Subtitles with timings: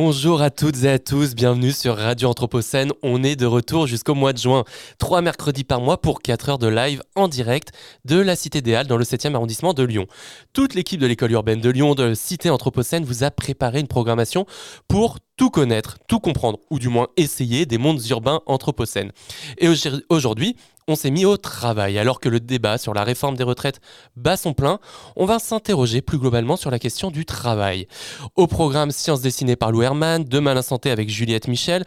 [0.00, 2.92] Bonjour à toutes et à tous, bienvenue sur Radio Anthropocène.
[3.02, 4.62] On est de retour jusqu'au mois de juin,
[4.98, 7.72] trois mercredis par mois pour 4 heures de live en direct
[8.04, 10.06] de la Cité des Halles dans le 7e arrondissement de Lyon.
[10.52, 14.46] Toute l'équipe de l'école urbaine de Lyon, de Cité Anthropocène, vous a préparé une programmation
[14.86, 19.10] pour tout connaître, tout comprendre, ou du moins essayer des mondes urbains anthropocènes.
[19.58, 19.68] Et
[20.10, 20.54] aujourd'hui,
[20.88, 21.98] on s'est mis au travail.
[21.98, 23.80] Alors que le débat sur la réforme des retraites
[24.16, 24.80] bat son plein,
[25.14, 27.86] on va s'interroger plus globalement sur la question du travail.
[28.34, 31.84] Au programme Sciences dessinées par Lou Herman, Demain la santé avec Juliette Michel,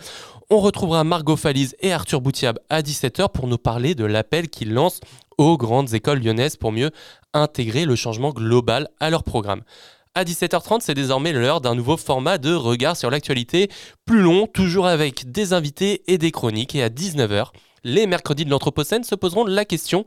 [0.50, 4.74] on retrouvera Margot Falise et Arthur Boutiab à 17h pour nous parler de l'appel qu'ils
[4.74, 5.02] lancent
[5.38, 6.92] aux grandes écoles lyonnaises pour mieux
[7.34, 9.64] intégrer le changement global à leur programme.
[10.14, 13.70] À 17h30, c'est désormais l'heure d'un nouveau format de regard sur l'actualité,
[14.06, 16.76] plus long, toujours avec des invités et des chroniques.
[16.76, 17.52] Et à 19h,
[17.84, 20.06] les mercredis de l'Anthropocène se poseront la question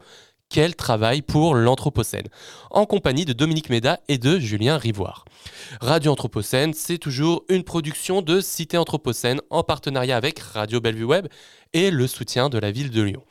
[0.49, 2.29] quel travail pour l'Anthropocène?
[2.71, 5.25] En compagnie de Dominique Méda et de Julien Rivoire.
[5.81, 11.27] Radio Anthropocène, c'est toujours une production de Cité Anthropocène en partenariat avec Radio Bellevue Web
[11.73, 13.25] et le soutien de la ville de Lyon.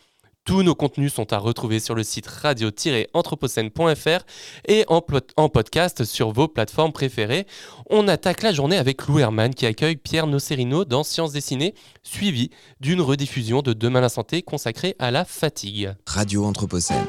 [0.46, 4.26] Tous nos contenus sont à retrouver sur le site radio-anthropocène.fr
[4.68, 7.48] et en, podcast sur vos plateformes préférées.
[7.90, 12.50] On attaque la journée avec Lou Herman qui accueille Pierre Nocerino dans Sciences dessinées, suivi
[12.82, 15.94] d'une rediffusion de Demain la santé consacrée à la fatigue.
[16.06, 17.06] Radio Anthropocène.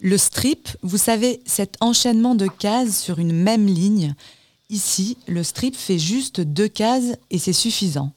[0.00, 4.14] Le strip, vous savez, cet enchaînement de cases sur une même ligne.
[4.68, 8.12] Ici, le strip fait juste deux cases et c'est suffisant.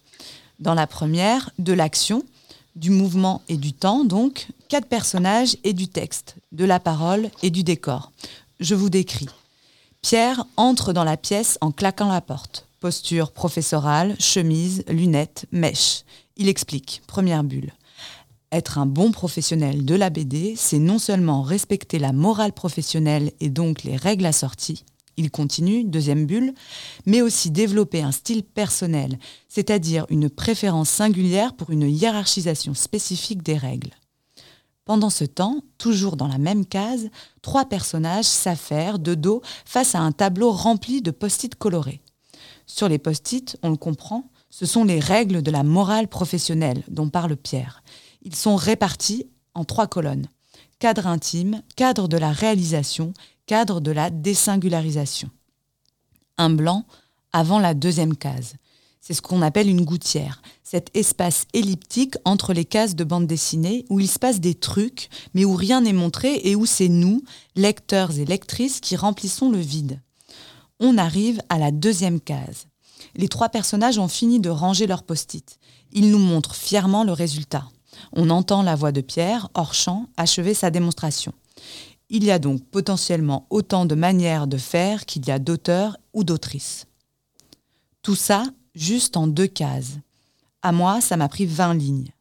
[0.60, 2.22] Dans la première, de l'action,
[2.80, 7.50] du mouvement et du temps, donc, quatre personnages et du texte, de la parole et
[7.50, 8.12] du décor.
[8.60, 9.28] Je vous décris.
[10.02, 12.66] Pierre entre dans la pièce en claquant la porte.
[12.80, 16.04] Posture professorale, chemise, lunettes, mèche.
[16.38, 17.74] Il explique, première bulle.
[18.54, 23.50] Être un bon professionnel de la BD, c'est non seulement respecter la morale professionnelle et
[23.50, 24.86] donc les règles assorties,
[25.20, 26.54] il continue, deuxième bulle,
[27.06, 29.20] mais aussi développer un style personnel,
[29.50, 33.92] c'est-à-dire une préférence singulière pour une hiérarchisation spécifique des règles.
[34.86, 37.10] Pendant ce temps, toujours dans la même case,
[37.42, 42.02] trois personnages s'affairent de dos face à un tableau rempli de post-it colorés.
[42.66, 47.10] Sur les post-it, on le comprend, ce sont les règles de la morale professionnelle dont
[47.10, 47.84] parle Pierre.
[48.24, 50.28] Ils sont répartis en trois colonnes.
[50.80, 53.14] Cadre intime, cadre de la réalisation,
[53.50, 55.32] cadre de la désingularisation.
[56.38, 56.86] Un blanc
[57.34, 58.54] avant la deuxième case.
[59.02, 63.86] C'est ce qu'on appelle une gouttière, cet espace elliptique entre les cases de bande dessinée
[63.90, 67.24] où il se passe des trucs, mais où rien n'est montré et où c'est nous,
[67.56, 70.00] lecteurs et lectrices, qui remplissons le vide.
[70.80, 72.68] On arrive à la deuxième case.
[73.16, 75.58] Les trois personnages ont fini de ranger leurs post-it.
[75.92, 77.68] Ils nous montrent fièrement le résultat.
[78.14, 81.34] On entend la voix de Pierre, hors champ, achever sa démonstration.
[82.10, 86.24] Il y a donc potentiellement autant de manières de faire qu'il y a d'auteurs ou
[86.24, 86.88] d'autrices.
[88.02, 89.98] Tout ça juste en deux cases.
[90.62, 92.12] À moi, ça m'a pris 20 lignes.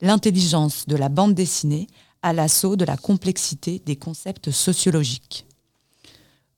[0.00, 1.88] L'intelligence de la bande dessinée
[2.22, 5.46] à l'assaut de la complexité des concepts sociologiques.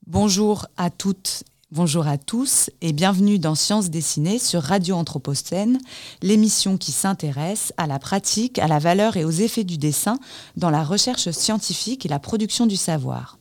[0.06, 5.80] Bonjour à toutes Bonjour à tous et bienvenue dans Sciences dessinées sur Radio Anthropocène,
[6.22, 10.16] l'émission qui s'intéresse à la pratique, à la valeur et aux effets du dessin
[10.56, 13.36] dans la recherche scientifique et la production du savoir.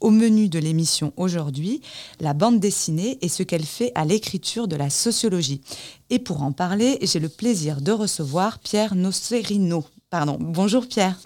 [0.00, 1.80] Au menu de l'émission aujourd'hui,
[2.20, 5.62] la bande dessinée et ce qu'elle fait à l'écriture de la sociologie.
[6.10, 9.86] Et pour en parler, j'ai le plaisir de recevoir Pierre Nocerino.
[10.10, 10.36] Pardon.
[10.38, 11.18] Bonjour Pierre.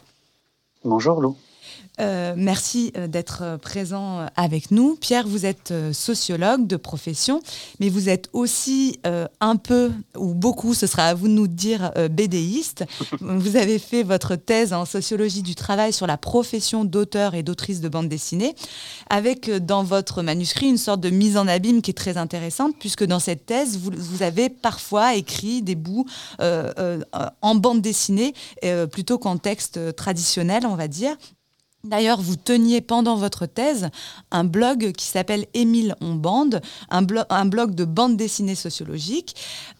[0.85, 1.37] Bonjour Lou.
[2.01, 4.97] Euh, merci euh, d'être euh, présent avec nous.
[4.97, 7.41] Pierre, vous êtes sociologue de profession,
[7.79, 8.99] mais vous êtes aussi
[9.41, 12.85] un peu, ou beaucoup, ce sera à vous de nous dire, bédéiste.
[13.21, 17.81] vous avez fait votre thèse en sociologie du travail sur la profession d'auteur et d'autrice
[17.81, 18.55] de bande dessinée,
[19.11, 23.05] avec dans votre manuscrit une sorte de mise en abîme qui est très intéressante, puisque
[23.05, 26.07] dans cette thèse, vous, vous avez parfois écrit des bouts
[26.41, 28.35] en bande dessinée
[28.91, 31.17] plutôt qu'en texte traditionnel, on va dire.
[31.85, 33.91] D'ailleurs, vous teniez pendant votre thèse
[34.31, 39.37] un blog qui s'appelle Émile on bande, un, blog de bande dessinée sociologique.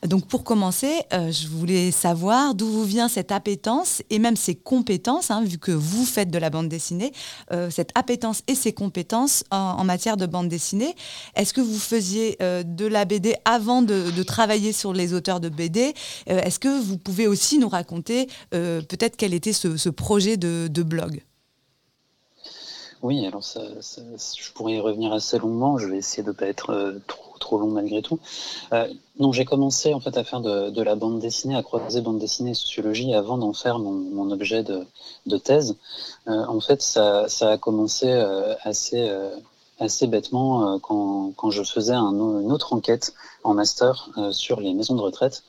[0.07, 4.55] Donc pour commencer, euh, je voulais savoir d'où vous vient cette appétence et même ces
[4.55, 7.13] compétences, hein, vu que vous faites de la bande dessinée,
[7.53, 10.95] euh, cette appétence et ces compétences en, matière de bande dessinée.
[11.37, 15.49] Est-ce que vous faisiez euh, de la BD avant de, travailler sur les auteurs de
[15.49, 15.93] BD
[16.27, 21.23] Est-ce que vous pouvez aussi nous raconter peut-être quel était ce, projet de blog?
[23.05, 25.77] Oui, alors ça, je pourrais y revenir assez longuement.
[25.77, 28.19] Je vais essayer de ne pas être euh, trop, trop long malgré tout.
[28.73, 32.19] Euh, non, j'ai commencé en fait à faire de, la bande dessinée, à croiser bande
[32.19, 35.77] dessinée et sociologie avant d'en faire mon, objet de, thèse.
[36.29, 38.11] Euh, en fait, ça, a commencé
[38.63, 39.07] assez,
[39.79, 43.13] assez bêtement quand, quand, je faisais une autre enquête
[43.43, 45.43] en master sur les maisons de retraite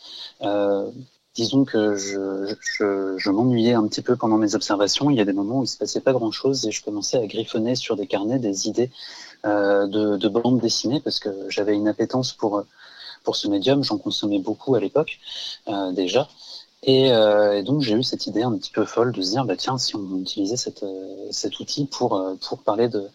[1.35, 5.09] disons que je, je, je m'ennuyais un petit peu pendant mes observations.
[5.09, 7.27] Il y a des moments où il se passait pas grand-chose et je commençais à
[7.27, 8.89] griffonner sur des carnets des idées
[9.45, 12.63] euh, de, de bandes dessinées parce que j'avais une appétence pour
[13.23, 13.83] pour ce médium.
[13.83, 15.19] J'en consommais beaucoup à l'époque
[15.67, 16.29] euh, déjà.
[16.83, 19.43] Et, euh, et, donc j'ai eu cette idée un petit peu folle de se dire
[19.43, 23.07] bah tiens si on utilisait cette, euh, cet outil pour euh, pour parler de,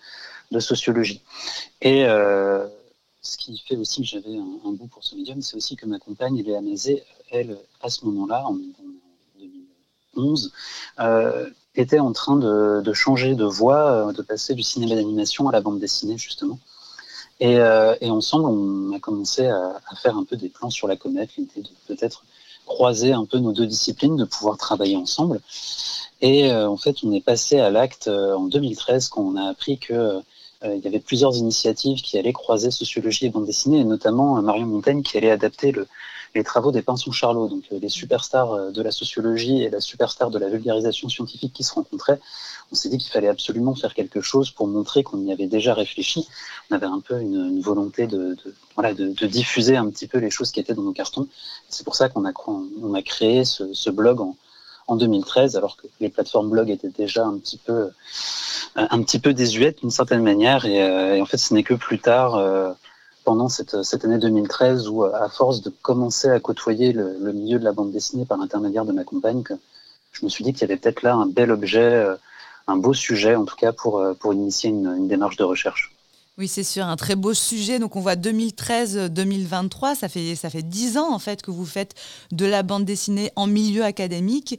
[0.51, 1.23] de sociologie.
[1.81, 2.67] Et euh,
[3.23, 5.87] ce qui fait aussi que j'avais un, un, goût pour ce médium, c'est aussi que
[5.87, 7.05] ma compagne, Léa Mazet,
[7.83, 10.53] à ce moment-là, en, 2011,
[10.99, 15.53] euh, était en train de, changer de voie, euh, de passer du cinéma d'animation à
[15.53, 16.59] la bande dessinée, justement.
[17.39, 21.31] Et, euh, ensemble, on a commencé à, faire un peu des plans sur la comète,
[21.37, 22.25] l'idée de peut-être
[22.67, 25.41] croiser un peu nos deux disciplines, de pouvoir travailler ensemble.
[26.21, 30.21] Et en fait, on est passé à l'acte en 2013 quand on a appris que
[30.63, 34.67] il y avait plusieurs initiatives qui allaient croiser sociologie et bande dessinée, et notamment Marion
[34.67, 35.89] Montaigne qui allait adapter le,
[36.35, 39.81] les travaux des Pinsons Charlot, donc euh, les superstars euh, de la sociologie et la
[39.81, 42.21] superstar de la vulgarisation scientifique qui se rencontraient.
[42.71, 45.75] On s'est dit qu'il fallait absolument faire quelque chose pour montrer qu'on y avait déjà
[45.75, 46.29] réfléchi.
[46.71, 48.37] On avait un peu une, volonté de,
[48.77, 51.27] voilà, de, diffuser un petit peu les choses qui étaient dans nos cartons.
[51.69, 54.37] C'est pour ça qu'on a, on a créé ce, blog en,
[54.87, 57.91] en 2013, alors que les plateformes blog étaient déjà un petit peu,
[58.77, 60.65] un petit peu désuètes d'une certaine manière.
[60.65, 62.37] Et, euh, en fait, ce n'est que plus tard,
[63.25, 67.65] pendant cette, cette, année 2013 où, à force de commencer à côtoyer le, milieu de
[67.65, 69.43] la bande dessinée par l'intermédiaire de ma compagne,
[70.13, 72.17] je me suis dit qu'il y avait peut-être là un bel objet, euh,
[72.67, 75.93] un beau sujet en tout cas pour, euh, pour initier une, démarche de recherche.
[76.39, 77.79] Oui, c'est sûr, un très beau sujet.
[77.79, 81.95] Donc on voit 2013-2023, ça fait ça fait dix ans en fait que vous faites
[82.33, 84.59] de la bande dessinée en milieu académique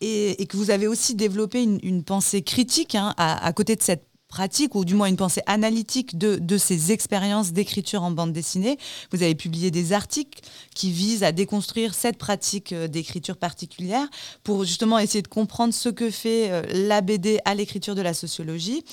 [0.00, 4.09] et, que vous avez aussi développé une, pensée critique hein, à, à, côté de cette
[4.30, 8.78] pratique, ou du moins une pensée analytique de, ces expériences d'écriture en bande dessinée.
[9.10, 10.40] Vous avez publié des articles
[10.74, 14.06] qui visent à déconstruire cette pratique euh, d'écriture particulière
[14.44, 18.14] pour justement essayer de comprendre ce que fait euh, la BD à l'écriture de la
[18.14, 18.84] sociologie.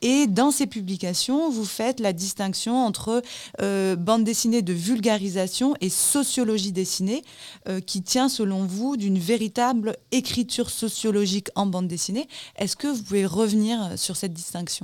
[0.00, 3.22] Et dans ces publications, vous faites la distinction entre
[3.60, 7.22] euh, bande dessinée de vulgarisation et sociologie dessinée,
[7.86, 12.28] qui tient selon vous d'une véritable écriture sociologique en bande dessinée.
[12.56, 14.83] Est-ce que vous pouvez revenir sur cette distinction?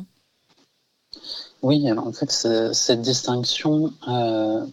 [1.62, 4.64] Oui, en fait, cette distinction, euh,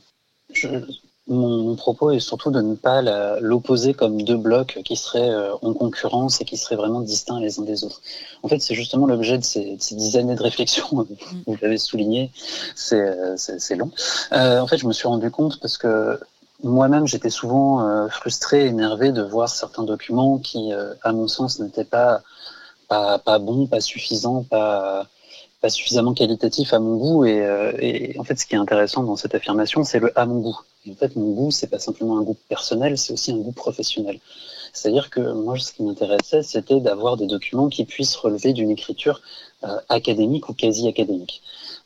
[1.28, 3.02] mon, propos est surtout de ne pas
[3.42, 7.60] l'opposer comme deux blocs qui seraient euh, en concurrence et qui seraient vraiment distincts les
[7.60, 8.02] uns des autres.
[8.42, 10.88] En fait, c'est justement l'objet de ces, dix années de réflexion,
[11.48, 12.32] vous l'avez souligné,
[12.76, 13.92] c'est long.
[14.32, 16.20] Euh, en fait, je me suis rendu compte parce que
[16.64, 20.72] moi-même, j'étais souvent frustré, énervé de voir certains documents qui,
[21.04, 22.22] à mon sens, n'étaient pas,
[22.88, 25.08] pas bons, pas suffisants, pas
[25.62, 27.26] pas suffisamment qualitatif à mon goût.
[27.26, 30.40] Euh, et, en fait, ce qui est intéressant dans cette affirmation, c'est le à mon
[30.40, 30.60] goût.
[30.90, 34.20] en fait, mon goût, c'est pas simplement un goût personnel, c'est aussi un goût professionnel.
[34.74, 39.22] C'est-à-dire que moi, ce qui m'intéressait, c'était d'avoir des documents qui puissent relever d'une écriture
[39.64, 41.42] euh, académique ou quasi académique.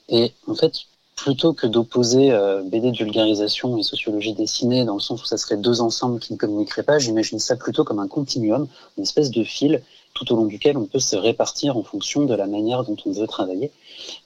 [0.09, 0.73] Et en fait,
[1.21, 5.37] plutôt que d'opposer euh, BD de vulgarisation et sociologie dessinée dans le sens où ça
[5.37, 9.29] serait deux ensembles qui ne communiqueraient pas, j'imagine ça plutôt comme un continuum, une espèce
[9.29, 9.83] de fil
[10.15, 13.11] tout au long duquel on peut se répartir en fonction de la manière dont on
[13.11, 13.71] veut travailler.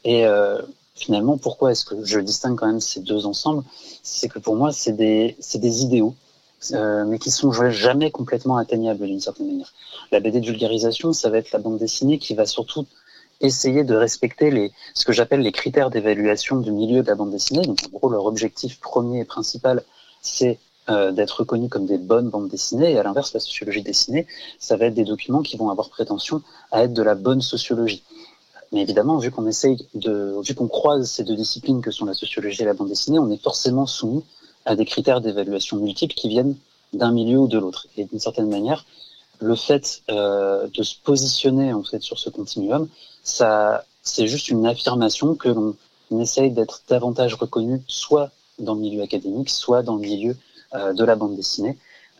[0.05, 0.61] Et euh,
[0.95, 3.63] finalement, pourquoi est-ce que je distingue quand même ces deux ensembles?
[4.01, 6.15] C'est que pour moi, c'est des, des idéaux,
[6.71, 9.73] euh, mais qui sont jamais complètement atteignables d'une certaine manière.
[10.13, 12.85] La BD de vulgarisation, ça va être la bande dessinée qui va surtout
[13.41, 17.31] essayer de respecter les, ce que j'appelle les critères d'évaluation du milieu de la bande
[17.31, 17.61] dessinée.
[17.61, 19.83] Donc, en gros, leur objectif premier et principal,
[20.21, 22.91] c'est euh, d'être reconnus comme des bonnes bandes dessinées.
[22.91, 24.27] Et à l'inverse, la sociologie dessinée,
[24.59, 28.03] ça va être des documents qui vont avoir prétention à être de la bonne sociologie.
[28.71, 32.13] Mais évidemment, vu qu'on essaye de, vu qu'on croise ces deux disciplines que sont la
[32.13, 34.23] sociologie et la bande dessinée, on est forcément soumis
[34.65, 36.55] à des critères d'évaluation multiples qui viennent
[36.93, 37.87] d'un milieu ou de l'autre.
[37.97, 38.85] Et d'une certaine manière,
[39.39, 42.87] le fait euh, de se positionner en fait sur ce continuum,
[43.25, 45.75] ça, c'est juste une affirmation que l'on
[46.21, 48.29] essaye d'être davantage reconnu, soit
[48.59, 50.37] dans le milieu académique, soit dans le milieu
[50.75, 51.77] euh, de la bande dessinée.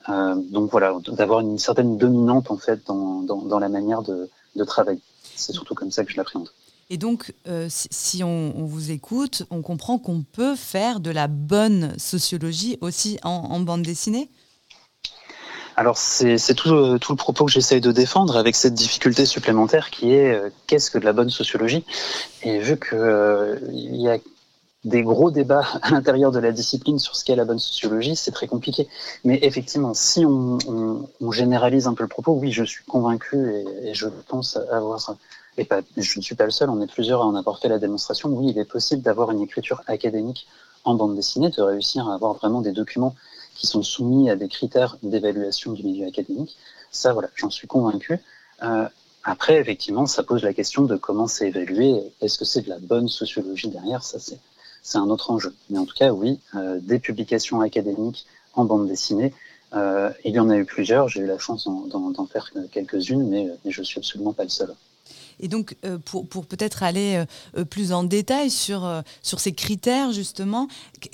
[0.10, 4.64] Euh, donc voilà, d'avoir une certaine dominante en fait dans, dans, la manière de, de
[4.64, 5.00] travailler.
[5.36, 6.50] C'est surtout comme ça que je l'appréhende.
[6.90, 11.98] Et donc, euh, si, on, vous écoute, on comprend qu'on peut faire de la bonne
[11.98, 14.30] sociologie aussi en bande dessinée?
[15.76, 20.14] Alors c'est tout, tout, le propos que j'essaye de défendre avec cette difficulté supplémentaire qui
[20.14, 21.84] est euh, qu'est-ce que de la bonne sociologie?
[22.44, 24.18] Et vu qu'il euh, y a
[24.86, 28.32] des gros débats à l'intérieur de la discipline sur ce qu'est la bonne sociologie, c'est
[28.32, 28.88] très compliqué.
[29.26, 31.00] Mais effectivement, si on,
[31.32, 33.36] généralise un peu le propos, oui, je suis convaincu
[33.84, 35.18] et, je pense avoir,
[35.58, 37.80] et pas, je ne suis pas le seul, on est plusieurs à en fait la
[37.80, 40.48] démonstration, oui, il est possible d'avoir une écriture académique
[40.86, 43.16] en bande dessinée, de réussir à avoir vraiment des documents
[43.56, 46.56] qui sont soumis à des critères d'évaluation du milieu académique.
[46.92, 48.20] Ça, voilà, j'en suis convaincu.
[48.64, 48.88] Euh,
[49.24, 52.12] après, effectivement, ça pose la question de comment c'est évalué.
[52.22, 54.04] Est-ce que c'est de la bonne sociologie derrière?
[54.04, 54.40] Ça, c'est
[54.86, 55.56] c'est un autre enjeu.
[55.72, 59.34] Mais en tout cas, oui, euh, des publications académiques en bande dessinée,
[59.74, 61.10] euh, il y en a eu plusieurs.
[61.10, 64.76] J'ai eu la chance d'en faire quelques-unes, mais, mais je suis absolument pas le seul.
[65.40, 67.26] Et donc, euh, pour, peut-être aller
[67.58, 70.68] euh, plus en détail sur, euh, sur ces critères, justement,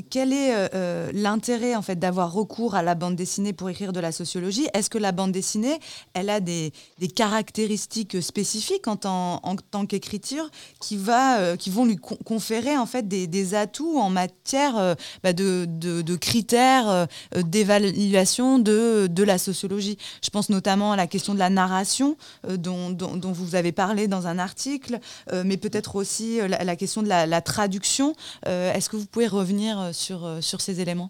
[0.09, 3.99] quel est euh, l'intérêt en fait, d'avoir recours à la bande dessinée pour écrire de
[3.99, 4.67] la sociologie?
[4.73, 5.79] Est-ce que la bande dessinée,
[6.13, 9.39] elle a des, des caractéristiques spécifiques en tant,
[9.87, 10.49] qu'écriture
[10.79, 16.15] qui, va, qui vont lui conférer en fait, des, atouts en matière bah, de, de,
[16.15, 19.97] critères d'évaluation de, de la sociologie?
[20.23, 24.27] Je pense notamment à la question de la narration dont, dont vous avez parlé dans
[24.27, 24.99] un article,
[25.33, 28.13] euh, mais peut-être aussi euh, la, question de la, traduction.
[28.47, 31.09] Euh, Est-ce que vous pouvez revenir sur, sur ces éléments?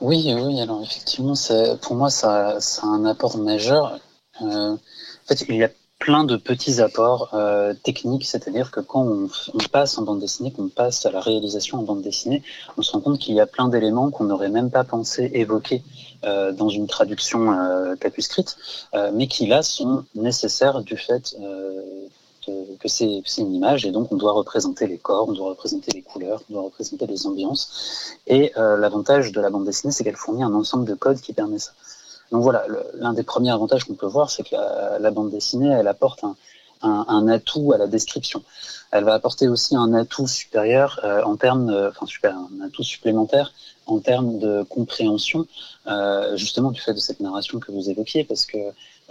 [0.00, 1.34] Oui, oui, alors effectivement,
[1.82, 3.98] pour moi, ça, ça, a un apport majeur.
[4.40, 4.78] en
[5.26, 7.34] fait, il y a plein de petits apports
[7.82, 11.78] techniques, c'est-à-dire que quand on, on, passe en bande dessinée, qu'on passe à la réalisation
[11.78, 12.44] en bande dessinée,
[12.76, 15.82] on se rend compte qu'il y a plein d'éléments qu'on n'aurait même pas pensé évoquer
[16.24, 18.56] euh, dans une traduction euh, capuscrite,
[18.94, 21.80] euh, mais qui là sont nécessaires du fait euh,
[22.80, 26.02] que c'est une image et donc on doit représenter les corps, on doit représenter les
[26.02, 28.16] couleurs, on doit représenter les ambiances.
[28.26, 31.58] Et l'avantage de la bande dessinée, c'est qu'elle fournit un ensemble de codes qui permet
[31.58, 31.72] ça.
[32.32, 34.56] Donc voilà, l'un des premiers avantages qu'on peut voir, c'est que
[34.98, 36.24] la, bande dessinée, elle apporte
[36.80, 38.42] un, atout à la description.
[38.92, 43.52] Elle va apporter aussi un atout supérieur en termes, enfin un atout supplémentaire
[43.88, 45.46] en termes de compréhension,
[45.86, 48.58] euh, justement du fait de cette narration que vous évoquiez, parce que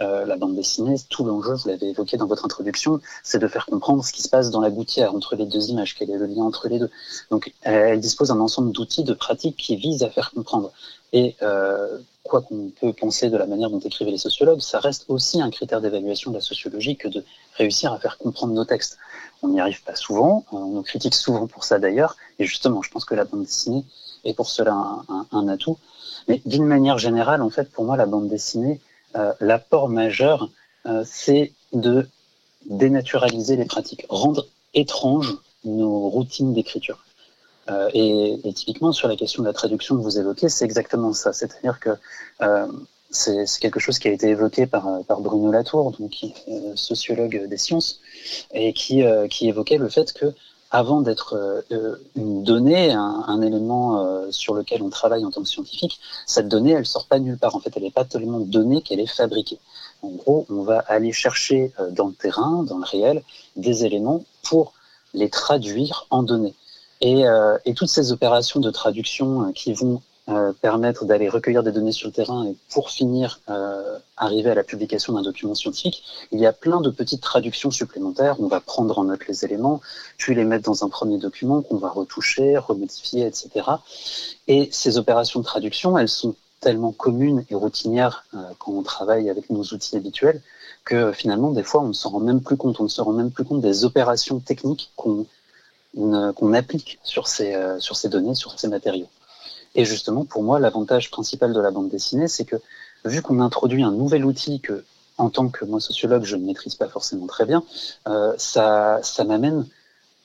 [0.00, 3.66] euh, la bande dessinée, tout l'enjeu, vous l'avez évoqué dans votre introduction, c'est de faire
[3.66, 6.26] comprendre ce qui se passe dans la gouttière entre les deux images, quel est le
[6.26, 6.90] lien entre les deux.
[7.30, 10.70] Donc, elle dispose d'un ensemble d'outils, de pratiques qui visent à faire comprendre.
[11.12, 15.06] Et euh, quoi qu'on peut penser de la manière dont écrivaient les sociologues, ça reste
[15.08, 18.98] aussi un critère d'évaluation de la sociologie que de réussir à faire comprendre nos textes.
[19.42, 22.90] On n'y arrive pas souvent, on nous critique souvent pour ça d'ailleurs, et justement, je
[22.90, 23.84] pense que la bande dessinée
[24.24, 25.78] est pour cela un, atout.
[26.28, 28.80] Mais d'une manière générale, en fait, pour moi, la bande dessinée,
[29.16, 30.50] euh, l'apport majeur,
[30.86, 32.08] euh, c'est de
[32.66, 37.04] dénaturaliser les pratiques, rendre étranges nos routines d'écriture.
[37.70, 41.12] Euh, et, et, typiquement sur la question de la traduction que vous évoquez, c'est exactement
[41.12, 41.32] ça.
[41.32, 41.90] C'est-à-dire que
[43.10, 44.86] c'est quelque chose qui a été évoqué par,
[45.20, 46.12] Bruno Latour, donc
[46.74, 48.00] sociologue des sciences,
[48.52, 49.02] et qui
[49.42, 50.34] évoquait le fait que
[50.70, 51.34] avant d'être
[51.70, 55.98] euh, une donnée, un, un élément euh, sur lequel on travaille en tant que scientifique,
[56.26, 57.54] cette donnée, elle sort pas nulle part.
[57.56, 59.58] En fait, elle n'est pas tellement donnée qu'elle est fabriquée.
[60.02, 63.22] En gros, on va aller chercher euh, dans le terrain, dans le réel,
[63.56, 64.72] des éléments pour
[65.14, 66.54] les traduire en données.
[67.00, 71.62] Et, euh, et, toutes ces opérations de traduction euh, qui vont euh, permettre d'aller recueillir
[71.62, 75.54] des données sur le terrain et pour finir euh, arriver à la publication d'un document
[75.54, 78.36] scientifique, il y a plein de petites traductions supplémentaires.
[78.38, 79.80] On va prendre en note les éléments,
[80.18, 83.48] puis les mettre dans un premier document qu'on va retoucher, remodifier, etc.
[84.48, 89.30] Et ces opérations de traduction, elles sont tellement communes et routinières euh, quand on travaille
[89.30, 90.42] avec nos outils habituels
[90.84, 92.80] que finalement, des fois, on ne s'en rend même plus compte.
[92.80, 95.24] On ne se rend même plus compte des opérations techniques qu'on
[95.94, 99.08] qu applique sur ces, sur ces données, sur ces matériaux.
[99.78, 102.56] Et justement, pour moi, l'avantage principal de la bande dessinée, c'est que
[103.04, 104.84] vu qu'on introduit un nouvel outil que,
[105.18, 107.62] en tant que moi sociologue, je ne maîtrise pas forcément très bien,
[108.08, 109.64] euh, ça, m'amène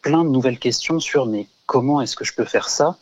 [0.02, 2.98] plein de nouvelles questions sur mais comment est-ce que je peux faire ça?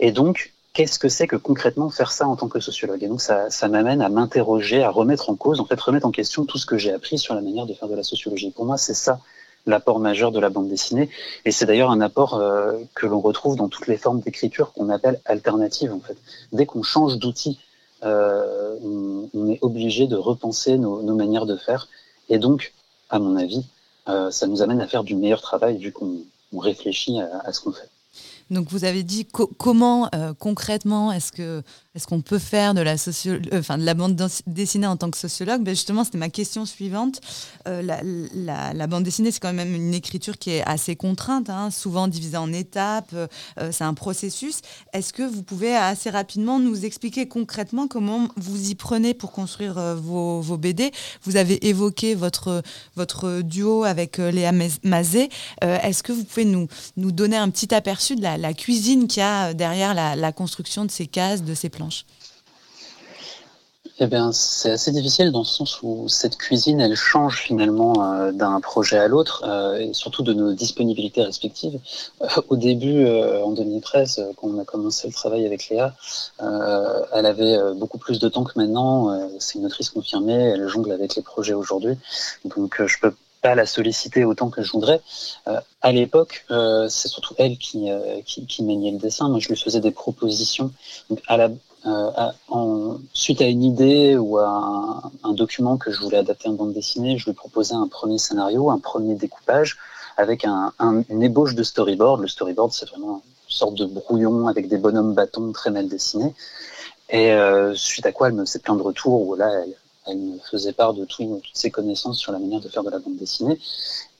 [0.00, 3.04] Et donc, qu'est-ce que c'est que concrètement faire ça en tant que sociologue?
[3.04, 6.10] Et donc, ça, ça m'amène à m'interroger, à remettre en cause, en fait, remettre en
[6.10, 8.50] question tout ce que j'ai appris sur la manière de faire de la sociologie.
[8.50, 9.20] Pour moi, c'est ça
[9.66, 11.08] l'apport majeur de la bande dessinée.
[11.44, 14.88] Et c'est d'ailleurs un apport euh, que l'on retrouve dans toutes les formes d'écriture qu'on
[14.88, 16.16] appelle alternatives, en fait.
[16.52, 17.58] Dès qu'on change d'outil
[18.02, 21.88] on, est obligé de repenser nos, manières de faire.
[22.28, 22.74] Et donc,
[23.08, 23.64] à mon avis,
[24.06, 26.18] ça nous amène à faire du meilleur travail vu qu'on
[26.52, 27.88] réfléchit à ce qu'on fait.
[28.50, 29.26] Donc vous avez dit
[29.58, 31.62] comment euh, concrètement est-ce que
[31.94, 32.96] est-ce qu'on peut faire de la,
[33.26, 35.62] euh, la bande dessinée en tant que sociologue?
[35.62, 37.20] Ben Justement, c'était ma question suivante.
[37.66, 37.82] Euh,
[38.34, 42.36] la, bande dessinée, c'est quand même une écriture qui est assez contrainte, hein, souvent divisée
[42.36, 43.14] en étapes.
[43.70, 44.60] c'est un processus.
[44.92, 49.96] Est-ce que vous pouvez assez rapidement nous expliquer concrètement comment vous y prenez pour construire
[49.96, 52.62] vos, BD Vous avez évoqué votre,
[52.96, 55.28] votre duo avec Léa Mazet.
[55.62, 59.20] Est-ce que vous pouvez nous, nous donner un petit aperçu de la la, cuisine qu'il
[59.20, 61.68] y a derrière la, construction de ces cases, de ces
[64.00, 68.32] eh bien, c'est assez difficile dans le sens où cette cuisine, elle change finalement euh,
[68.32, 71.78] d'un projet à l'autre, euh, et surtout de nos disponibilités respectives.
[72.20, 75.94] Euh, au début, en 2013, quand on a commencé le travail avec Léa,
[77.12, 79.28] elle avait beaucoup plus de temps que maintenant.
[79.38, 81.96] c'est une autrice confirmée, elle jongle avec les projets aujourd'hui.
[82.44, 83.14] Donc, je peux
[83.44, 85.02] pas la solliciter autant que je voudrais.
[85.48, 86.46] Euh, à l'époque,
[86.88, 89.28] c'est surtout elle qui, euh, qui, maniait le dessin.
[89.28, 90.72] Moi, je lui faisais des propositions.
[91.28, 91.50] À la,
[91.84, 96.72] en, suite à une idée ou à un, document que je voulais adapter en bande
[96.72, 99.78] dessinée, je lui proposais un premier scénario, un premier découpage
[100.16, 100.72] avec un,
[101.08, 102.20] une ébauche de storyboard.
[102.20, 106.34] Le storyboard, c'est vraiment une sorte de brouillon avec des bonhommes bâtons très mal dessinés.
[107.10, 107.36] Et
[107.74, 109.74] suite à quoi elle me faisait plein de retours où là, elle,
[110.06, 112.98] elle me faisait part de toutes ses connaissances sur la manière de faire de la
[112.98, 113.58] bande dessinée.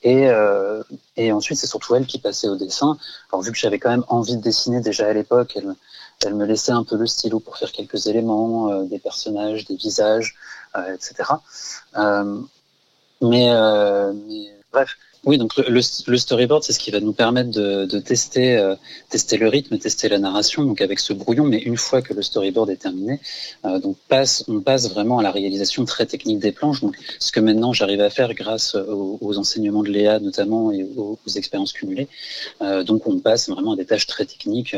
[0.03, 0.83] Et, euh,
[1.17, 2.97] et ensuite, c'est surtout elle qui passait au dessin.
[3.31, 5.75] Alors, vu que j'avais quand même envie de dessiner déjà à l'époque, elle,
[6.25, 9.77] elle, me laissait un peu le stylo pour faire quelques éléments, euh, des personnages, des
[9.77, 10.35] visages,
[10.77, 11.31] euh, etc.
[11.97, 12.41] Euh,
[13.21, 13.49] mais,
[14.13, 15.81] mais, bref, oui, donc le,
[16.17, 18.77] storyboard, c'est ce qui va nous permettre de, euh,
[19.09, 21.45] tester le rythme, tester la narration, donc avec ce brouillon.
[21.45, 23.21] Mais une fois que le storyboard est terminé,
[23.65, 23.97] euh, donc
[24.49, 26.81] on passe vraiment à la réalisation très technique des planches.
[26.83, 31.19] Donc, ce que maintenant j'arrive à faire grâce aux, enseignements de Léa notamment et aux,
[31.37, 32.09] expériences cumulées.
[32.61, 34.77] Euh, donc, on passe vraiment à des tâches très techniques.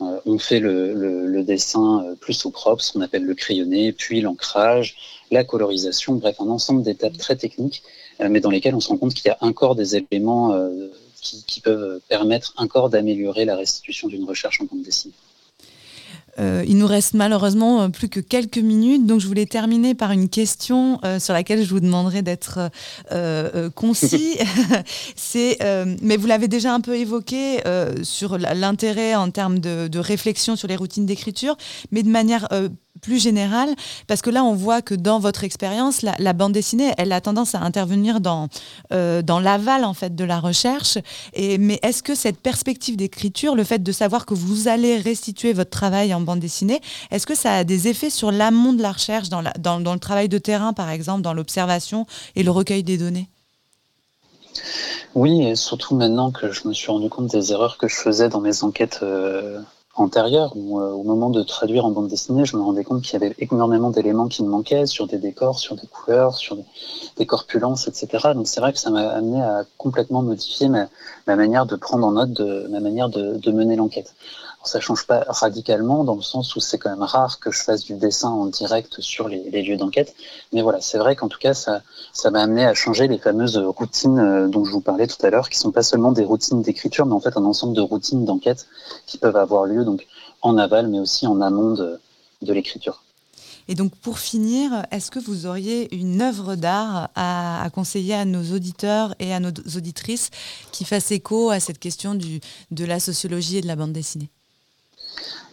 [0.00, 4.96] On fait le, le, dessin plus au propre, ce qu'on appelle le crayonné, puis l'ancrage,
[5.30, 7.82] la colorisation, bref, un ensemble d'étapes très techniques
[8.20, 10.90] mais dans lesquels on se rend compte qu'il y a encore des éléments euh,
[11.20, 15.14] qui, peuvent permettre encore d'améliorer la restitution d'une recherche en bande dessinée.
[16.38, 20.28] Euh, il nous reste malheureusement plus que quelques minutes, donc je voulais terminer par une
[20.28, 22.70] question sur laquelle je vous demanderai d'être
[23.74, 24.36] concis.
[25.16, 25.58] C'est,
[26.02, 27.60] mais vous l'avez déjà un peu évoqué
[28.02, 31.56] sur l'intérêt en termes de, de, réflexion sur les routines d'écriture,
[31.90, 32.48] mais de manière
[33.04, 33.74] plus générale
[34.06, 37.54] Parce que là, on voit que dans votre expérience, la, bande dessinée, elle a tendance
[37.54, 38.48] à intervenir dans,
[38.92, 40.98] euh, dans l'aval en fait de la recherche.
[41.34, 45.52] Et, mais est-ce que cette perspective d'écriture, le fait de savoir que vous allez restituer
[45.52, 48.92] votre travail en bande dessinée, est-ce que ça a des effets sur l'amont de la
[48.92, 52.96] recherche, dans, dans le travail de terrain, par exemple, dans l'observation et le recueil des
[52.96, 53.28] données?
[55.14, 58.28] Oui, et surtout maintenant que je me suis rendu compte des erreurs que je faisais
[58.28, 59.60] dans mes enquêtes euh,
[59.96, 63.20] antérieure où, euh, au moment de traduire en bande dessinée, je me rendais compte qu'il
[63.20, 66.56] y avait énormément d'éléments qui me manquaient sur des décors, sur des couleurs, sur
[67.16, 68.32] des, corpulences, etc.
[68.34, 70.88] Donc c'est vrai que ça m'a amené à complètement modifier ma,
[71.26, 74.14] ma, manière de prendre en note, de, ma manière de mener l'enquête
[74.64, 77.84] ça change pas radicalement dans le sens où c'est quand même rare que je fasse
[77.84, 80.14] du dessin en direct sur les, lieux d'enquête.
[80.52, 81.82] Mais voilà, c'est vrai qu'en tout cas, ça,
[82.30, 85.50] m'a amené à changer les fameuses routines euh, dont je vous parlais tout à l'heure,
[85.50, 88.66] qui sont pas seulement des routines d'écriture, mais en fait un ensemble de routines d'enquête
[89.06, 90.06] qui peuvent avoir lieu donc
[90.42, 92.00] en aval, mais aussi en amont de,
[92.52, 93.02] l'écriture.
[93.68, 98.54] Et donc, pour finir, est-ce que vous auriez une œuvre d'art à, conseiller à nos
[98.54, 100.28] auditeurs et à nos auditrices
[100.72, 104.28] qui fasse écho à cette question de la sociologie et de la bande dessinée?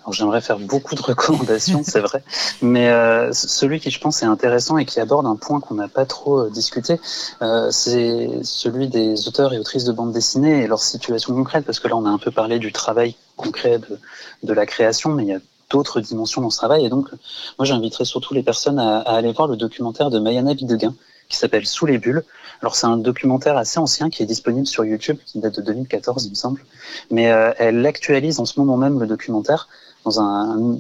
[0.02, 2.24] Alors j'aimerais faire beaucoup de recommandations, c'est vrai,
[2.62, 5.88] mais euh, celui qui je pense est intéressant et qui aborde un point qu'on n'a
[5.88, 7.00] pas trop euh, discuté,
[7.42, 11.80] euh, c'est celui des auteurs et autrices de bande dessinée et leur situation concrète, parce
[11.80, 14.00] que là on a un peu parlé du travail concret de,
[14.44, 17.10] de la création, mais il y a d'autres dimensions dans ce travail, et donc
[17.60, 20.96] moi j'inviterais surtout les personnes à, à, aller voir le documentaire de Mayana Bideguin,
[21.32, 22.24] qui s'appelle Sous les bulles.
[22.62, 26.26] Alors c'est un documentaire assez ancien qui est disponible sur YouTube, qui date de 2014
[26.26, 26.64] il me semble,
[27.10, 29.68] mais euh, elle actualise en ce moment même le documentaire
[30.06, 30.78] dans un,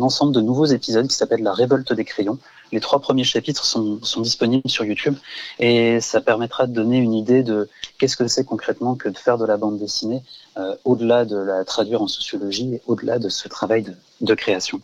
[0.00, 2.38] ensemble de nouveaux épisodes qui s'appelle La révolte des crayons.
[2.72, 5.14] Les trois premiers chapitres sont, disponibles sur YouTube
[5.58, 7.68] et ça permettra de donner une idée de
[7.98, 10.22] qu'est-ce que c'est concrètement que de faire de la bande dessinée
[10.56, 13.84] euh, au-delà de la traduire en sociologie et au-delà de ce travail
[14.20, 14.80] de création.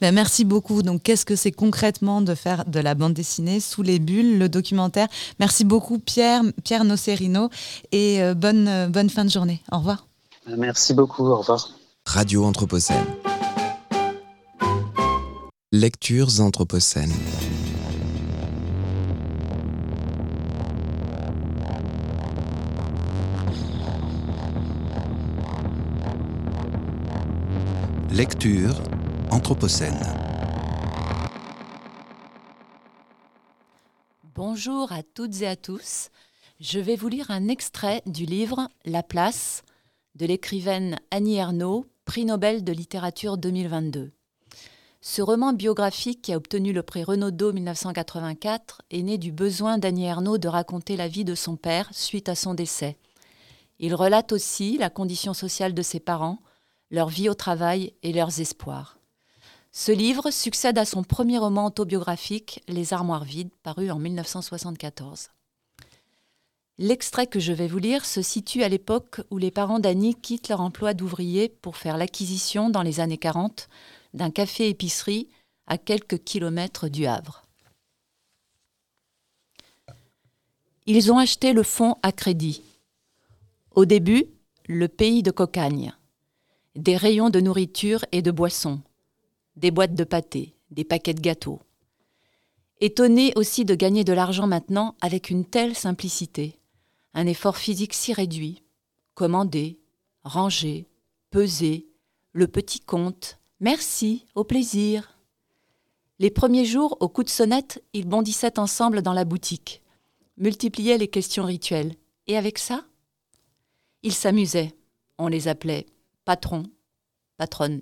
[0.00, 0.82] Ben merci beaucoup.
[0.82, 4.48] Donc, qu'est-ce que c'est concrètement de faire de la bande dessinée sous les bulles, le
[4.48, 5.08] documentaire?
[5.40, 7.50] Merci beaucoup, Pierre, Pierre Nocerino,
[7.92, 9.62] et euh, bonne, euh, bonne fin de journée.
[9.72, 10.06] Au revoir.
[10.56, 11.26] Merci beaucoup.
[11.26, 11.70] Au revoir.
[12.04, 13.04] Radio Anthropocène.
[15.72, 17.12] Lectures anthropocènes.
[28.16, 28.80] Lecture
[29.30, 30.00] Anthropocène.
[34.34, 36.10] Bonjour à toutes et à tous.
[36.60, 39.62] Je vais vous lire un extrait du livre La place
[40.14, 44.12] de l'écrivaine Annie Ernaux, prix Nobel de littérature 2022.
[45.00, 50.06] Ce roman biographique qui a obtenu le prix Renaudot 1984 est né du besoin d'Annie
[50.06, 52.96] Ernaux de raconter la vie de son père suite à son décès.
[53.78, 56.38] Il relate aussi la condition sociale de ses parents,
[56.90, 58.95] leur vie au travail et leurs espoirs.
[59.78, 65.28] Ce livre succède à son premier roman autobiographique, Les Armoires vides, paru en 1974.
[66.78, 70.48] L'extrait que je vais vous lire se situe à l'époque où les parents d'Annie quittent
[70.48, 73.68] leur emploi d'ouvrier pour faire l'acquisition, dans les années 40,
[74.14, 75.28] d'un café-épicerie
[75.66, 77.42] à quelques kilomètres du Havre.
[80.86, 82.62] Ils ont acheté le fonds à crédit.
[83.72, 84.24] Au début,
[84.68, 85.92] le pays de cocagne
[86.76, 88.80] des rayons de nourriture et de boissons,
[89.56, 91.60] des boîtes de pâté, des paquets de gâteaux.
[92.80, 96.58] Étonné aussi de gagner de l'argent maintenant avec une telle simplicité,
[97.14, 98.62] un effort physique si réduit,
[99.14, 99.78] commander,
[100.24, 100.86] ranger,
[101.30, 101.86] peser,
[102.32, 105.18] le petit compte, merci, au plaisir.
[106.18, 109.82] Les premiers jours, au coup de sonnette, ils bondissaient ensemble dans la boutique,
[110.36, 111.94] multipliaient les questions rituelles.
[112.26, 112.84] Et avec ça
[114.02, 114.74] Ils s'amusaient.
[115.18, 115.86] On les appelait
[116.26, 116.64] patron,
[117.38, 117.80] patronne.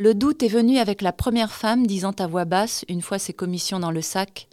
[0.00, 3.34] Le doute est venu avec la première femme disant à voix basse, une fois ses
[3.34, 4.48] commissions dans le sac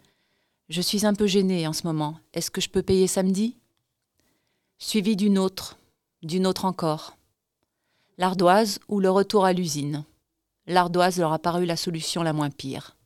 [0.68, 2.20] Je suis un peu gênée en ce moment.
[2.34, 3.56] Est-ce que je peux payer samedi?
[4.76, 5.78] Suivi d'une autre,
[6.22, 7.16] d'une autre encore.
[8.18, 10.04] L'ardoise ou le retour à l'usine.
[10.66, 12.98] L'ardoise leur a paru la solution la moins pire.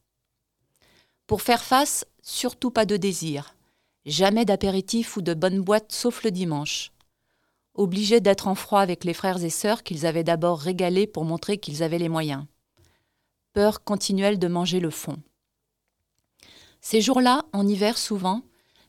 [1.29, 3.55] Pour faire face, surtout pas de désir.
[4.05, 6.91] Jamais d'apéritif ou de bonne boîte sauf le dimanche
[7.75, 11.59] obligés d'être en froid avec les frères et sœurs qu'ils avaient d'abord régalés pour montrer
[11.59, 12.45] qu'ils avaient les moyens.
[13.53, 15.19] Peur continuelle de manger le fond.
[16.81, 18.43] Ces jours-là, en hiver souvent,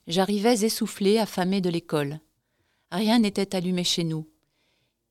[0.06, 2.20] j'arrivais essoufflé, affamé de l'école.
[2.90, 4.26] Rien n'était allumé chez nous.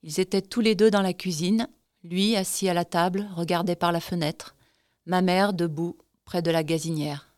[0.02, 1.68] Ils étaient tous les deux dans la cuisine,
[2.02, 4.54] lui assis à la table, regardait par la fenêtre,
[5.06, 7.34] ma mère debout près de la gazinière.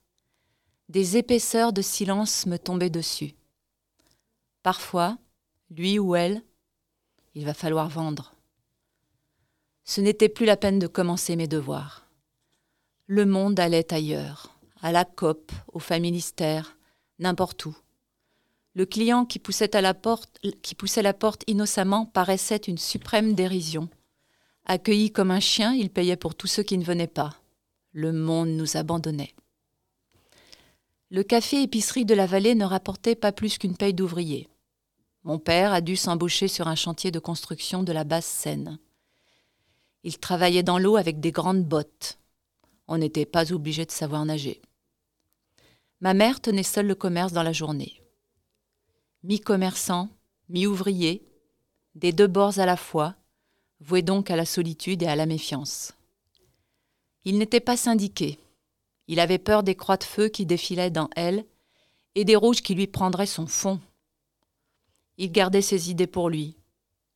[0.88, 3.34] Des épaisseurs de silence me tombaient dessus.
[4.62, 5.18] Parfois,
[5.70, 6.42] lui ou elle,
[7.34, 8.34] il va falloir vendre.
[9.84, 12.06] Ce n'était plus la peine de commencer mes devoirs.
[13.06, 16.76] Le monde allait ailleurs, à la COP, au familistère,
[17.18, 17.76] n'importe où.
[18.74, 23.88] Le client qui poussait, la porte, qui poussait la porte innocemment paraissait une suprême dérision.
[24.66, 27.36] Accueilli comme un chien, il payait pour tous ceux qui ne venaient pas.
[27.92, 29.32] Le monde nous abandonnait.
[31.10, 34.48] Le café-épicerie de la vallée ne rapportait pas plus qu'une paye d'ouvrier.
[35.26, 38.78] Mon père a dû s'embaucher sur un chantier de construction de la basse Seine.
[40.04, 42.20] Il travaillait dans l'eau avec des grandes bottes.
[42.86, 44.62] On n'était pas obligé de savoir nager.
[46.00, 48.00] Ma mère tenait seule le commerce dans la journée.
[49.24, 50.10] Mi-commerçant,
[50.48, 51.26] mi-ouvrier,
[51.96, 53.16] des deux bords à la fois,
[53.80, 55.92] voué donc à la solitude et à la méfiance.
[57.24, 58.38] Il n'était pas syndiqué.
[59.08, 61.44] Il avait peur des croix de feu qui défilaient dans elle
[62.14, 63.80] et des rouges qui lui prendraient son fond
[65.18, 66.56] il gardait ses idées pour lui.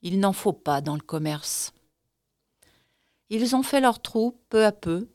[0.02, 1.72] Il n'en faut pas dans le commerce.
[3.28, 5.08] Ils ont fait leur trou peu à peu,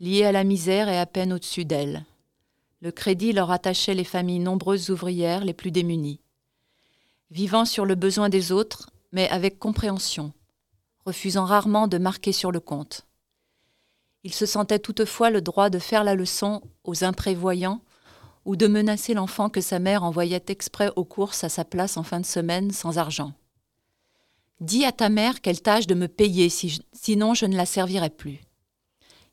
[0.00, 2.04] liés à la misère et à peine au-dessus d'elle.
[2.80, 6.20] Le crédit leur attachait les familles nombreuses ouvrières les plus démunies.
[7.30, 10.32] Vivant sur le besoin des autres, mais avec compréhension,
[11.04, 13.06] refusant rarement de marquer sur le compte.
[14.24, 17.82] Ils se sentaient toutefois le droit de faire la leçon aux imprévoyants
[18.44, 22.02] ou de menacer l'enfant que sa mère envoyait exprès aux courses à sa place en
[22.02, 23.32] fin de semaine sans argent.
[24.60, 28.40] Dis à ta mère qu'elle tâche de me payer, sinon je ne la servirai plus.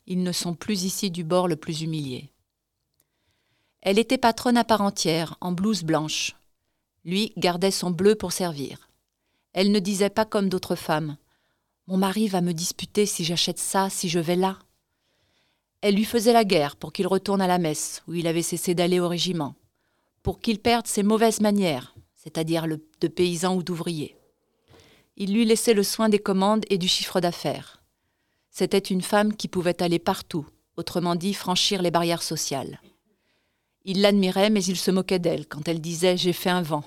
[0.06, 2.32] Ils ne sont plus ici du bord le plus humilié.
[3.82, 6.34] Elle était patronne à part entière, en blouse blanche.
[7.04, 8.88] Lui gardait son bleu pour servir.
[9.52, 11.16] Elle ne disait pas comme d'autres femmes
[11.86, 14.58] Mon mari va me disputer si j'achète ça, si je vais là.
[15.80, 18.74] Elle lui faisait la guerre pour qu'il retourne à la messe, où il avait cessé
[18.74, 19.54] d'aller au régiment,
[20.22, 24.16] pour qu'il perde ses mauvaises manières, c'est-à-dire de paysan ou d'ouvrier.
[25.16, 27.82] Il lui laissait le soin des commandes et du chiffre d'affaires.
[28.50, 32.80] C'était une femme qui pouvait aller partout, autrement dit franchir les barrières sociales.
[33.84, 36.84] Il l'admirait, mais il se moquait d'elle quand elle disait J'ai fait un vent.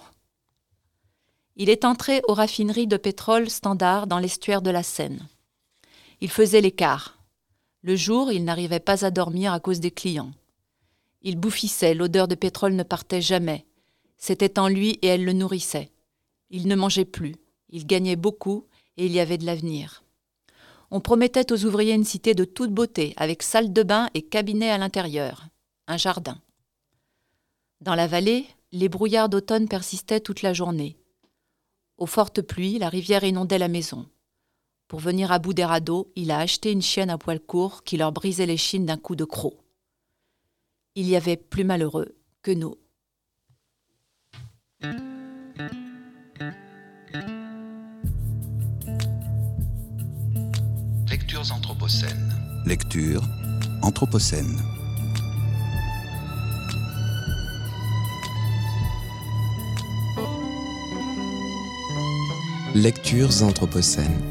[1.56, 5.27] Il est entré aux raffineries de pétrole standard dans l'estuaire de la Seine.
[6.19, 7.17] Il faisait l'écart,
[7.83, 10.31] Le jour, il n'arrivait pas à dormir à cause des clients.
[11.23, 13.65] Il bouffissait, l'odeur de pétrole ne partait jamais.
[14.17, 15.91] C'était en lui et elle le nourrissait.
[16.51, 17.35] Il ne mangeait plus,
[17.69, 18.65] il gagnait beaucoup
[18.97, 20.03] et il y avait de l'avenir.
[20.91, 24.69] On promettait aux ouvriers une cité de toute beauté, avec salle de bain et cabinet
[24.69, 25.47] à l'intérieur,
[25.87, 26.39] un jardin.
[27.79, 30.97] Dans la vallée, les brouillards d'automne persistaient toute la journée.
[31.97, 34.05] Aux fortes pluies, la rivière inondait la maison.
[34.91, 37.95] Pour venir à bout des radeaux, il a acheté une chienne à poil court qui
[37.95, 39.54] leur brisait les chines d'un coup de croc.
[40.95, 42.75] Il y avait plus malheureux que nous.
[51.10, 52.34] Lectures anthropocènes.
[52.65, 53.23] Lecture
[53.84, 54.58] anthropocène.
[62.75, 64.30] Lectures anthropocènes.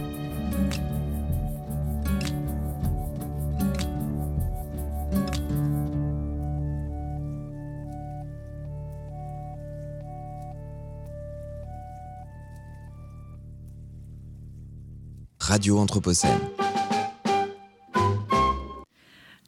[15.50, 16.38] Radio Anthropocène.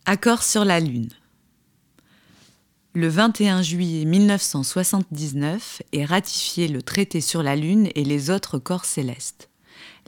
[0.04, 1.10] Accord sur la Lune.
[2.92, 8.84] Le 21 juillet 1979 est ratifié le traité sur la Lune et les autres corps
[8.84, 9.48] célestes.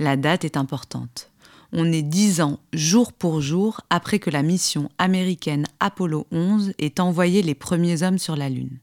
[0.01, 1.31] La date est importante.
[1.73, 6.99] On est dix ans, jour pour jour, après que la mission américaine Apollo 11 ait
[6.99, 8.81] envoyé les premiers hommes sur la Lune.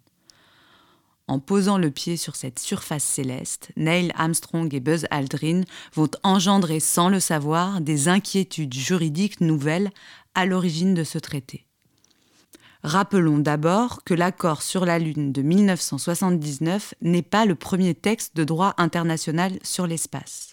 [1.31, 5.61] En posant le pied sur cette surface céleste, Neil Armstrong et Buzz Aldrin
[5.93, 9.91] vont engendrer sans le savoir des inquiétudes juridiques nouvelles
[10.35, 11.65] à l'origine de ce traité.
[12.83, 18.43] Rappelons d'abord que l'accord sur la Lune de 1979 n'est pas le premier texte de
[18.43, 20.50] droit international sur l'espace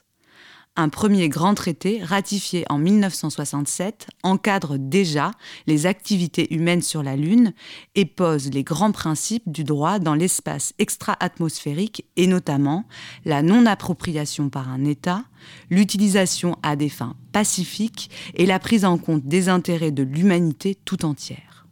[0.78, 5.32] un premier grand traité ratifié en 1967 encadre déjà
[5.66, 7.52] les activités humaines sur la Lune
[7.96, 12.84] et pose les grands principes du droit dans l'espace extra-atmosphérique et notamment
[13.24, 15.24] la non-appropriation par un État,
[15.68, 21.04] l'utilisation à des fins pacifiques et la prise en compte des intérêts de l'humanité tout
[21.04, 21.66] entière.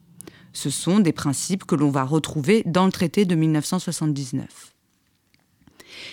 [0.53, 4.76] Ce sont des principes que l'on va retrouver dans le traité de 1979.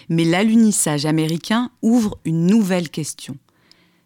[0.10, 3.38] Mais l'alunissage américain ouvre une nouvelle question,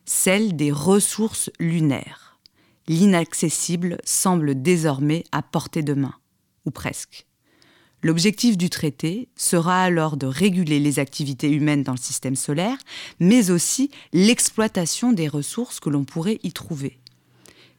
[0.05, 2.39] celle des ressources lunaires.
[2.87, 6.13] L'inaccessible semble désormais à portée de main,
[6.65, 7.25] ou presque.
[8.03, 12.77] L'objectif du traité sera alors de réguler les activités humaines dans le système solaire,
[13.19, 16.99] mais aussi l'exploitation des ressources que l'on pourrait y trouver.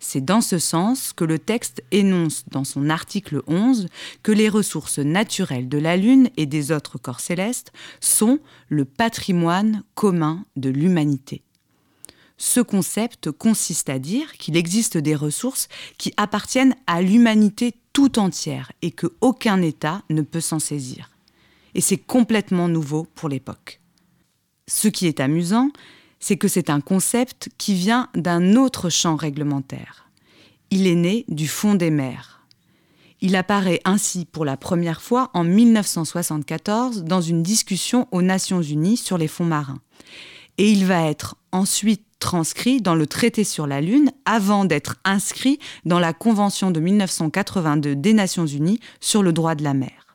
[0.01, 3.89] C'est dans ce sens que le texte énonce dans son article 11
[4.23, 9.83] que les ressources naturelles de la Lune et des autres corps célestes sont le patrimoine
[9.95, 11.43] commun de l'humanité.
[12.37, 18.71] Ce concept consiste à dire qu'il existe des ressources qui appartiennent à l'humanité tout entière
[18.81, 21.11] et que aucun État ne peut s'en saisir.
[21.75, 23.81] Et c'est complètement nouveau pour l'époque.
[24.69, 25.71] Ce qui est amusant,
[26.21, 30.09] c'est que c'est un concept qui vient d'un autre champ réglementaire.
[30.71, 32.43] Il est né du fond des mers.
[33.21, 38.97] Il apparaît ainsi pour la première fois en 1974 dans une discussion aux Nations Unies
[38.97, 39.81] sur les fonds marins.
[40.57, 45.59] Et il va être ensuite transcrit dans le traité sur la Lune avant d'être inscrit
[45.85, 50.08] dans la Convention de 1982 des Nations Unies sur le droit de la mer.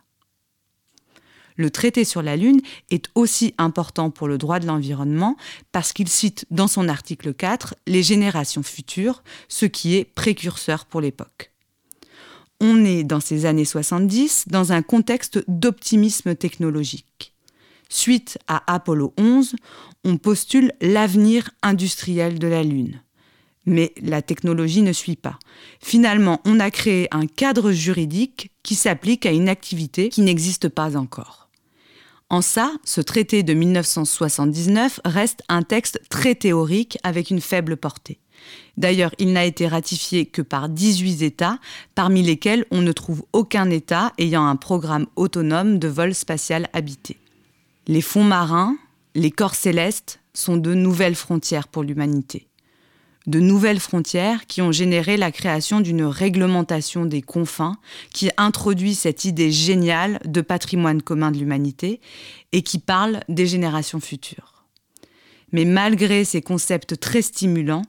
[1.55, 5.35] Le traité sur la Lune est aussi important pour le droit de l'environnement
[5.71, 11.01] parce qu'il cite dans son article 4 les générations futures, ce qui est précurseur pour
[11.01, 11.51] l'époque.
[12.59, 17.33] On est dans ces années 70 dans un contexte d'optimisme technologique.
[17.89, 19.55] Suite à Apollo 11,
[20.03, 23.01] on postule l'avenir industriel de la Lune.
[23.65, 25.37] Mais la technologie ne suit pas.
[25.79, 30.97] Finalement, on a créé un cadre juridique qui s'applique à une activité qui n'existe pas
[30.97, 31.42] encore.
[32.29, 38.19] En ça, ce traité de 1979 reste un texte très théorique avec une faible portée.
[38.75, 41.59] D'ailleurs, il n'a été ratifié que par 18 États,
[41.95, 47.17] parmi lesquels on ne trouve aucun État ayant un programme autonome de vol spatial habité.
[47.87, 48.75] Les fonds marins,
[49.15, 52.47] les corps célestes, sont de nouvelles frontières pour l'humanité
[53.27, 57.77] de nouvelles frontières qui ont généré la création d'une réglementation des confins
[58.13, 62.01] qui introduit cette idée géniale de patrimoine commun de l'humanité
[62.51, 64.65] et qui parle des générations futures.
[65.51, 67.83] Mais malgré ces concepts très stimulants,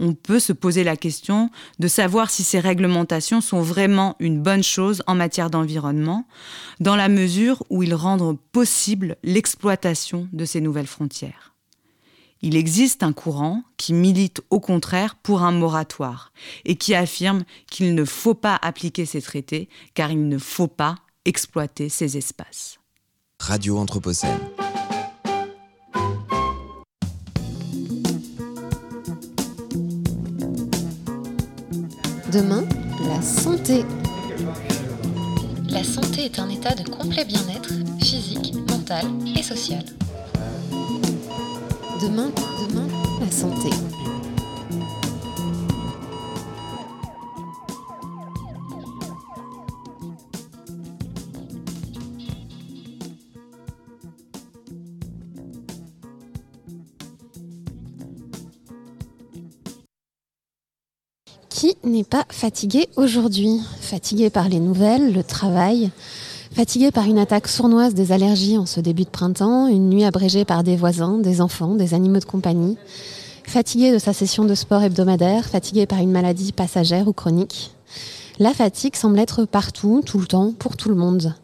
[0.00, 4.62] on peut se poser la question de savoir si ces réglementations sont vraiment une bonne
[4.62, 6.26] chose en matière d'environnement,
[6.80, 11.49] dans la mesure où ils rendent possible l'exploitation de ces nouvelles frontières.
[12.42, 16.32] Il existe un courant qui milite au contraire pour un moratoire
[16.64, 20.96] et qui affirme qu'il ne faut pas appliquer ces traités car il ne faut pas
[21.26, 22.78] exploiter ces espaces.
[23.38, 24.38] Radio Anthropocène.
[32.32, 32.64] Demain,
[33.06, 33.84] la santé.
[35.68, 37.72] La santé est un état de complet bien-être
[38.02, 39.04] physique, mental
[39.36, 39.84] et social.
[42.02, 42.30] Demain,
[42.70, 42.86] demain,
[43.20, 43.68] la santé.
[61.50, 63.60] Qui n'est pas fatigué aujourd'hui?
[63.82, 65.90] Fatigué par les nouvelles, le travail,
[66.52, 70.44] fatigué par une attaque sournoise des allergies en ce début de printemps, une nuit abrégée
[70.44, 72.76] par des voisins, des enfants, des animaux de compagnie,
[73.44, 77.72] fatigué de sa session de sport hebdomadaire, fatigué par une maladie passagère ou chronique.
[78.38, 81.34] La fatigue semble être partout, tout le temps, pour tout le monde.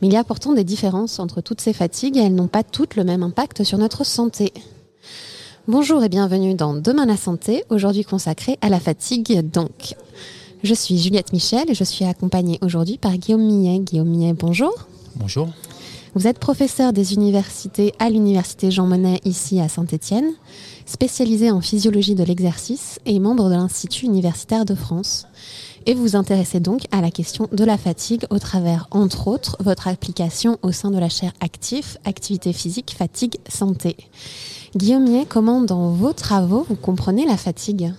[0.00, 2.62] Mais il y a pourtant des différences entre toutes ces fatigues et elles n'ont pas
[2.62, 4.52] toutes le même impact sur notre santé.
[5.68, 9.96] Bonjour et bienvenue dans Demain la santé, aujourd'hui consacré à la fatigue donc.
[10.66, 13.78] Je suis Juliette Michel et je suis accompagnée aujourd'hui par Guillaume Millet.
[13.78, 14.74] Guillaume Millet, bonjour.
[15.14, 15.48] Bonjour.
[16.16, 20.32] Vous êtes professeur des universités à l'université Jean Monnet ici à Saint-Étienne,
[20.84, 25.28] spécialisé en physiologie de l'exercice et membre de l'Institut universitaire de France.
[25.86, 29.56] Et vous vous intéressez donc à la question de la fatigue au travers, entre autres,
[29.60, 33.96] votre application au sein de la chaire Actif, Activité physique, fatigue, santé.
[34.74, 37.92] Guillaume comment dans vos travaux vous comprenez la fatigue?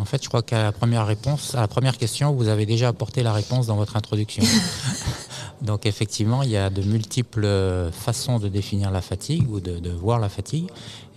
[0.00, 2.88] En fait, je crois qu'à la première réponse, à la première question, vous avez déjà
[2.88, 4.42] apporté la réponse dans votre introduction.
[5.62, 7.46] Donc effectivement, il y a de multiples
[7.92, 10.68] façons de définir la fatigue ou de, voir la fatigue.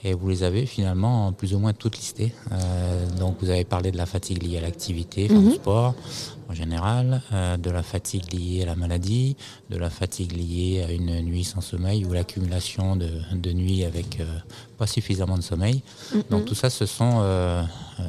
[0.05, 2.33] Et vous les avez finalement plus ou moins toutes listées.
[2.51, 5.53] Euh, donc vous avez parlé de la fatigue liée à l'activité, au mhm.
[5.53, 5.95] sport
[6.49, 9.35] en général, euh, de la fatigue liée à la maladie,
[9.69, 14.25] de la fatigue liée à une nuit sans sommeil ou l'accumulation de, nuits avec euh,
[14.83, 15.81] pas suffisamment de sommeil.
[16.13, 16.23] Mhm.
[16.29, 17.21] Donc tout ça, ce sont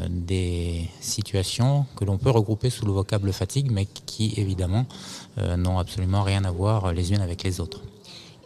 [0.09, 4.87] des situations que l'on peut regrouper sous le vocable fatigue, mais qui évidemment
[5.65, 7.81] n'ont absolument rien à voir les unes avec les autres.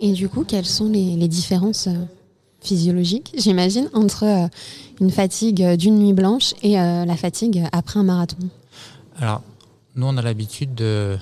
[0.01, 1.89] Et du coup, quelles sont les différences
[2.61, 4.49] physiologique, j'imagine, entre euh,
[5.01, 8.37] une fatigue d'une nuit blanche et euh, la fatigue après un marathon?
[9.17, 9.43] Alors,
[9.95, 11.19] nous, on a l'habitude de,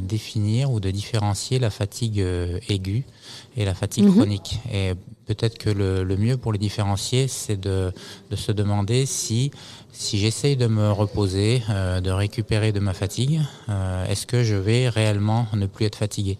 [0.00, 3.04] définir ou de différencier la fatigue euh, aiguë
[3.56, 4.14] et la fatigue mhm.
[4.14, 4.60] chronique.
[4.72, 4.92] Et
[5.26, 7.92] peut-être que le, mieux pour les différencier, c'est de,
[8.34, 9.50] se demander si,
[9.92, 13.40] si j'essaye de me reposer, de récupérer de ma fatigue,
[14.08, 16.38] est-ce que je vais réellement ne plus être fatigué?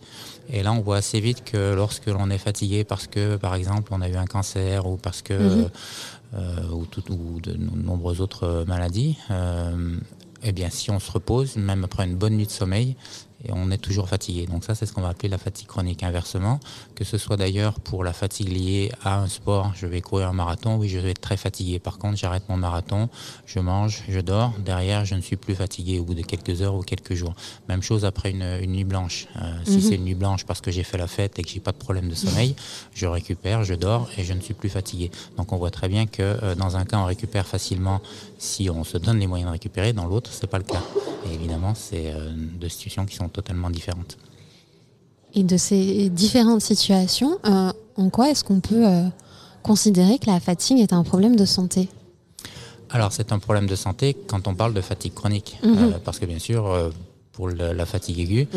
[0.49, 3.93] Et là, on voit assez vite que lorsque l'on est fatigué parce que, par exemple,
[3.93, 5.71] on a eu un cancer ou parce que, mhm.
[6.35, 9.97] euh, ou, ou, de nombreuses autres maladies, euh,
[10.43, 12.97] eh bien, si on se repose, même après une bonne nuit de sommeil,
[13.45, 14.47] et on est toujours fatigué.
[14.47, 16.03] Donc ça, c'est ce qu'on va appeler la fatigue chronique.
[16.03, 16.59] Inversement,
[16.97, 20.33] que ce soit d'ailleurs pour la fatigue liée à un sport, je vais courir un
[20.33, 21.79] marathon, oui, je vais être très fatigué.
[21.79, 23.09] Par contre, j'arrête mon marathon,
[23.45, 24.53] je mange, je dors.
[24.59, 27.35] Derrière, je ne suis plus fatigué au bout de quelques heures ou quelques jours.
[27.69, 29.29] Même chose après une, nuit blanche.
[29.37, 29.81] Euh, si mhm.
[29.81, 31.77] c'est une nuit blanche parce que j'ai fait la fête et que j'ai pas de
[31.77, 32.57] problème de sommeil,
[32.95, 35.11] je récupère, je dors et je ne suis plus fatigué.
[35.37, 38.01] Donc on voit très bien que euh, dans un cas, on récupère facilement
[38.39, 39.93] si on se donne les moyens de récupérer.
[39.93, 40.83] Dans l'autre, c'est pas le cas.
[41.29, 44.17] Et évidemment, c'est euh, deux situations qui sont totalement différentes.
[45.37, 49.07] Et de ces différentes situations, euh, en quoi est-ce qu'on peut euh,
[49.63, 51.91] considérer que la fatigue est un problème de santé?
[52.89, 55.99] Alors c'est un problème de santé quand on parle de fatigue chronique, mhm.
[56.05, 56.91] parce que bien sûr,
[57.37, 58.49] pour la fatigue aiguë.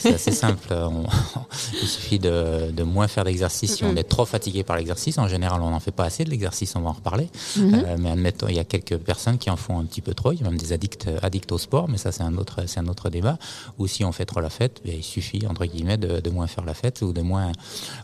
[0.00, 0.74] C'est assez simple.
[1.82, 3.76] il suffit de, moins faire d'exercice.
[3.76, 6.30] Si on est trop fatigué par l'exercice, en général, on n'en fait pas assez de
[6.30, 7.28] l'exercice, on va en reparler.
[7.58, 7.84] Mm-hmm.
[7.84, 10.32] Euh, mais admettons, il y a quelques personnes qui en font un petit peu trop.
[10.32, 12.86] Il y a même des addicts, addicts au sport, mais ça, c'est un, autre, un
[12.88, 13.38] autre débat.
[13.78, 16.64] Ou si on fait trop la fête, ben, il suffit, entre guillemets, de, moins faire
[16.64, 17.52] la fête ou de moins,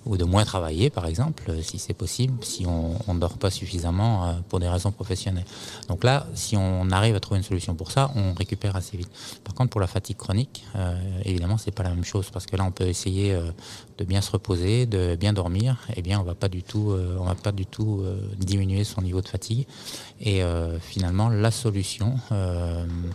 [0.04, 4.26] ou de moins travailler, par exemple, si c'est possible, si on ne dort pas suffisamment
[4.26, 5.46] euh, pour des raisons professionnelles.
[5.88, 9.10] Donc là, si on arrive à trouver une solution pour ça, on récupère assez vite.
[9.44, 12.56] Par contre, pour la fatigue chronique, euh, évidemment, c'est pas la même chose parce que
[12.56, 13.52] là, on peut essayer euh,
[13.98, 15.76] de bien se reposer, de bien dormir.
[15.90, 18.04] Et eh bien, on va pas du tout, euh, on va pas du tout
[18.36, 19.66] diminuer son niveau de fatigue.
[20.20, 20.42] Et
[20.80, 22.14] finalement, la solution,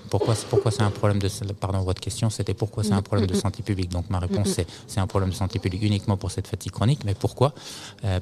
[0.09, 3.33] pourquoi, pourquoi c'est un problème de, pardon, votre question, c'était pourquoi c'est un problème de
[3.33, 3.89] santé publique?
[3.89, 7.01] Donc ma réponse c'est c'est un problème de santé publique uniquement pour cette fatigue chronique.
[7.05, 7.53] Mais pourquoi?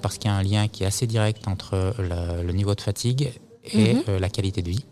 [0.02, 3.34] Parce qu'il y a un lien qui est assez direct entre le niveau de fatigue
[3.74, 4.18] et mhm.
[4.20, 4.86] la qualité de vie.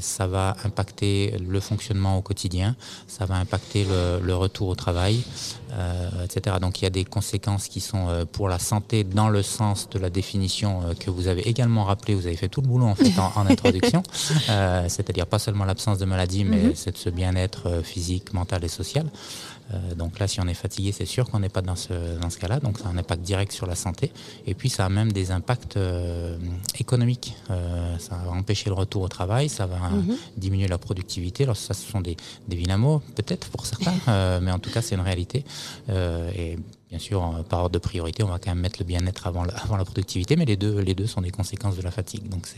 [0.00, 5.22] Ça va impacter le fonctionnement au quotidien, ça va impacter le, retour au travail,
[6.24, 6.56] etc.
[6.60, 9.98] Donc il y a des conséquences qui sont pour la santé dans le sens de
[9.98, 13.12] la définition que vous avez également rappelé, vous avez fait tout le boulot en fait
[13.18, 14.02] en, introduction,
[14.88, 16.72] c'est-à-dire pas seulement l'absence de maladie, mais mhm.
[16.74, 19.06] c'est ce bien-être physique, mental et social.
[19.72, 22.30] Euh, donc là, si on est fatigué, c'est sûr qu'on n'est pas dans ce, dans
[22.30, 22.60] ce cas-là.
[22.60, 24.12] Donc ça a un impact direct sur la santé.
[24.46, 26.36] Et puis ça a même des impacts euh,
[26.78, 27.34] économiques.
[27.50, 30.16] Euh, ça va empêcher le retour au travail, ça va mhm.
[30.36, 31.44] diminuer la productivité.
[31.44, 32.16] Alors ça, ce sont des,
[32.48, 35.44] des mots, peut-être pour certains, mais en tout cas, c'est une réalité.
[35.88, 36.56] et
[36.90, 39.84] Bien sûr, par ordre de priorité, on va quand même mettre le bien-être avant, la,
[39.84, 42.28] productivité, mais les deux, les deux sont des conséquences de la fatigue.
[42.28, 42.48] Donc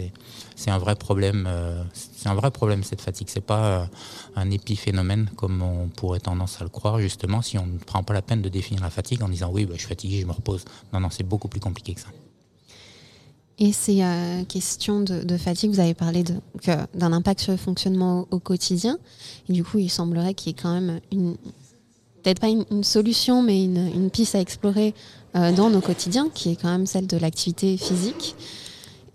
[0.57, 1.47] c'est un vrai problème.
[1.47, 3.28] Euh, c'est un vrai problème cette fatigue.
[3.28, 3.85] C'est pas euh,
[4.35, 8.14] un épiphénomène comme on pourrait tendance à le croire justement si on ne prend pas
[8.14, 10.33] la peine de définir la fatigue en disant oui, bah, je suis fatigué, je me
[10.33, 10.64] repose.
[10.95, 12.09] Non, non, c'est beaucoup plus compliqué que ça.
[13.59, 18.37] Et ces euh, questions de, fatigue, vous avez parlé d'un impact sur le fonctionnement au,
[18.37, 18.99] au quotidien.
[19.51, 21.37] Et du coup, il semblerait qu'il y ait quand même une,
[22.23, 24.95] peut-être pas une, solution, mais une, piste à explorer
[25.37, 28.37] euh, dans nos quotidiens, qui est quand même celle de l'activité physique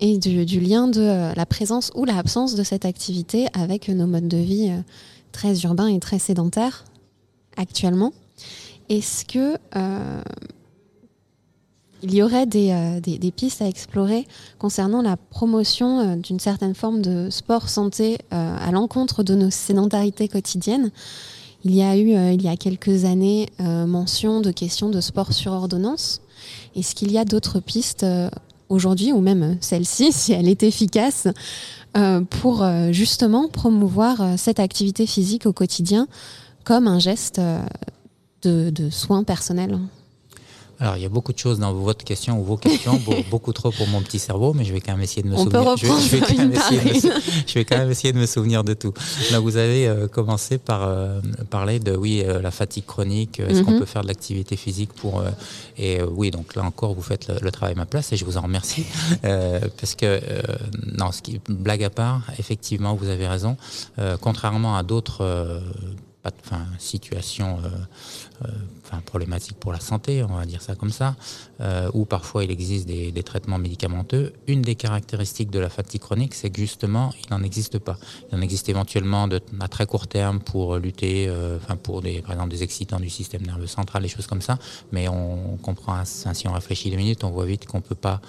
[0.00, 4.28] et du, lien de euh, la présence ou l'absence de cette activité avec nos modes
[4.28, 4.80] de vie euh,
[5.32, 6.84] très urbains et très sédentaires
[7.56, 8.12] actuellement.
[8.88, 9.58] Est-ce que
[12.00, 14.24] il y aurait des, des, pistes à explorer
[14.60, 20.92] concernant la promotion d'une certaine forme de sport santé à l'encontre de nos sédentarités quotidiennes?
[21.64, 25.00] Il y a eu, euh, il y a quelques années, euh, mention de questions de
[25.00, 26.20] sport sur ordonnance.
[26.76, 28.30] Est-ce qu'il y a d'autres pistes euh,
[28.68, 31.28] aujourd'hui, ou même celle-ci, si elle est efficace,
[32.30, 36.06] pour justement promouvoir cette activité physique au quotidien
[36.62, 37.40] comme un geste
[38.42, 39.80] de, de soins personnels?
[40.80, 43.00] Alors, il y a beaucoup de choses dans votre question ou vos questions,
[43.30, 45.76] beaucoup trop pour mon petit cerveau, mais je vais quand même essayer de me souvenir.
[45.76, 46.20] je, vais,
[47.64, 48.94] quand même essayer de me, souvenir de tout.
[49.32, 51.20] Là, vous avez euh, commencé par euh,
[51.50, 53.40] parler de oui, euh, la fatigue chronique.
[53.40, 53.80] Est-ce qu'on mhm.
[53.80, 55.22] peut faire de l'activité physique pour
[55.76, 58.36] et oui, donc là encore, vous faites le, travail à ma place et je vous
[58.36, 58.84] en remercie
[59.22, 60.20] parce que
[60.98, 63.56] non, ce qui blague à part, effectivement, vous avez raison.
[64.20, 65.60] contrairement à d'autres
[66.78, 67.58] situations
[68.88, 71.16] enfin, problématique pour la santé, on va dire ça comme ça,
[71.60, 74.32] euh, où parfois il existe des, traitements médicamenteux.
[74.46, 77.98] Une des caractéristiques de la fatigue chronique, c'est que justement, il n'en existe pas.
[78.30, 82.22] Il en existe éventuellement de, à très court terme pour lutter, euh, enfin pour des,
[82.22, 84.58] par exemple des excitants du système nerveux central, des choses comme ça,
[84.92, 88.20] mais on comprend, si on réfléchit deux minutes, on voit vite qu'on ne peut pas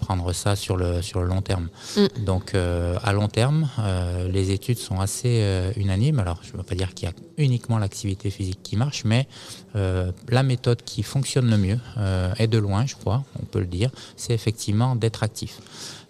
[0.00, 1.68] prendre ça sur le, sur le long terme.
[1.96, 2.24] Mm.
[2.24, 3.68] Donc à long terme,
[4.28, 6.18] les études sont assez unanimes.
[6.20, 9.26] Alors je ne veux pas dire qu'il y a uniquement l'activité physique qui marche, mais
[9.76, 13.60] euh, la méthode qui fonctionne le mieux, euh, est de loin, je crois, on peut
[13.60, 15.60] le dire, c'est effectivement d'être actif.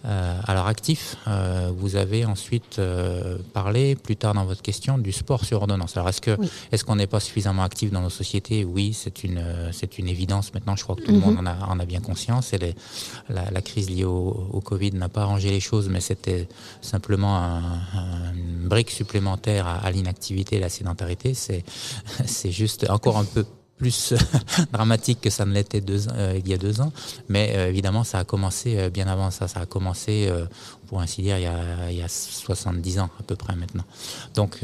[0.04, 5.10] Euh, alors actif, euh, vous avez ensuite euh, parlé plus tard dans votre question du
[5.10, 5.96] sport sur ordonnance.
[5.96, 6.38] Alors est-ce que
[6.70, 8.64] est-ce qu'on n'est pas suffisamment actif dans nos sociétés?
[8.64, 9.42] Oui, c'est une
[9.72, 10.54] c'est une évidence.
[10.54, 11.24] Maintenant, je crois que tout le mhm.
[11.24, 12.52] monde en a, en a bien conscience.
[12.52, 12.74] Et
[13.28, 16.46] la, crise liée au, Covid n'a pas arrangé les choses, mais c'était
[16.80, 17.62] simplement un,
[18.34, 21.34] une brique supplémentaire à, à l'inactivité et la sédentarité.
[21.34, 21.64] C'est
[22.24, 23.44] c'est juste encore un peu
[23.78, 24.12] plus
[24.72, 26.92] dramatique que ça ne l'était euh, il y a deux ans.
[27.28, 29.48] Mais euh, évidemment, ça a commencé euh, bien avant ça.
[29.48, 30.30] Ça a commencé,
[30.88, 33.84] pour ainsi dire, il y, a, il y, a, 70 ans à peu près maintenant.
[34.34, 34.58] Donc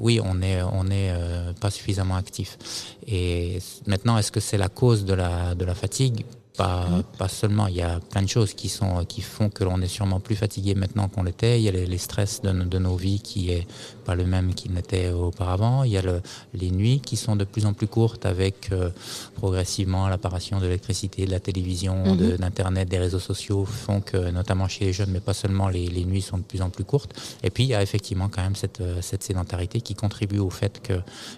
[0.00, 1.12] oui, on n'est on est,
[1.60, 2.58] pas suffisamment actif.
[3.06, 6.24] Et maintenant, est-ce que c'est la cause de la, de la fatigue?
[6.56, 7.02] Pas, mm.
[7.18, 9.88] pas seulement, il y a plein de choses qui, sont, qui font que l'on est
[9.88, 11.60] sûrement plus fatigué maintenant qu'on l'était.
[11.60, 13.66] Il y a les, stress de, de, nos vies qui est
[14.04, 15.82] pas le même qu'il n'était auparavant.
[15.82, 16.20] Il y a le,
[16.52, 18.90] les nuits qui sont de plus en plus courtes avec euh,
[19.34, 22.38] progressivement l'apparition de l'électricité, de la télévision, mm-hmm.
[22.38, 26.04] d'Internet, des réseaux sociaux font que, notamment chez les jeunes, mais pas seulement, les, les,
[26.04, 27.12] nuits sont de plus en plus courtes.
[27.42, 30.50] Et puis, il y a effectivement quand même cette, euh, cette sédentarité qui contribue au
[30.50, 30.94] fait que,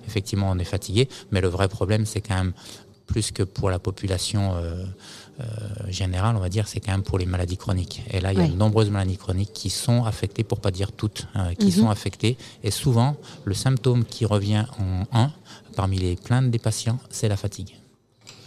[0.07, 1.09] effectivement, on est fatigué.
[1.31, 2.53] Mais le vrai problème, c'est quand même
[3.07, 4.85] plus que pour la population euh,
[5.41, 5.45] euh,
[5.89, 8.03] générale, on va dire, c'est quand même pour les maladies chroniques.
[8.11, 10.93] Et là, il y a de nombreuses maladies chroniques qui sont affectées, pour pas dire
[10.93, 11.73] toutes, hein, qui mhm.
[11.73, 12.37] sont affectées.
[12.63, 15.33] Et souvent, le symptôme qui revient en un,
[15.75, 17.77] parmi les plaintes des patients, c'est la fatigue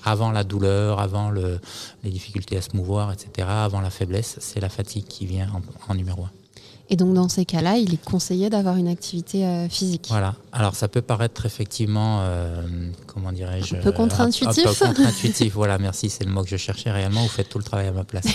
[0.05, 1.59] avant la douleur, avant le,
[2.03, 5.91] les difficultés à se mouvoir, etc., avant la faiblesse, c'est la fatigue qui vient en,
[5.91, 6.31] en numéro un.
[6.91, 10.07] Et donc dans ces cas-là, il est conseillé d'avoir une activité euh, physique.
[10.09, 10.35] Voilà.
[10.51, 12.65] Alors ça peut paraître effectivement, euh,
[13.05, 14.65] comment dirais-je, un peu contre-intuitif.
[14.65, 15.53] Un, peu contre-intuitif.
[15.53, 17.21] voilà, merci, c'est le mot que je cherchais réellement.
[17.21, 18.25] Vous faites tout le travail à ma place.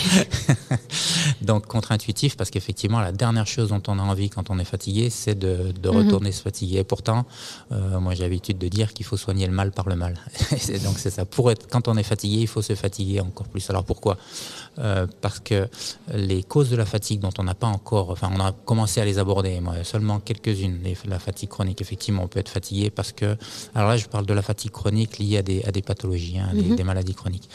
[1.43, 5.11] donc contre-intuitif parce qu'effectivement, la dernière chose dont on a envie quand on est fatigué,
[5.11, 5.97] c'est de, de, mhm.
[5.97, 6.79] retourner se fatiguer.
[6.79, 7.27] Et pourtant,
[7.73, 10.15] euh, moi j'ai l'habitude de dire qu'il faut soigner le mal par le mal.
[10.85, 11.25] donc c'est ça.
[11.25, 13.69] Pour être, quand on est fatigué, il faut se fatiguer encore plus.
[13.69, 14.17] Alors pourquoi?
[15.21, 15.69] Parce que
[16.13, 19.05] les causes de la fatigue dont on n'a pas encore, enfin on a commencé à
[19.05, 20.81] les aborder, moi, seulement quelques-unes.
[21.07, 23.37] La fatigue chronique, effectivement, on peut être fatigué parce que.
[23.75, 26.51] Alors là, je parle de la fatigue chronique liée à des, à des pathologies, hein,
[26.55, 26.85] des, mhm.
[26.85, 27.49] maladies chroniques.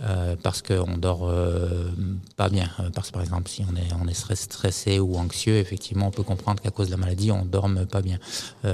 [0.00, 1.90] Euh, parce qu'on dort euh,
[2.36, 2.70] pas bien.
[2.78, 6.10] Euh, parce que par exemple, si on est, on est stressé ou anxieux, effectivement, on
[6.12, 8.18] peut comprendre qu'à cause de la maladie, on dorme pas bien.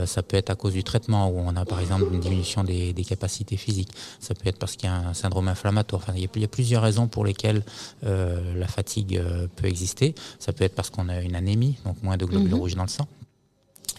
[0.05, 2.93] ça peut être à cause du traitement où on a par exemple une diminution des,
[2.93, 3.91] des capacités physiques.
[4.21, 6.03] Ça peut être parce qu'il y a un syndrome inflammatoire.
[6.03, 7.63] Enfin, il y a, il y a plusieurs raisons pour lesquelles
[8.03, 9.23] la fatigue
[9.57, 10.15] peut exister.
[10.39, 12.61] Ça peut être parce qu'on a une anémie, donc moins de globules mhm.
[12.61, 13.09] rouges dans le sang.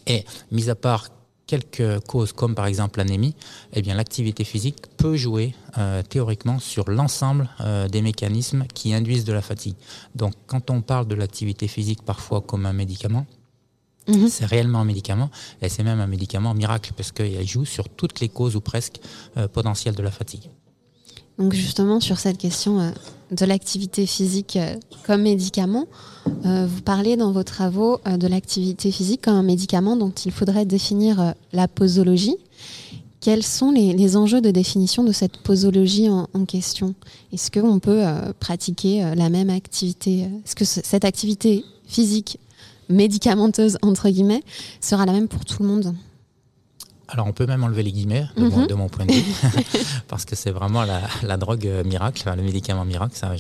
[0.05, 1.09] Et mis à part
[1.47, 3.35] quelques causes comme par exemple l'anémie,
[3.73, 9.25] eh bien l'activité physique peut jouer euh, théoriquement sur l'ensemble euh, des mécanismes qui induisent
[9.25, 9.75] de la fatigue.
[10.15, 13.25] Donc quand on parle de l'activité physique parfois comme un médicament,
[14.07, 14.29] mhm.
[14.29, 15.29] C'est réellement un médicament
[15.61, 18.99] et c'est même un médicament miracle parce qu'il joue sur toutes les causes ou presque
[19.37, 20.49] euh, potentielles de la fatigue.
[21.37, 22.91] Donc justement sur cette question euh,
[23.31, 24.75] de l'activité physique euh,
[25.05, 25.87] comme médicament,
[26.45, 30.65] euh, vous parlez dans vos travaux de l'activité physique comme un médicament dont il faudrait
[30.65, 32.37] définir la posologie.
[33.19, 36.93] Quels sont les, enjeux de définition de cette posologie en, question?
[37.33, 38.03] Est-ce qu'on peut
[38.39, 42.39] pratiquer la même activité Est-ce que cette activité physique
[42.87, 44.43] médicamenteuse, entre guillemets,
[44.79, 45.95] sera la même pour tout le monde?
[47.07, 48.89] Alors on peut même enlever les guillemets de, mon, mhm.
[48.89, 49.33] point de vue,
[50.07, 53.31] parce que c'est vraiment la, drogue euh, miracle, le médicament miracle, ça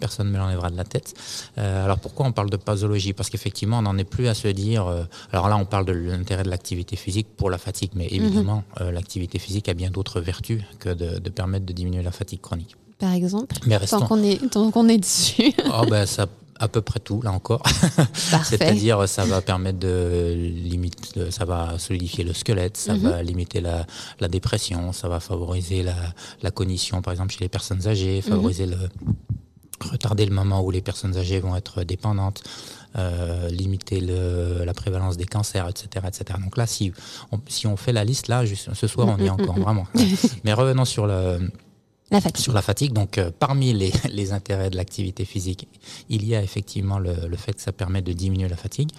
[0.00, 1.14] personne ne me l'enlèvera de la tête.
[1.58, 3.12] Euh, alors pourquoi on parle de posologie?
[3.12, 5.92] Parce qu'effectivement on n'en est plus à se dire, euh, alors là on parle de
[5.92, 8.24] l'intérêt de l'activité physique pour la fatigue, mais mhm.
[8.24, 12.76] évidemment l'activité physique a bien d'autres vertus que de, permettre de diminuer la fatigue chronique.
[12.98, 15.52] Par exemple, mais tant qu'on est, qu'on est dessus.
[15.66, 16.26] oh ben, ça
[16.58, 17.62] à peu près tout, là encore.
[18.44, 23.00] C'est-à-dire, ça va permettre de limiter, ça va solidifier le squelette, ça mhm.
[23.02, 23.86] va limiter la,
[24.20, 25.94] la, dépression, ça va favoriser la,
[26.42, 28.22] la, cognition, par exemple, chez les personnes âgées, mhm.
[28.22, 28.78] favoriser le,
[29.80, 32.42] retarder le moment où les personnes âgées vont être dépendantes.
[32.96, 36.38] Euh, limiter le, la prévalence des cancers, etc., etc.
[36.40, 36.92] Donc là, si
[37.32, 39.88] on, si on fait la liste, là, juste, ce soir, on y est encore, vraiment.
[40.44, 41.40] Mais revenons sur le,
[42.36, 43.72] sur la fatigue, donc euh, parmi
[44.12, 45.68] les, intérêts de l'activité physique,
[46.08, 48.90] il y a effectivement le, le, fait que ça permet de diminuer la fatigue.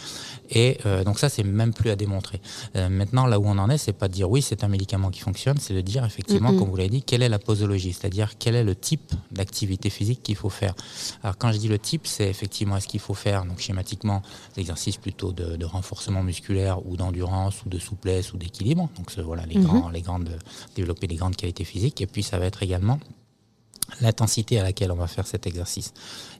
[0.49, 2.41] Et euh, donc ça, c'est même plus à démontrer.
[2.75, 5.09] Euh, maintenant, là où on en est, c'est pas de dire oui, c'est un médicament
[5.09, 8.37] qui fonctionne, c'est de dire effectivement, comme vous l'avez dit, quelle est la posologie, c'est-à-dire
[8.37, 10.75] quel est le type d'activité physique qu'il faut faire.
[11.23, 14.21] Alors quand je dis le type, c'est effectivement est-ce qu'il faut faire, donc schématiquement,
[14.55, 18.89] des exercices plutôt de, de renforcement musculaire ou d'endurance ou de souplesse ou d'équilibre.
[18.97, 19.63] Donc voilà, les, mm-hmm.
[19.63, 20.37] grands, les grandes,
[20.75, 22.01] développer les grandes qualités physiques.
[22.01, 22.99] Et puis ça va être également
[24.01, 25.93] l'intensité à laquelle on va faire cet exercice.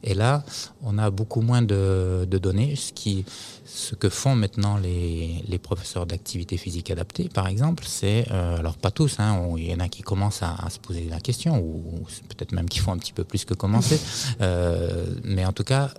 [0.04, 0.44] Et là,
[0.84, 3.26] on a beaucoup moins de, données, ce, qui,
[3.66, 8.78] ce que font maintenant les, les professeurs d'activité physique adaptée, par exemple, c'est, euh, alors
[8.78, 12.06] pas tous, hein, il y en a qui commencent à, se poser la question, ou,
[12.30, 14.00] peut-être même qui font un petit peu plus que commencer,
[14.42, 15.92] euh, mais en tout cas,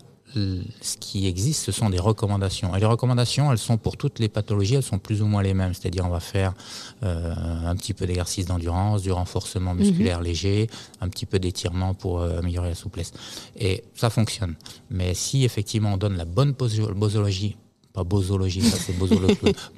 [0.80, 2.74] ce qui existe, ce sont des recommandations.
[2.76, 5.54] Et les recommandations, elles sont pour toutes les pathologies, elles sont plus ou moins les
[5.54, 5.74] mêmes.
[5.74, 6.54] C'est-à-dire, on va faire
[7.02, 7.34] euh,
[7.66, 9.80] un petit peu d'exercice d'endurance, du renforcement mhm.
[9.80, 10.68] musculaire léger,
[11.00, 13.12] un petit peu d'étirement pour euh, améliorer la souplesse.
[13.58, 14.54] Et ça fonctionne.
[14.90, 17.56] Mais si effectivement on donne la bonne posologie
[17.96, 18.92] pas bosologie, ça c'est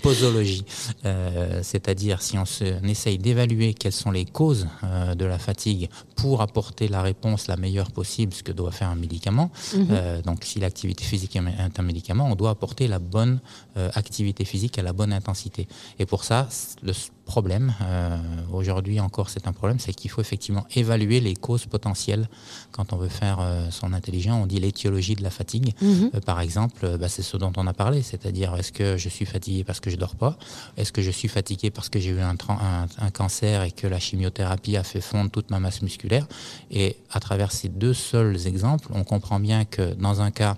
[0.03, 0.64] posologie,
[1.05, 5.89] euh, c'est-à-dire si on, se, essaye d'évaluer quelles sont les causes euh, de la fatigue
[6.16, 9.53] pour apporter la réponse la meilleure possible, ce que doit faire un médicament.
[9.73, 9.87] Mhm.
[9.91, 13.39] Euh, donc si l'activité physique est un médicament, on doit apporter la bonne
[13.95, 15.69] activité physique à la bonne intensité.
[16.01, 16.49] Et pour ça,
[16.83, 16.93] le
[17.29, 18.16] problème, euh,
[18.51, 22.26] aujourd'hui encore c'est un problème, c'est qu'il faut effectivement évaluer les causes potentielles
[22.72, 24.41] quand on veut faire euh, son intelligent.
[24.43, 25.74] On dit l'étiologie de la fatigue.
[25.83, 26.11] Mhm.
[26.14, 29.26] Euh, par exemple, bah, c'est ce dont on a parlé, c'est-à-dire est-ce que je suis
[29.26, 30.39] fatigué parce que je dors pas?
[30.79, 34.01] Est-ce que je suis fatigué parce que j'ai eu un, un, cancer et que la
[34.01, 36.26] chimiothérapie a fait fondre toute ma masse musculaire?
[36.70, 40.57] Et à travers ces deux seuls exemples, on comprend bien que dans un cas,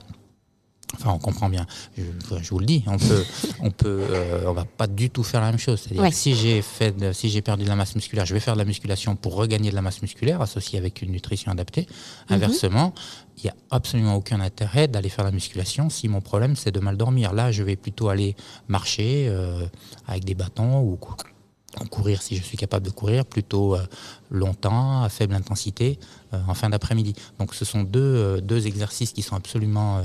[0.95, 1.67] Enfin, on comprend bien.
[1.97, 3.25] Je, vous le dis, on peut,
[3.61, 5.81] on peut, euh, on va pas du tout faire la même chose.
[5.81, 8.59] C'est-à-dire si j'ai fait, si j'ai perdu de la masse musculaire, je vais faire de
[8.59, 11.87] la musculation pour regagner de la masse musculaire associée avec une nutrition adaptée.
[12.29, 12.37] Mhm.
[12.37, 12.95] Inversement,
[13.39, 16.81] il n'y a absolument aucun intérêt d'aller faire la musculation si mon problème c'est de
[16.81, 17.33] mal dormir.
[17.33, 18.35] Là, je vais plutôt aller
[18.69, 19.67] marcher euh,
[20.07, 20.99] avec des bâtons ou
[21.89, 23.87] courir si je suis capable de courir plutôt euh,
[24.29, 25.99] longtemps, à faible intensité,
[26.33, 27.15] en fin d'après-midi.
[27.39, 30.01] Donc ce sont deux, deux exercices qui sont absolument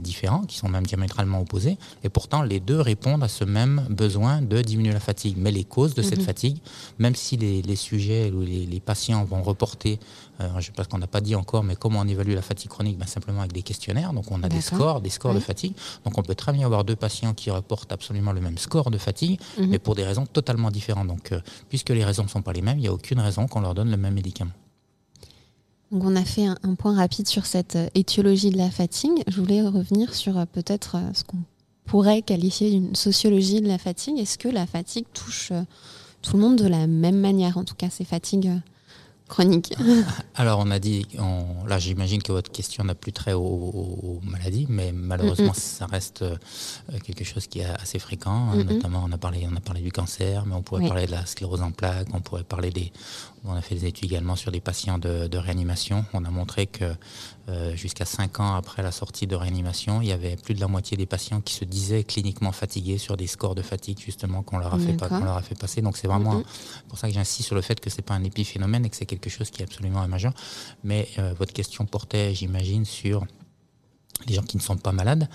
[0.00, 4.42] différents, qui sont même diamétralement opposés, et pourtant les deux répondent à ce même besoin
[4.42, 5.36] de diminuer la fatigue.
[5.38, 6.24] Mais les causes de cette mhm.
[6.24, 6.58] fatigue,
[6.98, 9.98] même si les, sujets ou les, patients vont reporter,
[10.40, 12.42] euh, je sais pas ce qu'on n'a pas dit encore, mais comment on évalue la
[12.42, 15.40] fatigue chronique ben, Simplement avec des questionnaires, donc on a des scores, des scores de
[15.40, 15.74] fatigue,
[16.04, 18.98] donc on peut très bien avoir deux patients qui reportent absolument le même score de
[18.98, 19.68] fatigue, mhm.
[19.68, 21.08] mais pour des raisons totalement différentes.
[21.08, 23.46] Donc euh, puisque les raisons ne sont pas les mêmes, il n'y a aucune raison
[23.46, 24.52] qu'on leur donne le même médicament.
[25.90, 29.22] Donc on a fait un, un, point rapide sur cette étiologie de la fatigue.
[29.26, 31.38] Je voulais revenir sur peut-être ce qu'on
[31.84, 34.18] pourrait qualifier d'une sociologie de la fatigue.
[34.18, 35.52] Est-ce que la fatigue touche
[36.22, 38.52] tout le monde de la même manière, en tout cas ces fatigues
[39.28, 39.72] chronique
[40.34, 41.06] Alors, on a dit,
[41.66, 46.36] là, j'imagine que votre question n'a plus trait aux, maladies, mais malheureusement, ça reste euh,
[47.04, 48.54] quelque chose qui est assez fréquent.
[48.56, 51.24] Notamment, on a, parlé, on a parlé du cancer, mais on pourrait parler de la
[51.24, 52.92] sclérose en plaques, on pourrait parler des.
[53.44, 56.04] On a fait des études également sur des patients de, réanimation.
[56.12, 56.92] On a montré que
[57.48, 60.68] euh, jusqu'à 5 ans après la sortie de réanimation, il y avait plus de la
[60.68, 64.58] moitié des patients qui se disaient cliniquement fatigués sur des scores de fatigue, justement, qu'on
[64.58, 65.80] leur, a fait, leur a fait passer.
[65.80, 66.42] Donc, c'est vraiment
[66.88, 68.96] pour ça que j'insiste sur le fait que ce n'est pas un épiphénomène et que
[68.96, 70.32] c'est quelque quelque chose qui est absolument majeur.
[70.82, 73.26] Mais euh, votre question portait, j'imagine, sur
[74.26, 75.28] les gens qui ne sont pas malades.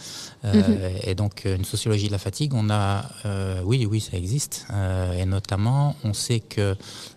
[0.43, 0.99] Euh, mhm.
[1.03, 4.67] Et donc, une sociologie de la fatigue, on a, euh, oui, oui, ça existe.
[5.17, 6.75] et notamment, on sait que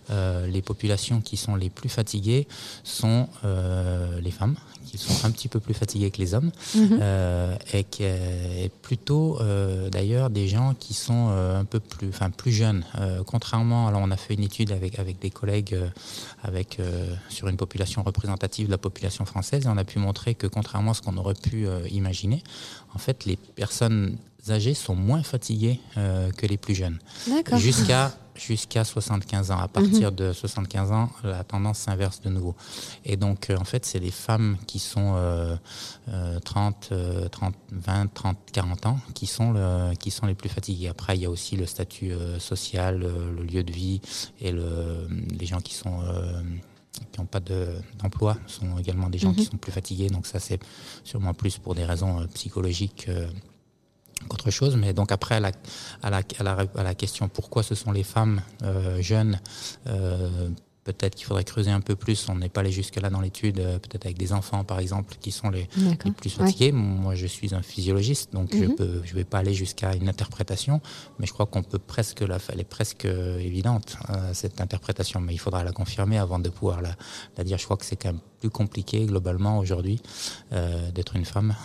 [0.09, 2.47] les populations qui sont les plus fatiguées
[2.83, 3.27] sont
[4.21, 4.55] les femmes
[4.85, 6.99] qui sont un petit peu plus fatigués que les hommes mhm.
[7.01, 12.09] euh, et, qui, est plutôt euh, d'ailleurs des gens qui sont euh, un peu plus,
[12.09, 12.83] enfin plus jeunes.
[13.25, 15.77] contrairement, alors on a fait une étude avec avec des collègues
[16.43, 16.79] avec
[17.29, 20.91] sur une population représentative de la population française et on a pu montrer que contrairement
[20.91, 22.43] à ce qu'on aurait pu imaginer,
[22.93, 24.17] en fait les personnes
[24.49, 26.99] âgées sont moins fatiguées que les plus jeunes.
[27.57, 29.59] Jusqu'à jusqu'à 75 ans.
[29.59, 30.15] À partir mhm.
[30.15, 32.55] de 75 ans, la tendance s'inverse de nouveau.
[33.05, 35.15] Et donc, euh, en fait, c'est les femmes qui sont
[36.45, 36.93] 30,
[37.31, 40.87] 30, 20, 30, 40 ans qui sont, le, qui sont les plus fatiguées.
[40.87, 44.01] Après, il y a aussi le statut euh, social, euh, le lieu de vie
[44.39, 45.99] et le, les gens qui sont
[47.11, 49.47] qui n'ont pas d'emploi sont également des gens qui mhm.
[49.51, 50.09] sont plus fatigués.
[50.09, 50.59] Donc ça, c'est
[51.03, 53.07] sûrement plus pour des raisons psychologiques
[54.27, 54.75] qu'autre chose.
[54.75, 59.39] Mais donc après, à la, question pourquoi ce sont les femmes euh, jeunes
[59.87, 60.49] euh,
[60.83, 62.27] Peut-être qu'il faudrait creuser un peu plus.
[62.29, 65.31] On n'est pas allé jusque-là dans l'étude, euh, peut-être avec des enfants, par exemple, qui
[65.31, 65.67] sont les,
[66.17, 66.71] plus fatigués.
[66.71, 69.01] Moi, je suis un physiologiste, donc je ne mhm.
[69.03, 70.81] je vais pas aller jusqu'à une interprétation,
[71.19, 75.33] mais je crois qu'on peut presque la Elle est presque évidente, euh, cette interprétation, mais
[75.33, 76.95] il faudra la confirmer avant de pouvoir la,
[77.37, 77.57] la dire.
[77.57, 80.01] Je crois que c'est quand même plus compliqué globalement aujourd'hui
[80.53, 81.55] euh, d'être une femme.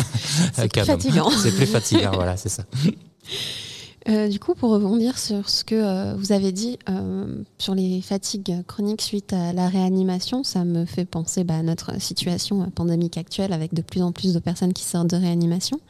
[0.54, 1.30] c'est plus fatigant.
[1.30, 2.64] C'est plus fatigant, voilà, c'est ça.
[4.08, 8.00] Euh, du coup, pour rebondir sur ce que euh, vous avez dit euh, sur les
[8.00, 13.18] fatigues chroniques suite à la réanimation, ça me fait penser bah, à notre situation pandémique
[13.18, 15.80] actuelle avec de plus en plus de personnes qui sortent de réanimation.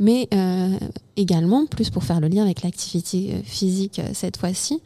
[0.00, 0.28] Mais
[1.16, 4.82] également, plus pour faire le lien avec l'activité physique cette fois-ci,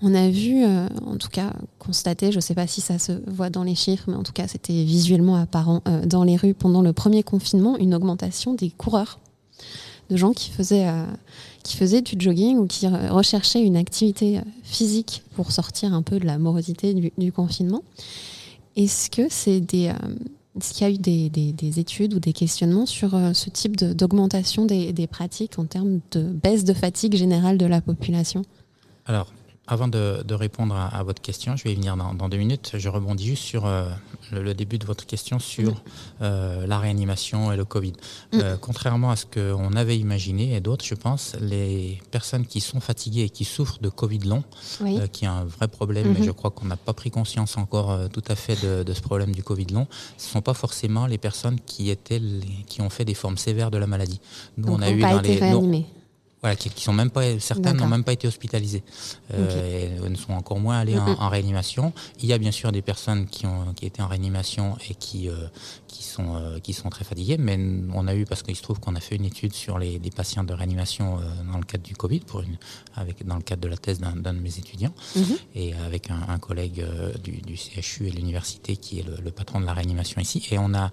[0.00, 3.50] on a vu, en tout cas constaté, je ne sais pas si ça se voit
[3.50, 6.94] dans les chiffres, mais en tout cas c'était visuellement apparent dans les rues pendant le
[6.94, 9.18] premier confinement, une augmentation des coureurs,
[10.08, 10.88] de gens qui faisaient
[11.66, 16.18] qui faisaient du jogging ou qui recherchaient une activité euh, physique pour sortir un peu
[16.18, 17.82] de la morosité du, confinement.
[18.76, 20.14] Est-ce que c'est des, euh,
[20.58, 23.76] est-ce qu'il y a eu des, des, études ou des questionnements sur euh, ce type
[23.76, 28.42] d'augmentation des, des, pratiques en termes de baisse de fatigue générale de la population?
[29.04, 29.32] Alors,
[29.68, 32.72] avant de, répondre à, votre question, je vais y venir dans, deux minutes.
[32.74, 33.88] Je rebondis juste sur euh,
[34.30, 35.82] le, début de votre question sur
[36.22, 37.94] euh, la réanimation et le Covid.
[38.32, 38.38] Mm.
[38.38, 42.80] Euh, contrairement à ce qu'on avait imaginé et d'autres, je pense, les personnes qui sont
[42.80, 44.44] fatiguées et qui souffrent de Covid long,
[45.12, 46.26] qui est un vrai problème, mais mm-hmm.
[46.26, 49.42] je crois qu'on n'a pas pris conscience encore tout à fait de, ce problème du
[49.42, 49.86] Covid long,
[50.16, 52.22] ce ne sont pas forcément les personnes qui, étaient
[52.66, 54.20] qui ont fait des formes sévères de la maladie.
[54.56, 55.40] Nous, on a eu dans les
[56.54, 58.82] qui, sont même pas, certaines n'ont même pas été hospitalisées.
[59.34, 61.92] Euh, et ne sont encore moins allées en, réanimation.
[62.20, 65.28] Il y a bien sûr des personnes qui ont qui étaient en réanimation et qui
[65.28, 65.34] euh,
[65.88, 67.58] qui sont euh, qui sont très fatiguées, mais
[67.92, 70.44] on a eu parce qu'il se trouve qu'on a fait une étude sur les, patients
[70.44, 71.18] de réanimation
[71.52, 72.56] dans le cadre du Covid pour une
[72.94, 75.36] avec dans le cadre de la thèse d'un de mes étudiants mhm.
[75.54, 76.84] et avec un, collègue
[77.22, 80.58] du, CHU et de l'université qui est le, le, patron de la réanimation ici et
[80.58, 80.90] on a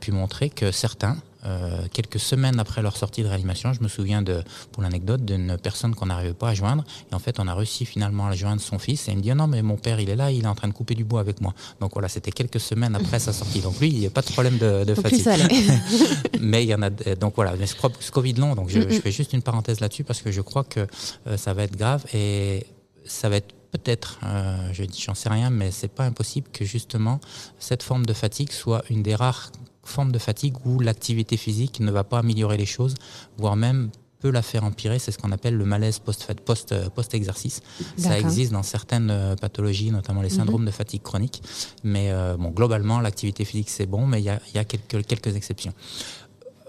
[0.00, 4.22] pu montrer que certains euh, quelques semaines après leur sortie de réanimation, je me souviens
[4.22, 6.84] de, pour l'anecdote d'une personne qu'on n'arrivait pas à joindre.
[7.10, 9.08] Et en fait, on a réussi finalement à joindre son fils.
[9.08, 10.68] Et il me dit Non, mais mon père, il est là, il est en train
[10.68, 11.54] de couper du bois avec moi.
[11.80, 13.60] Donc voilà, c'était quelques semaines après sa sortie.
[13.60, 15.26] Donc lui, il n'y a pas de problème de, fatigue.
[16.40, 16.90] mais il y en a.
[16.90, 20.32] Donc voilà, mais ce Covid long, donc je, fais juste une parenthèse là-dessus parce que
[20.32, 20.86] je crois que
[21.26, 22.66] euh, ça va être grave et
[23.04, 27.20] ça va être peut-être, euh, je j'en sais rien, mais c'est pas impossible que justement
[27.58, 29.52] cette forme de fatigue soit une des rares
[29.88, 32.94] forme de fatigue où l'activité physique ne va pas améliorer les choses,
[33.36, 34.98] voire même peut la faire empirer.
[34.98, 37.60] C'est ce qu'on appelle le malaise post-exercice.
[37.96, 40.36] ça existe dans certaines euh, pathologies, notamment les mhm.
[40.36, 41.42] syndromes de fatigue chronique.
[41.84, 45.72] Mais euh, bon, globalement, l'activité physique, c'est bon, mais il y a, quelques, quelques exceptions.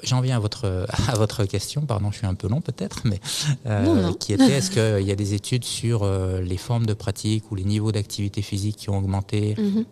[0.04, 3.20] J'en viens à votre, à votre question, pardon, je suis un peu long peut-être, mais
[3.66, 6.10] euh, qui était est-ce qu'il y a des études sur
[6.42, 9.86] les formes de pratique ou les niveaux d'activité physique qui ont augmenté mhm.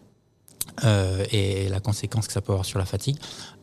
[0.83, 3.17] Euh, et la conséquence que ça peut avoir sur la fatigue.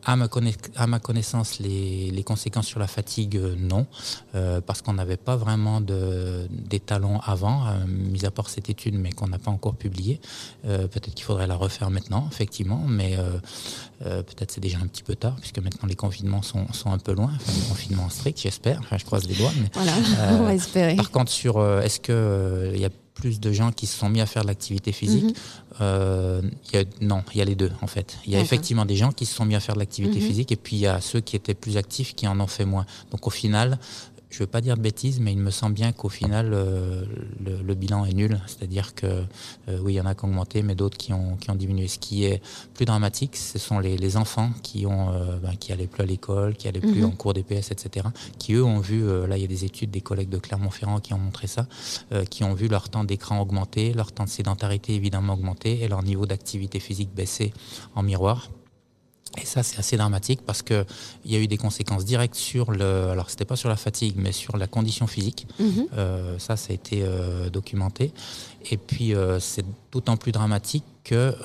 [0.07, 0.27] À ma,
[0.75, 3.87] à ma connaissance, les, les, conséquences sur la fatigue, euh, non,
[4.35, 9.11] euh, parce qu'on n'avait pas vraiment d'étalons avant, euh, mis à part cette étude, mais
[9.11, 10.19] qu'on n'a pas encore publiée.
[10.63, 13.17] Peut-être qu'il faudrait la refaire maintenant, effectivement, mais
[13.99, 17.13] peut-être c'est déjà un petit peu tard, puisque maintenant les confinements sont, sont un peu
[17.13, 19.51] loin, enfin, les confinements stricts, j'espère, enfin, je croise les doigts.
[19.59, 19.93] Mais, voilà,
[20.39, 20.95] on va espérer.
[20.95, 24.25] Par contre, sur est-ce qu'il y a plus de gens qui se sont mis à
[24.25, 25.23] faire de l'activité physique.
[25.23, 25.33] Mhm.
[25.81, 26.41] euh,
[26.73, 28.17] y a, non, il y a les deux en fait.
[28.25, 30.27] Il y a effectivement des gens qui se sont mis à faire de l'activité mhm.
[30.27, 32.65] physique et puis il y a ceux qui étaient plus actifs qui en ont fait
[32.65, 32.85] moins.
[33.11, 33.79] Donc au final,
[34.35, 37.05] je ne veux pas dire de bêtises, mais il me semble bien qu'au final, euh,
[37.39, 38.37] le, bilan est nul.
[38.47, 41.37] C'est-à-dire que, euh, oui, il y en a qui ont augmenté, mais d'autres qui ont,
[41.37, 41.87] qui ont diminué.
[41.87, 42.41] Ce qui est
[42.73, 46.55] plus dramatique, ce sont les, enfants qui ont, euh, ben, qui allaient plus à l'école,
[46.55, 47.05] qui allaient plus mhm.
[47.05, 48.07] en cours d'EPS, etc.,
[48.37, 51.13] qui eux ont vu, là, il y a des études des collègues de Clermont-Ferrand qui
[51.13, 51.65] ont montré ça,
[52.29, 56.03] qui ont vu leur temps d'écran augmenter, leur temps de sédentarité évidemment augmenter et leur
[56.03, 57.53] niveau d'activité physique baisser
[57.95, 58.49] en miroir.
[59.41, 60.85] Et ça, c'est assez dramatique parce qu'il
[61.25, 63.09] y a eu des conséquences directes sur le.
[63.09, 65.47] Alors, c'était pas sur la fatigue, mais sur la condition physique.
[65.59, 65.87] Mhm.
[65.97, 68.11] Euh, ça, ça a été euh, documenté.
[68.71, 71.35] Et puis, euh, c'est d'autant plus dramatique que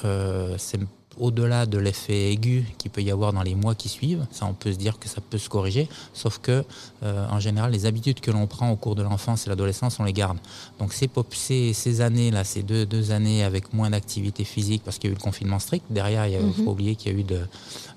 [0.56, 0.80] c'est
[1.18, 4.54] au-delà de l'effet aigu qu'il peut y avoir dans les mois qui suivent, ça on
[4.54, 6.64] peut se dire que ça peut se corriger, sauf que
[7.02, 10.04] euh, en général les habitudes que l'on prend au cours de l'enfance et l'adolescence, on
[10.04, 10.38] les garde.
[10.78, 15.10] Donc ces, ces, ces années-là, ces deux, deux, années avec moins d'activité physique parce qu'il
[15.10, 17.24] y a eu le confinement strict, derrière il ne faut oublier qu'il y a eu
[17.24, 17.40] de,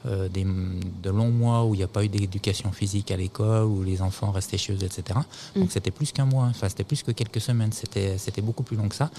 [0.06, 3.66] euh, des, de longs mois où il n'y a pas eu d'éducation physique à l'école,
[3.66, 5.20] où les enfants restaient chez eux, etc.
[5.56, 5.70] Donc mm.
[5.70, 8.96] c'était plus qu'un mois, enfin c'était plus que quelques semaines, c'était beaucoup plus long que
[8.96, 9.10] ça.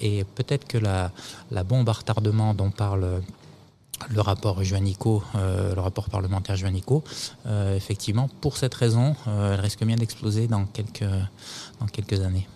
[0.00, 1.12] Et peut-être que la,
[1.50, 3.22] la bombe à retardement dont parle
[4.10, 7.02] le rapport Juanico, euh, le rapport parlementaire Juanico,
[7.46, 11.04] euh, effectivement, pour cette raison, euh, elle risque bien d'exploser dans quelques,
[11.80, 12.48] dans quelques années.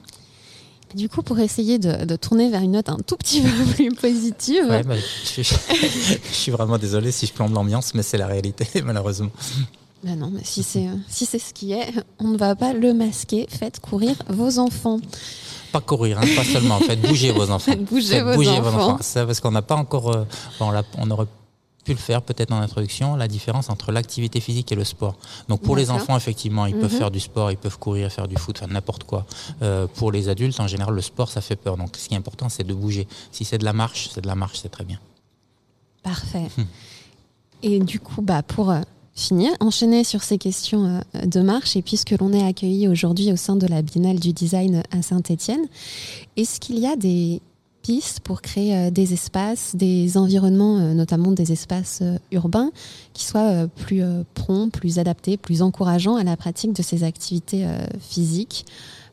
[0.94, 4.66] Du coup, pour essayer de, tourner vers une note un tout petit peu plus positive.
[4.68, 4.94] Bah,
[5.36, 5.42] je,
[6.32, 9.30] suis vraiment désolé si je plombe l'ambiance, mais c'est la réalité, malheureusement.
[10.04, 11.86] Ben non, mais si c'est si ce qui est,
[12.18, 13.46] on ne va pas le masquer.
[13.48, 15.00] Faites courir vos enfants.
[15.72, 16.78] Pas courir, hein, pas seulement.
[16.78, 17.72] Faites bouger vos enfants.
[17.72, 18.98] Faites bouger, vos, enfants.
[18.98, 20.26] Parce qu'on n'a pas encore.
[20.60, 21.26] on, on aurait
[21.86, 25.14] pu le faire peut-être en introduction, la différence entre l'activité physique et le sport.
[25.48, 26.98] Donc pour les enfants, effectivement, ils peuvent mhm.
[26.98, 29.24] faire du sport, ils peuvent courir, faire du foot, faire n'importe quoi.
[29.62, 31.76] Euh, pour les adultes, en général, le sport, ça fait peur.
[31.76, 33.06] Donc ce qui est important, c'est de bouger.
[33.30, 34.98] Si c'est de la marche, c'est de la marche, c'est très bien.
[36.02, 36.48] Parfait.
[36.58, 36.66] Hum.
[37.62, 38.80] Et du coup, bah, pour euh,
[39.14, 43.36] finir, enchaîner sur ces questions euh, de marche, et puisque l'on est accueilli aujourd'hui au
[43.36, 45.66] sein de la Biennale du Design à Saint-Étienne,
[46.36, 47.40] est-ce qu'il y a des
[48.24, 52.70] pour créer euh, des espaces, des environnements, euh, notamment des espaces euh, urbains,
[53.12, 54.02] qui soient plus
[54.34, 57.66] prompts, plus adaptés, plus encourageants à la pratique de ces activités
[58.00, 58.66] physiques.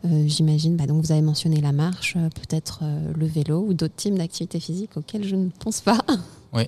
[0.04, 2.82] J'imagine, bah, donc vous avez mentionné la marche, peut-être
[3.18, 6.00] le vélo ou d'autres types d'activités physiques auxquelles je ne pense pas.
[6.52, 6.64] Oui.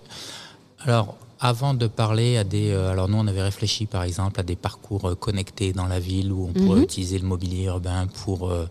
[0.80, 2.72] Alors, avant de parler à des...
[2.72, 6.00] Euh, alors nous, on avait réfléchi par exemple à des parcours euh, connectés dans la
[6.00, 6.84] ville où on pourrait mhm.
[6.84, 8.66] utiliser le mobilier urbain pour euh,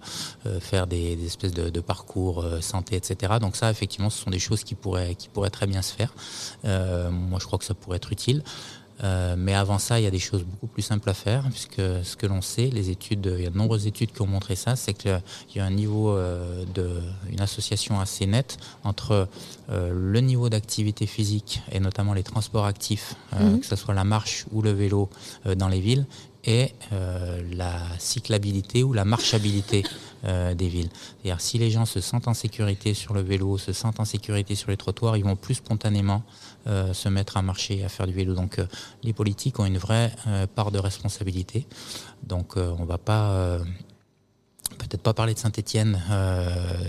[0.61, 3.35] faire des, espèces de, parcours santé, etc.
[3.41, 6.15] Donc ça, effectivement, ce sont des choses qui pourraient, qui pourraient très bien se faire.
[6.65, 8.43] moi, je crois que ça pourrait être utile.
[9.03, 11.81] Euh, mais avant ça, il y a des choses beaucoup plus simples à faire, puisque
[11.81, 14.57] ce que l'on sait, les études, il y a de nombreuses études qui ont montré
[14.57, 15.21] ça, c'est qu'il
[15.57, 19.29] y a un niveau euh, de, une association assez nette entre
[19.71, 23.61] euh, le niveau d'activité physique et notamment les transports actifs, mhm.
[23.61, 25.11] que ce soit la marche ou le vélo
[25.57, 26.07] dans les villes,
[26.47, 26.75] et
[27.53, 29.83] la cyclabilité ou la marchabilité
[30.23, 30.91] des villes.
[30.93, 34.55] C'est-à-dire si les gens se sentent en sécurité sur le vélo, se sentent en sécurité
[34.55, 36.23] sur les trottoirs, ils vont plus spontanément
[36.67, 38.35] se mettre à marcher, à faire du vélo.
[38.35, 38.67] Donc euh,
[39.03, 41.67] les politiques ont une vraie euh, part de responsabilité.
[42.23, 43.59] Donc on ne va pas
[44.89, 46.01] peut-être pas parler de Saint-Etienne.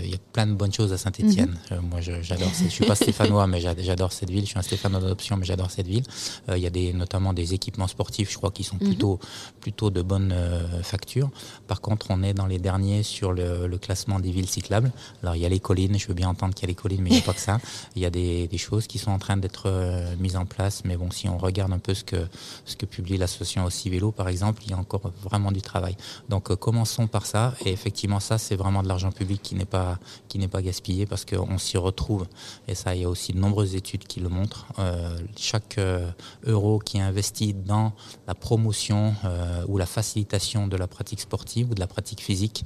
[0.02, 1.56] Il y a plein de bonnes choses à Saint-Etienne.
[1.70, 1.80] Mhm.
[1.88, 2.48] moi, j'adore.
[2.62, 4.44] Je suis pas stéphanois, mais j'adore cette ville.
[4.44, 6.04] Je suis un stéphanois d'adoption, mais j'adore cette ville.
[6.48, 8.86] Il y a des, notamment des équipements sportifs, je crois, qui sont mhm.
[8.86, 9.20] plutôt,
[9.60, 10.34] plutôt de bonne
[10.82, 11.30] facture.
[11.66, 14.90] Par contre, on est dans les derniers sur le, classement des villes cyclables.
[15.22, 15.98] Alors, il y a les collines.
[15.98, 17.40] Je veux bien entendre qu'il y a les collines, mais il n'y a pas que
[17.40, 17.58] ça.
[17.94, 19.70] Il y a des, des, choses qui sont en train d'être
[20.18, 20.82] mises en place.
[20.84, 22.26] Mais bon, si on regarde un peu ce que,
[22.64, 25.96] ce que publie l'association aussi vélo, par exemple, il y a encore vraiment du travail.
[26.28, 27.54] Donc, commençons par ça.
[27.64, 31.06] Et effectivement, ça, c'est vraiment de l'argent public qui n'est pas, qui n'est pas gaspillé
[31.06, 32.26] parce qu'on s'y retrouve.
[32.66, 34.66] Et ça, il y a aussi de nombreuses études qui le montrent.
[34.80, 36.10] Euh, chaque euh,
[36.44, 37.92] euro qui est investi dans
[38.26, 42.64] la promotion euh, ou la facilitation de la pratique sportive ou de la pratique physique,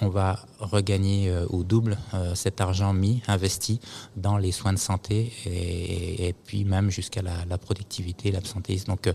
[0.00, 1.98] on va regagner au double
[2.34, 3.80] cet argent mis, investi
[4.16, 8.92] dans les soins de santé et, puis même jusqu'à la, la productivité, l'absentéisme.
[8.92, 9.12] Donc,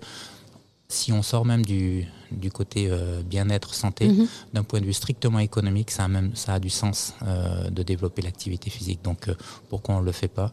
[0.87, 4.27] si on sort même du, du côté euh, bien-être, santé, mhm.
[4.53, 7.83] d'un point de vue strictement économique, ça a, même, ça a du sens euh, de
[7.83, 9.01] développer l'activité physique.
[9.03, 9.35] Donc euh,
[9.69, 10.51] pourquoi on ne le fait pas?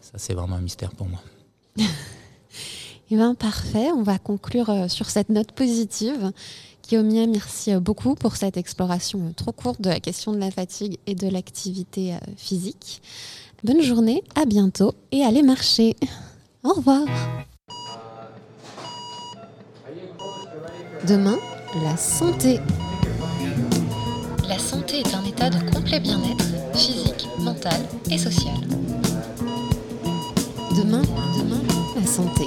[0.00, 1.20] Ça c'est vraiment un mystère pour moi.
[3.12, 3.90] Eh bien, parfait.
[3.90, 6.30] On va conclure sur cette note positive.
[6.84, 11.16] Guillaume, merci beaucoup pour cette exploration trop courte de la question de la fatigue et
[11.16, 13.02] de l'activité physique.
[13.64, 15.96] Bonne journée, à bientôt et allez marcher.
[16.62, 17.04] Au revoir.
[21.06, 21.38] Demain,
[21.82, 22.60] la santé.
[24.46, 26.44] La santé est un état de complet bien-être
[26.74, 27.80] physique, mental
[28.10, 28.54] et social.
[30.76, 31.02] Demain,
[31.38, 31.62] demain,
[31.98, 32.44] la santé.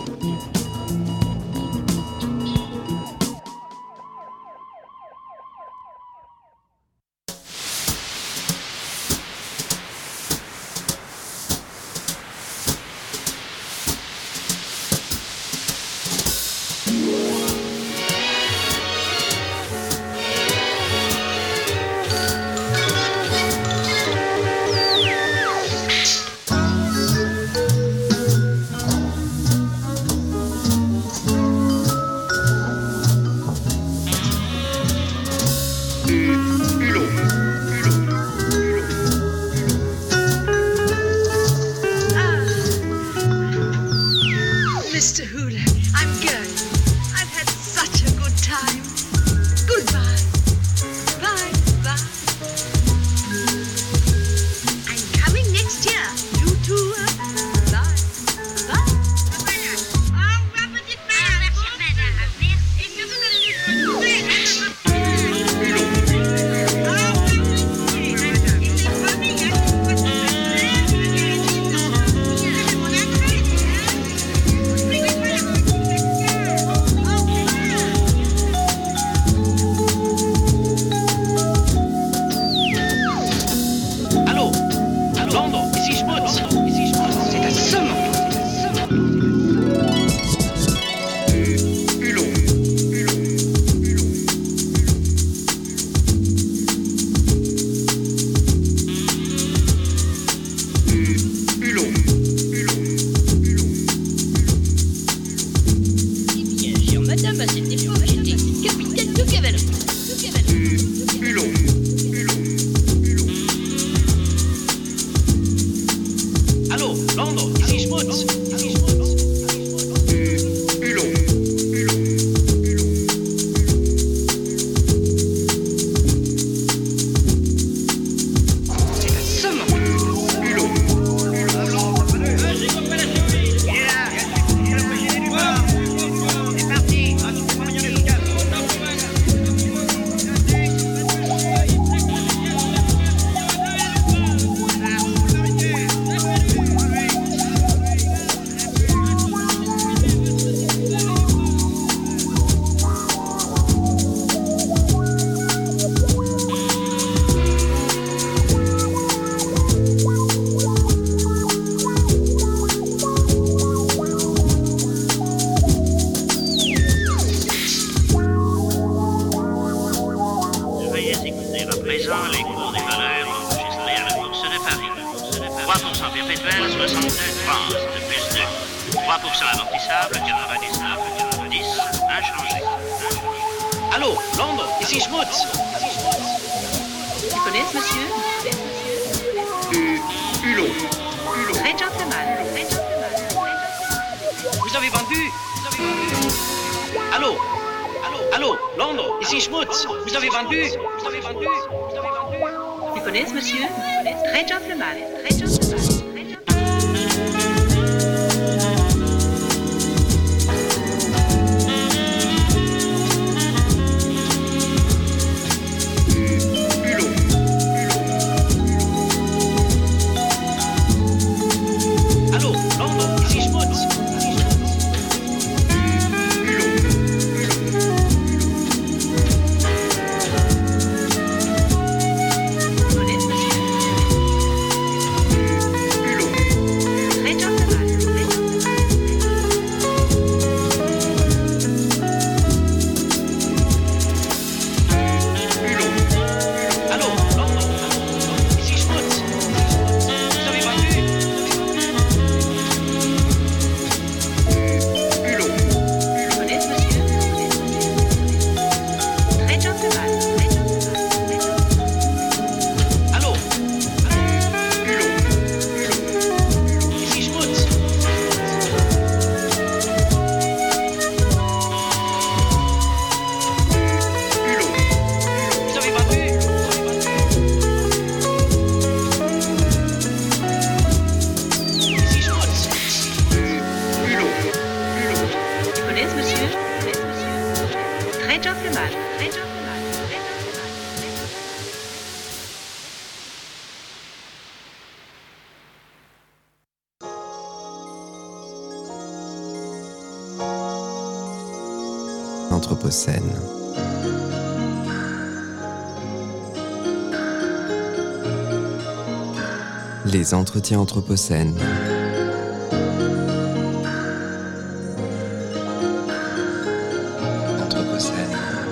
[310.34, 310.80] Entretiens.
[310.80, 311.54] Anthropocène.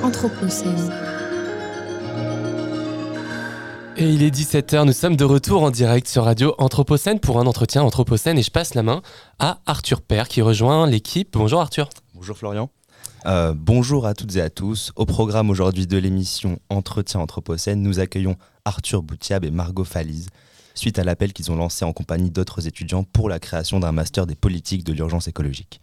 [0.03, 0.91] Anthropocène.
[3.97, 7.45] Et il est 17h, nous sommes de retour en direct sur Radio Anthropocène pour un
[7.45, 9.01] entretien Anthropocène et je passe la main
[9.38, 11.30] à Arthur Père qui rejoint l'équipe.
[11.34, 11.89] Bonjour Arthur.
[12.16, 12.70] Bonjour Florian.
[13.28, 14.91] Euh, bonjour à toutes et à tous.
[14.95, 18.36] Au programme aujourd'hui de l'émission Entretien Anthropocène, nous accueillons
[18.66, 20.30] Arthur Boutiab et Margot Falise,
[20.74, 24.28] suite à l'appel qu'ils ont lancé en compagnie d'autres étudiants pour la création d'un master
[24.28, 25.82] des politiques de l'urgence écologique.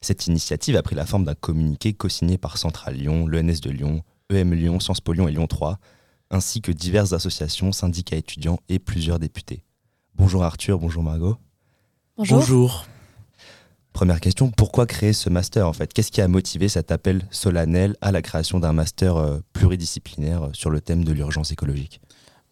[0.00, 4.02] Cette initiative a pris la forme d'un communiqué co-signé par Centrale Lyon, l'ENS de Lyon,
[4.30, 5.78] EM Lyon, Sciences Po Lyon et Lyon 3,
[6.30, 9.62] ainsi que diverses associations, syndicats étudiants et plusieurs députés.
[10.14, 11.36] Bonjour Arthur, bonjour Margot.
[12.16, 12.86] Bonjour.
[13.92, 15.92] Première question, pourquoi créer ce master en fait?
[15.92, 20.50] Qu'est-ce qui a motivé cet appel solennel à la création d'un master euh, pluridisciplinaire euh,
[20.52, 22.00] sur le thème de l'urgence écologique?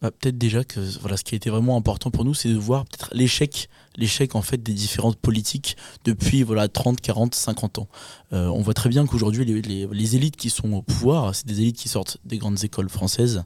[0.00, 2.56] Bah, peut-être déjà que voilà, ce qui a été vraiment important pour nous, c'est de
[2.56, 7.88] voir peut-être l'échec, l'échec en fait des différentes politiques depuis voilà 30, 40, 50 ans.
[8.32, 11.76] Euh, on voit très bien qu'aujourd'hui les, élites qui sont au pouvoir, c'est des élites
[11.76, 13.42] qui sortent des grandes écoles françaises.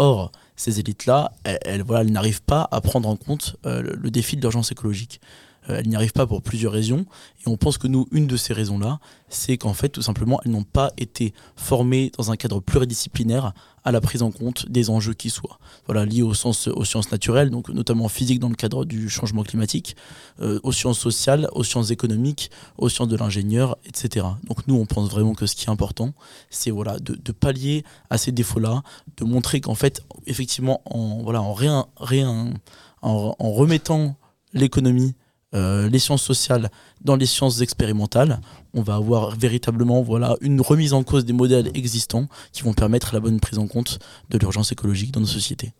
[0.00, 4.10] Or, ces élites-là, elles, elles, voilà, elles n'arrivent pas à prendre en compte euh, le
[4.10, 5.20] défi de l'urgence écologique.
[5.68, 7.06] Euh, elles n'y arrivent pas pour plusieurs raisons.
[7.44, 8.98] Et on pense que nous, une de ces raisons-là,
[9.28, 13.52] c'est qu'en fait, tout simplement, elles n'ont pas été formées dans un cadre pluridisciplinaire
[13.84, 17.50] à la prise en compte des enjeux qui soient voilà, liés au aux sciences naturelles,
[17.50, 19.94] donc notamment physique dans le cadre du changement climatique,
[20.40, 24.26] euh, aux sciences sociales, aux sciences économiques, aux sciences de l'ingénieur, etc.
[24.48, 26.14] Donc nous, on pense vraiment que ce qui est important,
[26.48, 28.82] c'est voilà, de, pallier à ces défauts-là,
[29.18, 31.54] de montrer qu'en fait, effectivement, en, voilà, en,
[33.02, 34.16] en remettant
[34.54, 35.14] l'économie,
[35.54, 36.70] euh, les sciences sociales
[37.02, 38.40] dans les sciences expérimentales,
[38.72, 43.14] on va avoir véritablement voilà, une remise en cause des modèles existants qui vont permettre
[43.14, 43.98] la bonne prise en compte
[44.30, 45.72] de l'urgence écologique dans nos sociétés.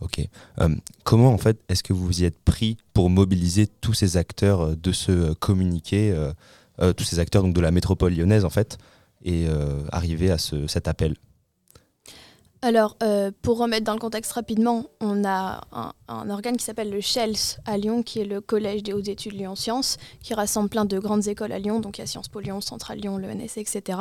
[0.00, 0.20] Ok.
[0.60, 0.68] Euh,
[1.04, 4.60] comment en fait est-ce que vous vous y êtes pris pour mobiliser tous ces acteurs
[4.60, 6.14] euh, de ce communiqué,
[6.96, 8.78] tous ces acteurs donc de la métropole lyonnaise en fait,
[9.24, 9.46] et
[9.90, 11.16] arriver à ce- cet appel?
[12.60, 15.60] Alors, euh, pour remettre dans le contexte rapidement, on a
[16.08, 19.34] un, organe qui s'appelle le SHELS à Lyon, qui est le Collège des hautes études
[19.34, 22.26] Lyon Sciences, qui rassemble plein de grandes écoles à Lyon, donc il y a Sciences
[22.26, 24.00] Po Lyon, Centrale Lyon, l'ENS, etc.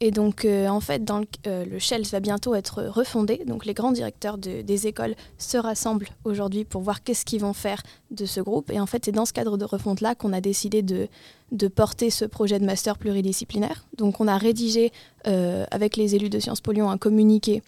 [0.00, 3.74] Et donc, euh, en fait, le- euh, le SHELS va bientôt être refondé, donc les
[3.74, 7.80] grands directeurs de- des écoles se rassemblent aujourd'hui pour voir qu'est-ce qu'ils vont faire
[8.10, 8.70] de ce groupe.
[8.72, 11.06] Et en fait, c'est dans ce cadre de refonte-là qu'on a décidé de,
[11.52, 13.86] de porter ce projet de master pluridisciplinaire.
[13.96, 14.90] Donc, on a rédigé
[15.28, 17.62] euh, avec les élus de Sciences Po Lyon un communiqué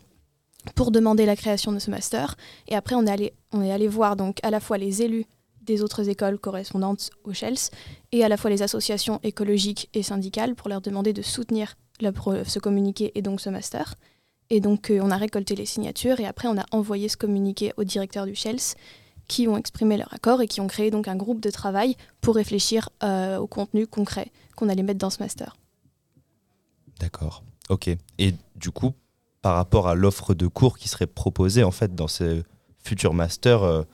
[0.75, 2.37] pour demander la création de ce master.
[2.69, 5.27] Et après, on est allé, on est allé voir donc à la fois les élus
[5.63, 7.71] des autres écoles correspondantes au SHELS
[8.13, 12.59] et à la fois les associations écologiques et syndicales pour leur demander de soutenir ce
[12.59, 13.95] communiqué et donc ce master.
[14.49, 17.73] Et donc, euh, on a récolté les signatures et après, on a envoyé ce communiqué
[17.77, 18.77] au directeur du SHELS
[19.27, 22.37] qui ont exprimé leur accord et qui ont créé donc un groupe de travail pour
[22.37, 25.57] réfléchir euh, au contenu concret qu'on allait mettre dans ce master.
[27.01, 27.43] D'accord.
[27.69, 27.91] Ok.
[28.19, 28.93] Et du coup,
[29.47, 32.43] par rapport à l'offre de cours qui serait proposée en fait dans ce
[32.83, 33.85] futur master, euh,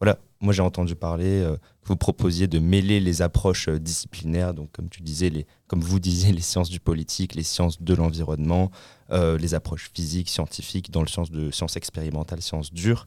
[0.00, 4.52] voilà, moi j'ai entendu parler euh, que vous proposiez de mêler les approches euh, disciplinaires,
[4.52, 8.72] donc comme tu disais, comme vous disiez, les sciences du politique, les sciences de l'environnement,
[9.12, 13.06] les approches physiques, scientifiques, dans le sens de sciences expérimentales, sciences dures,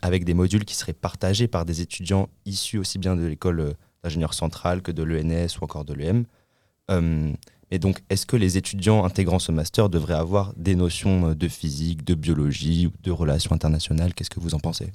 [0.00, 3.72] avec des modules qui seraient partagés par des étudiants issus aussi bien de l'école euh,
[4.02, 6.24] d'ingénieur centrale que de l'ENS ou encore de l'EM.
[7.74, 11.48] Et donc, est-ce que les étudiants intégrant ce master devraient avoir des notions euh, de
[11.48, 14.14] physique, de biologie de relations internationales?
[14.14, 14.92] Qu'est-ce que vous en pensez?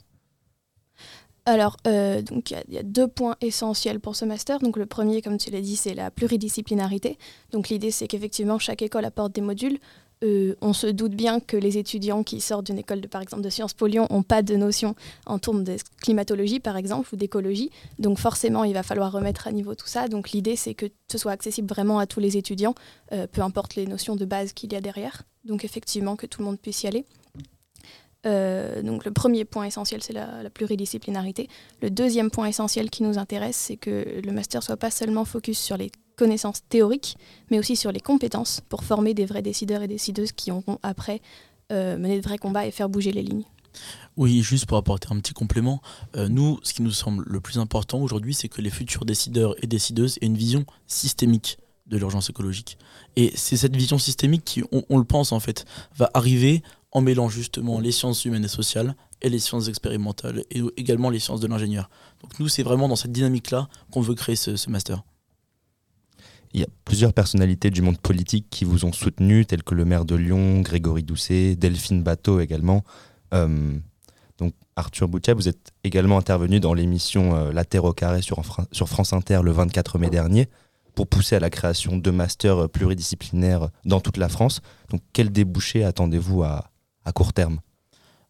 [1.45, 4.59] Alors, euh, il y, a deux points essentiels pour ce master.
[4.59, 7.17] Donc, le premier, comme tu l'as dit, c'est la pluridisciplinarité.
[7.51, 9.77] Donc, l'idée, c'est qu'effectivement, chaque école apporte des modules.
[10.22, 13.41] Euh, on se doute bien que les étudiants qui sortent d'une école, de, par exemple,
[13.41, 14.95] de Sciences Po n'ont pas de notion
[15.26, 17.72] en termes de climatologie, par exemple, ou d'écologie.
[17.99, 20.09] Donc, forcément, il va falloir remettre à niveau tout ça.
[20.09, 22.76] Donc, l'idée, c'est que ce soit accessible vraiment à tous les étudiants,
[23.13, 25.24] euh, peu importe les notions de base qu'il y a derrière.
[25.45, 27.05] Donc, effectivement, que tout le monde puisse y aller.
[28.26, 31.47] Euh, donc le premier point essentiel, c'est la, la pluridisciplinarité.
[31.82, 35.57] Le deuxième point essentiel qui nous intéresse, c'est que le master soit pas seulement focus
[35.57, 35.89] sur les
[36.20, 37.15] connaissances théoriques,
[37.49, 41.22] mais aussi sur les compétences pour former des vrais décideurs et décideuses qui auront après
[41.72, 43.45] euh, mené de vrais combats et faire bouger les lignes.
[44.17, 45.82] Oui, juste pour apporter un petit complément,
[46.17, 49.55] euh, nous, ce qui nous semble le plus important aujourd'hui, c'est que les futurs décideurs
[49.63, 51.57] et décideuses aient une vision systémique
[51.88, 52.78] de l'urgence écologique.
[53.15, 55.65] Et c'est cette vision systémique qui, on, le pense en fait,
[55.95, 60.61] va arriver en mêlant justement les sciences humaines et sociales et les sciences expérimentales et
[60.76, 61.89] également les sciences de l'ingénieur.
[62.22, 65.03] Donc nous, c'est vraiment dans cette dynamique-là qu'on veut créer ce master.
[66.54, 69.86] Il y a plusieurs personnalités du monde politique qui vous ont soutenu, tels que le
[69.86, 72.84] maire de Lyon, Grégory Doucet, Delphine Bateau également.
[73.34, 73.78] Euh,
[74.39, 78.43] donc Arthur Boutia, vous êtes également intervenu dans l'émission euh, La Terre au carré sur,
[78.43, 80.50] France Inter le 24 mai dernier
[80.95, 84.62] pour pousser à la création de masters pluridisciplinaires dans toute la France.
[84.89, 86.72] Donc quel débouché attendez-vous à
[87.14, 87.60] court terme?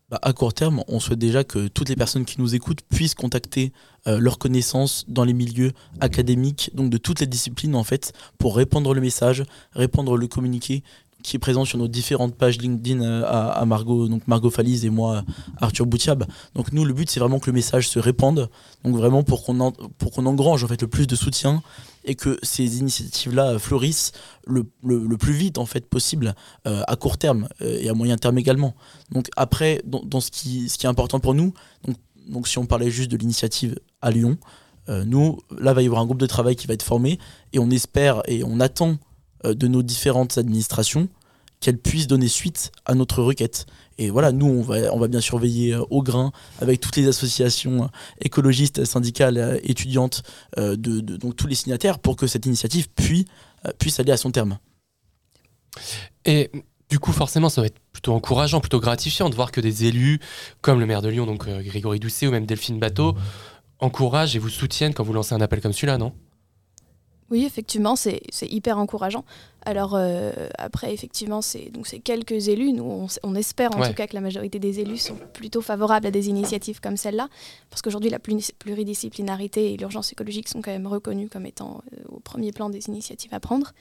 [0.10, 3.14] Bah, à court terme, on souhaite déjà que toutes les personnes qui nous écoutent puissent
[3.14, 3.72] contacter
[4.08, 8.56] euh, leurs connaissances dans les milieux académiques, donc de toutes les disciplines en fait, pour
[8.56, 9.44] répandre le message,
[9.74, 10.84] répandre le communiqué
[11.22, 14.90] qui est présent sur nos différentes pages LinkedIn euh, à, Margot, donc Margot Falise et
[14.90, 15.24] moi,
[15.58, 16.26] Arthur Boutiab.
[16.56, 18.50] Donc nous, le but, c'est vraiment que le message se répande,
[18.84, 21.62] donc vraiment pour qu'on pour qu'on engrange en fait le plus de soutien
[22.10, 24.12] et que ces initiatives-là fleurissent
[24.48, 24.64] le,
[25.18, 26.36] plus vite en fait possible
[26.68, 28.76] euh, à court terme euh, et à moyen terme également.
[29.12, 31.54] Donc après, dans, ce, qui, ce qui est important pour nous,
[31.86, 31.96] donc,
[32.28, 34.38] donc si on parlait juste de l'initiative à Lyon,
[35.06, 37.20] nous, là, va y avoir un groupe de travail qui va être formé
[37.54, 38.98] et on espère et on attend
[39.46, 41.08] euh, de nos différentes administrations
[41.62, 43.68] qu'elles puissent donner suite à notre requête.
[44.02, 46.32] Et voilà, nous, on va, on va bien surveiller euh, au grain
[46.62, 47.88] avec toutes les associations euh,
[48.22, 50.24] écologistes, syndicales, étudiantes,
[50.58, 53.26] de, donc tous les signataires, pour que cette initiative puisse,
[53.78, 54.58] puisse aller à son terme.
[56.24, 56.50] Et
[56.90, 60.20] du coup, forcément, ça va être plutôt encourageant, plutôt gratifiant de voir que des élus,
[60.62, 63.16] comme le maire de Lyon, donc Grégory Doucet ou même Delphine Bateau,
[63.80, 66.14] encouragent et vous soutiennent quand vous lancez un appel comme celui-là, non?
[67.30, 69.24] Oui, effectivement, c'est hyper encourageant.
[69.66, 72.72] Alors euh, après, effectivement, c'est donc c'est quelques élus.
[72.72, 76.12] Nous, on, espère en tout cas que la majorité des élus sont plutôt favorables à
[76.12, 77.28] des initiatives comme celle-là,
[77.70, 82.20] parce qu'aujourd'hui, la pluridisciplinarité et l'urgence écologique sont quand même reconnues comme étant euh, au
[82.20, 83.74] premier plan des initiatives à prendre.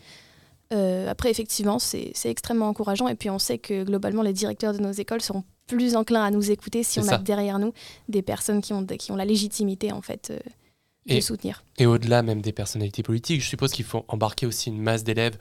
[0.73, 3.09] Euh, après, effectivement, c'est extrêmement encourageant.
[3.09, 6.31] Et puis, on sait que globalement, les directeurs de nos écoles seront plus enclins à
[6.31, 7.73] nous écouter si on a derrière nous
[8.09, 10.33] des personnes qui ont, qui ont la légitimité en fait
[11.09, 11.65] et, soutenir.
[11.79, 15.39] Et au-delà même des personnalités politiques, je suppose qu'il faut embarquer aussi une masse d'élèves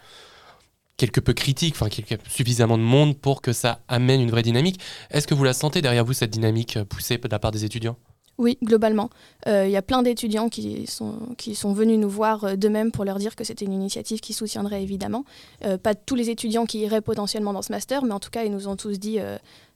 [0.97, 1.89] quelque peu critiques, enfin
[2.28, 4.80] suffisamment de monde pour que ça amène une vraie dynamique.
[5.11, 7.97] Est-ce que vous la sentez derrière vous, cette dynamique poussée de la part des étudiants?
[8.38, 9.09] Oui, globalement.
[9.47, 12.91] Euh, il y a plein d'étudiants qui sont, qui sont venus nous voir euh, d'eux-mêmes
[12.91, 15.25] pour leur dire que c'était une initiative qui soutiendrait évidemment.
[15.83, 18.51] pas tous les étudiants qui iraient potentiellement dans ce master, mais en tout cas, ils
[18.51, 19.19] nous ont tous dit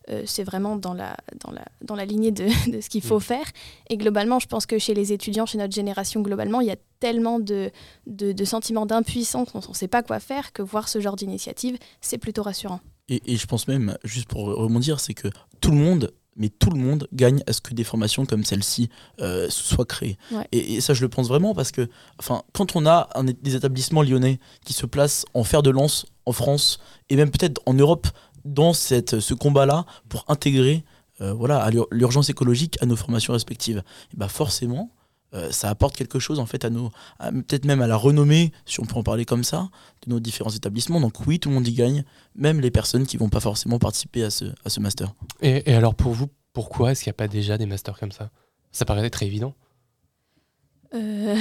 [0.09, 3.17] euh, c'est vraiment dans la, dans la, dans la lignée de, de ce qu'il faut
[3.17, 3.21] mm.
[3.21, 3.45] faire.
[3.89, 6.77] Et globalement, je pense que chez les étudiants, chez notre génération, globalement, il y a
[6.99, 7.71] tellement de,
[8.07, 12.17] de, sentiments d'impuissance qu'on ne sait pas quoi faire que voir ce genre d'initiative, c'est
[12.17, 12.79] plutôt rassurant.
[13.09, 15.27] Et, et, je pense même, juste pour rebondir, c'est que
[15.59, 18.89] tout le monde mais tout le monde gagne à ce que des formations comme celle-ci
[19.19, 20.17] euh, soient créées.
[20.51, 24.01] Et, ça, je le pense vraiment parce que, enfin, quand on a un, des établissements
[24.01, 26.79] lyonnais qui se placent en fer de lance en France
[27.09, 28.07] et même peut-être en Europe
[28.45, 30.83] dans cette, ce combat-là pour intégrer
[31.21, 33.83] euh, voilà, l'urgence écologique à nos formations respectives.
[34.13, 34.91] Et bah forcément,
[35.33, 38.79] euh, ça apporte quelque chose en fait à nos, peut-être même à la renommée, si
[38.79, 39.69] on peut en parler comme ça,
[40.05, 40.99] de nos différents établissements.
[40.99, 42.03] Donc oui, tout le monde y gagne,
[42.35, 45.13] même les personnes qui vont pas forcément participer à ce, à ce master.
[45.41, 48.11] Et, et alors pour vous, pourquoi est-ce qu'il n'y a pas déjà des masters comme
[48.11, 48.29] ça?
[48.71, 49.55] Ça paraît très évident.
[50.93, 51.37] Euh...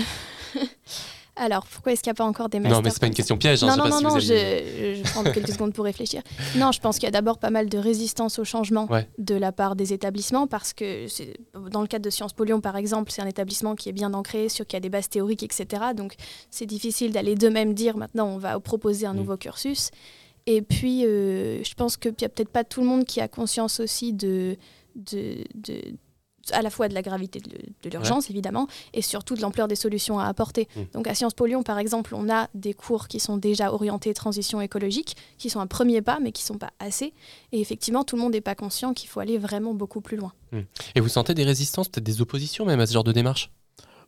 [1.41, 3.15] Alors, pourquoi est-ce qu'il n'y a pas encore des masters Non, mais c'est pas une
[3.15, 3.65] question piège.
[3.65, 6.23] Hein, non, non, non, je, je, prends quelques secondes pour réfléchir.
[6.57, 8.87] Non, je pense qu'il y a d'abord pas mal de résistance au changement
[9.17, 11.07] de la part des établissements parce que
[11.71, 14.13] dans le cadre de Sciences Po Lyon, par exemple, c'est un établissement qui est bien
[14.13, 15.67] ancré, sur qui a des bases théoriques, etc.
[15.97, 16.15] Donc,
[16.51, 19.17] c'est difficile d'aller d'eux-mêmes dire maintenant on va proposer un mm.
[19.17, 19.91] nouveau cursus.
[20.45, 23.29] Et puis, euh, je pense qu'il n'y a peut-être pas tout le monde qui a
[23.29, 24.57] conscience aussi de,
[24.95, 25.81] de, de
[26.53, 30.19] à la fois de la gravité de, l'urgence, évidemment, et surtout de l'ampleur des solutions
[30.19, 30.69] à apporter.
[30.75, 30.81] Mmh.
[30.95, 34.15] Donc à Sciences Po Lyon, par exemple, on a des cours qui sont déjà orientés
[34.15, 37.13] transition écologique, qui sont un premier pas, mais qui ne sont pas assez.
[37.53, 40.33] Et effectivement, tout le monde n'est pas conscient qu'il faut aller vraiment beaucoup plus loin.
[40.53, 40.61] Mmh.
[40.95, 43.51] Et vous sentez des résistances, peut-être des oppositions même à ce genre de démarche?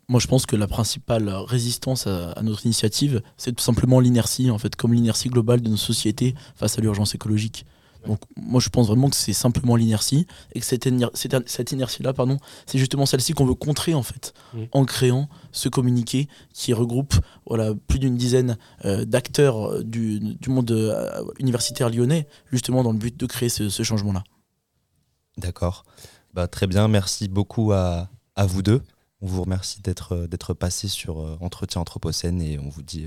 [0.09, 4.51] Moi, je pense que la principale résistance à, à notre initiative, c'est tout simplement l'inertie,
[4.51, 7.65] en fait, comme l'inertie globale de nos sociétés face à l'urgence écologique.
[8.07, 10.89] Donc moi je pense vraiment que c'est simplement l'inertie et que cette,
[11.47, 14.63] cette, inertie-là, pardon, c'est justement celle-ci qu'on veut contrer en fait, mmh.
[14.73, 17.15] en créant ce communiqué qui regroupe
[17.47, 22.93] voilà, plus d'une dizaine euh, d'acteurs euh, du, du, monde euh, universitaire lyonnais, justement dans
[22.93, 24.25] le but de créer ce, changement-là.
[25.39, 25.85] D'accord.
[26.35, 28.83] Bah, très bien, merci beaucoup à, à vous deux.
[29.21, 33.07] On vous remercie d'être d'être passé sur Entretien Anthropocène et on vous dit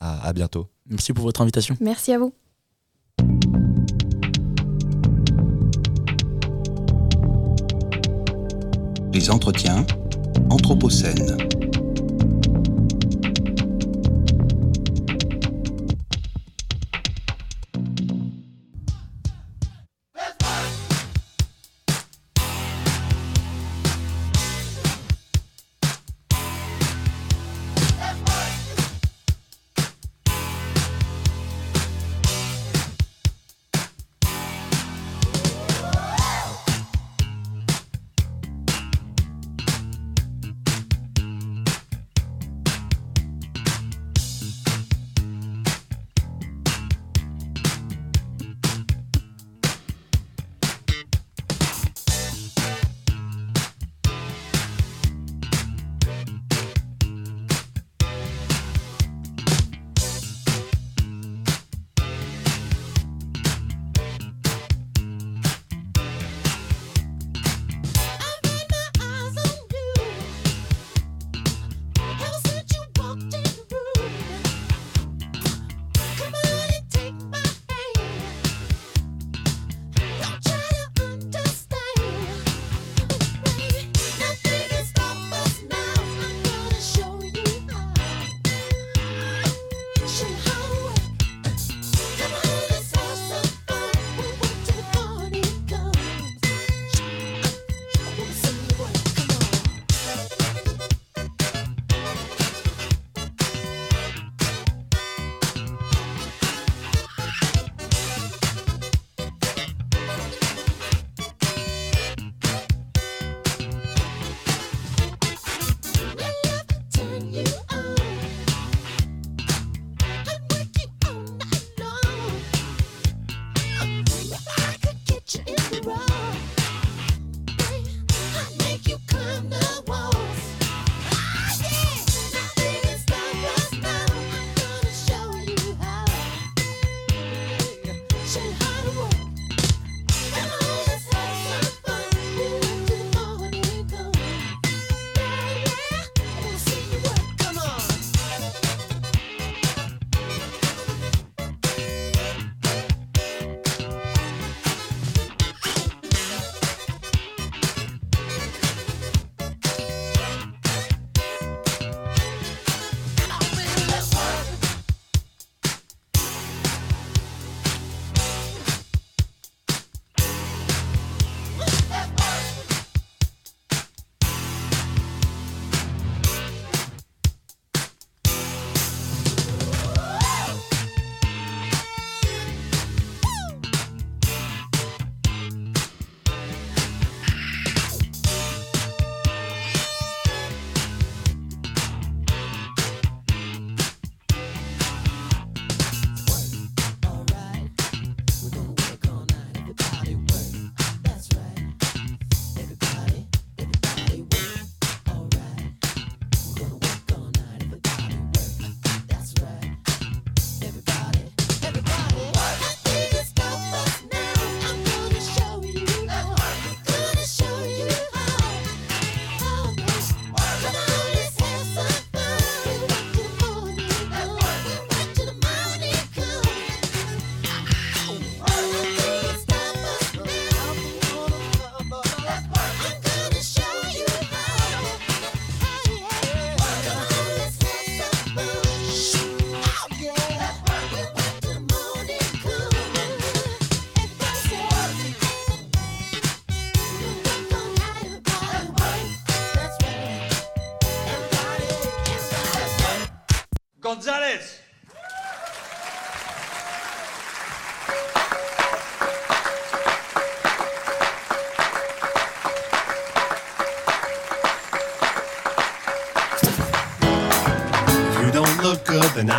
[0.00, 0.68] à, à bientôt.
[0.86, 1.76] Merci pour votre invitation.
[1.80, 2.34] Merci à vous.
[9.14, 9.86] Les entretiens
[10.50, 11.36] Anthropocène.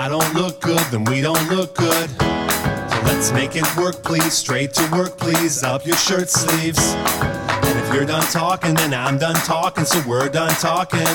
[0.06, 2.12] I don't look good, then we don't look good.
[2.20, 4.34] So let's make it work, please.
[4.34, 5.64] Straight to work, please.
[5.64, 6.94] Up your shirt sleeves.
[6.94, 11.08] And if you're done talking, then I'm done talking, so we're done talking.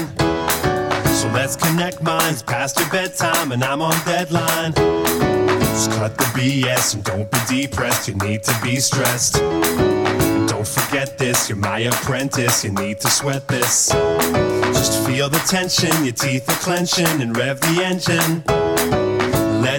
[1.07, 4.73] So let's connect minds past your bedtime, and I'm on deadline.
[4.73, 8.09] Just cut the BS and don't be depressed.
[8.09, 9.35] You need to be stressed.
[9.35, 12.65] Don't forget this, you're my apprentice.
[12.65, 13.91] You need to sweat this.
[13.91, 18.60] Just feel the tension, your teeth are clenching, and rev the engine.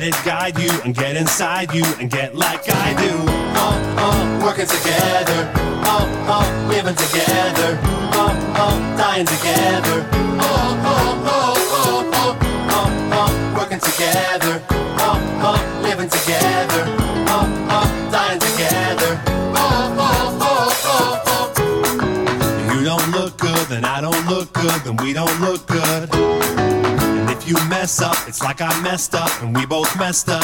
[0.02, 3.14] Let it guide you and get inside you and get like I do.
[3.54, 5.52] Oh, oh, working together.
[5.86, 7.78] Oh, oh, living together.
[8.18, 10.02] Oh, oh, dying together.
[10.42, 10.50] Oh,
[10.90, 12.34] oh, oh, oh, oh,
[12.72, 14.64] oh, oh, working together.
[14.72, 16.84] Oh, oh, living together.
[17.30, 19.22] Oh, oh, dying together.
[19.54, 22.74] Oh, oh, oh, oh, oh.
[22.74, 26.11] You don't look good, then I don't look good, then we don't look good.
[27.52, 30.42] You mess up, it's like I messed up and we both messed up.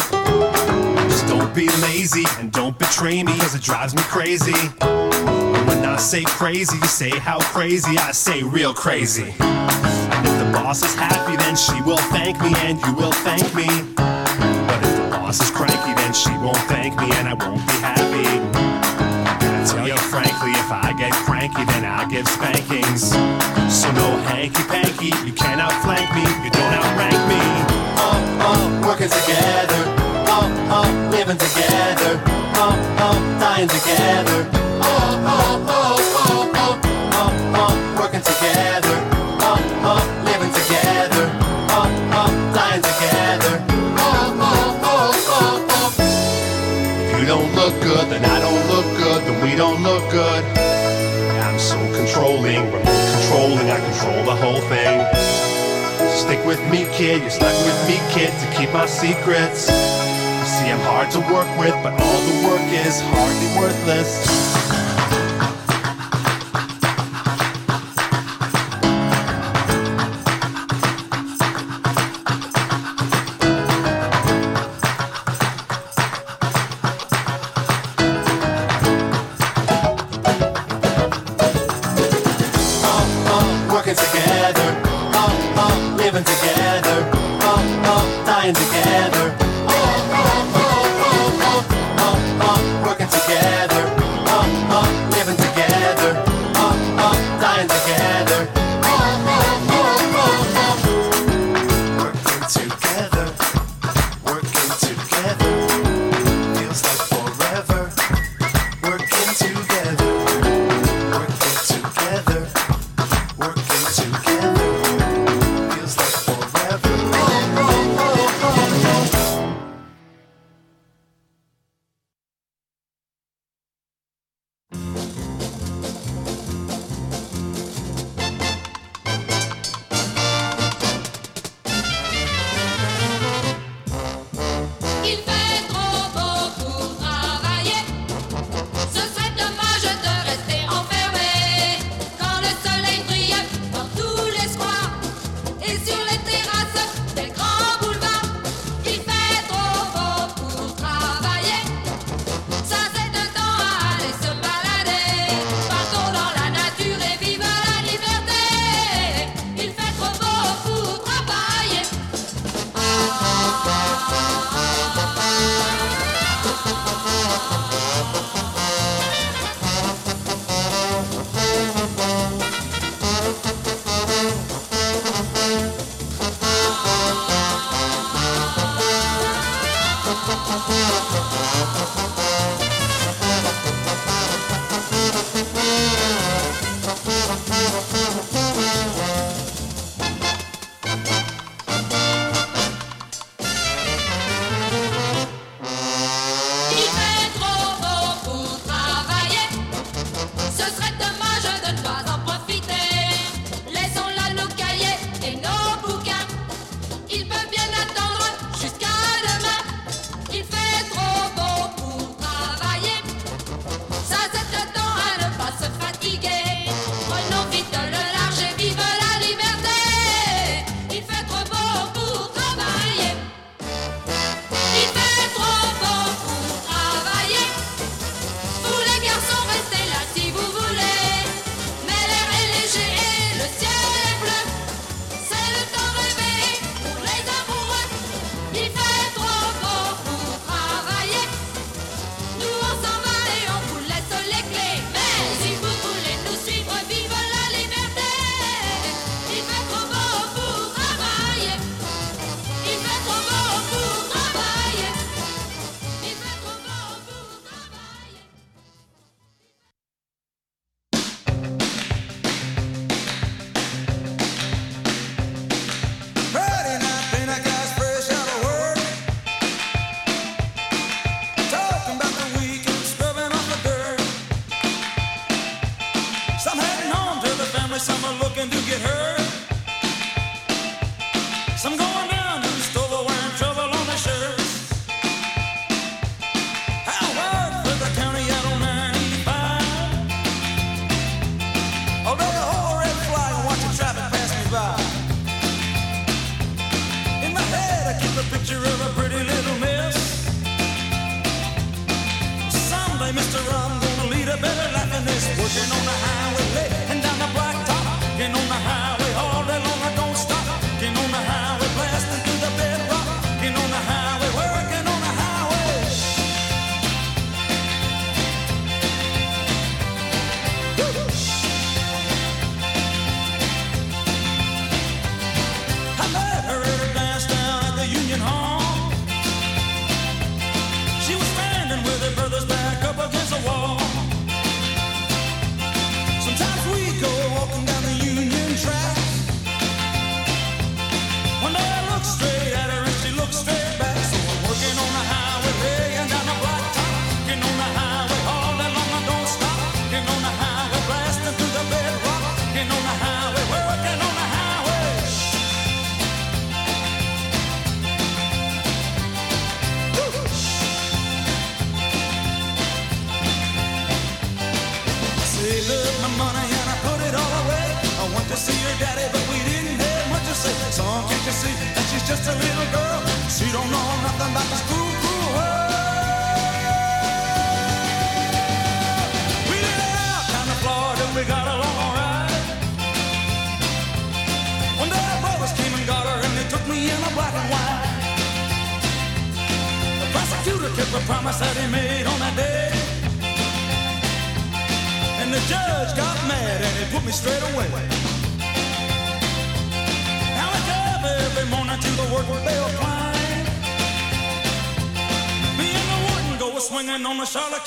[1.08, 4.52] Just don't be lazy and don't betray me, cause it drives me crazy.
[4.52, 9.34] When I say crazy, you say how crazy, I say real crazy.
[9.40, 13.56] And if the boss is happy, then she will thank me and you will thank
[13.56, 13.68] me.
[13.96, 17.74] But if the boss is cranky, then she won't thank me and I won't be
[17.76, 18.47] happy.
[21.54, 23.12] Get then I'll give spankings.
[23.70, 27.42] So no hanky panky, you can't outflank me, you don't outrank me.
[28.00, 29.82] Oh, oh, working together.
[30.28, 32.22] Oh, oh, living together.
[32.56, 34.67] Oh, oh, dying together.
[56.48, 59.68] With me, kid, you're stuck with me, kid, to keep my secrets.
[59.68, 64.67] You see, I'm hard to work with, but all the work is hardly worthless.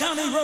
[0.01, 0.40] County Road.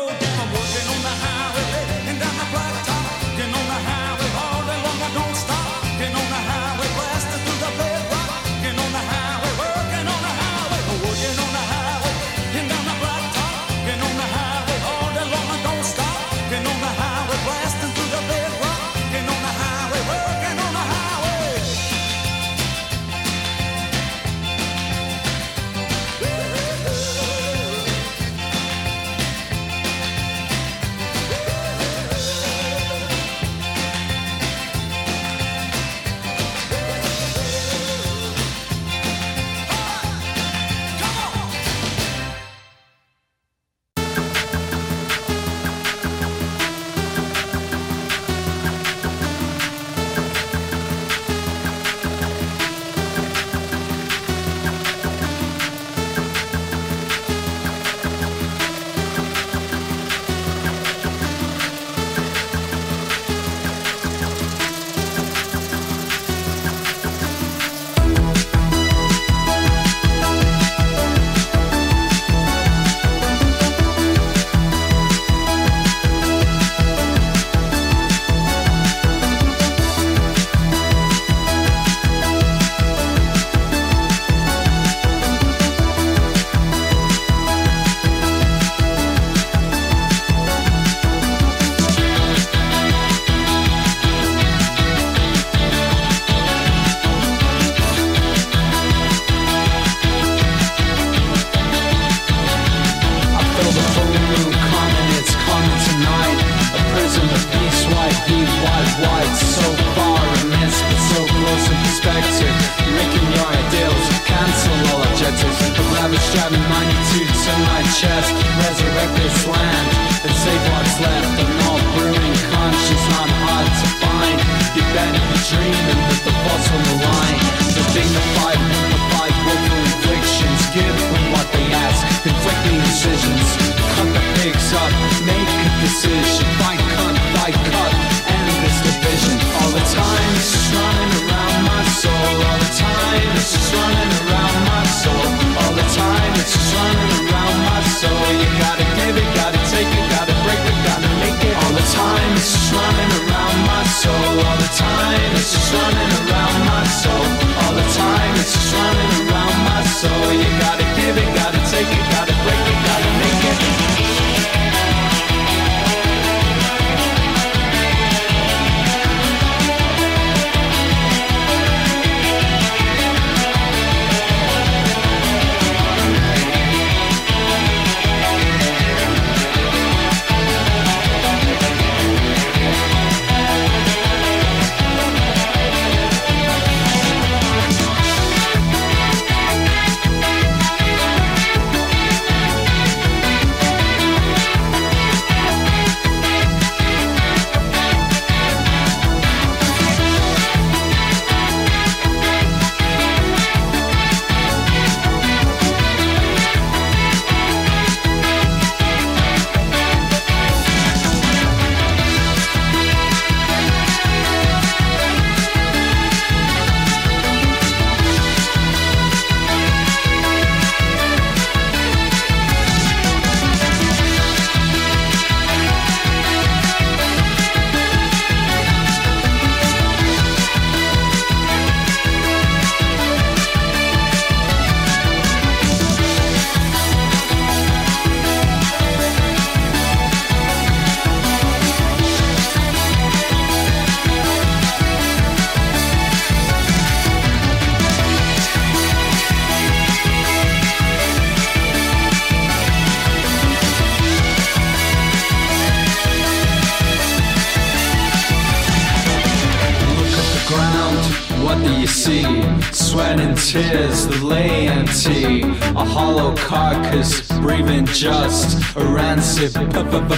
[269.77, 270.16] Rancid, but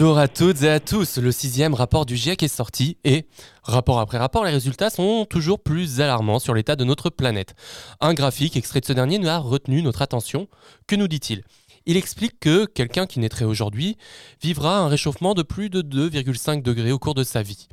[0.00, 3.26] Bonjour à toutes et à tous, le sixième rapport du GIEC est sorti et,
[3.64, 7.56] rapport après rapport, les résultats sont toujours plus alarmants sur l'état de notre planète.
[8.00, 10.46] Un graphique extrait de ce dernier nous a retenu notre attention.
[10.86, 11.42] Que nous dit-il?
[11.84, 13.96] Il explique que quelqu'un qui naîtrait aujourd'hui
[14.40, 17.66] vivra un réchauffement de plus de 2,5 degrés au cours de sa vie.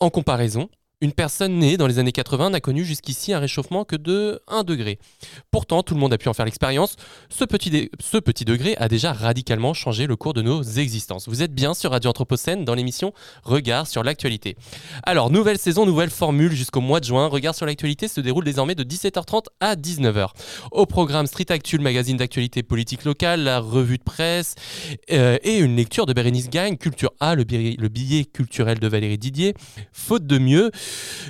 [0.00, 0.70] En comparaison,
[1.06, 4.64] une personne née dans les années 80 n'a connu jusqu'ici un réchauffement que de 1
[4.64, 4.98] degré.
[5.52, 6.96] Pourtant, tout le monde a pu en faire l'expérience.
[7.30, 11.28] Ce petit, degré a déjà radicalement changé le cours de nos existences.
[11.28, 13.12] Vous êtes bien sur Radio Anthropocène dans l'émission
[13.44, 14.56] Regard sur l'actualité.
[15.04, 17.28] Alors, nouvelle saison, nouvelle formule jusqu'au mois de juin.
[17.28, 20.30] Regard sur l'actualité se déroule désormais de 17h30 à 19h.
[20.72, 24.56] Au programme Street Actu, le magazine d'actualité politique locale, la revue de presse
[25.12, 29.54] euh, et une lecture de Bérénice Gagne, Culture A, le billet culturel de Valérie Didier.
[29.92, 30.72] Faute de mieux,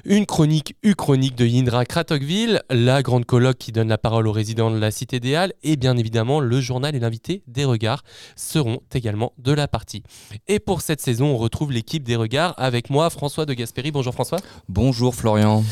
[0.05, 4.71] une chronique U-chronique de Yindra Kratokville, la grande colloque qui donne la parole aux résidents
[4.71, 8.03] de la Cité des Halles et bien évidemment le journal et l'invité des regards
[8.37, 10.03] seront également de la partie.
[10.49, 13.91] Et pour cette saison, on retrouve l'équipe des regards avec moi, François de Gasperi.
[13.91, 14.39] Bonjour François.
[14.69, 15.65] Bonjour Florian.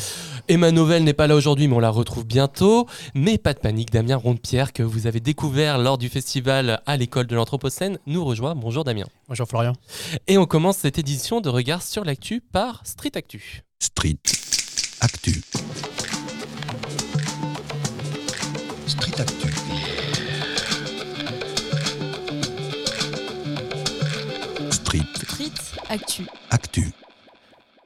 [0.46, 2.86] Emma Novelle n'est pas là aujourd'hui, mais on la retrouve bientôt.
[3.14, 7.26] Mais pas de panique, Damien Rondepierre, que vous avez découvert lors du festival à l'école
[7.26, 8.54] de l'Anthropocène, nous rejoint.
[8.54, 9.06] Bonjour Damien.
[9.28, 9.72] Bonjour Florian.
[10.26, 13.62] Et on commence cette édition de Regard sur l'actu par Street Actu.
[13.84, 14.16] Street
[15.02, 15.42] Actu.
[18.86, 19.48] Street Actu.
[24.70, 25.52] Street Street
[25.90, 26.26] Actu.
[26.50, 26.92] Actu.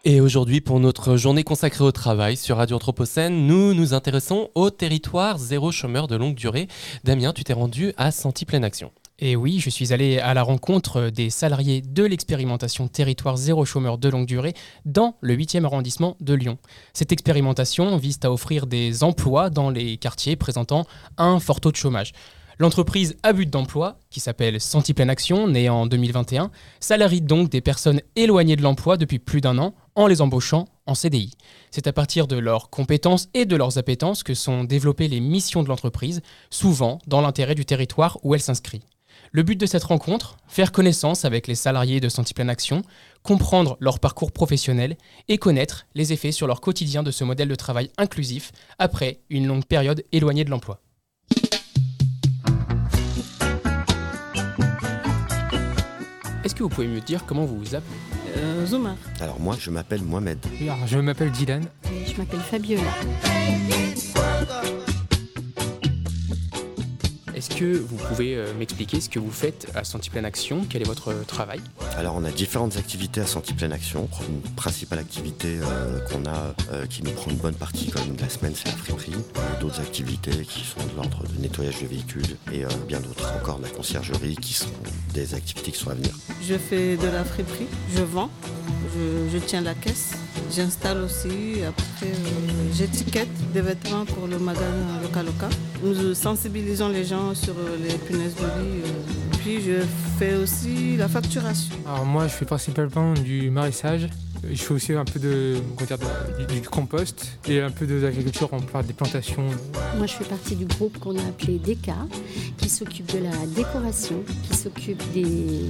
[0.04, 4.70] Et aujourd'hui, pour notre journée consacrée au travail sur Radio Anthropocène, nous nous intéressons au
[4.70, 6.68] territoire zéro chômeur de longue durée.
[7.02, 8.92] Damien, tu t'es rendu à Senti Pleine Action.
[9.20, 13.98] Et oui, je suis allé à la rencontre des salariés de l'expérimentation Territoire zéro chômeur
[13.98, 14.54] de longue durée
[14.84, 16.56] dans le 8e arrondissement de Lyon.
[16.92, 20.86] Cette expérimentation vise à offrir des emplois dans les quartiers présentant
[21.16, 22.12] un fort taux de chômage.
[22.60, 27.60] L'entreprise à but d'emploi, qui s'appelle Senti Pleine Action, née en 2021, salarie donc des
[27.60, 31.32] personnes éloignées de l'emploi depuis plus d'un an en les embauchant en CDI.
[31.72, 35.64] C'est à partir de leurs compétences et de leurs appétences que sont développées les missions
[35.64, 36.20] de l'entreprise,
[36.50, 38.82] souvent dans l'intérêt du territoire où elle s'inscrit.
[39.32, 42.82] Le but de cette rencontre, faire connaissance avec les salariés de Senti Pleine Action,
[43.22, 44.96] comprendre leur parcours professionnel
[45.28, 49.46] et connaître les effets sur leur quotidien de ce modèle de travail inclusif après une
[49.46, 50.80] longue période éloignée de l'emploi.
[56.44, 57.96] Est-ce que vous pouvez me dire comment vous vous appelez?
[58.38, 58.96] Euh, Zoumar.
[59.20, 60.38] Alors moi, je m'appelle Mohamed.
[60.62, 61.64] Alors, Je m'appelle Dylan.
[62.06, 62.82] Je m'appelle Fabiola.
[67.38, 70.66] Est-ce que vous pouvez euh, m'expliquer ce que vous faites à Senti Pleine Action?
[70.68, 71.60] Quel est votre euh, travail?
[71.96, 74.08] Alors on a différentes activités à Senti Pleine Action.
[74.28, 78.16] Une principale activité euh, qu'on a, euh, qui nous prend une bonne partie quand même
[78.16, 79.14] de la semaine, c'est la friperie.
[79.60, 83.58] D'autres activités qui sont de l'ordre de nettoyage de véhicules et euh, bien d'autres encore
[83.58, 84.66] de la conciergerie qui sont
[85.14, 86.10] des activités qui sont à venir.
[86.42, 88.30] Je fais de la friperie, je vends,
[88.96, 90.14] je, je tiens la caisse,
[90.50, 95.50] j'installe aussi, après euh, j'étiquette des vêtements pour le magasin local local.
[95.82, 98.82] Nous sensibilisons les gens sur euh, les punaises de lit.
[98.84, 99.82] euh, puis je
[100.18, 101.74] fais aussi la facturation.
[101.86, 104.08] Alors moi, je fais principalement du maraîchage.
[104.44, 105.56] Je fais aussi un peu de,
[105.86, 105.98] dire,
[106.48, 109.46] du, compost et un peu de l'agriculture, on parle des plantations.
[109.96, 111.96] Moi, je fais partie du groupe qu'on a appelé DECA,
[112.56, 115.64] qui s'occupe de la décoration, qui s'occupe des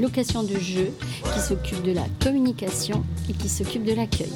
[0.00, 0.90] locations de jeux,
[1.34, 4.32] qui s'occupe de la communication et qui s'occupe de l'accueil.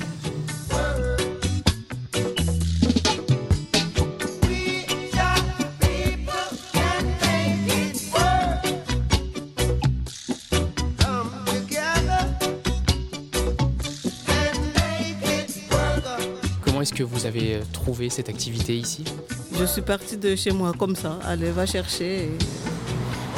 [16.99, 19.05] Que vous avez euh, trouvé cette activité ici?
[19.59, 22.29] Je suis partie de chez moi comme ça, allez, va chercher.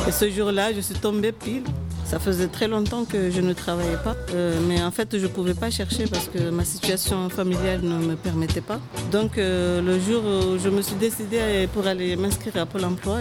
[0.09, 1.65] Et, ce jour-là, je suis tombée pile.
[2.07, 5.33] Ça faisait très longtemps que je ne travaillais pas, Euh, mais en fait, je ne
[5.37, 8.81] pouvais pas chercher parce que ma situation familiale ne me permettait pas.
[9.13, 13.19] Donc, euh, le jour où je me suis décidée pour aller m'inscrire à Pôle emploi,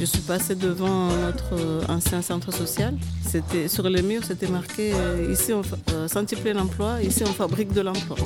[0.00, 1.50] je suis passée devant notre
[1.96, 2.92] ancien centre social.
[3.68, 4.84] Sur les murs, c'était marqué
[5.34, 8.16] ici on fa- euh, Senti plein emploi, ici on fabrique de l'emploi.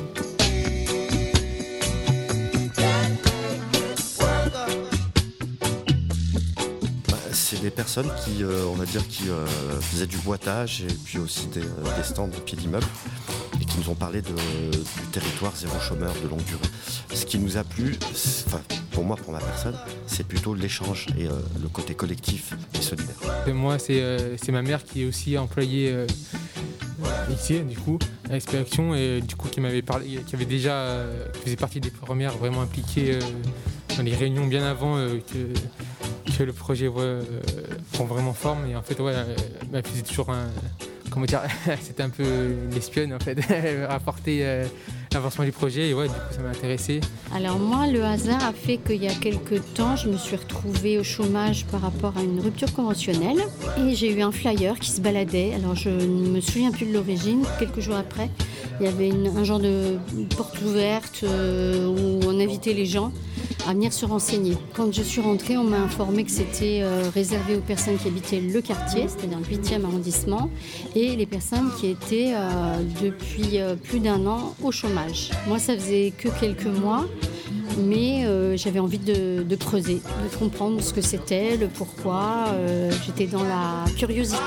[7.71, 9.45] Personnes qui, euh, on va dire, qui euh,
[9.81, 12.85] faisaient du boitage et puis aussi des, euh, stands au pied d'immeubles
[13.61, 16.61] et qui nous ont parlé de- du territoire zéro chômeur de longue durée.
[17.13, 17.97] Ce qui nous a plu,
[18.91, 19.75] pour moi, pour ma personne,
[20.05, 23.15] c'est plutôt l'échange et le côté collectif et solidaire.
[23.47, 26.05] Et moi, c'est ma mère qui est aussi employée
[27.31, 27.97] ici, du coup,
[28.29, 31.03] à Expériction, et du coup, qui m'avait parlé, qui avait déjà,
[31.43, 33.19] faisait partie des premières vraiment impliquées
[33.97, 35.37] dans les réunions bien avant que,
[36.35, 37.23] que le projet euh,
[37.93, 38.69] prend vraiment forme.
[38.69, 39.35] Et en fait, ouais, euh,
[39.73, 40.47] elle faisait toujours un.
[41.09, 41.41] Comment dire
[41.81, 42.23] C'était un peu
[42.71, 43.37] l'espionne, en fait.
[44.27, 44.67] Euh,
[45.13, 47.01] l'avancement du projet, et ouais, du coup, ça m'a intéressé.
[47.35, 50.97] Alors moi, le hasard a fait qu'il y a quelques temps, je me suis retrouvée
[50.97, 53.41] au chômage par rapport à une rupture conventionnelle
[53.79, 55.53] et j'ai eu un flyer qui se baladait.
[55.53, 57.43] Alors je ne me souviens plus de l'origine.
[57.59, 58.29] Quelques jours après,
[58.79, 59.97] il y avait un genre de
[60.35, 63.11] porte ouverte euh, où on invitait les gens
[63.67, 64.55] à venir se renseigner.
[64.75, 68.39] Quand je suis rentrée, on m'a informé que c'était euh, réservé aux personnes qui habitaient
[68.39, 70.49] le quartier, c'est-à-dire le 8e arrondissement,
[70.95, 74.96] et les personnes qui étaient euh, depuis plus d'un an au chômage.
[75.47, 77.05] Moi, ça faisait que quelques mois,
[77.77, 79.95] mais euh, j'avais envie de, creuser,
[80.31, 82.45] de comprendre ce que c'était, le pourquoi.
[82.53, 84.37] euh, J'étais dans la curiosité.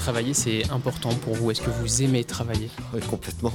[0.00, 2.70] Travailler c'est important pour vous Est-ce que vous aimez travailler?
[2.94, 3.52] Oui, complètement.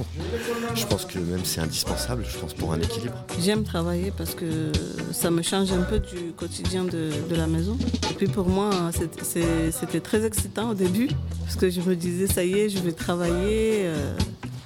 [0.74, 3.16] Je pense que même c'est indispensable, je pense, pour un équilibre.
[3.40, 4.70] J'aime travailler parce que
[5.12, 7.76] ça me change un peu du quotidien de, de la maison.
[8.10, 11.08] Et puis pour moi, c'était très excitant au début
[11.42, 14.16] parce que je me disais, ça y est, je vais travailler euh,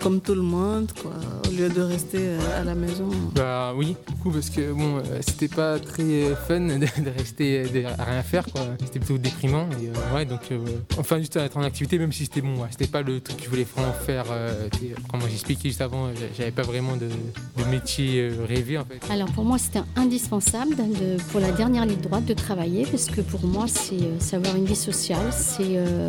[0.01, 1.13] comme tout le monde, quoi,
[1.49, 3.09] au lieu de rester euh, à la maison.
[3.35, 7.65] Bah oui, du coup, parce que bon, euh, c'était pas très fun de, de rester
[7.65, 8.63] de- à rien faire, quoi.
[8.85, 9.67] C'était plutôt déprimant.
[9.83, 10.59] Et, euh, ouais, donc, euh,
[10.99, 13.37] enfin, juste à être en activité, même si c'était bon, ouais, c'était pas le truc
[13.39, 14.25] que je voulais vraiment faire.
[14.31, 14.69] euh,
[15.11, 19.01] comme j'expliquais juste avant, j'avais pas vraiment de, de métier rêvé, en fait.
[19.13, 23.21] Alors pour moi, c'était indispensable de- pour la dernière ligne droite de travailler parce que
[23.21, 26.09] pour moi, c'est euh, c'est avoir une vie sociale, c'est euh,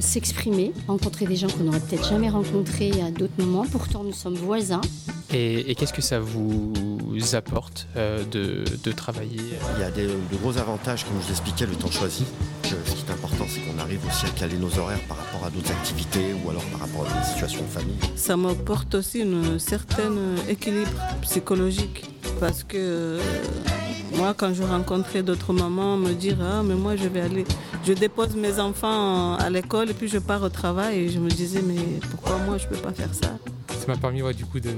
[0.00, 3.66] s'exprimer, rencontrer des gens qu'on n'aurait peut-être jamais rencontrés à d'autres moments.
[3.66, 4.80] Pourtant, nous sommes voisins.
[5.32, 6.72] Et, et qu'est-ce que ça vous
[7.34, 9.40] apporte euh, de, de travailler?
[9.76, 12.24] Il y a des, de gros avantages, comme je vous expliquais, le temps choisi.
[12.62, 15.44] Que ce qui est important, c'est qu'on arrive aussi à caler nos horaires par rapport
[15.46, 17.98] à d'autres activités ou alors par rapport à des situations de famille.
[18.16, 20.12] Ça m'apporte aussi un certain
[20.48, 20.90] équilibre
[21.22, 23.20] psychologique parce que euh,
[24.16, 27.44] moi, quand je rencontrais d'autres mamans me dire ah mais moi je vais aller,
[27.86, 31.28] je dépose mes enfants à l'école et puis je pars au travail et je me
[31.30, 31.76] disais mais
[32.10, 33.28] pourquoi moi je peux pas faire ça?
[33.68, 34.68] Ça m'a permis, ouais, du coup, de,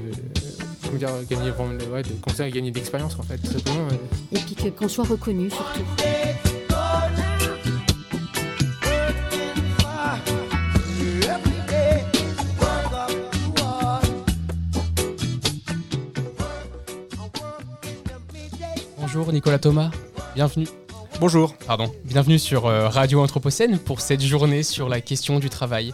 [0.85, 3.89] comment dire, gagner vraiment, ouais, de gagner de l'expérience, en fait, tout simplement.
[4.31, 5.81] Et puis que- qu'on soit reconnu surtout.
[19.15, 19.91] Bonjour Nicolas Thomas,
[20.35, 20.67] bienvenue.
[21.21, 21.55] Bonjour.
[21.67, 25.93] Pardon, bienvenue sur euh, Radio Anthropocène pour cette journée sur la question du travail.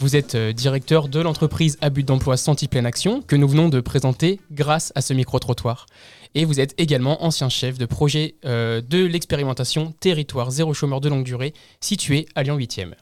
[0.00, 3.68] Vous êtes euh, directeur de l'entreprise à but d'emploi Santi Pleine Action que nous venons
[3.68, 5.84] de présenter grâce à ce micro-trottoir.
[6.34, 11.10] Et vous êtes également ancien chef de projet euh, de l'expérimentation Territoire zéro chômeur de
[11.10, 12.94] longue durée situé à Lyon 8e.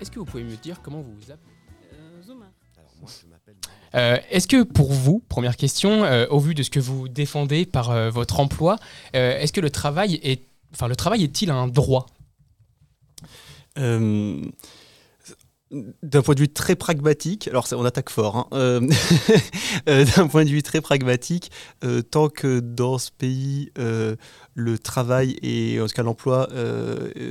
[0.00, 1.47] Est-ce que vous pouvez me dire comment vous vous appelez?
[3.94, 7.66] Euh, Est-ce que pour vous, première question, euh, au vu de ce que vous défendez
[7.66, 8.76] par euh, votre emploi,
[9.12, 10.42] est-ce que le travail est,
[10.72, 12.06] enfin le travail est-il un droit?
[13.76, 14.40] D'un
[16.22, 18.80] point de vue très pragmatique, alors on attaque fort, hein,
[19.86, 21.50] d'un point de vue très pragmatique,
[22.10, 26.48] tant que dans ce pays, le travail et en tout cas l'emploi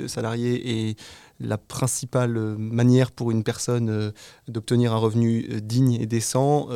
[0.07, 0.99] salarié est
[1.39, 4.11] la principale euh, manière pour une personne euh,
[4.47, 6.67] d'obtenir un revenu euh, digne et décent,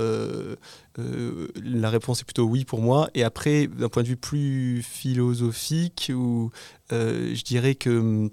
[0.98, 3.10] la réponse est plutôt oui pour moi.
[3.14, 6.52] Et après, d'un point de vue plus philosophique, où,
[6.92, 8.30] je dirais que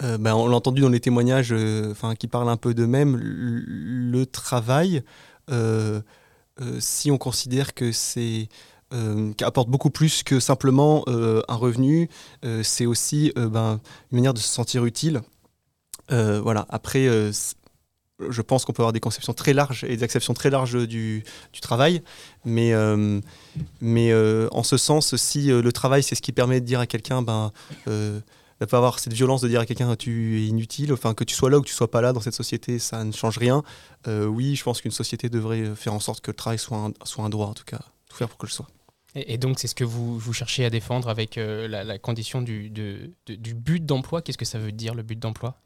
[0.00, 1.54] ben, on l'a entendu dans les témoignages
[2.18, 5.02] qui parlent un peu d'eux-mêmes, le, travail,
[6.78, 8.48] si on considère que c'est
[8.94, 12.08] euh, qui apporte beaucoup plus que simplement euh, un revenu,
[12.46, 15.20] euh, c'est aussi ben, une manière de se sentir utile.
[16.08, 16.64] Voilà.
[16.70, 20.88] Après, je pense qu'on peut avoir des conceptions très larges et des acceptions très larges
[20.88, 21.22] du,
[21.60, 22.02] travail,
[22.46, 22.72] mais,
[23.82, 24.14] mais
[24.50, 27.52] en ce sens, si le travail, c'est ce qui permet de dire à quelqu'un, ben,
[27.86, 28.22] de
[28.66, 31.50] pas avoir cette violence de dire à quelqu'un tu es inutile, enfin que tu sois
[31.50, 33.62] là ou que tu sois pas là dans cette société, ça ne change rien.
[34.06, 37.22] Oui, je pense qu'une société devrait faire en sorte que le travail soit un, soit
[37.22, 38.66] un droit, en tout cas, tout faire pour que le soit.
[39.26, 43.54] Et, donc c'est ce que vous, cherchez à défendre avec euh, la, condition du, du
[43.54, 44.22] but d'emploi.
[44.22, 45.60] Qu'est-ce que ça veut dire le but d'emploi?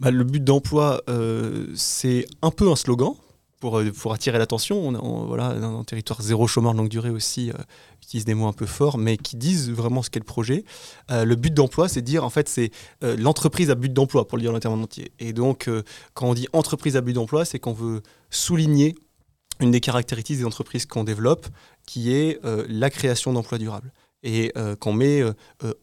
[0.00, 3.12] Bah, le but d'emploi, euh, c'est un peu un slogan
[3.60, 4.78] pour, euh, pour attirer l'attention.
[4.78, 7.54] On, on- voilà, un territoire zéro chômeur longue durée aussi, euh,
[8.02, 10.64] utilise des mots un peu forts, mais qui disent vraiment ce qu'est le projet.
[11.10, 12.70] Le but d'emploi, c'est dire, en fait, c'est
[13.02, 15.12] l'entreprise à but d'emploi, pour le dire en termes entier.
[15.20, 15.70] Et donc,
[16.14, 18.96] quand on dit entreprise à but d'emploi, c'est qu'on veut souligner
[19.60, 21.46] une des caractéristiques des entreprises qu'on développe,
[21.86, 23.92] qui est euh, la création d'emplois durables.
[24.22, 25.32] Et euh, qu'on met euh,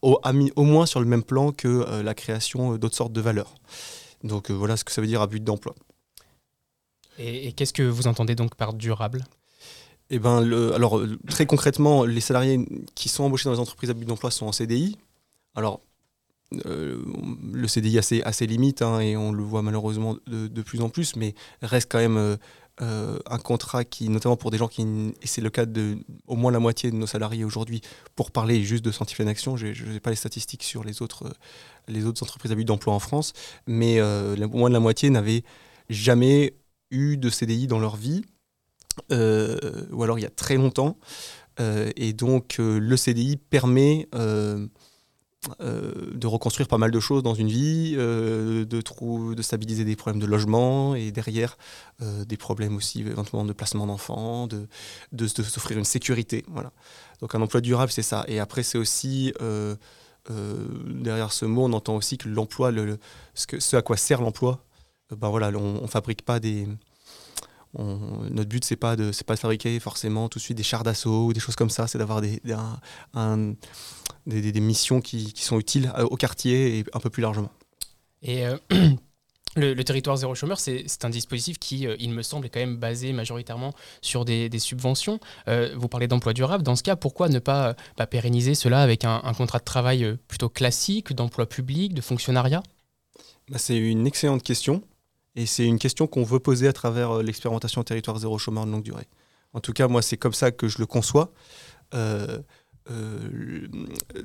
[0.04, 0.20] au,
[0.64, 3.56] moins sur le même plan que la création d'autres sortes de valeurs.
[4.24, 5.74] Donc voilà ce que ça veut dire à but d'emploi.
[7.18, 9.26] Et, et qu'est-ce que vous entendez donc par durable?
[10.10, 12.64] Eh ben, le- alors très concrètement, les salariés
[12.96, 14.98] qui sont embauchés dans les entreprises à but d'emploi sont en CDI.
[15.56, 15.82] Alors
[16.66, 17.04] euh,
[17.52, 20.62] le CDI a ses, a ses limites hein, et on le voit malheureusement de, de
[20.62, 22.38] plus en plus, mais reste quand même euh,
[22.80, 25.98] euh, un contrat qui, notamment pour des gens qui, et c'est le cas de
[26.28, 27.82] au moins la moitié de nos salariés aujourd'hui,
[28.16, 31.32] pour parler juste de Santifène Action, je n'ai pas les statistiques sur les autres, euh,
[31.88, 33.34] les autres entreprises à but d'emploi en France,
[33.66, 35.44] mais euh, au moins de la moitié n'avaient
[35.90, 36.54] jamais
[36.92, 38.24] eu de CDI dans leur vie,
[39.10, 40.98] ou alors il y a très longtemps.
[41.60, 44.08] Et donc le CDI permet,
[45.62, 48.82] euh, de reconstruire pas mal de choses dans une vie, euh, de,
[49.34, 51.58] de stabiliser des problèmes de logement et derrière
[52.02, 54.68] euh, des problèmes aussi éventuellement de placement d'enfants, de,
[55.12, 56.46] de, s'offrir une sécurité.
[56.48, 56.72] Voilà.
[57.22, 58.26] Donc un emploi durable, c'est ça.
[58.28, 59.34] Et après, c'est aussi,
[60.30, 62.98] derrière ce mot, on entend aussi que l'emploi, le,
[63.34, 64.64] ce, à quoi sert l'emploi,
[65.16, 66.68] ben voilà, on ne fabrique pas des...
[67.78, 70.64] on- notre but, c'est pas de, c'est pas de fabriquer forcément tout de suite des
[70.64, 71.88] chars d'assaut ou des choses comme ça.
[71.88, 72.56] C'est d'avoir des, des,
[73.14, 73.54] un-
[74.26, 77.52] des, missions qui, qui sont utiles euh, au quartier et un peu plus largement.
[78.24, 78.58] Et euh,
[79.56, 82.60] le, le territoire zéro chômeur, c'est un dispositif qui, euh, il me semble, est quand
[82.60, 85.20] même basé majoritairement sur des, subventions.
[85.48, 86.64] Euh, vous parlez d'emploi durable.
[86.64, 90.18] Dans ce cas, pourquoi ne pas bah, pérenniser cela avec un, un contrat de travail
[90.28, 92.64] plutôt classique, d'emploi public, de fonctionnariat?
[93.50, 94.82] Bah, c'est une excellente question.
[95.38, 98.72] Et c'est une question qu'on veut poser à travers euh, l'expérimentation territoire zéro chômeur de
[98.72, 99.08] longue durée.
[99.54, 101.32] En tout cas, moi, c'est comme ça que je le conçois.
[101.94, 102.40] Euh,
[102.90, 103.68] euh,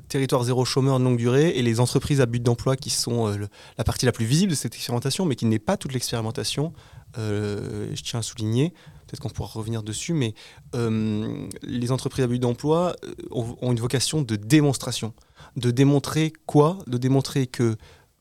[0.09, 3.37] territoire zéro chômeur de longue durée et les entreprises à but d'emploi qui sont
[3.77, 6.73] la partie la plus visible de cette expérimentation, mais qui n'est pas toute l'expérimentation.
[7.17, 8.69] Je tiens à souligner,
[9.05, 10.33] peut-être qu'on pourra revenir dessus, mais
[10.73, 12.95] les entreprises à but d'emploi
[13.31, 15.13] ont une vocation de démonstration.
[15.57, 16.79] De démontrer quoi?
[16.87, 17.75] De démontrer que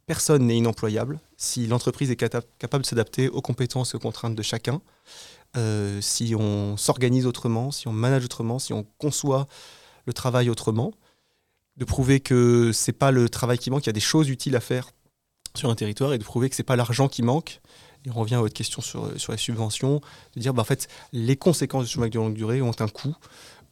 [0.06, 4.42] personne n'est inemployable si l'entreprise est capable de s'adapter aux compétences et aux contraintes de
[4.42, 4.80] chacun,
[5.56, 9.48] euh, si on s'organise autrement, si on manage autrement, si on conçoit
[10.06, 10.92] le travail autrement,
[11.78, 14.54] de prouver que c'est pas le travail qui manque, il y a des choses utiles
[14.54, 14.90] à faire
[15.56, 17.60] sur un territoire et de prouver que c'est pas l'argent qui manque.
[18.04, 20.00] Et on revient à votre question sur, sur les subventions,
[20.36, 23.16] de dire bah, en fait les conséquences du chômage de longue durée ont un coût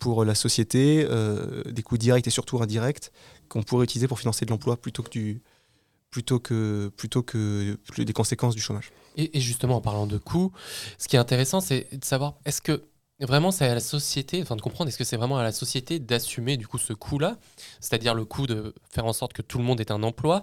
[0.00, 3.12] pour la société, euh, des coûts directs et surtout indirects
[3.48, 5.40] qu'on pourrait utiliser pour financer de l'emploi plutôt que du
[6.10, 8.92] plutôt que plutôt que des conséquences du chômage.
[9.16, 10.52] Et, et justement, en parlant de coûts,
[10.98, 12.84] ce qui est intéressant, c'est de savoir est-ce que
[13.20, 15.98] vraiment c'est à la société, enfin de comprendre, est-ce que c'est vraiment à la société
[15.98, 17.36] d'assumer du coup ce coût-là,
[17.80, 20.42] c'est-à-dire le coût de faire en sorte que tout le monde ait un emploi,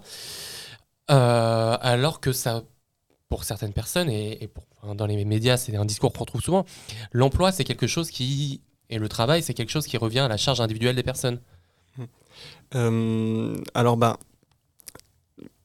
[1.10, 2.64] euh, alors que ça,
[3.30, 6.42] pour certaines personnes, et, et pour- enfin, dans les médias, c'est un discours qu'on retrouve
[6.42, 6.66] souvent,
[7.12, 10.38] l'emploi c'est quelque chose qui, et le travail c'est quelque chose qui revient à la
[10.38, 11.42] charge individuelle des personnes.
[12.76, 14.18] Euh, alors, ben,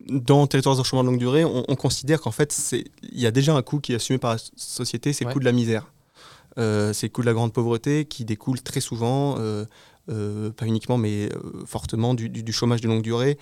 [0.08, 3.30] dans Territoires de chômage de longue durée, on, on considère qu'en fait, il y a
[3.30, 5.34] déjà un coût qui est assumé par la so- société, c'est le Ouais.
[5.34, 5.92] coût de la misère.
[6.58, 9.64] Euh, c'est le coût de la grande pauvreté qui découle très souvent, euh,
[10.10, 11.28] euh, pas uniquement, mais
[11.66, 13.38] fortement du, du- du chômage de longue durée.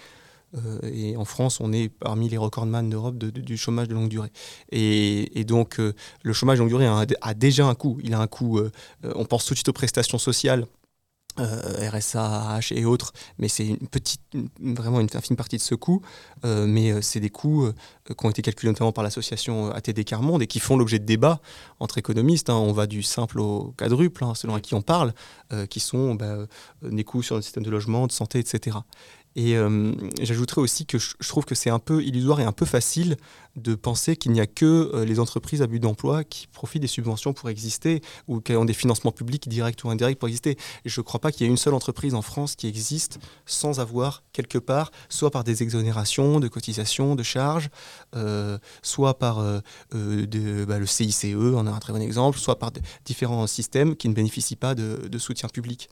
[0.82, 4.08] Et en France, on est parmi les recordman d'Europe de- de- du chômage de longue
[4.08, 4.32] durée.
[4.72, 7.98] Et, et donc, le chômage de longue durée a, a déjà un coût.
[8.02, 8.60] Il a un coût,
[9.04, 10.66] on pense tout de suite aux prestations sociales
[11.40, 15.62] euh, RSA, AH et autres, mais c'est une petite, une- vraiment une infime partie de
[15.62, 16.02] ce coût.
[16.44, 17.68] Euh, mais euh, c'est des coûts
[18.06, 21.40] qui ont été calculés notamment par l'association ATD Carmonde et qui font l'objet de débats
[21.78, 22.50] entre économistes.
[22.50, 22.54] hein.
[22.54, 25.12] On va du simple au quadruple, hein, selon à qui on parle,
[25.68, 26.46] qui sont bah,
[26.82, 28.78] des coûts sur le système de logement, de santé, etc.
[29.36, 32.66] Et euh, j'ajouterais aussi que je, trouve que c'est un peu illusoire et un peu
[32.66, 33.16] facile
[33.54, 36.88] de penser qu'il n'y a que euh, les entreprises à but d'emploi qui profitent des
[36.88, 40.56] subventions pour exister ou qui ont des financements publics directs ou indirects pour exister.
[40.84, 43.20] Et je ne crois pas qu'il y ait une seule entreprise en France qui existe
[43.46, 47.70] sans avoir quelque part, soit par des exonérations de cotisations, de charges,
[48.16, 52.72] euh, soit par bah, le CICE, on a un très bon exemple, soit par
[53.04, 55.88] différents systèmes qui ne bénéficient pas de soutien public.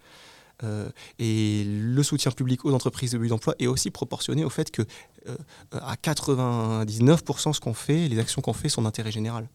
[0.65, 4.71] Euh, et le soutien public aux entreprises de but d'emploi est aussi proportionné au fait
[4.71, 4.83] que
[5.29, 5.37] euh,
[5.73, 9.49] à 99% ce qu'on fait, les actions qu'on fait sont d'intérêt général.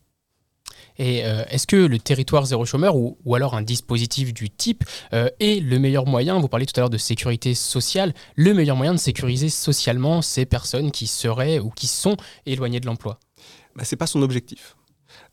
[0.97, 4.84] Et euh, est-ce que le territoire zéro chômeur ou, ou alors un dispositif du type
[5.13, 8.75] euh, est le meilleur moyen, vous parliez tout à l'heure de sécurité sociale, le meilleur
[8.75, 13.19] moyen de sécuriser socialement ces personnes qui seraient ou qui sont éloignées de l'emploi?
[13.75, 14.75] Bah, c'est pas son objectif.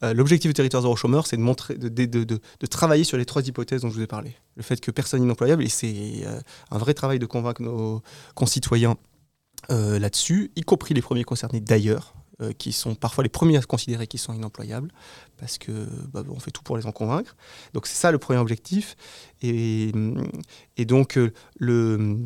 [0.02, 3.82] Euh, L'objectif du territoire zéro chômeur, c'est de, montrer, de, travailler sur les trois hypothèses
[3.82, 4.34] dont je vous ai parlé.
[4.56, 6.40] Le fait que personne n'est inemployable, et c'est euh,
[6.70, 8.02] un vrai travail de convaincre nos
[8.34, 8.96] concitoyens
[9.70, 12.14] euh, là-dessus, y compris les premiers concernés d'ailleurs,
[12.56, 14.90] qui sont parfois les premiers à se considérer qu'ils sont inemployables,
[15.36, 17.36] parce que bah, fait tout pour les en convaincre.
[17.74, 18.96] Donc c'est ça le premier objectif.
[19.42, 19.92] Et,
[20.78, 21.18] donc
[21.58, 22.16] le...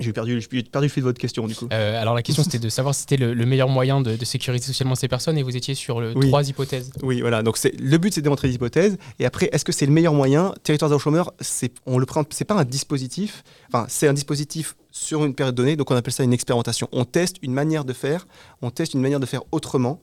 [0.00, 0.40] J'ai perdu,
[0.72, 1.68] perdu le fil de votre question du coup.
[1.72, 4.24] Euh, alors la question c'était de savoir si c'était le, le meilleur moyen de, de
[4.24, 6.28] sécuriser socialement ces personnes et vous étiez sur le, Oui.
[6.28, 6.90] trois hypothèses.
[7.02, 7.42] Oui, voilà.
[7.42, 8.96] Donc le but, c'est de démontrer des hypothèses.
[9.18, 10.52] Et après, est-ce que c'est le meilleur moyen?
[10.62, 12.24] Territoire zéro chômeur, c'est on le prend.
[12.30, 13.42] C'est pas un dispositif.
[13.68, 15.76] Enfin, c'est un dispositif sur une période donnée.
[15.76, 16.88] Donc on appelle ça une expérimentation.
[16.92, 18.26] On teste une manière de faire.
[18.62, 20.00] On teste une manière de faire autrement.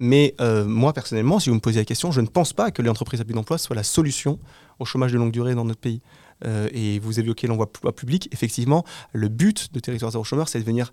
[0.00, 2.82] Mais euh, moi personnellement, si vous me posez la question, je ne pense pas que
[2.82, 4.40] l'entreprise à but d'emploi soit la solution
[4.80, 6.00] au chômage de longue durée dans notre pays.
[6.44, 8.28] Euh, et vous évoquez l'envoi pu- public.
[8.32, 10.92] Effectivement, le but de Territoire zéro chômeur, c'est de venir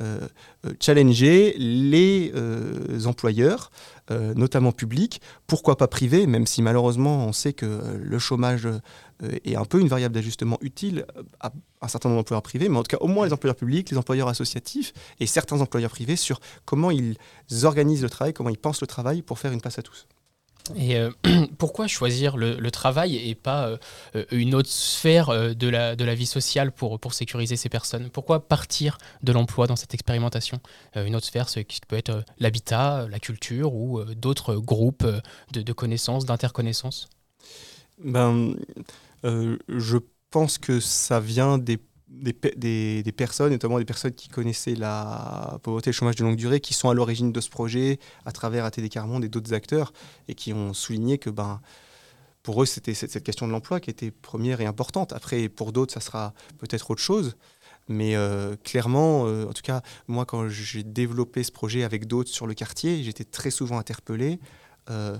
[0.00, 0.26] euh,
[0.66, 2.32] euh, challenger les
[3.06, 3.70] employeurs,
[4.10, 8.68] notamment publics, pourquoi pas privés, même si malheureusement on sait que le chômage
[9.44, 11.06] est un peu une variable d'ajustement utile
[11.40, 13.90] à un certain nombre d'employeurs privés, mais en tout cas au moins les employeurs publics,
[13.90, 17.16] les employeurs associatifs et certains employeurs privés sur comment ils
[17.64, 20.06] organisent le travail, comment ils pensent le travail pour faire une place à tous.
[20.76, 21.10] Et euh,
[21.58, 23.76] pourquoi choisir le, travail et pas euh,
[24.16, 28.10] euh, une autre sphère de, la, de la vie sociale pour, pour sécuriser ces personnes?
[28.10, 30.60] Pourquoi partir de l'emploi dans cette expérimentation?
[30.94, 35.06] Une autre sphère, ce qui peut être l'habitat, la culture ou d'autres groupes
[35.52, 37.08] de, connaissances, d'interconnaissances?
[38.02, 38.54] Ben,
[39.24, 39.98] je
[40.30, 41.78] pense que ça vient des,
[42.12, 46.16] des, pe- des- des personnes, notamment des personnes qui connaissaient la pauvreté et le chômage
[46.16, 49.28] de longue durée, qui sont à l'origine de ce projet à travers ATD Carmonde et
[49.28, 49.92] d'autres acteurs,
[50.28, 51.60] et qui ont souligné que ben,
[52.42, 55.12] pour eux, c'était cette, cette question de l'emploi qui était première et importante.
[55.12, 57.36] Après, pour d'autres, ça sera peut-être autre chose.
[57.88, 62.30] Mais euh, clairement, euh, en tout cas, moi, quand j'ai développé ce projet avec d'autres
[62.30, 64.38] sur le quartier, j'étais très souvent interpellé
[64.90, 65.18] euh,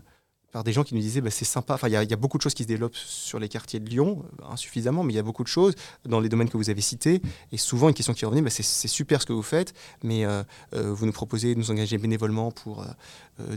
[0.53, 1.75] par des gens qui nous disaient bah, c'est sympa.
[1.75, 4.23] Enfin, il y, a- beaucoup de choses qui se développent sur les quartiers de Lyon,
[4.41, 5.75] euh, insuffisamment, mais il y a beaucoup de choses
[6.05, 7.23] dans les domaines que vous avez cités.
[7.51, 9.75] Et souvent, une question qui revenait bah, c'est super ce que vous faites,
[10.05, 10.43] mais euh,
[10.75, 12.85] euh, vous nous proposez de nous engager bénévolement pour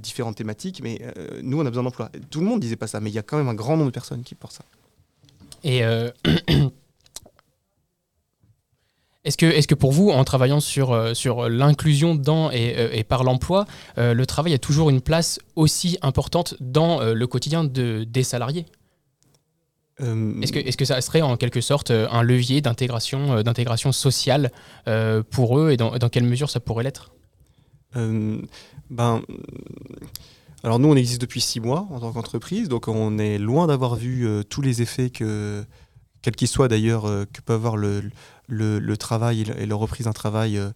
[0.01, 0.81] différentes thématiques.
[0.81, 1.01] Mais
[1.43, 2.09] nous, on a besoin d'emploi.
[2.29, 3.89] Tout le monde disait pas ça, mais il y a quand même un grand nombre
[3.89, 4.65] de personnes qui pensent ça.
[5.63, 5.81] Et
[9.25, 12.89] est-ce que, est que pour vous, en travaillant sur, euh, sur l'inclusion dans et, euh,
[12.93, 13.65] et par l'emploi,
[13.97, 18.23] euh, le travail a toujours une place aussi importante dans euh, le quotidien de, des
[18.23, 18.65] salariés?
[19.97, 24.51] Est-ce que, est que ça serait en quelque sorte un levier d'intégration d'intégration sociale
[25.31, 27.13] pour eux et dans, dans quelle mesure ça pourrait l'être?
[27.93, 29.21] Ben,
[30.65, 33.95] alors nous, on existe depuis six mois en tant qu'entreprise, donc on est loin d'avoir
[33.95, 35.63] vu tous les effets que,
[36.25, 38.01] quels qu'ils soient d'ailleurs, euh, que peut avoir le,
[38.47, 40.71] le, travail et, le- et la reprise d'un travail euh,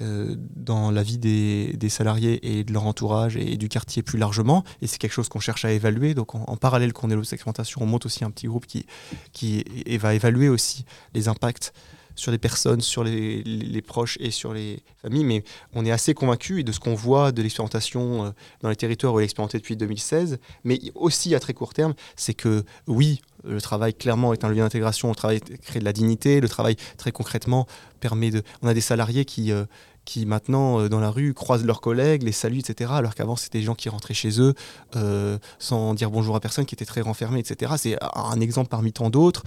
[0.00, 4.64] euh, dans la vie des, salariés et de leur entourage et du quartier plus largement.
[4.80, 6.14] Et c'est quelque chose qu'on cherche à évaluer.
[6.14, 8.86] Donc en, parallèle qu'on est l'expérimentation, on monte aussi un petit groupe qui,
[9.32, 9.64] qui
[9.98, 11.74] va évaluer aussi les impacts
[12.14, 15.44] sur les personnes, sur les, proches et sur les familles, mais
[15.74, 18.30] on est assez convaincu de ce qu'on voit de l'expérimentation euh,
[18.60, 21.94] dans les territoires où elle est expérimentée depuis 2016, mais aussi à très court terme,
[22.16, 25.92] c'est que oui, le travail clairement est un levier d'intégration, le travail crée de la
[25.92, 27.66] dignité, le travail très concrètement
[28.00, 28.42] permet de...
[28.62, 29.52] On a des salariés qui...
[29.52, 29.64] euh,
[30.04, 32.90] qui maintenant euh, dans la rue croisent leurs collègues, les saluent, etc.
[32.92, 34.54] Alors qu'avant c'était des gens qui rentraient chez eux
[34.96, 37.74] euh, sans dire bonjour à personne, qui étaient très renfermés, etc.
[37.76, 39.44] C'est un exemple parmi tant d'autres.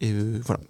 [0.00, 0.12] Et
[0.44, 0.60] voilà.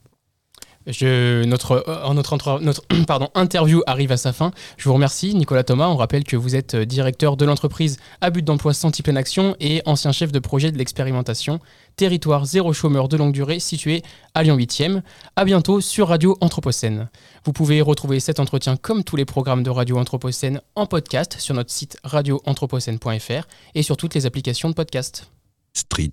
[0.87, 4.53] Je, notre, notre, notre pardon, interview arrive à sa fin.
[4.77, 5.89] Je vous remercie, Nicolas Thomas.
[5.89, 9.83] On rappelle que vous êtes directeur de l'entreprise à but d'emploi Santi Pleine Action et
[9.85, 11.59] ancien chef de projet de l'expérimentation
[11.97, 14.03] Territoire zéro chômeur de longue durée situé
[14.35, 15.01] à Lyon 8e.
[15.35, 17.09] À bientôt sur Radio Anthropocène.
[17.47, 21.55] Vous pouvez retrouver cet entretien comme tous les programmes de Radio Anthropocène en podcast sur
[21.55, 25.31] notre site radioanthropocène.fr et sur toutes les applications de podcast.
[25.73, 26.13] Street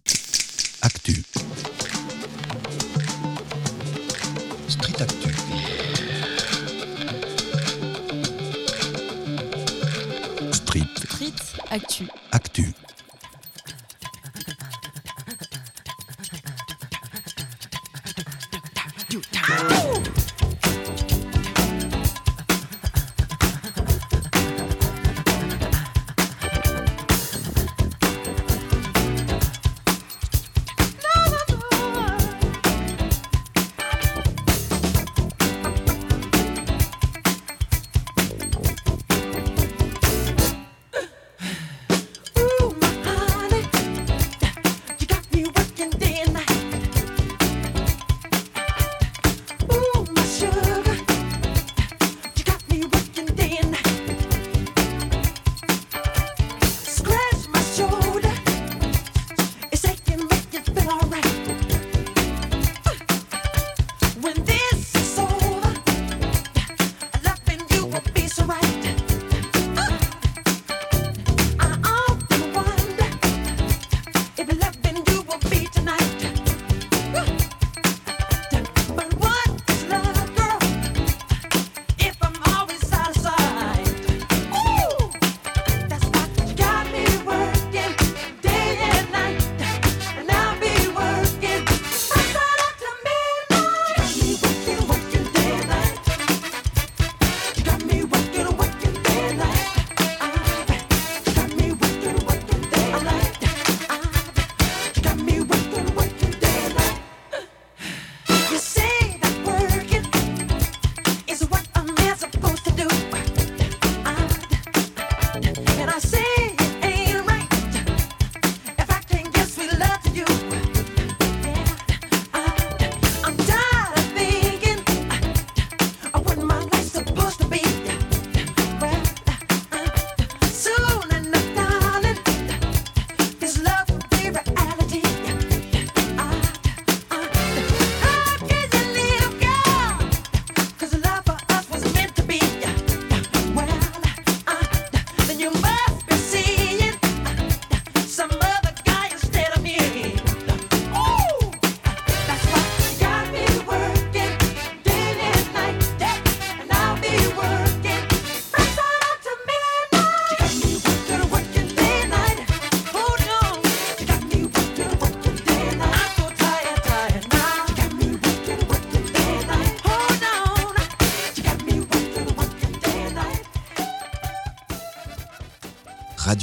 [0.81, 1.21] Actu.
[4.69, 5.35] Street Actu.
[10.53, 11.33] Street Street
[11.71, 12.07] Actu.
[12.31, 12.73] Actu.
[19.13, 20.22] do, die.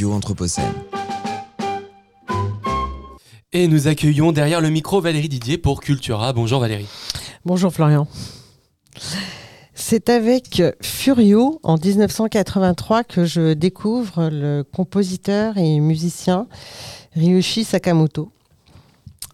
[0.01, 0.73] Radio Anthropocène.
[3.53, 6.33] Et nous accueillons derrière le micro Valérie Didier pour Cultura.
[6.33, 6.89] Bonjour Valérie.
[7.45, 8.09] Bonjour Florian.
[9.75, 16.47] C'est avec Furio en 1983 que je découvre le compositeur et musicien
[17.15, 18.33] Ryushi Sakamoto.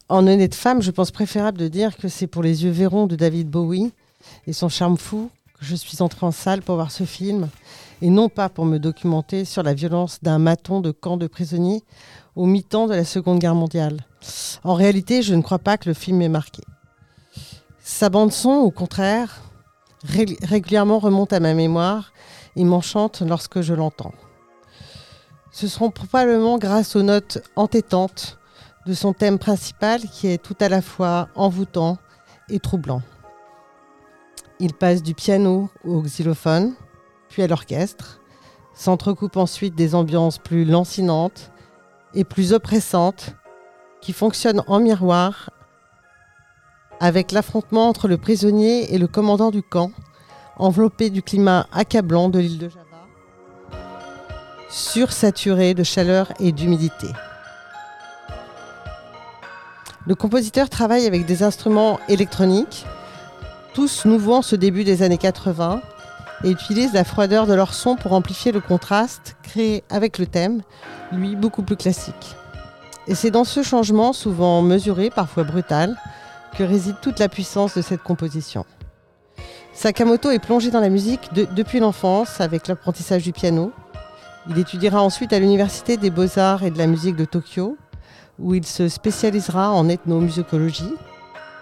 [0.08, 3.14] En honnête femme, je pense préférable de dire que c'est pour les yeux verrons de
[3.14, 3.92] David Bowie
[4.48, 5.30] et son charme fou
[5.60, 7.50] que je suis entrée en salle pour voir ce film
[8.02, 11.82] et non pas pour me documenter sur la violence d'un maton de camp de prisonniers
[12.34, 14.04] au mi-temps de la Seconde Guerre mondiale.
[14.64, 16.62] En réalité, je ne crois pas que le film m'ait marqué.
[17.78, 19.40] Sa bande-son, au contraire,
[20.04, 22.12] ré- régulièrement remonte à ma mémoire
[22.56, 24.12] et m'enchante lorsque je l'entends.
[25.52, 28.38] Ce seront probablement grâce aux notes entêtantes
[28.86, 31.96] de son thème principal qui est tout à la fois envoûtant
[32.50, 33.02] et troublant.
[34.60, 36.74] Il passe du piano au xylophone,
[37.28, 38.20] puis à l'orchestre,
[38.74, 41.50] s'entrecoupe ensuite des ambiances plus lancinantes
[42.14, 43.34] et plus oppressantes
[44.00, 45.50] qui fonctionnent en miroir
[47.00, 49.90] avec l'affrontement entre le prisonnier et le commandant du camp,
[50.56, 53.06] enveloppé du climat accablant de l'île de Java,
[54.70, 57.08] sursaturé de chaleur et d'humidité.
[60.06, 62.86] Le compositeur travaille avec des instruments électroniques,
[63.74, 65.82] tous nouveaux en ce début des années 80,
[66.44, 70.62] et utilise la froideur de leur son pour amplifier le contraste créé avec le thème,
[71.12, 72.36] lui beaucoup plus classique.
[73.06, 75.96] Et c'est dans ce changement, souvent mesuré, parfois brutal,
[76.58, 78.64] que réside toute la puissance de cette composition.
[79.72, 83.72] Sakamoto est plongé dans la musique de- depuis l'enfance avec l'apprentissage du piano.
[84.48, 87.76] Il étudiera ensuite à l'Université des beaux-arts et de la musique de Tokyo,
[88.38, 90.92] où il se spécialisera en ethnomusicologie.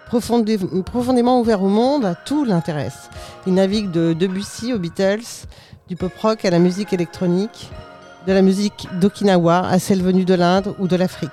[0.08, 3.08] Profondé- profondément ouvert au monde, tout l'intéresse.
[3.46, 5.46] Il navigue de Debussy aux Beatles,
[5.88, 7.70] du pop-rock à la musique électronique,
[8.26, 11.30] de la musique d'Okinawa à celle venue de l'Inde ou de l'Afrique.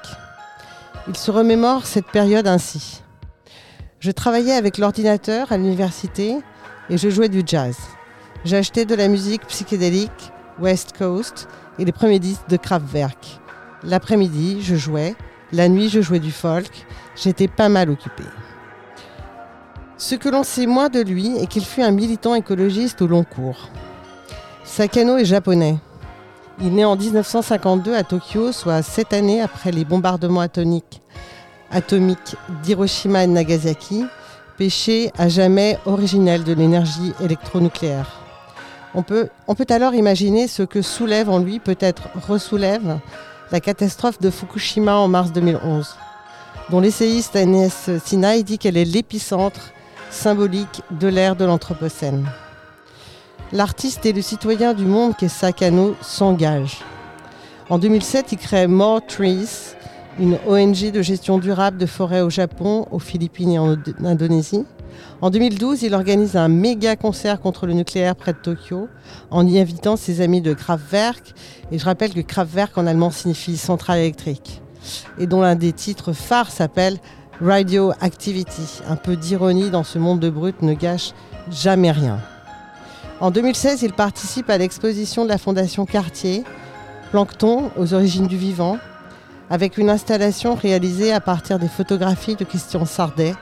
[1.07, 3.01] Il se remémore cette période ainsi.
[3.99, 6.37] Je travaillais avec l'ordinateur à l'université
[6.89, 7.77] et je jouais du jazz.
[8.45, 13.39] J'achetais de la musique psychédélique, West Coast et les premiers disques de Kraftwerk.
[13.83, 15.15] L'après-midi, je jouais.
[15.51, 16.69] La nuit, je jouais du folk.
[17.15, 18.23] J'étais pas mal occupé.
[20.01, 23.23] Ce que l'on sait moins de lui est qu'il fut un militant écologiste au long
[23.23, 23.69] cours.
[24.63, 25.75] Sakano est japonais.
[26.59, 31.01] Il naît en 1952 à Tokyo, soit sept années après les bombardements atomiques,
[32.63, 34.05] d'Hiroshima et Nagasaki,
[34.57, 38.21] péché à jamais originel de l'énergie électronucléaire.
[38.95, 39.29] On peut,
[39.69, 42.97] alors imaginer ce que soulève en lui, peut-être ressoulève,
[43.51, 45.95] la catastrophe de Fukushima en mars 2011,
[46.71, 49.73] dont l'essayiste Agnès Sinaï dit qu'elle est l'épicentre
[50.11, 52.27] symbolique de l'ère de l'Anthropocène.
[53.51, 56.79] L'artiste et le citoyen du monde qu'est Sakano s'engage.
[57.69, 59.75] En 2007, il crée More Trees,
[60.19, 64.65] une ONG de gestion durable de forêts au Japon, aux Philippines et en Indonésie.
[65.21, 68.87] En 2012, il organise un méga concert contre le nucléaire près de Tokyo
[69.29, 71.33] en y invitant ses amis de Kraftwerk.
[71.71, 74.61] Et je rappelle que Kraftwerk en allemand signifie centrale électrique.
[75.17, 76.97] Et dont l'un des titres phares s'appelle
[77.43, 78.81] Radioactivity.
[78.87, 81.13] Un peu d'ironie dans ce monde de brut ne gâche
[81.49, 82.19] jamais rien.
[83.19, 86.43] En 2016, il participe à l'exposition de la Fondation Cartier,
[87.11, 88.77] Plancton aux origines du vivant,
[89.49, 93.33] avec une installation réalisée à partir des photographies de Christian Sardet,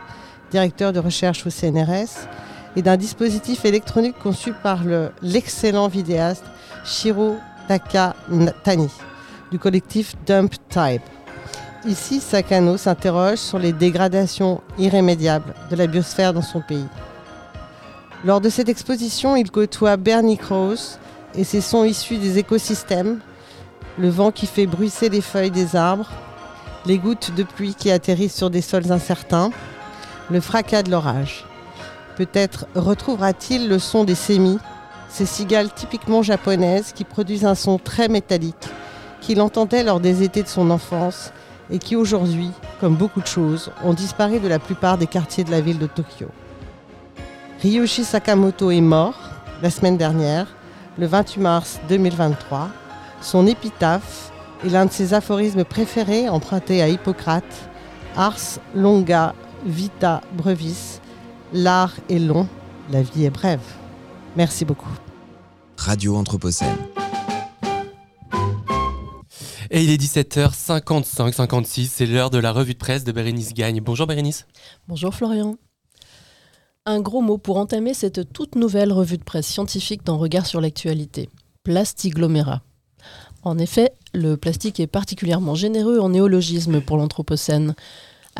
[0.51, 2.27] directeur de recherche au CNRS,
[2.75, 6.43] et d'un dispositif électronique conçu par le- l'excellent vidéaste
[6.85, 8.89] Shiro Takatani
[9.51, 11.01] du collectif Dump Type.
[11.85, 16.87] Ici, Sakano s'interroge sur les dégradations irrémédiables de la biosphère dans son pays.
[18.25, 20.99] Lors de cette exposition, il côtoie Bernie Krause
[21.35, 23.19] et ses sons issus des écosystèmes,
[23.97, 26.09] le vent qui fait bruisser les feuilles des arbres,
[26.85, 29.51] les gouttes de pluie qui atterrissent sur des sols incertains,
[30.29, 31.45] le fracas de l'orage.
[32.17, 34.59] Peut-être retrouvera-t-il le son des sémis,
[35.07, 38.67] ces cigales typiquement japonaises qui produisent un son très métallique,
[39.21, 41.31] qu'il entendait lors des étés de son enfance
[41.71, 45.51] et qui aujourd'hui, comme beaucoup de choses, ont disparu de la plupart des quartiers de
[45.51, 46.27] la ville de Tokyo.
[47.61, 49.17] Ryoshi Sakamoto est mort
[49.61, 50.47] la semaine dernière,
[50.97, 52.69] le 28 mars 2023.
[53.21, 54.31] Son épitaphe
[54.65, 57.69] est l'un de ses aphorismes préférés emprunté à Hippocrate
[58.15, 59.33] Ars longa
[59.65, 60.99] vita brevis.
[61.53, 62.47] L'art est long,
[62.91, 63.61] la vie est brève.
[64.35, 64.89] Merci beaucoup.
[65.77, 66.77] Radio Anthropocène.
[69.71, 73.81] Et il est 17h55, 56, c'est l'heure de la revue de presse de Bérénice Gagne.
[73.81, 74.47] Bonjour Bérénice.
[74.87, 75.57] Bonjour Florian.
[76.87, 80.59] Un gros mot pour entamer cette toute nouvelle revue de presse scientifique dans Regard sur
[80.59, 81.29] l'actualité.
[81.63, 82.63] Plastiglomérat.
[83.43, 87.75] En effet, le plastique est particulièrement généreux en néologisme pour l'Anthropocène.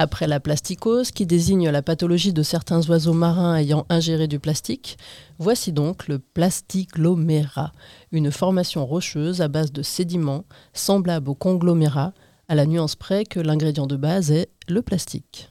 [0.01, 4.97] Après la plasticose, qui désigne la pathologie de certains oiseaux marins ayant ingéré du plastique,
[5.39, 7.73] voici donc le plastiglomérat,
[8.13, 12.13] une formation rocheuse à base de sédiments, semblable au conglomérat,
[12.47, 15.49] à la nuance près que l'ingrédient de base est le plastique.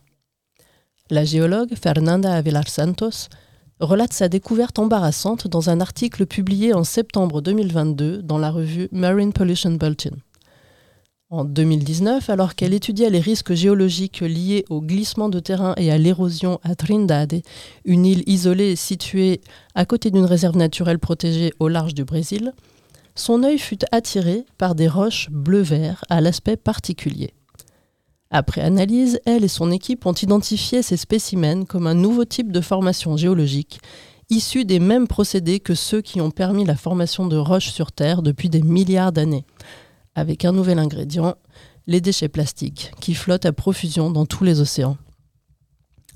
[1.10, 3.28] La géologue Fernanda Avelar Santos
[3.80, 9.34] relate sa découverte embarrassante dans un article publié en septembre 2022 dans la revue Marine
[9.34, 10.16] Pollution Bulletin.
[11.30, 15.98] En 2019, alors qu'elle étudiait les risques géologiques liés au glissement de terrain et à
[15.98, 17.42] l'érosion à Trindade,
[17.84, 19.42] une île isolée située
[19.74, 22.54] à côté d'une réserve naturelle protégée au large du Brésil,
[23.14, 27.34] son œil fut attiré par des roches bleu-vert à l'aspect particulier.
[28.30, 32.62] Après analyse, elle et son équipe ont identifié ces spécimens comme un nouveau type de
[32.62, 33.80] formation géologique,
[34.30, 38.22] issu des mêmes procédés que ceux qui ont permis la formation de roches sur Terre
[38.22, 39.44] depuis des milliards d'années,
[40.14, 41.36] avec un nouvel ingrédient,
[41.86, 44.98] les déchets plastiques, qui flottent à profusion dans tous les océans.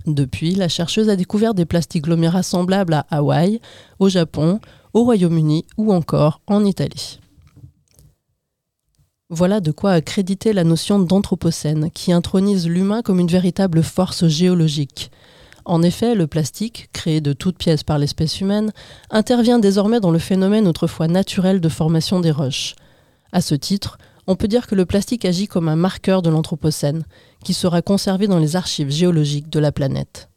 [0.06, 3.60] Depuis, la chercheuse a découvert des plastiglomérats semblables à Hawaï,
[3.98, 4.60] au Japon,
[4.94, 7.20] au Royaume-Uni ou encore en Italie.
[9.30, 15.10] Voilà de quoi accréditer la notion d'anthropocène, qui intronise l'humain comme une véritable force géologique.
[15.64, 18.72] En effet, le plastique, créé de toutes pièces par l'espèce humaine,
[19.10, 22.74] intervient désormais dans le phénomène autrefois naturel de formation des roches.
[23.32, 27.04] À ce titre, on peut dire que le plastique agit comme un marqueur de l'anthropocène,
[27.42, 30.28] qui sera conservé dans les archives géologiques de la planète.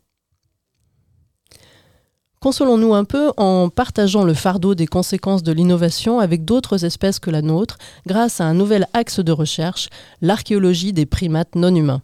[2.39, 7.31] Consolons-nous un peu en partageant le fardeau des conséquences de l'innovation avec d'autres espèces que
[7.31, 9.89] la nôtre grâce à un nouvel axe de recherche,
[10.21, 12.01] l'archéologie des primates non humains.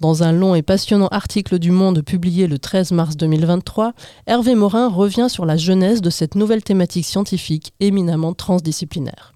[0.00, 3.92] Dans un long et passionnant article du Monde publié le 13 mars 2023,
[4.26, 9.31] Hervé Morin revient sur la genèse de cette nouvelle thématique scientifique éminemment transdisciplinaire.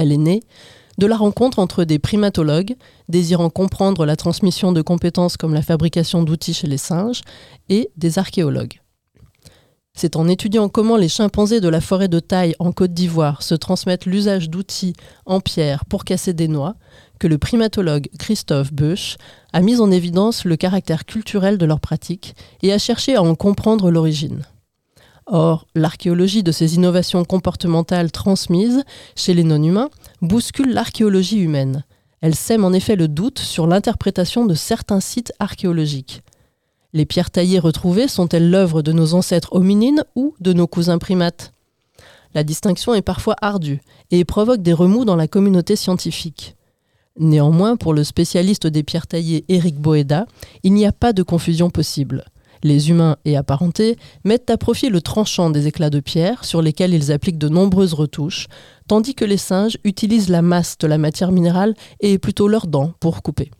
[0.00, 0.42] Elle est née
[0.96, 2.74] de la rencontre entre des primatologues,
[3.10, 7.20] désirant comprendre la transmission de compétences comme la fabrication d'outils chez les singes,
[7.68, 8.80] et des archéologues.
[9.94, 13.54] C'est en étudiant comment les chimpanzés de la forêt de taille en Côte d'Ivoire se
[13.54, 14.94] transmettent l'usage d'outils
[15.26, 16.76] en pierre pour casser des noix
[17.18, 19.18] que le primatologue Christophe Beuch
[19.52, 23.34] a mis en évidence le caractère culturel de leur pratique et a cherché à en
[23.34, 24.46] comprendre l'origine.
[25.32, 28.82] Or, l'archéologie de ces innovations comportementales transmises
[29.14, 29.90] chez les non-humains
[30.22, 31.84] bouscule l'archéologie humaine.
[32.20, 36.22] Elle sème en effet le doute sur l'interprétation de certains sites archéologiques.
[36.92, 41.52] Les pierres taillées retrouvées sont-elles l'œuvre de nos ancêtres hominines ou de nos cousins primates?
[42.34, 43.80] La distinction est parfois ardue
[44.10, 46.56] et provoque des remous dans la communauté scientifique.
[47.20, 50.26] Néanmoins, pour le spécialiste des pierres taillées Éric Boeda,
[50.64, 52.24] il n'y a pas de confusion possible.
[52.62, 56.94] Les humains et apparentés mettent à profit le tranchant des éclats de pierre sur lesquels
[56.94, 58.48] ils appliquent de nombreuses retouches,
[58.88, 62.92] tandis que les singes utilisent la masse de la matière minérale et plutôt leurs dents
[63.00, 63.50] pour couper.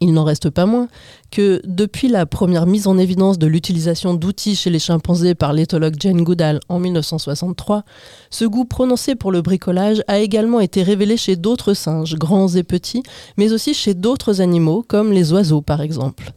[0.00, 0.88] Il n'en reste pas moins
[1.30, 5.94] que depuis la première mise en évidence de l'utilisation d'outils chez les chimpanzés par l'éthologue
[5.98, 7.84] Jane Goodall en 1963,
[8.28, 12.64] ce goût prononcé pour le bricolage a également été révélé chez d'autres singes, grands et
[12.64, 13.02] petits,
[13.36, 16.32] mais aussi chez d'autres animaux comme les oiseaux par exemple.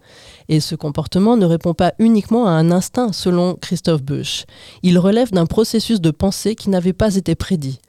[0.50, 4.46] Et ce comportement ne répond pas uniquement à un instinct, selon Christophe Beuch.
[4.84, 7.80] Il relève d'un processus de pensée qui n'avait pas été prédit.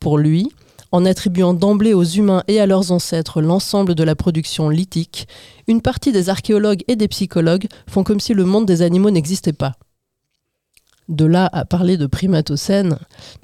[0.00, 0.50] Pour lui,
[0.92, 5.26] en attribuant d'emblée aux humains et à leurs ancêtres l'ensemble de la production lithique,
[5.66, 9.54] une partie des archéologues et des psychologues font comme si le monde des animaux n'existait
[9.54, 9.72] pas.
[11.08, 12.98] De là à parler de primatocène,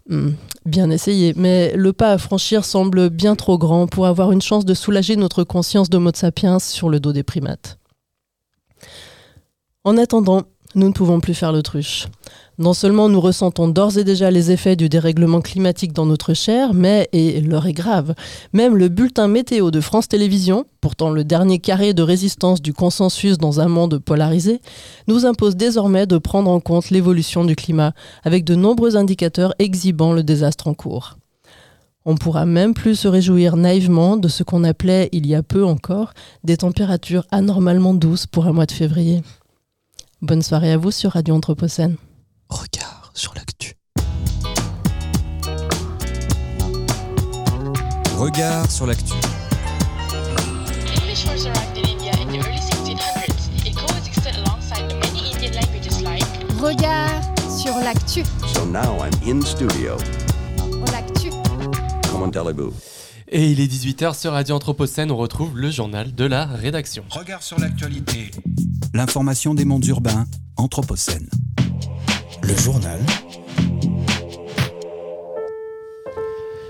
[0.09, 0.31] hmm,
[0.65, 4.65] bien essayé, mais le pas à franchir semble bien trop grand pour avoir une chance
[4.65, 7.79] de soulager notre conscience d'Homo sapiens sur le dos des primates.
[9.85, 10.43] En attendant,
[10.75, 12.09] nous ne pouvons plus faire l'autruche.
[12.59, 16.75] Non seulement nous ressentons d'ores et déjà les effets du dérèglement climatique dans notre chair,
[16.75, 18.15] mais, et l'heure est grave,
[18.53, 23.39] même le bulletin météo de France Télévisions, pourtant le dernier carré de résistance du consensus
[23.39, 24.61] dans un monde polarisé,
[25.07, 27.93] nous impose désormais de prendre en compte l'évolution du climat,
[28.25, 31.17] avec de nombreux indicateurs exhibant le désastre en cours.
[32.05, 35.65] On pourra même plus se réjouir naïvement de ce qu'on appelait, il y a peu
[35.65, 39.23] encore, des températures anormalement douces pour un mois de février.
[40.21, 41.97] Bonne soirée à vous sur Radio Anthropocène.
[42.49, 43.75] Regard sur l'actu.
[48.17, 49.13] Regard sur l'actu.
[50.97, 53.65] English first arrived in India in the early 1600s.
[53.65, 56.25] It coexisted alongside the many Indian languages like
[56.61, 58.25] Regard sur l'actu.
[58.53, 59.99] So now I'm in studio.
[60.91, 61.31] L'actu.
[62.11, 62.75] Come on, Teleboo.
[63.31, 67.05] Et il est 18h sur Radio Anthropocène, on retrouve le journal de la rédaction.
[67.11, 68.33] Regard sur l'actualité.
[68.95, 71.29] L'information des mondes urbains, Anthropocène.
[72.43, 72.99] Le journal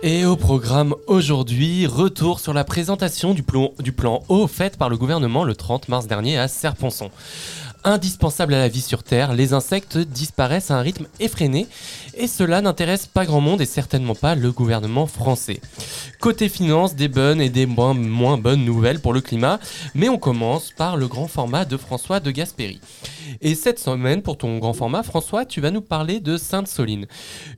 [0.02, 4.88] Et au programme aujourd'hui, retour sur la présentation du plan, du plan eau faite par
[4.88, 7.10] le gouvernement le 30 mars dernier à Serponçon.
[7.84, 11.68] Indispensable à la vie sur Terre, les insectes disparaissent à un rythme effréné
[12.18, 15.60] et cela n'intéresse pas grand monde et certainement pas le gouvernement français.
[16.20, 19.60] Côté finance, des bonnes et des moins, moins bonnes nouvelles pour le climat,
[19.94, 22.80] mais on commence par le grand format de François de Gasperi.
[23.40, 27.06] Et cette semaine, pour ton grand format, François, tu vas nous parler de Sainte-Soline,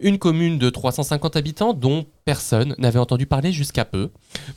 [0.01, 4.11] une commune de 350 habitants dont personne n'avait entendu parler jusqu'à peu.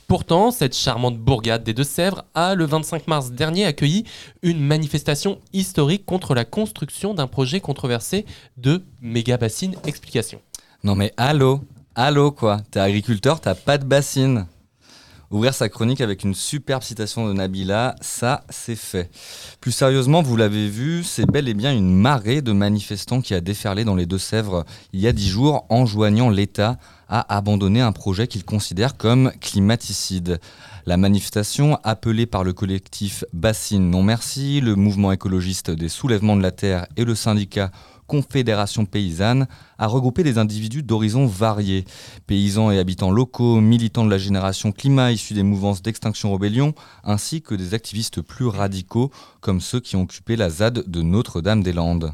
[0.06, 4.04] Pourtant, cette charmante bourgade des Deux-Sèvres a, le 25 mars dernier, accueilli
[4.42, 8.26] une manifestation historique contre la construction d'un projet controversé
[8.58, 9.76] de méga-bassine.
[9.86, 10.40] Explication.
[10.82, 11.60] Non mais allô,
[11.94, 14.46] allô quoi, t'es agriculteur, t'as pas de bassine.
[15.30, 19.10] Ouvrir sa chronique avec une superbe citation de Nabila, ça c'est fait.
[19.60, 23.40] Plus sérieusement, vous l'avez vu, c'est bel et bien une marée de manifestants qui a
[23.40, 26.78] déferlé dans les Deux-Sèvres il y a dix jours, enjoignant l'État
[27.08, 30.38] à abandonner un projet qu'il considère comme climaticide.
[30.86, 36.42] La manifestation, appelée par le collectif Bassine Non Merci, le mouvement écologiste des soulèvements de
[36.42, 37.70] la Terre et le syndicat
[38.06, 39.46] Confédération Paysanne,
[39.78, 41.84] a regroupé des individus d'horizons variés.
[42.26, 47.42] Paysans et habitants locaux, militants de la génération climat issus des mouvances d'extinction rébellion, ainsi
[47.42, 49.10] que des activistes plus radicaux,
[49.40, 52.12] comme ceux qui ont occupé la ZAD de Notre-Dame-des-Landes.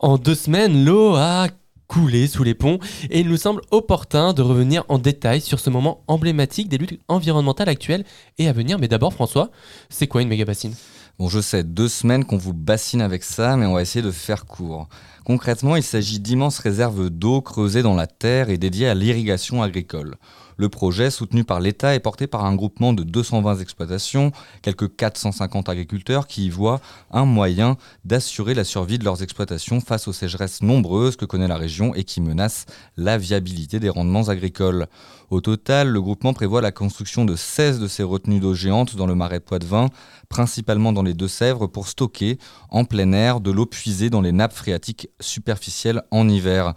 [0.00, 1.48] En deux semaines, l'eau a
[1.86, 2.78] coulé sous les ponts
[3.10, 7.00] et il nous semble opportun de revenir en détail sur ce moment emblématique des luttes
[7.08, 8.04] environnementales actuelles
[8.38, 8.78] et à venir.
[8.78, 9.50] Mais d'abord, François,
[9.90, 10.74] c'est quoi une méga bassine?
[11.18, 14.10] Bon, je sais, deux semaines qu'on vous bassine avec ça, mais on va essayer de
[14.10, 14.88] faire court.
[15.24, 20.16] Concrètement, il s'agit d'immenses réserves d'eau creusées dans la terre et dédiées à l'irrigation agricole.
[20.56, 24.32] Le projet, soutenu par l'État, est porté par un groupement de 220 exploitations,
[24.62, 30.08] quelques 450 agriculteurs qui y voient un moyen d'assurer la survie de leurs exploitations face
[30.08, 32.66] aux sécheresses nombreuses que connaît la région et qui menacent
[32.96, 34.86] la viabilité des rendements agricoles.
[35.30, 39.06] Au total, le groupement prévoit la construction de 16 de ces retenues d'eau géantes dans
[39.06, 39.88] le marais Poitevin,
[40.28, 42.38] principalement dans les Deux-Sèvres, pour stocker
[42.70, 46.74] en plein air de l'eau puisée dans les nappes phréatiques superficielles en hiver.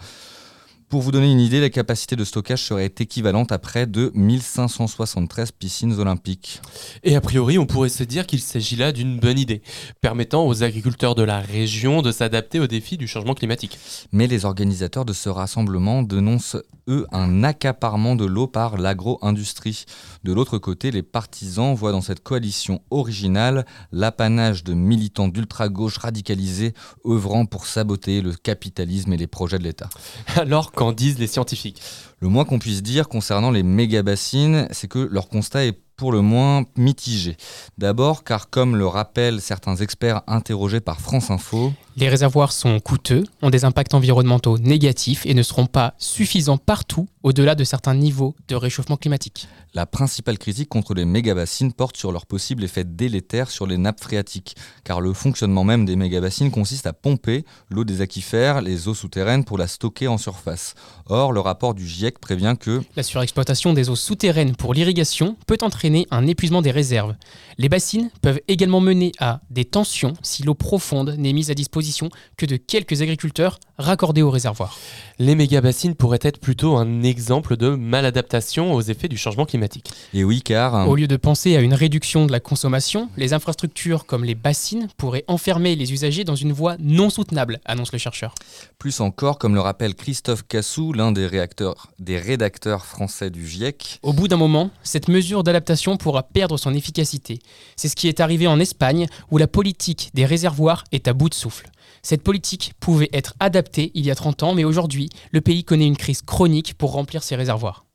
[0.89, 5.51] Pour vous donner une idée, la capacité de stockage serait équivalente à près de 1573
[5.51, 6.61] piscines olympiques.
[7.03, 9.61] Et a priori, on pourrait se dire qu'il s'agit là d'une bonne idée,
[9.99, 13.77] permettant aux agriculteurs de la région de s'adapter aux défis du changement climatique.
[14.13, 16.55] Mais les organisateurs de ce rassemblement dénoncent,
[16.87, 19.83] eux, un accaparement de l'eau par l'agro-industrie.
[20.23, 26.73] De l'autre côté, les partisans voient dans cette coalition originale l'apanage de militants d'ultra-gauche radicalisés
[27.05, 29.89] œuvrant pour saboter le capitalisme et les projets de l'État.
[30.37, 31.81] Alors, qu'en disent les scientifiques
[32.19, 36.21] Le moins qu'on puisse dire concernant les méga-bassines, c'est que leur constat est pour le
[36.21, 37.37] moins mitigé.
[37.77, 43.23] D'abord car comme le rappellent certains experts interrogés par France Info, Les réservoirs sont coûteux,
[43.41, 48.35] ont des impacts environnementaux négatifs et ne seront pas suffisants partout au-delà de certains niveaux
[48.47, 49.47] de réchauffement climatique.
[49.73, 53.99] La principale critique contre les méga-bassines porte sur leur possible effet délétère sur les nappes
[53.99, 58.93] phréatiques, car le fonctionnement même des méga-bassines consiste à pomper l'eau des aquifères, les eaux
[58.93, 60.75] souterraines pour la stocker en surface.
[61.07, 65.57] Or, le rapport du GIEC prévient que La surexploitation des eaux souterraines pour l'irrigation peut
[65.61, 67.15] entraîner un épuisement des réserves.
[67.57, 72.09] Les bassines peuvent également mener à des tensions si l'eau profonde n'est mise à disposition
[72.37, 74.77] que de quelques agriculteurs raccordés au réservoir.
[75.19, 79.91] Les méga-bassines pourraient être plutôt un exemple de maladaptation aux effets du changement climatique.
[80.13, 80.87] Et oui, car...
[80.87, 84.87] Au lieu de penser à une réduction de la consommation, les infrastructures comme les bassines
[84.97, 88.33] pourraient enfermer les usagers dans une voie non soutenable, annonce le chercheur.
[88.79, 93.99] Plus encore, comme le rappelle Christophe Cassou, l'un des, réacteurs- des rédacteurs français du GIEC,
[94.03, 97.39] Au bout d'un moment, cette mesure d'adaptation pourra perdre son efficacité.
[97.75, 101.29] C'est ce qui est arrivé en Espagne, où la politique des réservoirs est à bout
[101.29, 101.69] de souffle.
[102.03, 105.87] Cette politique pouvait être adaptée il y a 30 ans, mais aujourd'hui, le pays connaît
[105.87, 107.86] une crise chronique pour remplir ses réservoirs.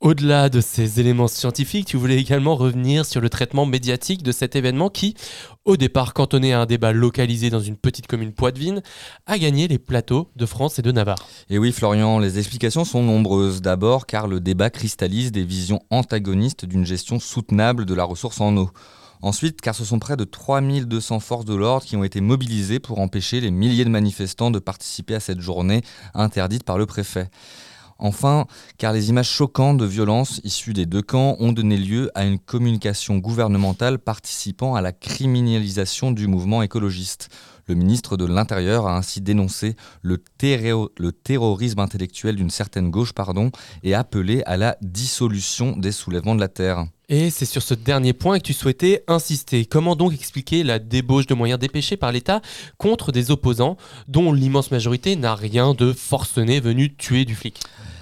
[0.00, 4.56] Au-delà de ces éléments scientifiques, tu voulais également revenir sur le traitement médiatique de cet
[4.56, 5.14] événement qui,
[5.64, 8.82] au départ cantonné à un débat localisé dans une petite commune poitevine,
[9.26, 11.26] a gagné les plateaux de France et de Navarre.
[11.48, 13.62] Et oui, Florian, les explications sont nombreuses.
[13.62, 18.56] D'abord, car le débat cristallise des visions antagonistes d'une gestion soutenable de la ressource en
[18.56, 18.70] eau.
[19.22, 22.98] Ensuite, car ce sont près de 3200 forces de l'ordre qui ont été mobilisées pour
[22.98, 25.80] empêcher les milliers de manifestants de participer à cette journée
[26.12, 27.30] interdite par le préfet.
[27.98, 28.46] Enfin,
[28.78, 32.38] car les images choquantes de violence issues des deux camps ont donné lieu à une
[32.38, 37.28] communication gouvernementale participant à la criminalisation du mouvement écologiste.
[37.66, 40.18] Le ministre de l'Intérieur a ainsi dénoncé le
[41.12, 43.50] terrorisme intellectuel d'une certaine gauche pardon,
[43.82, 46.86] et appelé à la dissolution des soulèvements de la Terre.
[47.08, 49.64] Et c'est sur ce dernier point que tu souhaitais insister.
[49.66, 52.40] Comment donc expliquer la débauche de moyens dépêchés par l'État
[52.78, 53.76] contre des opposants
[54.08, 57.60] dont l'immense majorité n'a rien de forcené venu tuer du flic?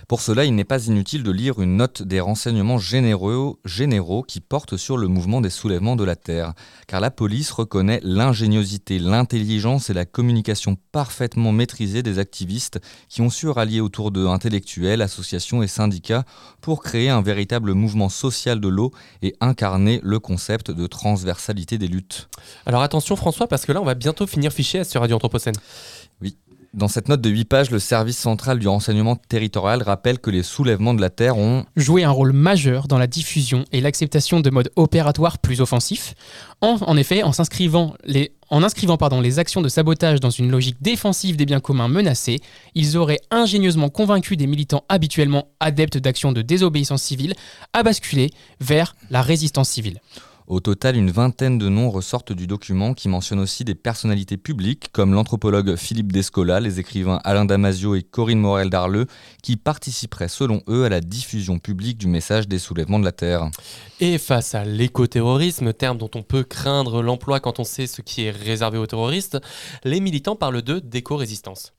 [0.09, 4.41] Pour cela, il n'est pas inutile de lire une note des renseignements généraux, généraux qui
[4.41, 6.55] portent sur le mouvement des soulèvements de la Terre.
[6.87, 13.31] Car la police reconnaît l'ingéniosité, l'intelligence et la communication parfaitement maîtrisée des activistes qui ont
[13.31, 16.25] su rallier autour d'eux intellectuels, associations et syndicats
[16.61, 18.91] pour créer un véritable mouvement social de l'eau
[19.23, 22.29] et incarner le concept de transversalité des luttes.
[22.67, 25.55] Alors attention François, parce que là on va bientôt finir fiché sur Radio Anthropocène.
[26.75, 30.43] Dans cette note de 8 pages, le service central du renseignement territorial rappelle que les
[30.43, 34.49] soulèvements de la Terre ont jouer un rôle majeur dans la diffusion et l'acceptation de
[34.49, 36.15] modes opératoires plus offensifs.
[36.63, 40.51] En, en effet, en s'inscrivant les en inscrivant pardon, les actions de sabotage dans une
[40.51, 42.41] logique défensive des biens communs menacés,
[42.75, 47.35] ils auraient ingénieusement convaincu des militants habituellement adeptes d'actions de désobéissance civile
[47.75, 48.31] à basculer
[48.61, 50.01] vers la résistance civile.
[50.47, 54.91] Au total, une vingtaine de noms ressortent du document qui mentionne aussi des personnalités publiques
[54.93, 59.07] comme l'anthropologue Philippe Descola, les écrivains Alain Damasio et Corinne Morel d'Arleux,
[59.43, 63.51] qui participeraient selon eux à la diffusion publique du message des soulèvements de la Terre.
[64.01, 68.25] Et face à l'écoterrorisme, terme dont on peut craindre l'emploi quand on sait ce qui
[68.25, 69.39] est réservé aux terroristes,
[69.85, 71.73] les militants parlent de d'éco-résistance.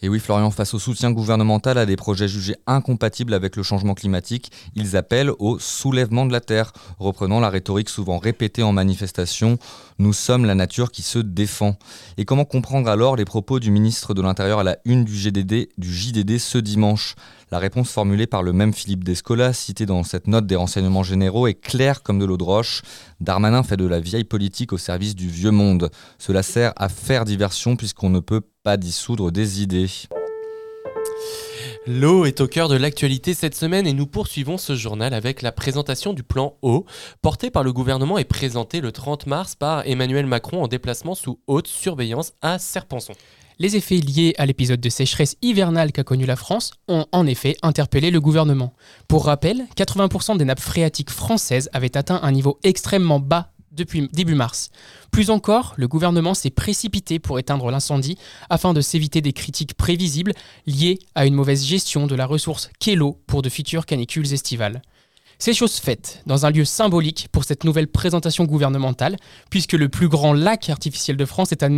[0.00, 3.94] Et oui, Florian, face au soutien gouvernemental à des projets jugés incompatibles avec le changement
[3.94, 9.58] climatique, ils appellent au soulèvement de la Terre, reprenant la rhétorique souvent répétée en manifestation
[9.98, 11.76] Nous sommes la nature qui se défend.
[12.16, 15.68] Et comment comprendre alors les propos du ministre de l'Intérieur à la une du, GDD,
[15.78, 17.16] du JDD ce dimanche?
[17.50, 21.46] La réponse formulée par le même Philippe Descola, cité dans cette note des renseignements généraux,
[21.46, 22.82] est claire comme de l'eau de roche.
[23.20, 25.90] Darmanin fait de la vieille politique au service du vieux monde.
[26.18, 28.42] Cela sert à faire diversion puisqu'on ne peut
[28.76, 29.88] dissoudre des idées.
[31.86, 35.52] L'eau est au cœur de l'actualité cette semaine et nous poursuivons ce journal avec la
[35.52, 36.84] présentation du plan eau
[37.22, 41.40] porté par le gouvernement et présenté le 30 mars par Emmanuel Macron en déplacement sous
[41.46, 43.14] haute surveillance à Serpenson.
[43.58, 47.56] Les effets liés à l'épisode de sécheresse hivernale qu'a connu la France ont en effet
[47.62, 48.74] interpellé le gouvernement.
[49.08, 54.34] Pour rappel, 80% des nappes phréatiques françaises avaient atteint un niveau extrêmement bas depuis début
[54.34, 54.68] mars.
[55.10, 58.18] Plus encore, le gouvernement s'est précipité pour éteindre l'incendie
[58.50, 60.32] afin de s'éviter des critiques prévisibles
[60.66, 64.82] liées à une mauvaise gestion de la ressource qu'est pour de futures canicules estivales.
[65.38, 69.16] C'est chose faite dans un lieu symbolique pour cette nouvelle présentation gouvernementale,
[69.50, 71.68] puisque le plus grand lac artificiel de France est à,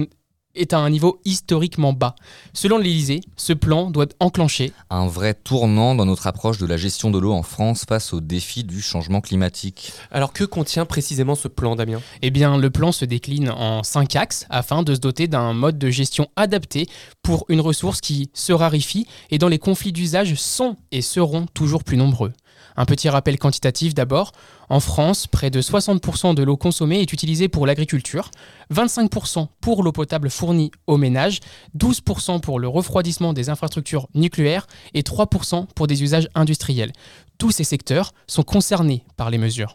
[0.54, 2.14] est à un niveau historiquement bas.
[2.52, 7.10] Selon l'Élysée, ce plan doit enclencher Un vrai tournant dans notre approche de la gestion
[7.10, 9.92] de l'eau en France face aux défis du changement climatique.
[10.10, 12.00] Alors que contient précisément ce plan, Damien?
[12.22, 15.78] Eh bien, le plan se décline en cinq axes afin de se doter d'un mode
[15.78, 16.88] de gestion adapté
[17.22, 21.84] pour une ressource qui se raréfie et dont les conflits d'usage sont et seront toujours
[21.84, 22.32] plus nombreux.
[22.80, 24.32] Un petit rappel quantitatif d'abord.
[24.70, 28.30] En France, près de 60% de l'eau consommée est utilisée pour l'agriculture,
[28.72, 31.40] 25% pour l'eau potable fournie aux ménages,
[31.76, 36.92] 12% pour le refroidissement des infrastructures nucléaires et 3% pour des usages industriels.
[37.36, 39.74] Tous ces secteurs sont concernés par les mesures.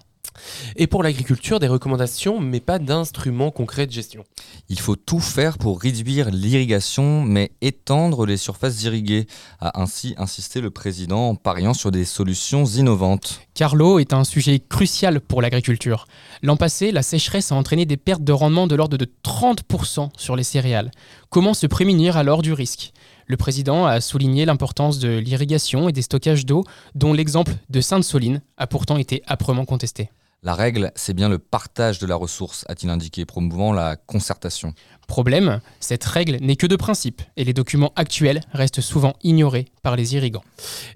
[0.75, 4.23] Et pour l'agriculture, des recommandations, mais pas d'instruments concrets de gestion.
[4.69, 9.27] Il faut tout faire pour réduire l'irrigation, mais étendre les surfaces irriguées,
[9.59, 13.41] a ainsi insisté le président en pariant sur des solutions innovantes.
[13.53, 16.07] Car l'eau est un sujet crucial pour l'agriculture.
[16.41, 20.35] L'an passé, la sécheresse a entraîné des pertes de rendement de l'ordre de 30% sur
[20.35, 20.91] les céréales.
[21.29, 22.91] Comment se prémunir alors du risque?
[23.27, 26.63] Le président a souligné l'importance de l'irrigation et des stockages d'eau,
[26.93, 30.09] dont l'exemple de Sainte-Soline a pourtant été âprement contesté.
[30.43, 34.73] La règle, c'est bien le partage de la ressource, a-t-il indiqué, promouvant la concertation.
[35.07, 39.95] Problème, cette règle n'est que de principe et les documents actuels restent souvent ignorés par
[39.95, 40.43] les irrigants.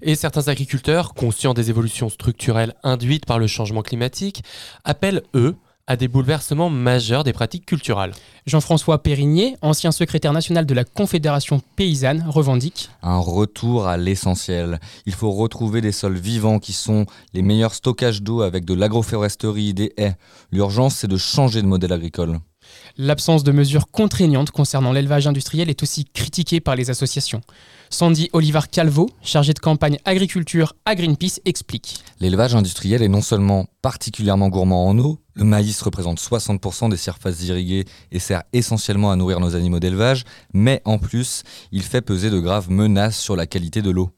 [0.02, 4.44] Et certains agriculteurs, conscients des évolutions structurelles induites par le changement climatique,
[4.84, 5.56] appellent, eux,
[5.90, 8.12] à des bouleversements majeurs des pratiques culturelles.
[8.46, 14.78] Jean-François Périgné, ancien secrétaire national de la Confédération paysanne, revendique Un retour à l'essentiel.
[15.04, 19.74] Il faut retrouver des sols vivants qui sont les meilleurs stockages d'eau avec de l'agroforesterie,
[19.74, 20.14] des haies.
[20.52, 22.38] L'urgence, c'est de changer de modèle agricole.
[22.96, 27.40] L'absence de mesures contraignantes concernant l'élevage industriel est aussi critiquée par les associations.
[27.88, 32.02] Sandy Olivar Calvo, chargé de campagne agriculture à Greenpeace, explique.
[32.20, 37.42] L'élevage industriel est non seulement particulièrement gourmand en eau, le maïs représente 60% des surfaces
[37.42, 41.42] irriguées et sert essentiellement à nourrir nos animaux d'élevage, mais en plus,
[41.72, 44.10] il fait peser de graves menaces sur la qualité de l'eau.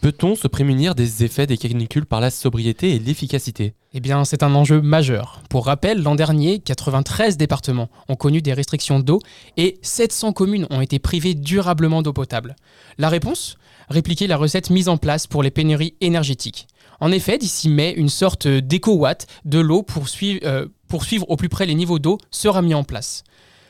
[0.00, 3.74] Peut-on se prémunir des effets des canicules par la sobriété et l'efficacité?
[3.94, 5.42] Eh bien, c'est un enjeu majeur.
[5.50, 9.20] Pour rappel, l'an dernier, 93 départements ont connu des restrictions d'eau
[9.56, 12.56] et 700 communes ont été privées durablement d'eau potable.
[12.98, 13.56] La réponse?
[13.88, 16.66] Répliquer la recette mise en place pour les pénuries énergétiques.
[17.02, 21.34] En effet, d'ici mai, une sorte d'éco-watt de l'eau pour, suivre, euh, pour suivre au
[21.34, 23.24] plus près les niveaux d'eau sera mis en place.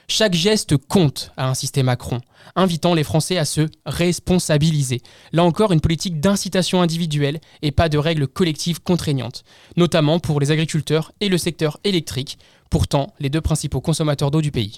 [0.06, 2.20] Chaque geste compte, a insisté Macron,
[2.56, 5.00] invitant les Français à se responsabiliser.
[5.32, 9.44] Là encore, une politique d'incitation individuelle et pas de règles collectives contraignantes,
[9.78, 12.36] notamment pour les agriculteurs et le secteur électrique,
[12.68, 14.76] pourtant les deux principaux consommateurs d'eau du pays.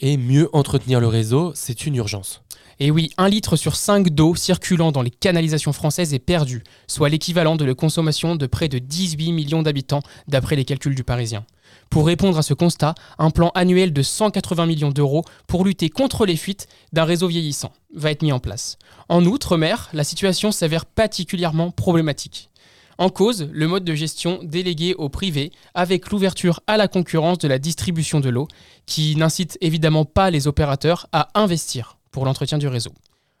[0.00, 2.43] Et mieux entretenir le réseau, c'est une urgence.
[2.80, 7.08] Et oui, un litre sur 5 d'eau circulant dans les canalisations françaises est perdu, soit
[7.08, 11.44] l'équivalent de la consommation de près de 18 millions d'habitants, d'après les calculs du Parisien.
[11.90, 16.26] Pour répondre à ce constat, un plan annuel de 180 millions d'euros pour lutter contre
[16.26, 18.78] les fuites d'un réseau vieillissant va être mis en place.
[19.08, 22.50] En Outre-mer, la situation s'avère particulièrement problématique.
[22.98, 27.48] En cause, le mode de gestion délégué au privé avec l'ouverture à la concurrence de
[27.48, 28.46] la distribution de l'eau,
[28.86, 32.92] qui n'incite évidemment pas les opérateurs à investir pour l'entretien du réseau.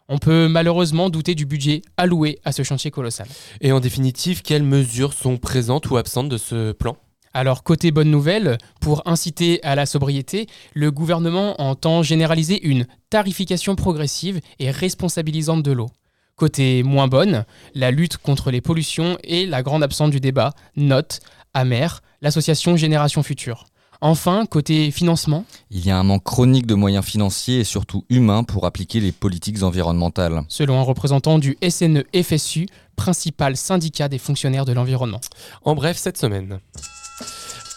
[0.08, 3.28] On peut malheureusement douter du budget alloué à ce chantier colossal.
[3.60, 6.96] Et en définitive, quelles mesures sont présentes ou absentes de ce plan?
[7.32, 13.76] Alors côté bonne nouvelle, pour inciter à la sobriété, le gouvernement entend généraliser une tarification
[13.76, 15.88] progressive et responsabilisante de l'eau.
[16.34, 17.44] Côté moins bonne,
[17.74, 21.20] la lutte contre les pollutions est la grande absente du débat, note
[21.54, 23.66] Amer, l'association Génération Future.
[24.06, 28.44] Enfin, côté financement, Il y a un manque chronique de moyens financiers et surtout humains
[28.44, 30.42] pour appliquer les politiques environnementales.
[30.48, 32.66] selon un représentant du SNE-FSU,
[32.96, 35.22] principal syndicat des fonctionnaires de l'environnement.
[35.64, 36.58] En bref, cette semaine.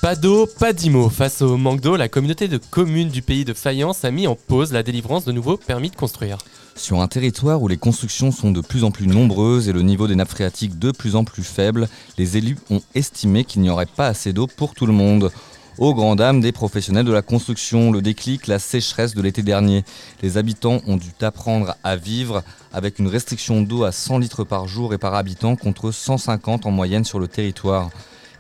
[0.02, 1.10] Pas d'eau, pas d'IMO.
[1.10, 4.36] Face au manque d'eau, la communauté de communes du pays de Fayence a mis en
[4.36, 6.40] pause la délivrance de nouveaux permis de construire.
[6.76, 10.08] Sur un territoire où les constructions sont de plus en plus nombreuses et le niveau
[10.08, 11.88] des nappes phréatiques de plus en plus faible,
[12.18, 15.32] les élus ont estimé qu'il n'y aurait pas assez d'eau pour tout le monde.
[15.78, 19.84] Aux grand dames des professionnels de la construction, le déclic, la sécheresse de l'été dernier.
[20.24, 22.44] Les habitants ont dû apprendre à vivre
[22.74, 26.72] avec une restriction d'eau à 100 litres par jour et par habitant contre 150 en
[26.72, 27.92] moyenne sur le territoire.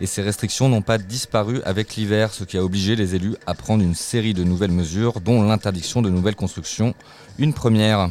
[0.01, 3.53] Et ces restrictions n'ont pas disparu avec l'hiver, ce qui a obligé les élus à
[3.53, 6.95] prendre une série de nouvelles mesures, dont l'interdiction de nouvelles constructions.
[7.37, 8.09] Une première.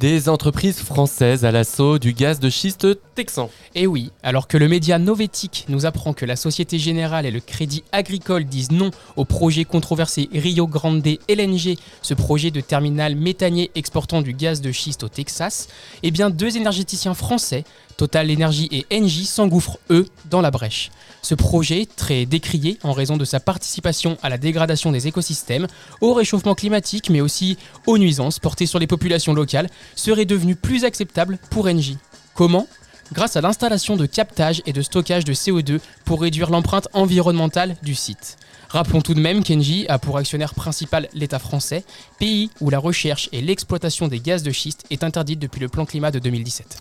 [0.00, 3.48] Des entreprises françaises à l'assaut du gaz de schiste texan.
[3.76, 7.38] Et oui, alors que le média Novetic nous apprend que la Société Générale et le
[7.38, 13.70] Crédit Agricole disent non au projet controversé Rio Grande LNG, ce projet de terminal méthanier
[13.76, 15.68] exportant du gaz de schiste au Texas,
[16.02, 17.62] eh bien deux énergéticiens français,
[17.96, 20.90] Total Energy et Engie, s'engouffrent eux dans la brèche.
[21.22, 25.66] Ce projet, très décrié en raison de sa participation à la dégradation des écosystèmes,
[26.00, 27.56] au réchauffement climatique mais aussi
[27.86, 31.98] aux nuisances portées sur les populations locales, serait devenu plus acceptable pour Engie.
[32.34, 32.66] Comment?
[33.12, 37.94] Grâce à l'installation de captage et de stockage de CO2 pour réduire l'empreinte environnementale du
[37.94, 38.38] site.
[38.74, 41.84] Rappelons tout de même qu'Engie a pour actionnaire principal l'État français,
[42.18, 45.86] pays où la recherche et l'exploitation des gaz de schiste est interdite depuis le plan
[45.86, 46.78] climat de 2017.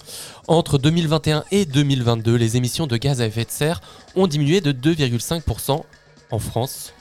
[0.48, 3.80] Entre 2021 et 2022, les émissions de gaz à effet de serre
[4.16, 5.84] ont diminué de 2,5%
[6.32, 6.94] en France.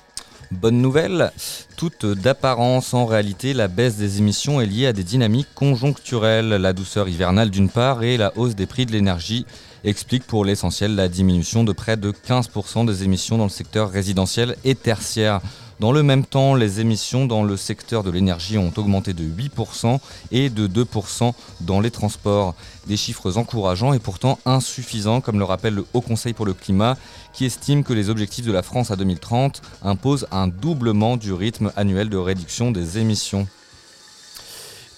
[0.50, 1.32] Bonne nouvelle,
[1.78, 6.74] toute d'apparence, en réalité, la baisse des émissions est liée à des dynamiques conjoncturelles, la
[6.74, 9.46] douceur hivernale d'une part et la hausse des prix de l'énergie
[9.84, 14.56] explique pour l'essentiel la diminution de près de 15% des émissions dans le secteur résidentiel
[14.64, 15.40] et tertiaire.
[15.80, 19.98] Dans le même temps, les émissions dans le secteur de l'énergie ont augmenté de 8%
[20.30, 22.54] et de 2% dans les transports.
[22.86, 26.96] Des chiffres encourageants et pourtant insuffisants, comme le rappelle le Haut Conseil pour le climat,
[27.32, 31.72] qui estime que les objectifs de la France à 2030 imposent un doublement du rythme
[31.74, 33.48] annuel de réduction des émissions.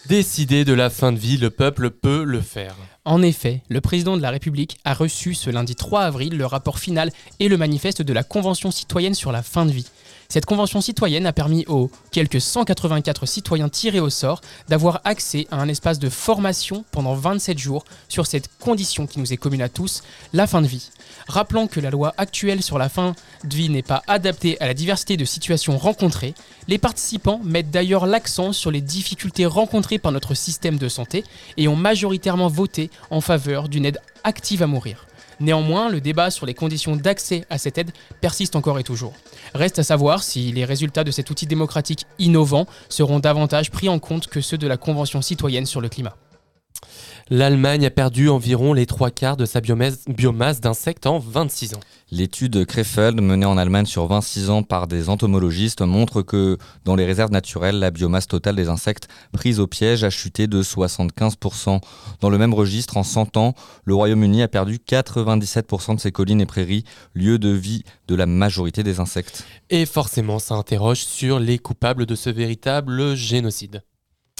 [0.06, 2.76] Décider de la fin de vie, le peuple peut le faire.
[3.06, 6.78] En effet, le président de la République a reçu ce lundi 3 avril le rapport
[6.78, 9.86] final et le manifeste de la Convention citoyenne sur la fin de vie.
[10.28, 15.56] Cette convention citoyenne a permis aux quelques 184 citoyens tirés au sort d'avoir accès à
[15.56, 19.68] un espace de formation pendant 27 jours sur cette condition qui nous est commune à
[19.68, 20.02] tous,
[20.32, 20.90] la fin de vie.
[21.28, 23.14] Rappelons que la loi actuelle sur la fin
[23.44, 26.34] de vie n'est pas adaptée à la diversité de situations rencontrées.
[26.68, 31.24] Les participants mettent d'ailleurs l'accent sur les difficultés rencontrées par notre système de santé
[31.56, 35.06] et ont majoritairement voté en faveur d'une aide active à mourir.
[35.40, 39.12] Néanmoins, le débat sur les conditions d'accès à cette aide persiste encore et toujours.
[39.54, 43.98] Reste à savoir si les résultats de cet outil démocratique innovant seront davantage pris en
[43.98, 46.16] compte que ceux de la Convention citoyenne sur le climat.
[47.30, 51.80] L'Allemagne a perdu environ les trois quarts de sa biomasse, biomasse d'insectes en 26 ans.
[52.10, 57.06] L'étude Krefeld, menée en Allemagne sur 26 ans par des entomologistes, montre que dans les
[57.06, 61.80] réserves naturelles, la biomasse totale des insectes prise au piège a chuté de 75%.
[62.20, 66.42] Dans le même registre, en 100 ans, le Royaume-Uni a perdu 97% de ses collines
[66.42, 66.84] et prairies,
[67.14, 69.46] lieu de vie de la majorité des insectes.
[69.70, 73.82] Et forcément, ça interroge sur les coupables de ce véritable génocide.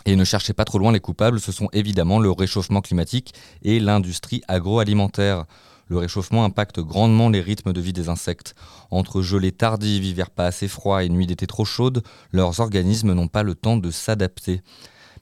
[0.07, 3.33] Et ne cherchez pas trop loin les coupables, ce sont évidemment le réchauffement climatique
[3.63, 5.45] et l'industrie agroalimentaire.
[5.89, 8.55] Le réchauffement impacte grandement les rythmes de vie des insectes.
[8.91, 12.03] Entre gelées tardives, hiver pas assez froid et nuits d'été trop chaudes,
[12.33, 14.63] leurs organismes n'ont pas le temps de s'adapter.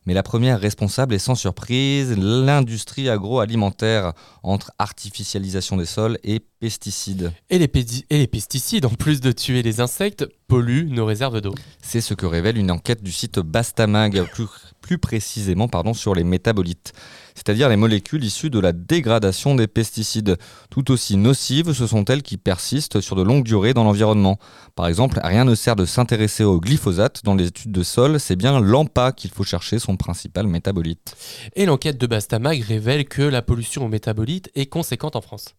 [0.05, 7.33] Mais la première responsable est sans surprise l'industrie agroalimentaire, entre artificialisation des sols et pesticides.
[7.51, 11.41] Et les, pédi- et les pesticides, en plus de tuer les insectes, polluent nos réserves
[11.41, 11.55] d'eau.
[11.81, 14.49] C'est ce que révèle une enquête du site Bastamag, plus,
[14.83, 16.93] plus précisément pardon, sur les métabolites,
[17.35, 20.37] c'est-à-dire les molécules issues de la dégradation des pesticides.
[20.69, 24.39] Tout aussi nocives, ce sont elles qui persistent sur de longues durées dans l'environnement.
[24.75, 28.37] Par exemple, rien ne sert de s'intéresser au glyphosate dans les études de sol, c'est
[28.37, 31.17] bien l'AMPA qu'il faut chercher, son principal métabolite.
[31.57, 35.55] Et l'enquête de Bastamag révèle que la pollution aux métabolites est conséquente en France.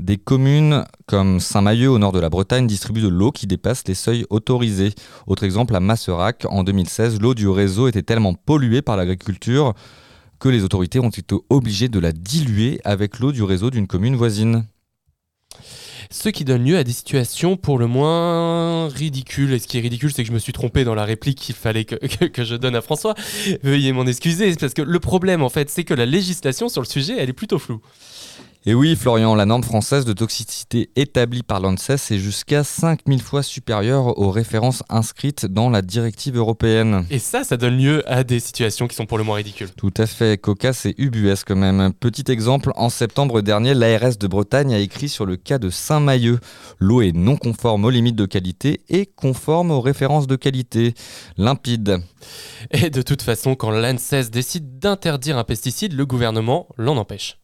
[0.00, 3.94] Des communes comme Saint-Mahieu au nord de la Bretagne distribuent de l'eau qui dépasse les
[3.94, 4.94] seuils autorisés.
[5.26, 9.74] Autre exemple, à Masserac, en 2016, l'eau du réseau était tellement polluée par l'agriculture
[10.38, 14.16] que les autorités ont été obligées de la diluer avec l'eau du réseau d'une commune
[14.16, 14.64] voisine.
[16.10, 19.52] Ce qui donne lieu à des situations pour le moins ridicules.
[19.52, 21.54] Et ce qui est ridicule, c'est que je me suis trompé dans la réplique qu'il
[21.54, 23.14] fallait que, que- que je donne à François.
[23.62, 26.86] Veuillez m'en excuser, parce que le problème, en fait, c'est que la législation sur le
[26.86, 27.82] sujet, elle est plutôt floue.
[28.66, 33.42] Et oui, Florian, la norme française de toxicité établie par l'ANSES est jusqu'à 5000 fois
[33.42, 37.06] supérieure aux références inscrites dans la directive européenne.
[37.08, 39.70] Et ça, ça donne lieu à des situations qui sont pour le moins ridicules.
[39.78, 41.94] Tout à fait, cocasse et ubuesque même.
[41.98, 46.38] Petit exemple, en septembre dernier, l'ARS de Bretagne a écrit sur le cas de Saint-Mahieu.
[46.78, 50.92] L'eau est non conforme aux limites de qualité et conforme aux références de qualité.
[51.38, 52.02] Limpide.
[52.72, 57.38] Et de toute façon, quand l'ANSES décide d'interdire un pesticide, le gouvernement l'en empêche.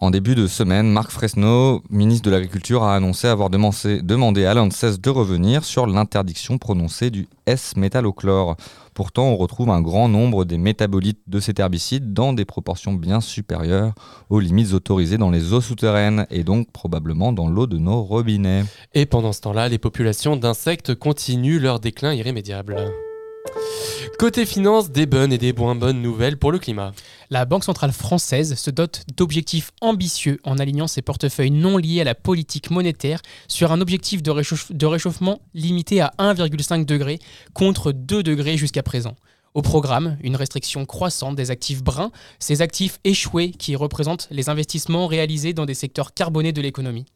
[0.00, 4.54] En début de semaine, Marc Fresneau, ministre de l'Agriculture, a annoncé avoir demandé, demandé à
[4.54, 8.56] l'ANSES de revenir sur l'interdiction prononcée du S-métallochlore.
[8.94, 13.20] Pourtant, on retrouve un grand nombre des métabolites de cet herbicide dans des proportions bien
[13.20, 13.92] supérieures
[14.30, 18.64] aux limites autorisées dans les eaux souterraines et donc probablement dans l'eau de nos robinets.
[18.94, 22.76] Et pendant ce temps-là, les populations d'insectes continuent leur déclin irrémédiable.
[24.18, 26.92] Côté finance, des bonnes et des moins bonnes nouvelles pour le climat.
[27.30, 32.04] La Banque centrale française se dote d'objectifs ambitieux en alignant ses portefeuilles non liés à
[32.04, 34.32] la politique monétaire sur un objectif de,
[34.72, 37.20] de réchauffement limité à 1,5 degré
[37.54, 39.14] contre 2 degrés jusqu'à présent.
[39.58, 45.08] Au programme, une restriction croissante des actifs bruns, ces actifs échoués qui représentent les investissements
[45.08, 47.06] réalisés dans des secteurs carbonés de l'économie.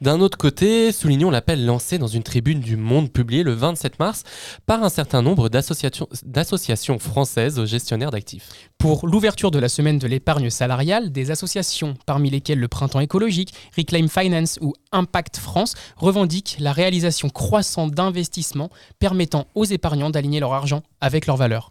[0.00, 4.24] D'un autre côté, soulignons l'appel lancé dans une tribune du Monde publiée le 27 mars
[4.64, 8.48] par un certain nombre d'associations françaises aux gestionnaires d'actifs.
[8.78, 13.54] Pour l'ouverture de la semaine de l'épargne salariale, des associations, parmi lesquelles le Printemps écologique,
[13.76, 20.54] Reclaim Finance ou Impact France, revendiquent la réalisation croissante d'investissements permettant aux épargnants d'aligner leur
[20.54, 21.70] argent avec leur valeur.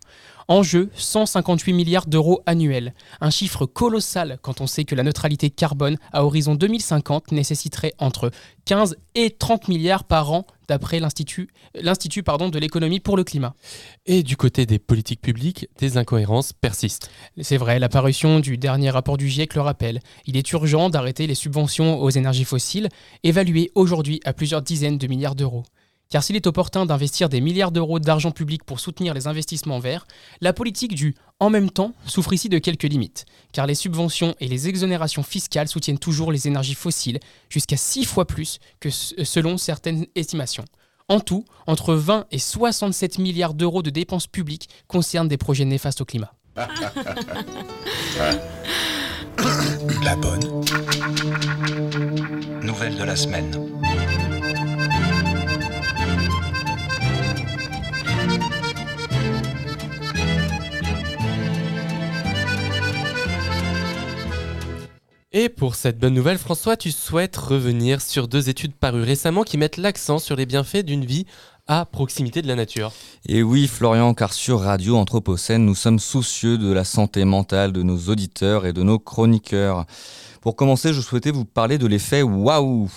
[0.52, 5.50] En jeu, 158 milliards d'euros annuels, un chiffre colossal quand on sait que la neutralité
[5.50, 8.32] carbone à horizon 2050 nécessiterait entre
[8.66, 13.56] 15 et 30 milliards par an d'après l'Institut de l'économie pour le climat.
[14.06, 17.10] Et du côté des politiques publiques, des incohérences persistent.
[17.42, 20.02] C'est vrai, l'apparition du dernier rapport du GIEC le rappelle.
[20.26, 22.90] Il est urgent d'arrêter les subventions aux énergies fossiles,
[23.24, 25.64] évaluées aujourd'hui à plusieurs dizaines de milliards d'euros.
[26.11, 30.06] Car s'il est opportun d'investir des milliards d'euros d'argent public pour soutenir les investissements verts,
[30.41, 34.48] la politique du en même temps souffre ici de quelques limites, car les subventions et
[34.48, 39.57] les exonérations fiscales soutiennent toujours les énergies fossiles, jusqu'à 6 fois plus que s- selon
[39.57, 40.65] certaines estimations.
[41.07, 46.01] En tout, entre 20 et 67 milliards d'euros de dépenses publiques concernent des projets néfastes
[46.01, 46.33] au climat.
[50.03, 50.41] La bonne.
[52.61, 53.51] Nouvelle de la semaine.
[65.34, 69.58] Et pour cette bonne nouvelle, François, tu souhaites revenir sur deux études parues récemment qui
[69.58, 71.26] mettent l'accent sur les bienfaits d'une vie
[71.68, 72.92] à proximité de la nature.
[73.30, 77.82] Et oui, Florian, car sur Radio Anthropocène, nous sommes soucieux de la santé mentale de
[77.82, 79.85] nos auditeurs et de nos chroniqueurs.
[80.42, 82.90] Pour commencer, je souhaitais vous parler de l'effet waouh.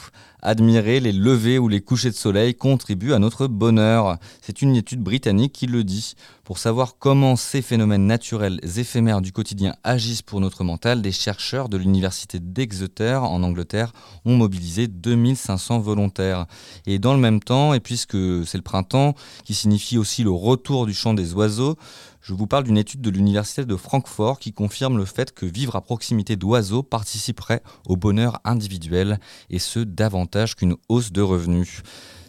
[0.47, 4.19] Admirer les levées ou les couchers de soleil contribue à notre bonheur.
[4.43, 6.17] C'est une étude britannique qui le dit.
[6.45, 11.71] Pour savoir comment ces phénomènes naturels éphémères du quotidien agissent pour notre mental, des chercheurs
[11.71, 13.95] de l'université d'Exeter en Angleterre
[14.27, 16.45] ont mobilisé 2500 volontaires.
[16.85, 19.15] Et dans le même temps, et puisque c'est le printemps,
[19.47, 21.77] qui signifie aussi le retour du chant des oiseaux,
[22.25, 25.77] je vous parle d'une étude de l'université de Francfort qui confirme le fait que vivre
[25.77, 29.21] à proximité d'oiseaux participerait au bonheur individuel,
[29.51, 31.83] et ce davantage qu'une hausse de revenus.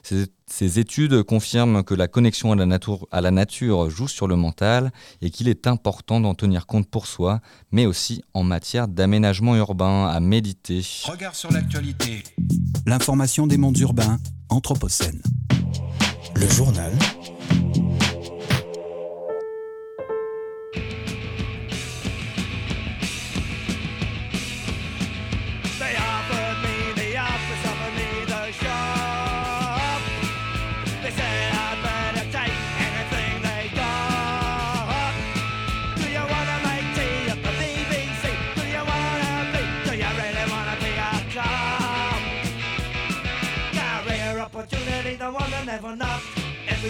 [0.04, 4.28] Ces, ces études confirment que la connexion à la, nature, à la nature joue sur
[4.28, 4.92] le mental
[5.22, 7.40] et qu'il est important d'en tenir compte pour soi,
[7.72, 10.86] mais aussi en matière d'aménagement urbain, à méditer.
[11.06, 12.24] Regard sur l'actualité.
[12.86, 15.22] L'information des mondes urbains, Anthropocène.
[16.36, 16.92] Le journal.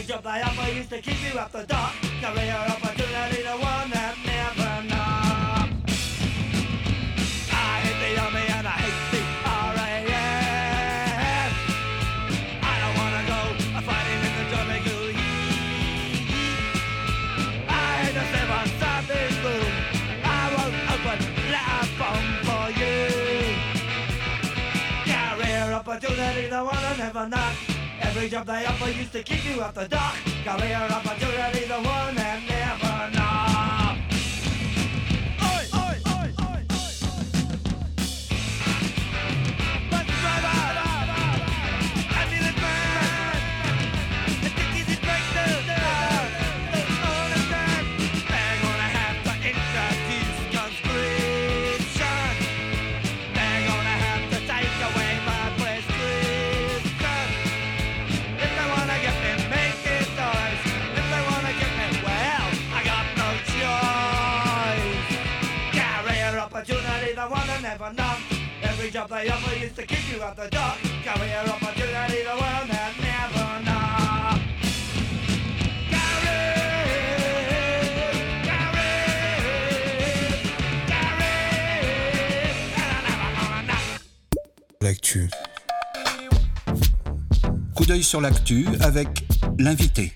[0.05, 1.93] Job they offer used to keep you up the dock.
[2.21, 5.89] Career opportunity, the one that never knocked.
[7.49, 9.21] I hate the army and I hate the
[9.73, 9.93] RAF.
[12.61, 13.39] I don't wanna go
[13.81, 14.79] fighting in the German
[17.67, 19.73] I hate the seven something boom.
[20.23, 21.19] I won't open
[21.49, 22.97] that bomb for you.
[25.09, 27.74] Career opportunity, the one I never knock.
[28.15, 30.15] Every job they offer used to keep you off the dock.
[30.45, 33.54] Career opportunity, the one that never knock.
[68.95, 70.71] Job they offer used to kick you out the door.
[71.03, 74.41] Career opportunity, the one that never knocked.
[84.81, 85.29] L'actu.
[87.75, 89.09] Coup d'œil sur l'actu avec
[89.59, 90.13] l'invité.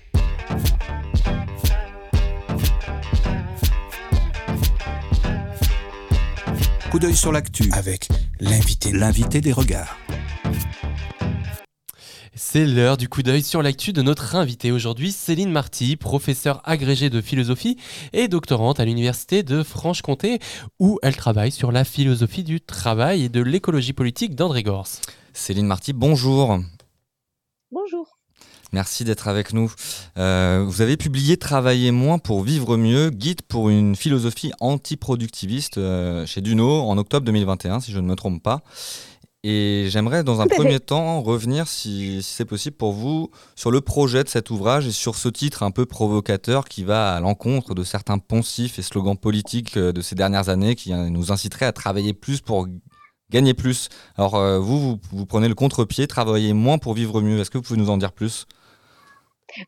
[6.90, 8.08] Coup d'œil sur l'actu avec
[8.40, 8.92] l'invité.
[8.92, 9.98] L'invité des regards.
[12.34, 17.10] C'est l'heure du coup d'œil sur l'actu de notre invitée aujourd'hui, Céline Marty, professeure agrégée
[17.10, 17.76] de philosophie
[18.14, 20.38] et doctorante à l'Université de Franche-Comté,
[20.78, 24.88] où elle travaille sur la philosophie du travail et de l'écologie politique d'André Gors.
[25.34, 26.58] Céline Marty, bonjour.
[27.70, 27.99] Bonjour.
[28.72, 29.72] Merci d'être avec nous.
[30.18, 36.26] Euh, vous avez publié Travailler moins pour vivre mieux, guide pour une philosophie antiproductiviste euh,
[36.26, 38.62] chez Duno en octobre 2021, si je ne me trompe pas.
[39.42, 40.80] Et j'aimerais dans un premier fait.
[40.80, 44.92] temps revenir, si, si c'est possible pour vous, sur le projet de cet ouvrage et
[44.92, 49.16] sur ce titre un peu provocateur qui va à l'encontre de certains poncifs et slogans
[49.16, 52.68] politiques euh, de ces dernières années qui euh, nous inciteraient à travailler plus pour
[53.30, 53.88] gagner plus.
[54.18, 57.40] Alors euh, vous, vous, vous prenez le contre-pied, travailler moins pour vivre mieux.
[57.40, 58.46] Est-ce que vous pouvez nous en dire plus?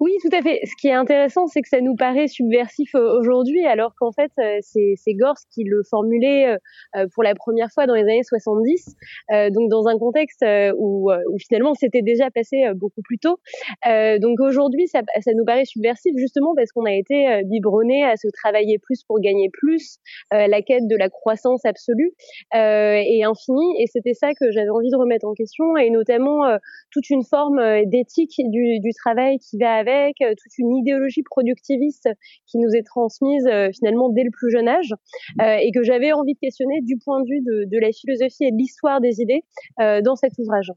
[0.01, 0.61] Oui, tout à fait.
[0.65, 4.31] Ce qui est intéressant, c'est que ça nous paraît subversif euh, aujourd'hui, alors qu'en fait,
[4.39, 6.57] euh, c'est Gors qui le formulait
[6.97, 8.94] euh, pour la première fois dans les années 70,
[9.33, 10.44] euh, donc dans un contexte
[10.78, 13.39] où, finalement c'était déjà passé beaucoup plus tôt.
[13.85, 15.01] Donc aujourd'hui, ça,
[15.35, 19.51] nous paraît subversif justement parce qu'on a été biberonné à se travailler plus pour gagner
[19.52, 19.99] plus,
[20.31, 22.12] la quête de la croissance absolue
[22.55, 23.75] et infinie.
[23.81, 26.43] Et c'était ça que j'avais envie de remettre en question, et notamment
[26.91, 32.09] toute une forme d'éthique du travail qui va avec, euh, toute une idéologie productiviste
[32.47, 34.94] qui nous est transmise euh, finalement dès le plus jeune âge,
[35.41, 38.52] euh, et que j'avais envie de questionner du point de vue de, la philosophie et
[38.52, 39.42] de l'histoire des idées
[39.78, 40.70] dans cet ouvrage.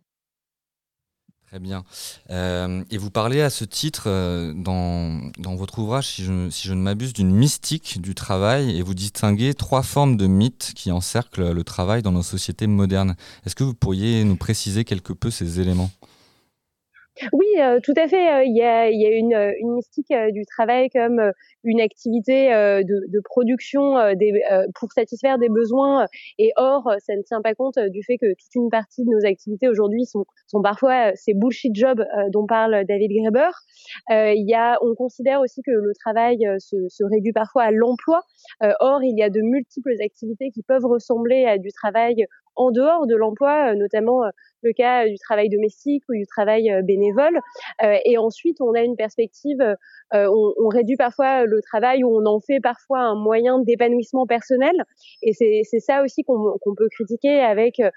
[1.46, 1.84] Très bien.
[2.30, 4.10] Et vous parlez à ce titre
[4.56, 9.54] dans, dans votre ouvrage, si je ne m'abuse, d'une mystique du travail et vous distinguez
[9.54, 13.16] trois formes de mythes qui encerclent le travail dans nos sociétés modernes.
[13.46, 15.92] Est-ce que vous pourriez nous préciser quelque peu ces éléments?
[17.32, 18.30] Oui, euh, tout à fait.
[18.30, 21.22] Euh, Il y a, y a une, euh, une mystique euh, du travail comme
[21.64, 24.32] une activité de, de production des,
[24.80, 26.06] pour satisfaire des besoins.
[26.38, 29.26] Et or, ça ne tient pas compte du fait que toute une partie de nos
[29.26, 33.50] activités aujourd'hui sont, sont parfois ces bullshit jobs dont parle David Graeber.
[34.10, 38.22] Il y a, on considère aussi que le travail se, se réduit parfois à l'emploi.
[38.80, 43.08] Or, il y a de multiples activités qui peuvent ressembler à du travail en dehors
[43.08, 44.30] de l'emploi, euh, notamment euh,
[44.62, 47.40] le cas du travail domestique ou du travail euh, bénévole.
[47.84, 49.76] Euh, et ensuite, on a une perspective, euh,
[50.14, 54.76] on, on réduit parfois le travail ou on en fait parfois un moyen d'épanouissement personnel.
[55.22, 57.90] Et c'est ça aussi qu'on peut critiquer avec euh,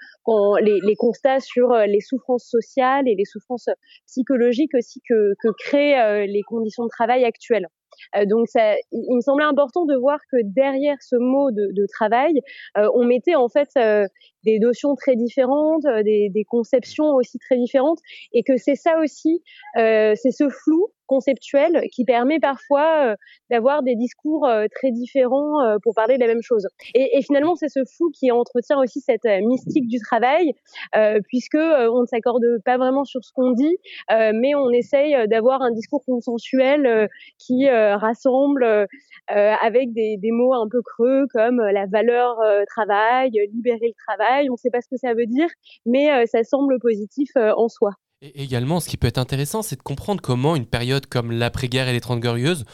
[0.61, 3.69] les, les constats sur euh, les souffrances sociales et les souffrances
[4.07, 7.67] psychologiques aussi que, que créent euh, les conditions de travail actuelles.
[8.15, 11.85] Euh, donc, ça, il me semblait important de voir que derrière ce mot de, de
[11.91, 12.41] travail,
[12.77, 14.05] euh, on mettait en fait euh,
[14.43, 17.99] des notions très différentes, des, des conceptions aussi très différentes,
[18.33, 19.43] et que c'est ça aussi,
[19.75, 23.15] c'est ce flou conceptuel qui permet parfois euh,
[23.49, 26.67] d'avoir des discours euh, très différents euh, pour parler de la même chose.
[26.93, 30.53] Et, finalement, c'est ce flou qui entretient aussi cette mystique du travail,
[30.95, 33.77] euh, puisque on ne s'accorde pas vraiment sur ce qu'on dit,
[34.09, 38.87] mais on essaye d'avoir un discours consensuel qui rassemble
[39.27, 44.49] avec des, des mots un peu creux comme la valeur travail, libérer le travail.
[44.49, 45.49] On ne sait pas ce que ça veut dire,
[45.85, 47.91] mais ça semble positif en soi.
[48.21, 51.87] Et également, ce qui peut être intéressant, c'est de comprendre comment une période comme l'après-guerre
[51.87, 52.65] et les Trente Glorieuses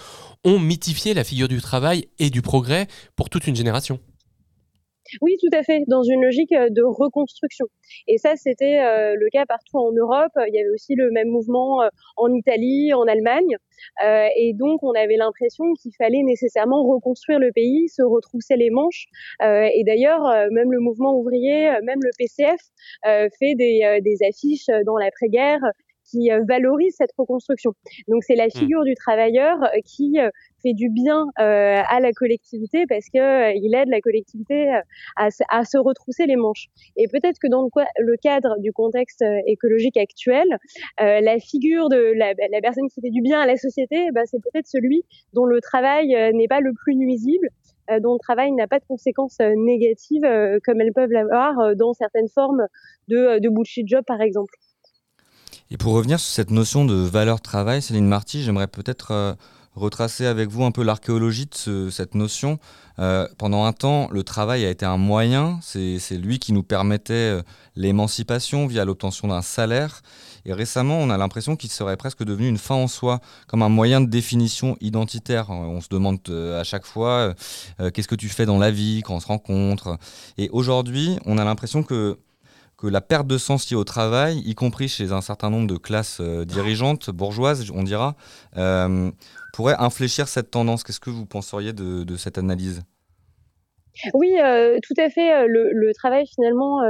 [0.44, 4.00] ont mythifié la figure du travail et du progrès pour toute une génération.
[5.22, 7.68] Oui, tout à fait, dans une logique euh, de reconstruction.
[8.08, 10.32] Et ça, c'était euh, le cas partout en Europe.
[10.48, 13.56] Il y avait aussi le même mouvement euh, en Italie, en Allemagne.
[14.04, 18.70] Euh, et donc, on avait l'impression qu'il fallait nécessairement reconstruire le pays, se retrousser les
[18.70, 19.06] manches.
[19.42, 22.60] Euh, et d'ailleurs, euh, même le mouvement ouvrier, même le PCF,
[23.40, 25.60] fait des, des affiches dans l'après-guerre
[26.10, 27.72] qui euh, valorisent cette reconstruction.
[28.08, 30.30] Donc, c'est la figure du travailleur euh, qui euh,
[30.62, 34.72] fait du bien euh, à la collectivité parce que euh, il aide la collectivité
[35.16, 36.68] à, se- à se retrousser les manches.
[36.98, 37.64] Et peut-être que dans
[37.98, 40.48] le, cadre du contexte écologique actuel,
[41.02, 44.22] euh, la figure de la, la personne qui fait du bien à la société, bah,
[44.26, 45.04] c'est peut-être celui
[45.34, 47.50] dont le travail n'est pas le plus nuisible,
[48.02, 50.26] dont le travail n'a pas de conséquences négatives
[50.64, 52.66] comme elles peuvent l'avoir dans certaines formes
[53.08, 54.54] de, de bullshit job, par exemple.
[55.72, 59.34] Et pour revenir sur cette notion de valeur travail, Céline Marty, j'aimerais peut-être euh,
[59.74, 62.60] retracer avec vous un peu l'archéologie de ce- cette notion.
[63.00, 67.14] Euh, pendant un temps, le travail a été un moyen, c'est lui qui nous permettait
[67.14, 67.42] euh,
[67.76, 70.02] l'émancipation via l'obtention d'un salaire.
[70.46, 73.70] Et récemment, on a l'impression qu'il serait presque devenu une fin en soi, comme un
[73.70, 75.50] moyen de définition identitaire.
[75.50, 77.34] On se demande à chaque fois
[77.96, 79.98] qu'est-ce que tu fais dans la vie quand on se rencontre.
[80.38, 82.20] Et aujourd'hui, on a l'impression que
[82.90, 86.20] la perte de sens liée au travail, y compris chez un certain nombre de classes
[86.22, 88.16] euh, dirigeantes, bourgeoises, on dira,
[88.58, 89.12] euh,
[89.54, 90.84] pourrait infléchir cette tendance.
[90.84, 92.82] Qu'est-ce que vous penseriez de, cette analyse?
[94.14, 95.48] Oui, euh, tout à fait.
[95.48, 96.82] Le, travail finalement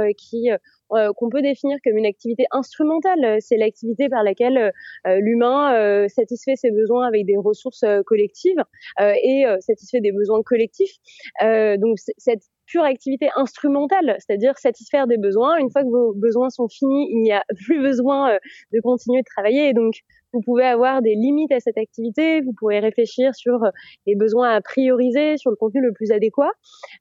[0.88, 4.72] qu'on peut définir comme une activité instrumentale, c'est l'activité par laquelle
[5.04, 8.62] l'humain satisfait ses besoins avec des ressources collectives
[8.98, 10.96] et satisfait des besoins collectifs.
[11.40, 15.56] Donc cette pure activité instrumentale, c'est-à-dire satisfaire des besoins.
[15.58, 18.38] Une fois que vos besoins sont finis, il n'y a plus besoin euh,
[18.72, 19.68] de continuer de travailler.
[19.68, 19.94] Et donc,
[20.36, 22.42] vous pouvez avoir des limites à cette activité.
[22.42, 23.70] Vous pourrez réfléchir sur euh,
[24.06, 26.50] les besoins à prioriser, sur le contenu le plus adéquat.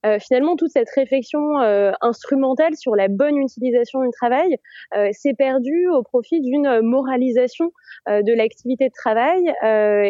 [0.06, 4.56] Euh, finalement, toute cette réflexion euh, instrumentale sur la bonne utilisation du travail
[4.96, 7.72] euh, s'est perdue au profit d'une moralisation
[8.08, 9.42] de l'activité de travail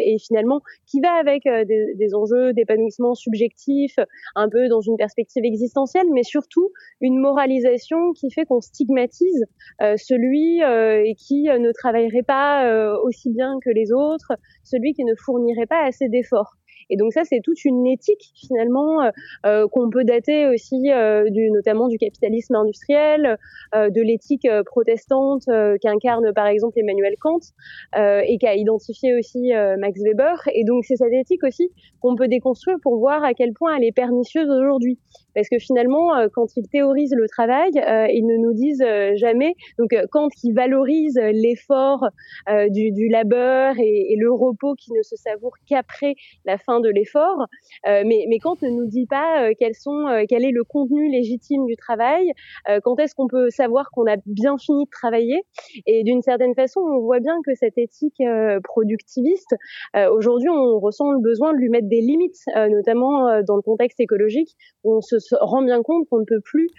[0.04, 3.96] et finalement qui va avec des, des enjeux d'épanouissement subjectif,
[4.36, 9.46] un peu dans une perspective existentielle, mais surtout une moralisation qui fait qu'on stigmatise
[9.80, 10.62] celui
[11.18, 15.86] qui ne travaillerait pas euh, aussi bien que les autres, celui qui ne fournirait pas
[15.86, 16.56] assez d'efforts.
[16.90, 19.10] Et donc ça, c'est toute une éthique finalement euh,
[19.46, 23.38] euh, qu'on peut dater aussi euh, du, notamment du capitalisme industriel,
[23.74, 25.44] de l'éthique protestante
[25.82, 27.40] qu'incarne par exemple Emmanuel Kant
[27.96, 30.42] et qu'a identifié aussi Max Weber.
[30.54, 33.84] Et donc c'est cette éthique aussi qu'on peut déconstruire pour voir à quel point elle
[33.84, 35.00] est pernicieuse aujourd'hui.
[35.34, 39.56] Parce que finalement, quand ils théorisent le travail, ils ne nous disent jamais.
[39.78, 42.08] Donc Kant qui valorise l'effort
[42.70, 46.16] du, du labeur et, et le repos qui ne se savoure qu'après
[46.46, 47.46] la fin de l'effort,
[47.88, 51.66] euh, mais, mais Kant ne nous dit pas euh, euh, quel est le contenu légitime
[51.66, 52.32] du travail,
[52.84, 55.44] quand est-ce qu'on peut savoir qu'on a bien fini de travailler.
[55.86, 58.22] Et d'une certaine façon, on voit bien que cette éthique
[58.64, 59.56] productiviste,
[60.12, 64.56] aujourd'hui, on ressent le besoin de lui mettre des limites, notamment dans le contexte écologique,
[64.84, 66.70] où on se rend bien compte qu'on ne peut plus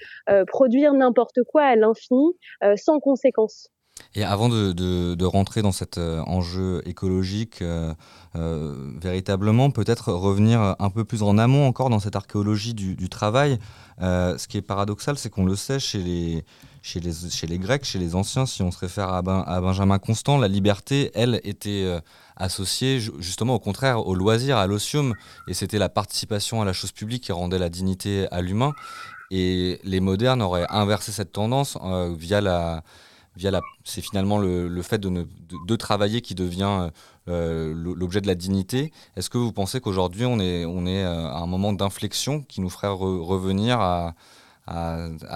[0.47, 2.37] produire n'importe quoi à l'infini
[2.77, 3.71] sans conséquence.
[4.15, 7.93] Et avant de, de- rentrer dans cet euh, enjeu écologique, euh,
[8.35, 13.59] euh, véritablement, peut-être revenir un peu plus en amont encore dans cette archéologie du, travail.
[14.01, 16.45] Ce qui est paradoxal, c'est qu'on le sait chez les,
[16.83, 19.61] chez, les, chez les Grecs, chez les anciens, si on se réfère à, Ben- à
[19.61, 22.01] Benjamin Constant, la liberté, elle, était
[22.37, 25.15] associée ju- justement au contraire au loisir, à l'osium,
[25.49, 28.73] et c'était la participation à la chose publique qui rendait la dignité à l'humain.
[29.31, 31.77] Et les modernes auraient inversé cette tendance
[32.17, 32.85] via la,
[33.85, 36.91] c'est finalement le, fait de, travailler qui devient
[37.29, 38.93] euh, l'objet de la dignité.
[39.17, 42.89] Est-ce que vous pensez qu'aujourd'hui on est, euh, à un moment d'inflexion qui nous ferait
[42.89, 44.15] re- revenir à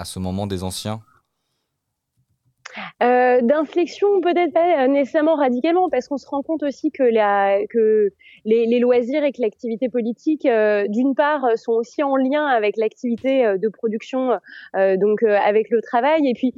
[0.04, 1.02] ce moment des anciens?
[3.02, 8.10] Euh, d'inflexion peut-être pas nécessairement radicalement parce qu'on se rend compte aussi que la que
[8.44, 12.76] les, les loisirs et que l'activité politique euh, d'une part sont aussi en lien avec
[12.76, 14.39] l'activité euh, de production
[14.76, 16.52] euh, donc euh, avec le travail et puis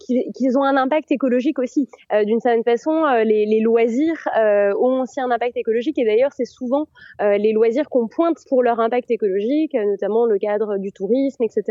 [0.00, 1.88] qu'ils qu'ils ont un impact écologique aussi.
[2.24, 6.86] D'une certaine façon les, les loisirs ont aussi un impact écologique et d'ailleurs c'est souvent
[7.20, 11.64] les loisirs qu'on pointe pour leur impact écologique notamment le cadre du tourisme etc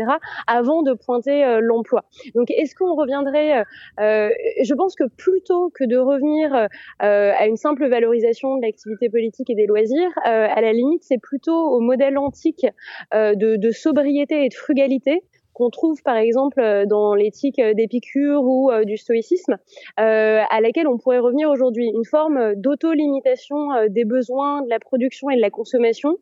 [0.46, 2.04] avant de pointer l'emploi.
[2.34, 3.64] Donc est-ce qu'on reviendrait
[4.00, 4.30] euh,
[4.62, 9.50] je pense que plutôt que de revenir euh, à une simple valorisation de l'activité politique
[9.50, 12.66] et des loisirs, euh, à la limite, c'est plutôt au modèle antique
[13.14, 15.22] euh, de, de sobriété et de frugalité
[15.52, 19.56] qu'on trouve par exemple euh, dans l'éthique euh, d'Épicure ou euh, du stoïcisme,
[19.96, 25.36] à laquelle on pourrait revenir aujourd'hui, une forme d'auto-limitation des besoins de la production et
[25.36, 26.16] de la consommation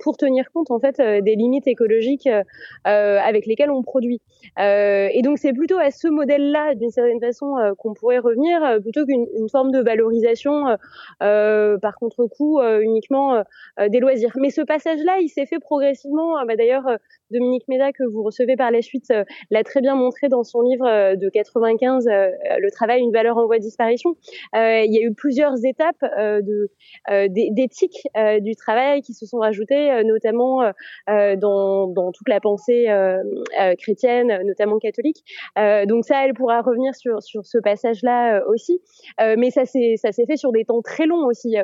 [0.00, 2.28] pour tenir compte en fait des limites écologiques
[2.84, 4.20] avec lesquelles on produit.
[4.58, 9.26] Et donc c'est plutôt à ce modèle-là, d'une certaine façon, qu'on pourrait revenir, plutôt qu'une
[9.36, 10.76] une forme de valorisation
[11.18, 13.42] par contre-coup uniquement
[13.88, 14.32] des loisirs.
[14.36, 16.38] Mais ce passage-là, il s'est fait progressivement.
[16.38, 16.86] euh, bah, D'ailleurs,
[17.30, 20.62] Dominique Méda, que vous recevez par la suite, euh, l'a très bien montré dans son
[20.62, 24.16] livre euh, de 95, euh, Le travail, une valeur en voie de disparition.
[24.54, 26.04] Il y a eu plusieurs étapes
[27.28, 28.08] d'éthique
[28.40, 30.72] du travail qui se sont rajoutées, notamment
[31.06, 32.86] dans, dans toute la pensée
[33.78, 35.24] chrétienne, notamment catholique.
[35.56, 38.80] Donc ça, elle pourra revenir sur, sur ce passage-là aussi.
[39.18, 41.56] Mais ça s'est ça s'est fait sur des temps très longs aussi.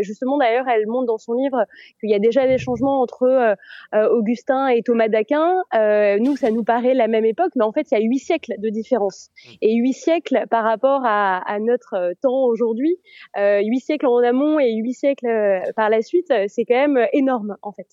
[0.00, 1.64] Justement, d'ailleurs, elle montre dans son livre
[2.00, 3.56] qu'il y a déjà des changements entre
[3.92, 5.56] Augustin et Thomas d'Aquin.
[5.74, 8.18] Euh, nous, ça nous paraît la même époque, mais en fait, il y a huit
[8.18, 9.28] siècles de différence.
[9.62, 12.96] Et huit siècles par rapport à, à notre euh, temps aujourd'hui,
[13.38, 17.06] euh, huit siècles en amont et huit siècles euh, par la suite, c'est quand même
[17.12, 17.88] énorme en fait.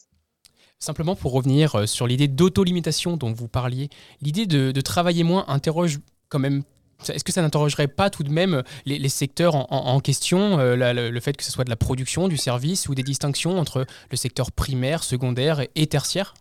[0.79, 3.89] Simplement pour revenir sur l'idée d'auto-limitation dont vous parliez,
[4.21, 6.63] l'idée de, de travailler moins interroge quand même.
[7.09, 10.59] Est-ce que ça n'interrogerait pas tout de même les, les secteurs en, en- en question,
[10.59, 13.03] euh, la- le, le fait que ce soit de la production, du service ou des
[13.03, 16.33] distinctions entre le secteur primaire, secondaire et, et tertiaire?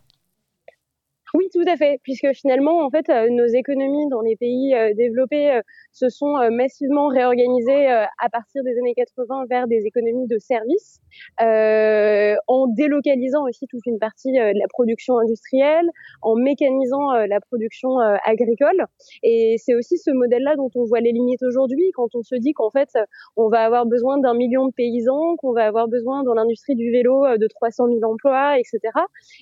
[1.35, 4.93] Oui, tout à fait, puisque finalement, en fait, euh, nos économies dans les pays euh,
[4.93, 10.37] développés euh, se sont massivement réorganisées à partir des années 80 vers des économies de
[10.37, 10.99] services,
[11.41, 15.89] euh, en délocalisant aussi toute une partie de la production industrielle,
[16.21, 18.85] en mécanisant la production agricole.
[19.23, 22.51] Et c'est aussi ce modèle-là dont on voit les limites aujourd'hui, quand on se dit
[22.51, 22.89] qu'en fait,
[23.37, 26.91] on va avoir besoin d'un million de paysans, qu'on va avoir besoin dans l'industrie du
[26.91, 28.79] vélo de 300 000 emplois, etc.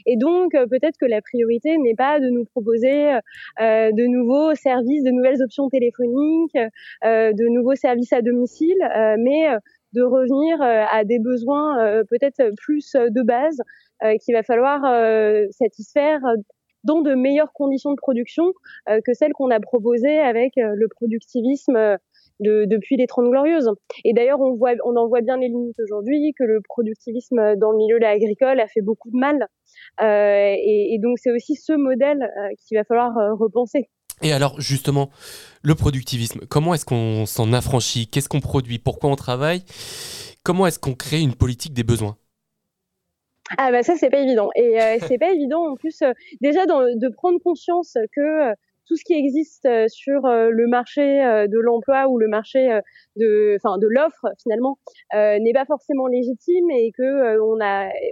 [0.06, 5.04] Et donc, peut-être que la priorité n'est pas de nous proposer euh, de nouveaux services,
[5.04, 6.58] de nouvelles options téléphoniques,
[7.06, 9.58] euh, de nouveaux services à domicile, euh, mais euh,
[9.94, 13.62] de revenir euh, à des besoins euh, peut-être plus euh, de base
[14.04, 16.36] euh, qu'il va falloir euh, satisfaire euh,
[16.84, 18.54] dans de meilleures conditions de production
[18.90, 21.98] euh, que celles qu'on a proposées avec euh, le productivisme euh,
[22.40, 23.70] de, depuis les Trente Glorieuses.
[24.04, 27.72] Et d'ailleurs, on, voit, on en voit bien les limites aujourd'hui, que le productivisme dans
[27.72, 29.48] le milieu agricole a fait beaucoup de mal.
[30.02, 33.90] Euh, et, et donc, c'est aussi ce modèle euh, qu'il va falloir euh, repenser.
[34.22, 35.10] Et alors, justement,
[35.64, 38.08] le productivisme, comment est-ce qu'on s'en affranchit?
[38.08, 38.80] Qu'est-ce qu'on produit?
[38.80, 39.64] Pourquoi on travaille?
[40.44, 42.18] Comment est-ce qu'on crée une politique des besoins?
[43.58, 46.02] Ah bah ça c'est pas évident et euh, c'est pas évident en plus
[46.42, 48.52] déjà dans- de prendre conscience que
[48.88, 52.80] tout ce qui existe euh, sur euh, le marché euh, de l'emploi ou le marché
[53.16, 54.78] de l'offre finalement
[55.14, 57.60] n'est pas forcément légitime et que on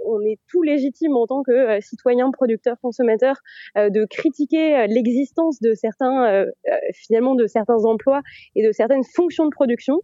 [0.06, 3.36] on est tout légitime en tant que citoyen producteur consommateur
[3.76, 6.46] de critiquer l'existence de certains
[6.94, 8.22] finalement de certains emplois
[8.54, 10.00] et de certaines fonctions de production.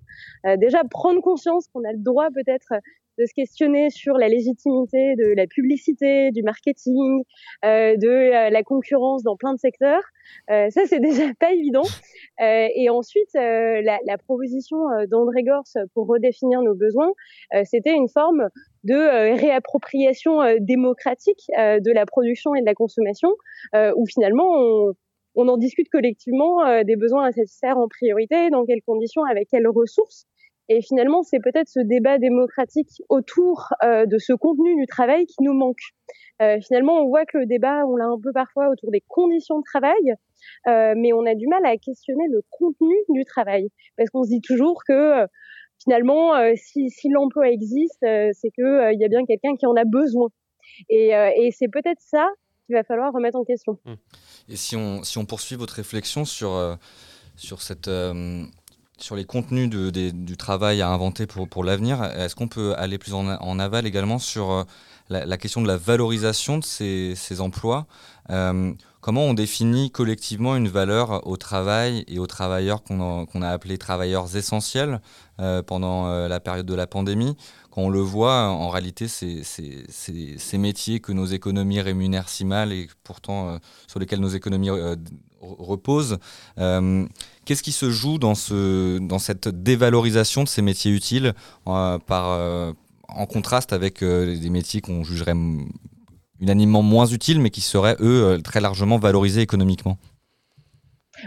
[0.59, 2.73] Déjà prendre conscience qu'on a le droit peut-être
[3.19, 7.23] de se questionner sur la légitimité de la publicité, du marketing,
[7.65, 10.03] euh, de euh, la concurrence dans plein de secteurs.
[10.51, 11.83] Euh, ça, c'est déjà pas évident.
[12.41, 15.65] Euh, et ensuite, euh, la, la proposition euh, d'André Gors
[15.95, 17.13] pour redéfinir nos besoins,
[17.65, 18.49] c'était une forme
[18.85, 23.31] de réappropriation démocratique de la production et de la consommation,
[23.75, 24.93] où finalement on,
[25.35, 29.69] on en discute collectivement des besoins à satisfaire en priorité, dans quelles conditions, avec quelles
[29.69, 30.27] ressources.
[30.69, 35.43] Et finalement, c'est peut-être ce débat démocratique autour euh, de ce contenu du travail qui
[35.43, 35.81] nous manque.
[36.41, 39.59] Euh, finalement, on voit que le débat, on l'a un peu parfois autour des conditions
[39.59, 40.15] de travail,
[40.69, 44.29] euh, mais on a du mal à questionner le contenu du travail, parce qu'on se
[44.29, 45.27] dit toujours que
[45.83, 50.29] finalement, si, l'emploi existe, c'est euh, il y a bien quelqu'un qui en a besoin.
[50.89, 51.13] Et,
[51.53, 52.29] c'est peut-être ça
[52.67, 53.79] qu'il va falloir remettre en question.
[54.49, 56.79] Et si on, si on poursuit votre réflexion sur,
[57.37, 57.89] sur, cette,
[58.99, 63.59] sur les contenus du travail à inventer pour, l'avenir, est-ce qu'on peut aller plus en,
[63.59, 64.65] aval également sur euh,
[65.09, 67.87] la, question de la valorisation de ces, emplois
[68.31, 73.79] Euh, Comment on définit collectivement une valeur au travail et aux travailleurs qu'on a, appelés
[73.79, 75.01] travailleurs essentiels
[75.41, 77.37] euh, pendant la période de la pandémie?
[77.79, 83.49] On le voit, en réalité, ces métiers que nos économies rémunèrent si mal et pourtant
[83.49, 84.97] euh, sur lesquels nos économies euh,
[85.41, 86.19] reposent.
[86.59, 87.07] Euh,
[87.45, 91.35] Qu'est-ce qui se joue dans, ce, dans cette dévalorisation de ces métiers utiles
[91.65, 91.99] en
[93.31, 95.37] contraste avec des métiers qu'on jugerait
[96.41, 99.97] unanimement moins utiles, mais qui seraient, eux, très largement valorisés économiquement?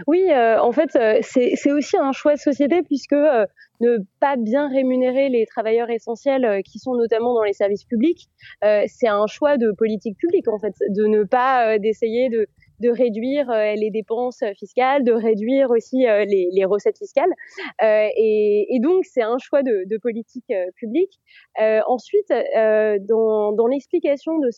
[0.06, 3.46] Oui, euh, en fait, euh, c'est aussi un choix de société puisque euh,
[3.80, 8.28] ne pas bien rémunérer les travailleurs essentiels euh, qui sont notamment dans les services publics,
[8.62, 12.46] c'est un choix de politique publique en fait, de ne pas d'essayer de
[12.80, 17.30] de réduire euh, les dépenses fiscales, de réduire aussi euh, les, les recettes fiscales.
[17.82, 21.20] Euh, et, et donc, c'est un choix de, de politique euh, publique.
[21.60, 24.48] Euh, ensuite, euh, dans, dans l'explication de,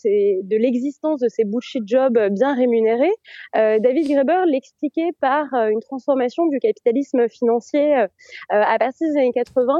[0.42, 3.12] de l'existence de ces bullshit jobs bien rémunérés,
[3.56, 8.06] euh, David Graeber l'expliquait par euh, une transformation du capitalisme financier euh,
[8.48, 9.74] à partir des années 80,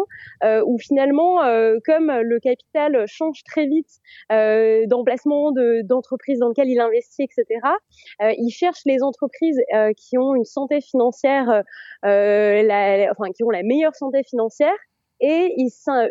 [0.45, 3.89] euh, où finalement, euh, comme le capital change très vite
[4.33, 7.61] euh, d'emplacement de, d'entreprise dans lequel il investit, etc.,
[8.35, 11.49] euh, il cherche les entreprises euh, qui ont une santé financière,
[12.05, 14.75] euh, la, la- enfin qui ont la meilleure santé financière.
[15.27, 16.09] Et il, euh,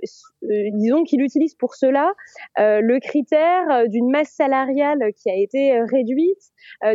[0.73, 2.13] disons qu'il utilise pour cela
[2.59, 6.41] euh, le critère euh, d'une masse salariale qui a été réduite,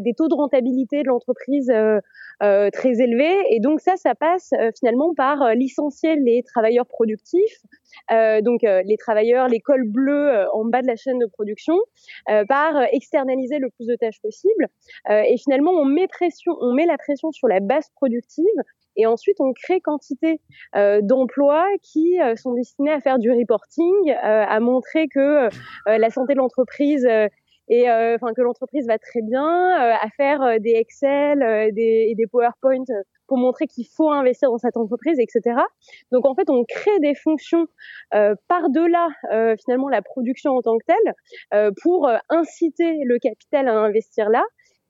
[0.01, 1.73] des taux de rentabilité de l'entreprise
[2.41, 3.37] très élevés.
[3.51, 7.63] Et donc ça, ça passe finalement par licencier les travailleurs productifs,
[8.11, 11.77] donc les travailleurs, les cols bleus en bas de la chaîne de production,
[12.49, 14.69] par externaliser le plus de tâches possible.
[15.11, 16.07] Et finalement, on met
[16.87, 18.45] la pression sur la base productive.
[18.99, 20.41] Et ensuite, on crée quantité
[20.77, 25.49] euh, d'emplois qui euh, sont destinés à faire du reporting, euh, à montrer que
[25.87, 27.09] la santé de l'entreprise
[27.69, 31.41] et euh, enfin que l'entreprise va très bien, euh, à faire des Excel
[31.75, 32.85] des, et des PowerPoint
[33.27, 35.61] pour montrer qu'il faut investir dans cette entreprise, etc.
[36.11, 37.67] Donc en fait, on crée des fonctions
[38.11, 39.09] par-delà
[39.63, 44.43] finalement la production en tant que telle pour inciter le capital à investir là.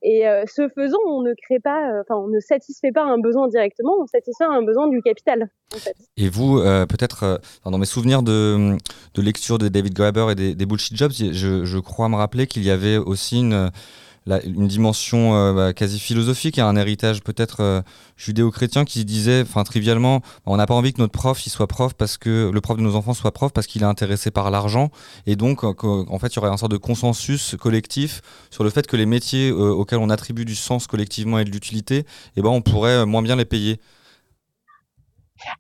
[0.03, 3.19] Et euh, ce faisant, on ne crée pas, euh, enfin, on ne satisfait pas un
[3.19, 5.51] besoin directement, on satisfait un besoin du capital.
[5.75, 5.97] En fait.
[6.17, 8.77] Et vous, euh, peut-être, euh, dans mes souvenirs de,
[9.15, 12.47] de lecture de David Graeber et des, des Bullshit Jobs, je, je crois me rappeler
[12.47, 13.71] qu'il y avait aussi une,
[14.45, 17.83] une dimension euh, bah, quasi philosophique et un héritage peut-être euh,
[18.17, 21.95] judéo-chrétien qui disait, enfin trivialement, on n'a pas envie que notre prof il soit prof
[21.95, 24.91] parce que le prof de nos enfants soit prof parce qu'il est intéressé par l'argent
[25.27, 28.71] et donc euh, en fait il y aurait un sorte de consensus collectif sur le
[28.71, 32.05] fait que les métiers auxquels on attribue du sens collectivement et de l'utilité,
[32.37, 33.81] eh ben on pourrait moins bien les payer.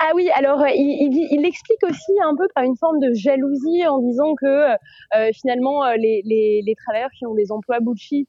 [0.00, 3.12] Ah oui, alors euh, il, il, il l'explique aussi un peu par une forme de
[3.14, 8.28] jalousie en disant que euh, finalement euh, les, travailleurs qui ont des emplois bullshit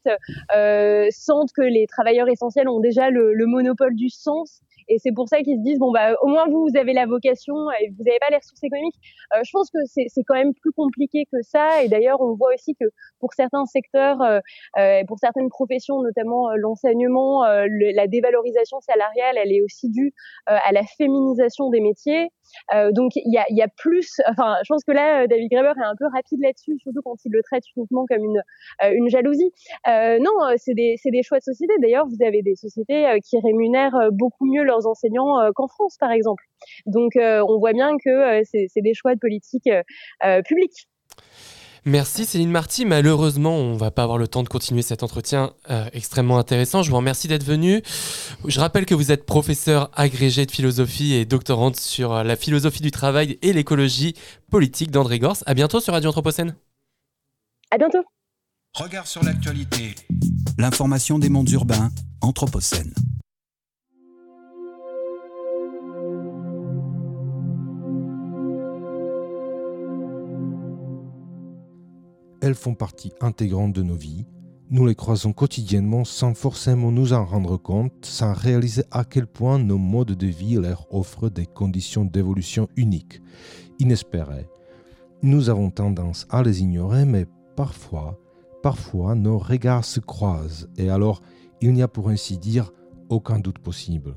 [0.56, 4.62] euh, sentent que les travailleurs essentiels ont déjà le monopole du sens.
[4.90, 7.06] Et c'est pour ça qu'ils se disent bon bah au moins vous vous avez la
[7.06, 9.00] vocation et vous n'avez pas les ressources économiques.
[9.36, 11.84] Euh, je pense que c'est quand même plus compliqué que ça.
[11.84, 12.86] Et d'ailleurs on voit aussi que
[13.20, 14.40] pour certains secteurs, euh,
[14.78, 20.14] euh, pour certaines professions, notamment euh, l'enseignement, euh, la dévalorisation salariale, elle est aussi due
[20.48, 22.30] à la féminisation des métiers.
[22.74, 25.86] Euh, donc il y a, plus, enfin je pense que là euh, David Graeber est
[25.86, 28.42] un peu rapide là-dessus, surtout quand il le traite uniquement comme une
[28.84, 29.52] euh, jalousie.
[29.88, 31.74] Non, c'est des choix de société.
[31.82, 36.44] D'ailleurs, vous avez des sociétés qui rémunèrent beaucoup mieux leurs enseignants qu'en France, par exemple.
[36.86, 39.70] Donc on voit bien que c'est des choix de politique
[40.46, 40.88] publique.
[41.86, 42.86] Merci Céline Marty.
[42.86, 46.84] Malheureusement, on va pas avoir le temps de continuer cet entretien euh, extrêmement intéressant.
[46.84, 47.82] Je vous remercie d'être venu.
[48.46, 52.82] Je rappelle que vous êtes professeur agrégé de philosophie et doctorante sur euh, la philosophie
[52.82, 54.16] du travail et l'écologie
[54.52, 55.38] politique d'André Gors.
[55.46, 56.56] À bientôt sur Radio Anthropocène.
[57.72, 58.04] À bientôt.
[58.76, 59.96] Regard sur l'actualité.
[60.58, 61.90] L'information des mondes urbains,
[62.22, 62.94] Anthropocène.
[72.50, 74.26] Elles font partie intégrante de nos vies.
[74.72, 79.60] Nous les croisons quotidiennement sans forcément nous en rendre compte, sans réaliser à quel point
[79.60, 83.22] nos modes de vie leur offrent des conditions d'évolution uniques,
[83.78, 84.50] inespérées.
[85.22, 88.20] Nous avons tendance à les ignorer, mais parfois,
[88.64, 91.22] parfois nos regards se croisent et alors
[91.62, 92.72] il n'y a pour ainsi dire
[93.10, 94.16] aucun doute possible.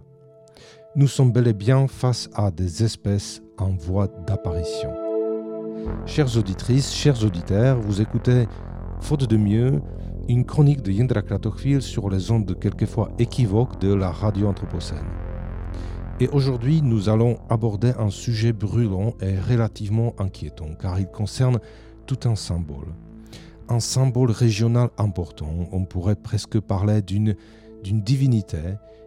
[0.96, 5.11] Nous sommes bel et bien face à des espèces en voie d'apparition.
[6.06, 8.46] Chères auditrices, chers auditeurs, vous écoutez,
[9.00, 9.80] faute de mieux,
[10.28, 15.06] une chronique de Yendra Kratokvil sur les ondes quelquefois équivoques de la radio anthropocène.
[16.20, 21.58] Et aujourd'hui, nous allons aborder un sujet brûlant et relativement inquiétant, car il concerne
[22.06, 22.94] tout un symbole.
[23.68, 27.34] Un symbole régional important, on pourrait presque parler d'une
[27.84, 28.58] divinité.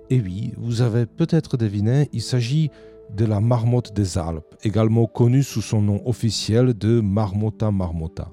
[0.10, 2.72] Et oui, vous avez peut-être deviné, il s'agit
[3.14, 8.32] de la marmotte des Alpes, également connue sous son nom officiel de Marmota marmota.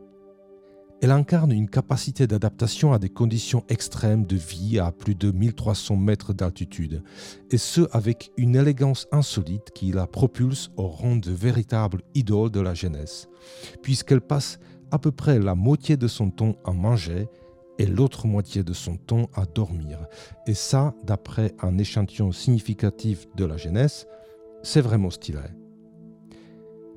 [1.03, 5.97] Elle incarne une capacité d'adaptation à des conditions extrêmes de vie à plus de 1300
[5.97, 7.03] mètres d'altitude,
[7.51, 12.61] et ce avec une élégance insolite qui la propulse au rang de véritable idole de
[12.61, 13.29] la jeunesse,
[13.83, 14.61] puisqu'elle passe
[14.93, 17.27] à peu près la moitié de son temps à manger
[17.79, 20.07] et l'autre moitié de son temps à dormir.
[20.47, 24.07] Et ça, d'après un échantillon significatif de la jeunesse,
[24.63, 25.41] c'est vraiment stylé.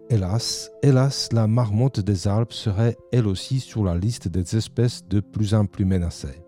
[0.10, 5.20] Hélas, hélas, la marmotte des Alpes serait elle aussi sur la liste des espèces de
[5.20, 6.44] plus en plus menacées.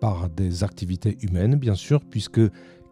[0.00, 2.40] Par des activités humaines, bien sûr, puisque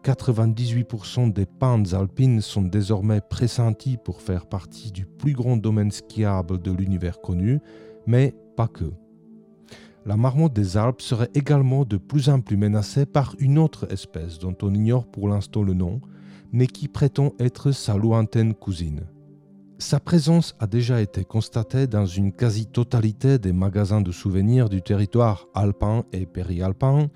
[0.02, 6.60] 98% des pentes alpines sont désormais pressenties pour faire partie du plus grand domaine skiable
[6.60, 7.60] de l'univers connu,
[8.06, 8.92] mais pas que.
[10.04, 14.38] La marmotte des Alpes serait également de plus en plus menacée par une autre espèce
[14.38, 16.00] dont on ignore pour l'instant le nom,
[16.52, 19.02] mais qui prétend être sa lointaine cousine.
[19.78, 25.48] Sa présence a déjà été constatée dans une quasi-totalité des magasins de souvenirs du territoire
[25.54, 27.10] alpin et périalpin,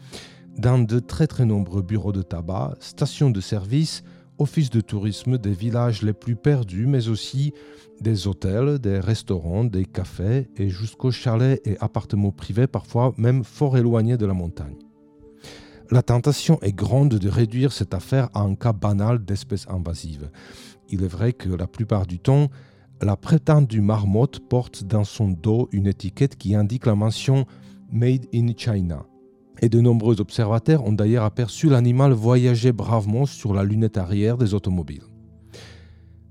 [0.59, 4.02] dans de très très nombreux bureaux de tabac, stations de service,
[4.36, 7.55] offices de tourisme des villages les plus perdus, mais aussi
[8.00, 13.76] des hôtels, des restaurants, des cafés et jusqu'aux chalets et appartements privés, parfois même fort
[13.76, 14.76] éloignés de la montagne.
[15.93, 20.31] La tentation est grande de réduire cette affaire à un cas banal d'espèce invasive.
[20.89, 22.47] Il est vrai que la plupart du temps,
[23.02, 27.44] la prétendue marmotte porte dans son dos une étiquette qui indique la mention
[27.91, 29.05] Made in China.
[29.62, 34.55] Et de nombreux observateurs ont d'ailleurs aperçu l'animal voyager bravement sur la lunette arrière des
[34.55, 35.02] automobiles.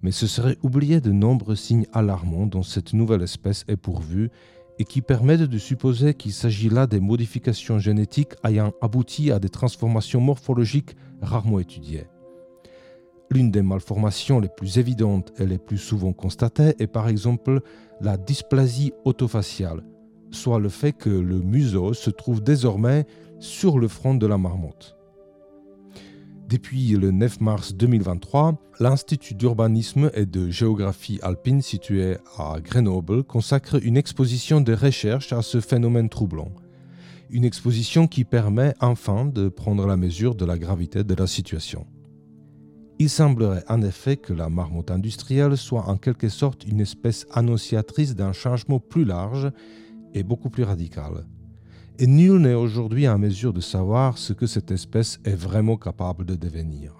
[0.03, 4.29] Mais ce serait oublier de nombreux signes alarmants dont cette nouvelle espèce est pourvue
[4.80, 9.49] et qui permettent de supposer qu'il s'agit là des modifications génétiques ayant abouti à des
[9.49, 12.08] transformations morphologiques rarement étudiées.
[13.30, 17.61] L'une des malformations les plus évidentes et les plus souvent constatées est par exemple
[18.01, 19.83] la dysplasie autofaciale,
[20.32, 23.06] soit le fait que le museau se trouve désormais
[23.40, 24.98] sur le front de la marmotte.
[26.49, 33.75] Depuis le 9 mars 2023, l'Institut d'urbanisme et de géographie alpine situé à Grenoble consacre
[33.85, 36.51] une exposition de recherche à ce phénomène troublant.
[37.29, 41.85] Une exposition qui permet enfin de prendre la mesure de la gravité de la situation.
[42.97, 48.15] Il semblerait en effet que la marmotte industrielle soit en quelque sorte une espèce annonciatrice
[48.15, 49.51] d'un changement plus large
[50.15, 51.25] et beaucoup plus radical
[52.01, 56.25] et nul n'est aujourd'hui en mesure de savoir ce que cette espèce est vraiment capable
[56.25, 56.93] de devenir.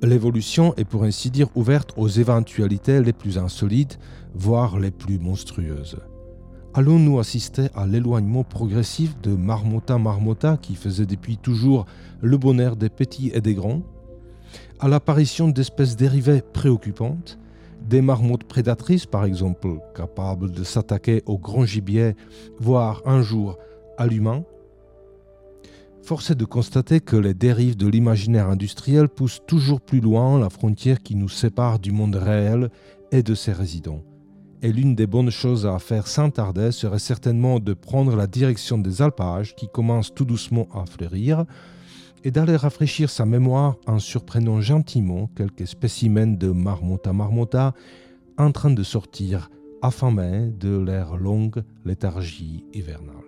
[0.00, 3.98] L'évolution est pour ainsi dire ouverte aux éventualités les plus insolites,
[4.32, 5.98] voire les plus monstrueuses.
[6.72, 11.86] Allons-nous assister à l'éloignement progressif de Marmota Marmota qui faisait depuis toujours
[12.20, 13.82] le bonheur des petits et des grands?
[14.78, 17.40] À l'apparition d'espèces dérivées préoccupantes
[17.80, 22.14] des marmottes prédatrices par exemple, capables de s'attaquer au grand gibier,
[22.60, 23.58] voire un jour
[23.98, 24.44] à l'humain,
[26.02, 30.48] force est de constater que les dérives de l'imaginaire industriel poussent toujours plus loin la
[30.48, 32.70] frontière qui nous sépare du monde réel
[33.12, 34.02] et de ses résidents.
[34.62, 38.78] Et l'une des bonnes choses à faire sans tarder serait certainement de prendre la direction
[38.78, 41.44] des alpages qui commencent tout doucement à fleurir
[42.24, 47.74] et d'aller rafraîchir sa mémoire en surprenant gentiment quelques spécimens de marmota marmota
[48.36, 49.50] en train de sortir
[49.82, 53.27] affamés de leur longue léthargie hivernale.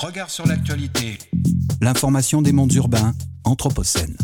[0.00, 1.18] Regard sur l'actualité.
[1.82, 3.12] L'information des mondes urbains,
[3.44, 4.16] Anthropocène.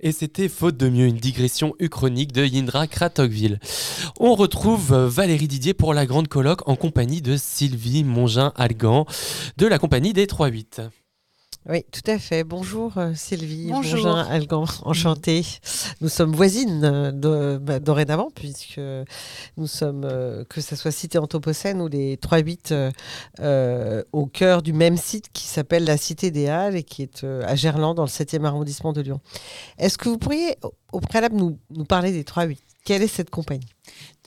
[0.00, 3.60] Et c'était faute de mieux une digression uchronique de Yindra Kratokville.
[4.18, 9.04] On retrouve Valérie Didier pour la grande colloque en compagnie de Sylvie Mongin-Algan
[9.58, 10.88] de la compagnie des 3-8.
[11.68, 12.42] Oui, tout à fait.
[12.42, 13.66] Bonjour euh, Sylvie.
[13.68, 14.16] Bonjour.
[14.16, 15.44] Algan, enchantée.
[16.00, 18.80] Nous sommes voisines euh, de- bah, dorénavant, puisque
[19.58, 22.90] nous sommes, euh, que ce soit Cité Anthropocène ou les 3-8, euh,
[23.40, 27.24] euh, au cœur du même site qui s'appelle la Cité des Halles et qui est
[27.24, 29.20] euh, à Gerland, dans le 7e arrondissement de Lyon.
[29.78, 30.56] Est-ce que vous pourriez,
[30.92, 32.56] au- préalable, nous, nous parler des 3-8
[32.86, 33.68] Quelle est cette compagnie?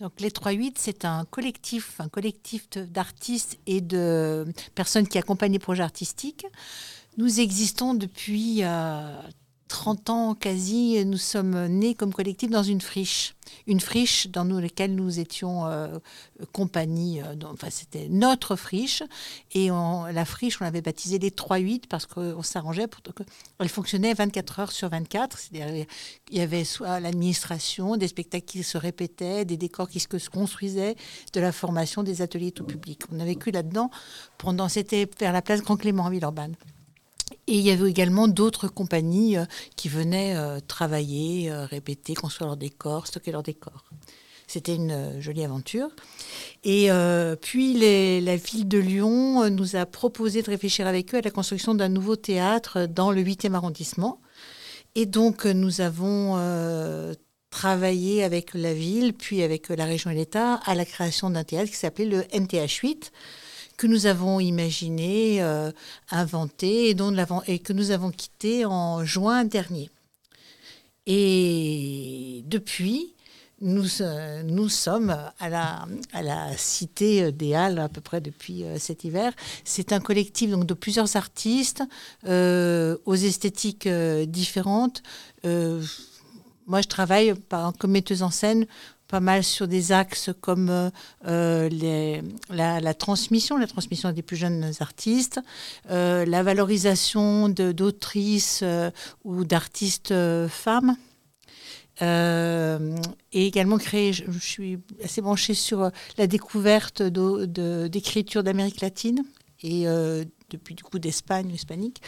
[0.01, 4.45] Donc les 3-8, c'est un collectif, un collectif d'artistes et de
[4.75, 6.45] personnes qui accompagnent les projets artistiques.
[7.17, 9.15] Nous existons depuis euh,
[9.67, 13.35] 30 ans quasi, nous sommes nés comme collectif dans une friche.
[13.67, 15.99] Une friche dans laquelle nous étions euh,
[16.53, 19.03] compagnie, euh, enfin c'était notre friche.
[19.51, 24.59] Et la friche, on l'avait baptisée les 3-8 parce qu'on s'arrangeait pour qu'elle fonctionnait 24
[24.59, 25.37] heures sur 24.
[25.37, 25.85] C'est-à-dire
[26.31, 30.95] il y avait soit l'administration, des spectacles qui se répétaient, des décors qui se construisaient,
[31.33, 33.01] de la formation, des ateliers tout public.
[33.11, 33.91] On a vécu là-dedans
[34.39, 36.55] pendant, c'était vers la place Grand Clément à Villeurbanne.
[37.47, 42.47] Et il y avait également d'autres compagnies euh, qui venaient euh, travailler, euh, répéter, construire
[42.47, 43.85] leurs décors, stocker leurs décors.
[44.47, 45.87] C'était une jolie aventure.
[46.63, 46.89] Et
[47.41, 47.73] puis
[48.21, 51.87] la ville de Lyon nous a proposé de réfléchir avec eux à la construction d'un
[51.87, 54.19] nouveau théâtre dans le 8e arrondissement.
[54.95, 56.37] Et donc nous avons
[57.49, 61.71] travaillé avec la ville, puis avec la région et l'État, à la création d'un théâtre
[61.71, 63.11] qui s'appelait le NTH8
[63.77, 65.71] que nous avons imaginé, euh,
[66.11, 69.89] inventé et, dont nous et que nous avons quitté en juin dernier.
[71.05, 73.13] Et depuis,
[73.61, 78.63] nous, euh, nous sommes à la, à la Cité des Halles à peu près depuis
[78.63, 79.33] euh, cet hiver.
[79.63, 81.83] C'est un collectif donc, de plusieurs artistes
[82.25, 83.87] aux esthétiques
[84.27, 85.03] différentes.
[86.65, 87.33] Moi, je travaille
[87.79, 88.65] comme metteuse en scène
[89.13, 90.89] pas mal sur des axes comme euh,
[91.27, 92.19] euh,
[92.49, 95.39] la, transmission, la transmission des plus jeunes artistes,
[95.91, 98.63] euh, la valorisation d'autrices
[99.23, 100.15] ou d'artistes
[100.47, 100.95] femmes.
[102.01, 109.23] Et également créer, je, suis assez branchée sur la découverte d'écriture d'Amérique latine
[109.61, 109.85] et
[110.49, 112.01] depuis du coup d'Espagne, hispanique.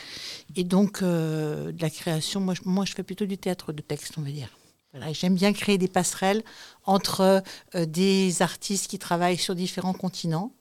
[0.56, 4.22] Et donc de la création, moi moi je fais plutôt du théâtre de texte, on
[4.22, 4.50] va dire.
[4.95, 6.41] Voilà, J'aime bien créer des passerelles
[6.85, 7.43] entre
[7.75, 10.53] euh, des artistes qui travaillent sur différents continents.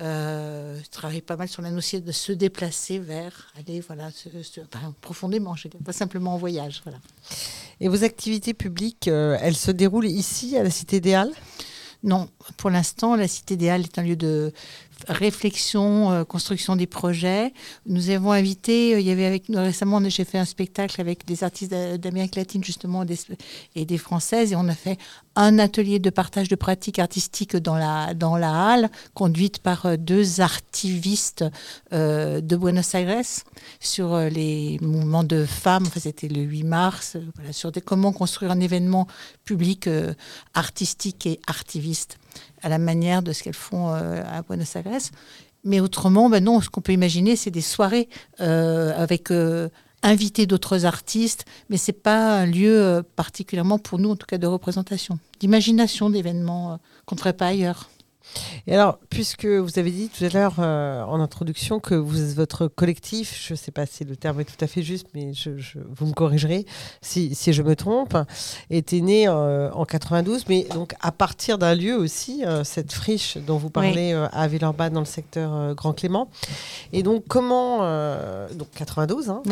[0.00, 4.28] Euh, je travaille pas mal sur la notion de se déplacer vers, aller voilà, se-
[5.00, 6.82] profondément, je pas simplement en voyage.
[6.84, 6.98] Voilà.
[7.80, 11.32] Et vos activités publiques, euh, elles se déroulent ici, à la Cité des Halles?
[12.02, 12.28] Non,
[12.58, 14.52] pour l'instant, la Cité des Halles est un lieu de
[15.08, 17.52] réflexion, euh, construction des projets.
[17.86, 21.26] Nous avons invité, euh, il y avait avec nous récemment, j'ai fait un spectacle avec
[21.26, 23.04] des artistes d'a- d'Amérique latine justement
[23.74, 24.98] et des françaises et on a fait
[25.34, 29.96] un atelier de partage de pratiques artistiques dans la, dans la halle, conduite par euh,
[29.96, 31.44] deux artivistes
[31.92, 33.22] de Buenos Aires
[33.80, 35.84] sur les mouvements de femmes.
[35.86, 37.16] Enfin, C'était le 8 mars,
[37.52, 39.06] sur comment construire un événement
[39.44, 39.88] public
[40.54, 42.18] artistique et artiviste
[42.66, 44.84] à la manière de ce qu'elles font euh, à Buenos Aires.
[45.62, 48.08] Mais autrement, ben non, ce qu'on peut imaginer, c'est des soirées
[48.40, 49.68] euh, avec euh,
[50.02, 54.48] invités d'autres artistes, mais c'est pas un lieu particulièrement pour nous, en tout cas, de
[54.48, 57.88] représentation, d'imagination d'événements qu'on ne ferait pas ailleurs.
[58.66, 62.66] Et alors, puisque vous avez dit tout à l'heure euh, en introduction que vous, votre
[62.68, 65.56] collectif, je ne sais pas si le terme est tout à fait juste, mais je,
[65.58, 66.66] je- vous me corrigerez
[67.00, 68.16] si, si je me trompe,
[68.70, 73.36] était né euh, en 92, mais donc à partir d'un lieu aussi, euh, cette friche
[73.38, 76.28] dont vous parlez euh, à Villeurbanne dans le secteur Grand Clément.
[76.92, 77.78] Et donc, comment.
[78.54, 79.42] donc 92, hein,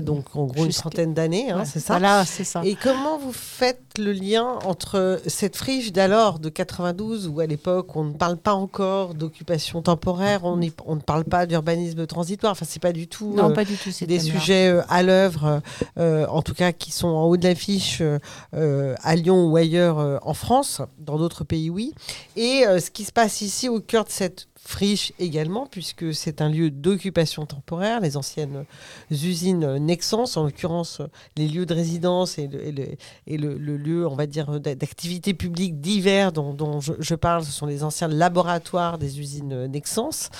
[0.00, 2.62] donc en gros une trentaine d'années, hein, Ouais, c'est ça voilà, c'est ça.
[2.64, 7.75] Et comment vous faites le lien entre cette friche d'alors, de 92, où à l'époque
[7.94, 12.82] on ne parle pas encore d'occupation temporaire, on, ne parle pas d'urbanisme transitoire, enfin c'est
[12.82, 15.60] pas du tout, Non, pas du tout, des sujets euh, à l'œuvre,
[15.98, 18.18] euh, en tout cas qui sont en haut de l'affiche euh,
[18.54, 21.94] euh, à Lyon ou ailleurs euh, en France, dans d'autres pays oui.
[22.36, 26.40] Et euh, ce qui se passe ici au cœur de cette friche également, puisque c'est
[26.40, 28.64] un lieu d'occupation temporaire, les anciennes
[29.10, 31.00] usines Nexens, en l'occurrence
[31.36, 36.80] les lieux de résidence et le, lieu, on va dire, d'a- d'activités publiques divers dont,
[36.80, 40.30] je parle, ce sont les anciens laboratoires des usines Nexens.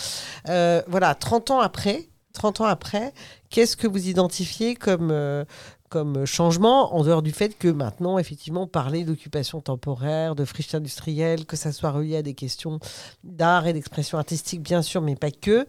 [0.49, 3.13] Euh, voilà, 30 ans après, 30 ans après,
[3.51, 5.45] qu'est-ce que vous identifiez comme, euh,
[5.97, 11.47] comme changement, en dehors du fait que maintenant, effectivement, parler d'occupation temporaire, de friche industrielle,
[11.47, 12.81] que ça soit relié à des questions
[13.25, 15.67] d'art et d'expression artistique, bien sûr, mais pas que,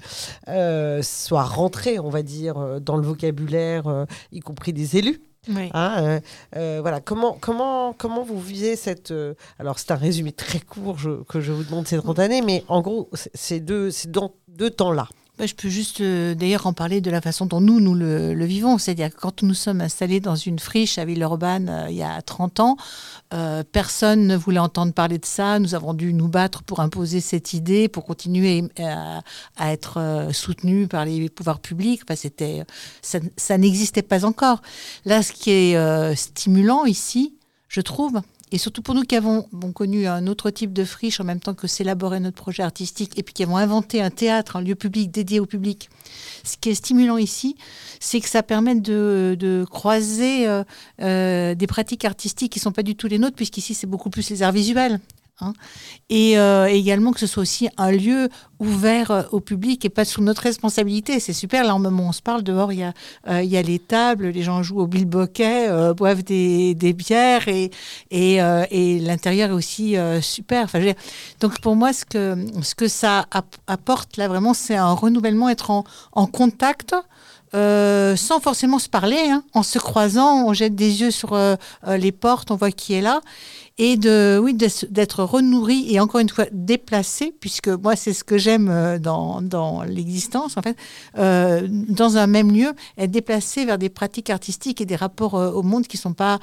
[0.50, 5.22] euh, soit rentré, on va dire, euh, dans le vocabulaire, euh, y compris des élus.
[5.48, 5.70] Oui.
[5.74, 6.20] Hein,
[6.58, 9.14] euh, voilà, comment, comment, comment vous visez cette.
[9.60, 12.66] alors, c'est un résumé très court je- que je vous demande ces 30 années, mais
[12.68, 15.08] en gros, c'est- deux, dans deux temps-là.
[15.38, 18.34] Bah, je peux juste euh, d'ailleurs en parler de la façon dont nous, nous le,
[18.46, 18.80] vivons.
[18.80, 22.20] C'est-à-dire que quand nous sommes installés dans une friche à Villeurbanne euh, il y a
[22.24, 22.76] 30 ans,
[23.36, 25.60] euh, personne ne voulait entendre parler de ça.
[25.60, 29.22] Nous avons dû nous battre pour imposer cette idée, pour continuer à,
[29.72, 32.02] être soutenus par les pouvoirs publics.
[32.04, 32.64] Enfin, c'était,
[33.04, 34.64] ça, ça n'existait pas encore.
[35.06, 37.36] Là, ce qui est stimulant ici,
[37.68, 39.44] je trouve, Et surtout pour nous qui avons
[39.74, 43.24] connu un autre type de friche en même temps que s'élaborer notre projet artistique et
[43.24, 45.90] puis qui avons inventé un théâtre, un lieu public dédié au public.
[46.46, 47.58] Ce qui est stimulant ici,
[48.00, 50.64] c'est que ça permet de, de croiser euh,
[51.02, 54.10] euh, des pratiques artistiques qui ne sont pas du tout les nôtres, puisqu'ici c'est beaucoup
[54.10, 55.02] plus les arts visuels.
[55.42, 55.54] Hein.
[56.10, 60.06] Et euh, également que ce soit aussi un lieu ouvert euh, au public et pas
[60.06, 61.20] sous notre responsabilité.
[61.20, 61.66] C'est super.
[61.66, 62.94] Là, au moment où on se parle, dehors, il y a,
[63.28, 67.72] euh, il y a les tables, les gens jouent au bilboquet, boivent des, bières et,
[68.12, 68.36] et,
[68.72, 70.70] et l'intérieur est aussi super.
[71.40, 76.26] Donc, pour moi, ce que, ça app- apporte, là, vraiment, c'est un renouvellement, être en,
[76.28, 76.96] contact.
[77.54, 79.44] sans forcément se parler, hein.
[79.54, 81.38] en se croisant, on jette des yeux sur
[81.88, 83.22] les portes, on voit qui est là,
[83.80, 88.38] et de, oui, d'être renourri et encore une fois déplacé, puisque moi c'est ce que
[88.38, 90.76] j'aime euh, dans, dans l'existence, en fait,
[91.20, 95.52] euh, dans un même lieu, être déplacé vers des pratiques artistiques et des rapports euh,
[95.52, 96.40] au monde qui sont pas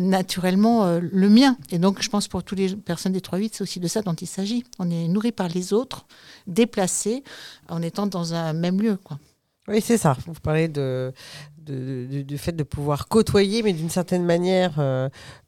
[0.00, 1.56] naturellement le mien.
[1.70, 4.14] Et donc je pense pour toutes les personnes des 3-8, c'est aussi de ça dont
[4.14, 4.64] il s'agit.
[4.78, 6.06] On est nourri par les autres,
[6.46, 7.22] déplacé,
[7.68, 8.98] en étant dans un même lieu.
[9.02, 9.18] Quoi.
[9.68, 10.16] Oui, c'est ça.
[10.26, 11.12] Vous parlez de,
[11.58, 14.74] du- fait de pouvoir côtoyer, mais d'une certaine manière,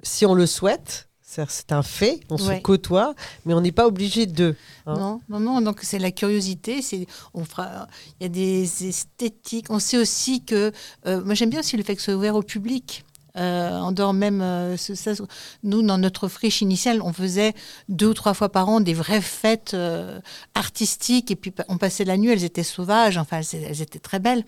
[0.02, 1.05] si on le souhaite,
[1.48, 4.54] c'est un fait, on se côtoie, mais on n'est pas obligé de.
[4.86, 4.94] hein.
[4.98, 5.60] Non, non, non.
[5.60, 6.82] Donc c'est la curiosité.
[6.82, 7.86] C'est, on fera.
[8.20, 9.66] Il y a des esthétiques.
[9.70, 10.72] On sait aussi que.
[11.06, 13.04] euh, moi j'aime bien aussi le fait que ce soit ouvert au public.
[13.36, 15.12] Euh, en dehors même, euh, ça,
[15.62, 17.54] nous dans notre friche initiale, on faisait
[17.88, 20.20] deux ou trois fois par an des vraies fêtes euh,
[20.54, 22.30] artistiques et puis on passait la nuit.
[22.30, 24.44] Elles étaient sauvages, enfin elles, étaient très belles.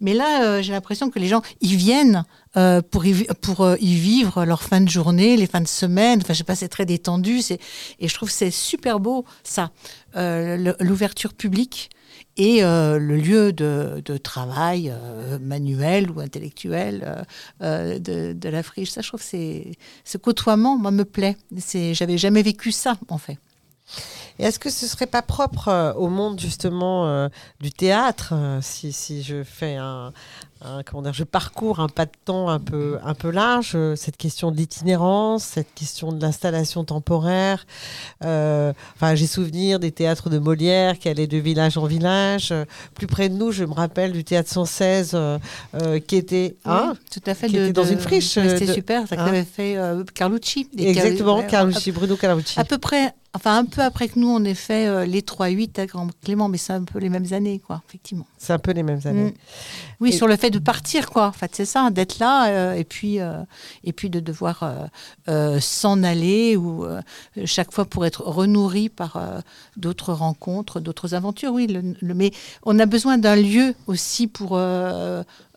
[0.00, 2.24] Mais là, euh, j'ai l'impression que les gens y viennent
[2.56, 6.20] euh, pour, y, pour y vivre leur fin de journée, les fins de semaine.
[6.22, 7.40] Enfin, je sais pas, c'est très détendu.
[8.00, 9.70] Et je trouve c'est super beau ça,
[10.14, 11.90] l'ouverture publique
[12.36, 17.24] et euh, le lieu de, travail euh, manuel ou intellectuel
[17.62, 18.90] euh, de, de la friche.
[18.90, 19.72] Ça, je trouve que c'est
[20.04, 21.36] ce côtoiement, moi, me plaît.
[21.58, 23.38] C'est, j'avais jamais vécu ça, en fait.
[24.38, 27.28] Est-ce que ce serait pas propre au monde justement
[27.60, 30.14] du théâtre si, si je fais un,
[30.64, 33.96] un- comment dire, je parcours un pas de temps un peu un peu large euh,
[33.96, 37.66] cette question de l'itinérance, cette question de l'installation temporaire.
[38.24, 42.50] euh, Enfin, j'ai souvenir des théâtres de Molière qui allaient de village en village.
[42.52, 45.38] Euh, plus près de nous, je me rappelle du théâtre 116 euh,
[45.74, 47.48] euh, qui était hein, Oui, tout à fait.
[47.48, 48.34] qui de- était dans de- une friche.
[48.34, 49.08] C'était super.
[49.08, 49.24] Ça hein.
[49.24, 49.76] qu'avait fait
[50.14, 50.68] Carlucci.
[50.78, 52.58] Exactement, Carlucci, Bruno Carlucci.
[52.60, 55.80] À peu près, enfin un peu après que nous, on ait fait euh, les 3-8
[55.80, 58.26] à Grand Clément, mais c'est un peu les mêmes années, quoi, effectivement.
[58.38, 59.30] C'est un peu les mêmes années.
[59.30, 59.34] Mm.
[60.00, 61.28] Oui, Et- sur le fait de partir, quoi.
[61.28, 63.42] En fait, c'est ça, d'être là euh, et puis euh,
[63.84, 64.64] et puis de devoir
[65.60, 66.84] s'en aller ou
[67.44, 69.20] chaque fois pour être renourri par
[69.76, 71.52] d'autres rencontres, d'autres aventures.
[71.52, 72.32] Oui, le, le- mais
[72.64, 74.58] on a besoin d'un lieu aussi pour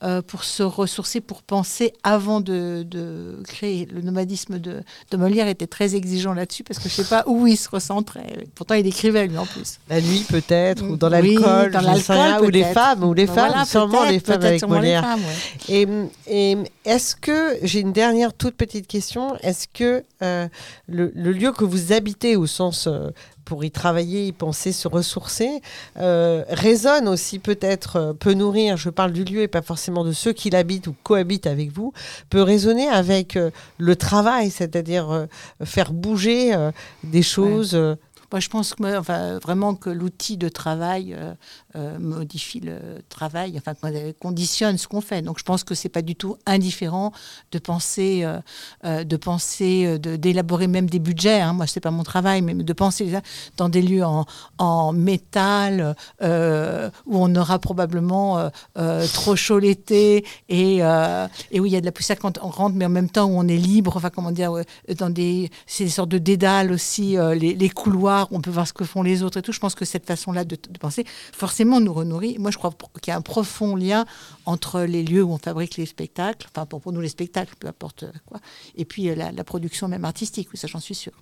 [0.04, 3.86] euh, pour se ressourcer, pour penser avant de, de créer.
[3.86, 7.48] Le nomadisme de, de Molière était très exigeant là-dessus parce que je sais pas où
[7.48, 8.46] il se recentrait.
[8.56, 9.80] Pourtant, il écrivait lui en plus.
[9.90, 13.36] La nuit peut-être, ou dans Oui, l'alcool, ne l'alcool, ou les femmes, ou les Ben
[13.36, 15.04] femmes, voilà, sûrement les femmes avec Molière.
[15.04, 15.22] femmes,
[15.70, 15.88] ouais.
[16.28, 20.48] Et, et est-ce que, j'ai une dernière toute petite question, est-ce que euh,
[20.88, 23.10] le, le lieu que vous habitez au sens euh,
[23.46, 25.62] pour y travailler, y penser, se ressourcer,
[25.98, 30.12] euh, résonne aussi peut-être, euh, peut nourrir, je parle du lieu et pas forcément de
[30.12, 31.94] ceux qui l'habitent ou cohabitent avec vous,
[32.30, 35.26] peut résonner avec euh, le travail, c'est-à-dire euh,
[35.64, 36.72] faire bouger euh,
[37.04, 37.76] des choses.
[37.76, 37.96] euh,
[38.32, 41.34] Moi, je pense que, enfin, vraiment que l'outil de travail euh,
[41.76, 42.78] euh, modifie le
[43.10, 45.22] travail, enfin, qu'on- conditionne ce qu'on fait.
[45.22, 47.12] Donc, je pense que c'est pas du tout indifférent
[47.52, 48.40] de penser, euh,
[48.86, 51.42] euh, de penser, euh, d'élaborer même des budgets.
[51.42, 51.54] hein.
[51.54, 53.12] Moi, c'est pas mon travail, mais de penser
[53.58, 54.26] dans des lieux en,
[54.58, 61.60] en métal euh, où on aura probablement euh, euh, trop chaud l'été et, euh, et
[61.60, 63.38] où il y a de la poussière quand on rentre, mais en même temps où
[63.38, 63.96] on est libre.
[63.98, 64.52] Enfin, comment dire,
[64.98, 68.86] dans des, des sortes de dédales aussi, euh, les couloirs, on peut voir ce que
[68.86, 69.52] font les autres et tout.
[69.52, 72.38] Je pense que cette façon-là de, de penser, forcément, nous renourrit.
[72.40, 72.72] Moi, je crois
[73.02, 74.06] qu'il y a un profond lien
[74.46, 78.04] entre les lieux où on fabrique les spectacles, enfin, pour, nous, les spectacles, peu importe
[78.04, 78.40] euh, quoi,
[78.76, 81.14] et puis euh, la, production même artistique, ça, j'en suis sûre.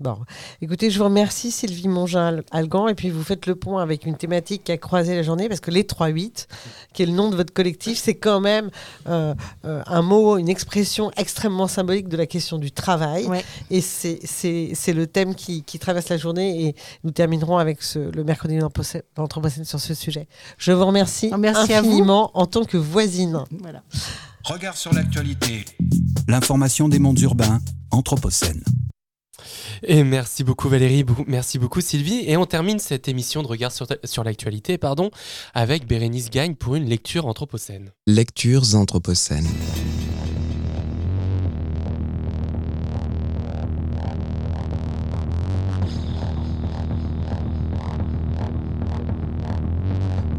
[0.00, 0.16] Bon,
[0.62, 4.64] écoutez, je vous remercie Sylvie Mongin-Algan et puis vous faites le point avec une thématique
[4.64, 6.46] qui a croisé la journée parce que les 3-8,
[6.94, 8.70] qui est le nom de votre collectif, c'est quand même
[9.08, 9.34] euh,
[9.66, 13.26] euh, un mot, une expression extrêmement symbolique de la question du travail.
[13.70, 17.82] Et c'est- c'est c'est le thème qui, qui traverse la journée et nous terminerons avec
[17.82, 20.28] ce, le mercredi de l'Anthropocène- de l'Anthropocène sur ce sujet.
[20.56, 21.88] Je vous remercie Merci à vous.
[21.88, 23.44] infiniment en tant que voisine.
[23.60, 23.82] Voilà.
[24.44, 25.66] Regard sur l'actualité.
[26.26, 28.62] L'information des mondes urbains, Anthropocène.
[29.82, 32.24] Et merci beaucoup Valérie, merci beaucoup Sylvie.
[32.26, 34.78] Et on termine cette émission de Regard sur, l'actualité
[35.54, 37.90] avec Bérénice Gagne pour une lecture anthropocène.
[38.06, 39.48] Lectures anthropocènes.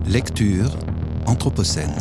[0.07, 0.77] Lecture
[1.25, 1.95] anthropocène.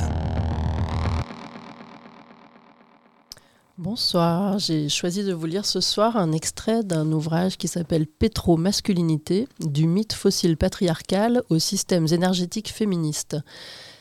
[3.83, 9.49] Bonsoir, j'ai choisi de vous lire ce soir un extrait d'un ouvrage qui s'appelle Pétro-masculinité,
[9.59, 13.39] du mythe fossile patriarcal aux systèmes énergétiques féministes.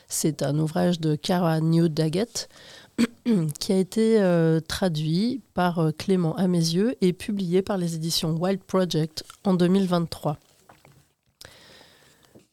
[0.06, 2.50] C'est un ouvrage de Cara New Daggett
[3.58, 8.62] qui a été euh, traduit par euh, Clément Amézieux et publié par les éditions Wild
[8.62, 10.36] Project en 2023.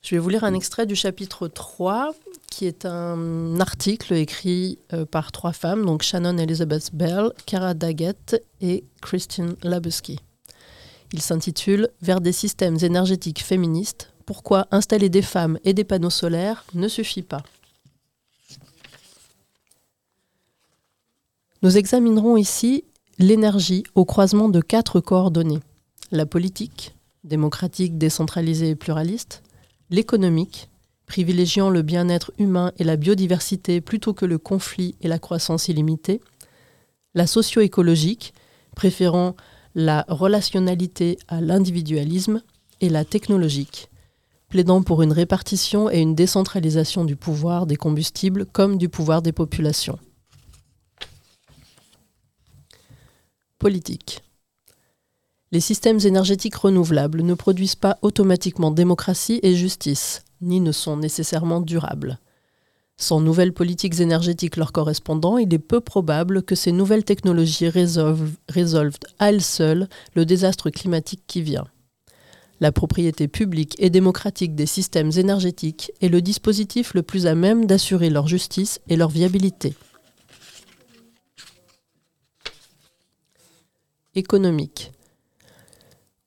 [0.01, 2.15] Je vais vous lire un extrait du chapitre 3,
[2.50, 8.43] qui est un article écrit euh, par trois femmes, donc Shannon Elizabeth Bell, Cara Daggett
[8.61, 10.19] et Christine Labuski.
[11.14, 16.66] Il s'intitule Vers des systèmes énergétiques féministes, pourquoi installer des femmes et des panneaux solaires
[16.74, 17.43] ne suffit pas?
[21.64, 22.84] Nous examinerons ici
[23.19, 25.61] l'énergie au croisement de quatre coordonnées.
[26.11, 29.43] La politique, démocratique, décentralisée et pluraliste,
[29.90, 30.69] l'économique,
[31.08, 36.22] privilégiant le bien-être humain et la biodiversité plutôt que le conflit et la croissance illimitée,
[37.16, 38.34] la socio-écologique,
[38.76, 39.36] préférant
[39.74, 42.42] la relationnalité à l'individualisme,
[42.82, 43.90] et la technologique,
[44.50, 49.32] plaidant pour une répartition et une décentralisation du pouvoir des combustibles comme du pouvoir des
[49.32, 50.00] populations.
[53.58, 54.22] Politique.
[55.52, 61.61] Les systèmes énergétiques renouvelables ne produisent pas automatiquement démocratie et justice, ni ne sont nécessairement
[61.61, 62.19] durables.
[62.99, 68.98] Sans nouvelles politiques énergétiques leur correspondant, il est peu probable que ces nouvelles technologies résolvent,
[69.19, 71.67] à elles seules le désastre climatique qui vient.
[72.59, 77.67] La propriété publique et démocratique des systèmes énergétiques est le dispositif le plus à même
[77.67, 79.75] d'assurer leur justice et leur viabilité.
[84.16, 84.91] Économique.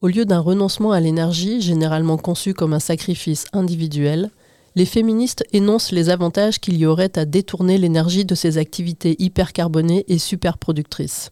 [0.02, 4.30] Au lieu d'un renoncement à l'énergie, généralement conçu comme un sacrifice individuel,
[4.74, 10.06] les féministes énoncent les avantages qu'il y aurait à détourner l'énergie de ces activités hypercarbonées
[10.08, 11.30] et superproductrices.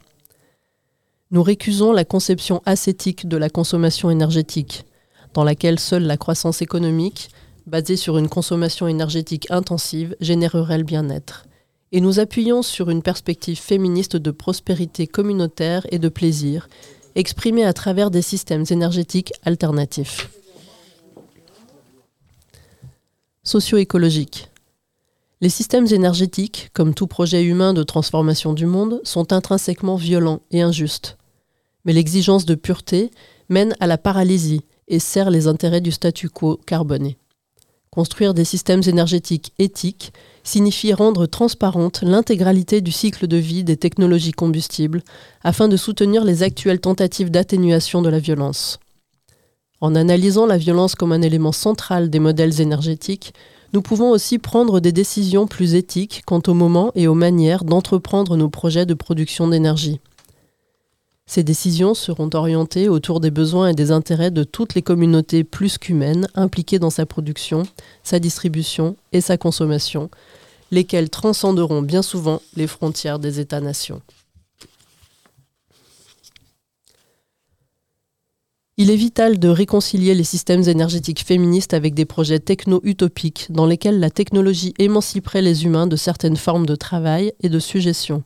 [1.30, 4.84] Nous récusons la conception ascétique de la consommation énergétique,
[5.32, 7.30] dans laquelle seule la croissance économique,
[7.66, 11.46] basée sur une consommation énergétique intensive, générerait le bien-être.
[11.92, 16.68] Et nous appuyons sur une perspective féministe de prospérité communautaire et de plaisir,
[17.18, 20.30] exprimée à travers des systèmes énergétiques alternatifs.
[23.42, 24.48] Socio-écologique.
[25.40, 30.62] Les systèmes énergétiques, comme tout projet humain de transformation du monde, sont intrinsèquement violents et
[30.62, 31.16] injustes.
[31.84, 33.10] Mais l'exigence de pureté
[33.48, 37.18] mène à la paralysie et sert les intérêts du statu quo carboné.
[37.90, 40.12] Construire des systèmes énergétiques éthiques
[40.48, 45.02] signifie rendre transparente l'intégralité du cycle de vie des technologies combustibles
[45.44, 48.80] afin de soutenir les actuelles tentatives d'atténuation de la violence.
[49.80, 53.34] En analysant la violence comme un élément central des modèles énergétiques,
[53.74, 58.36] nous pouvons aussi prendre des décisions plus éthiques quant au moment et aux manières d'entreprendre
[58.36, 60.00] nos projets de production d'énergie.
[61.26, 65.76] Ces décisions seront orientées autour des besoins et des intérêts de toutes les communautés plus
[65.76, 67.64] qu'humaines impliquées dans sa production,
[68.02, 70.08] sa distribution et sa consommation,
[70.70, 74.02] lesquelles transcenderont bien souvent les frontières des États-nations.
[78.80, 83.98] Il est vital de réconcilier les systèmes énergétiques féministes avec des projets techno-utopiques dans lesquels
[83.98, 88.22] la technologie émanciperait les humains de certaines formes de travail et de suggestion.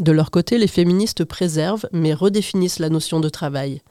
[0.00, 3.82] De leur côté, les féministes préservent mais redéfinissent la notion de travail,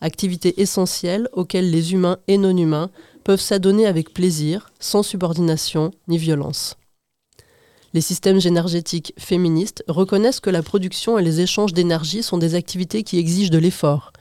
[0.00, 2.90] activité essentielle auxquelles les humains et non humains
[3.28, 6.76] peuvent s'adonner avec plaisir, sans subordination ni violence.
[7.92, 13.02] Les systèmes énergétiques féministes reconnaissent que la production et les échanges d'énergie sont des activités
[13.02, 14.14] qui exigent de l'effort.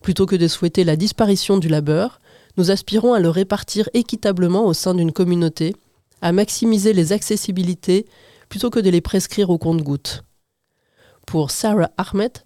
[0.00, 2.20] Plutôt que de souhaiter la disparition du labeur,
[2.56, 5.74] nous aspirons à le répartir équitablement au sein d'une communauté,
[6.22, 8.06] à maximiser les accessibilités
[8.48, 10.22] plutôt que de les prescrire au compte-gouttes.
[11.26, 12.44] Pour Sarah Ahmed,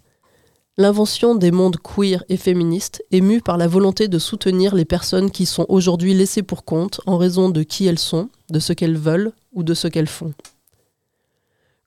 [0.81, 5.31] l'invention des mondes queer et féministes est mue par la volonté de soutenir les personnes
[5.31, 8.97] qui sont aujourd'hui laissées pour compte en raison de qui elles sont, de ce qu'elles
[8.97, 10.33] veulent ou de ce qu'elles font.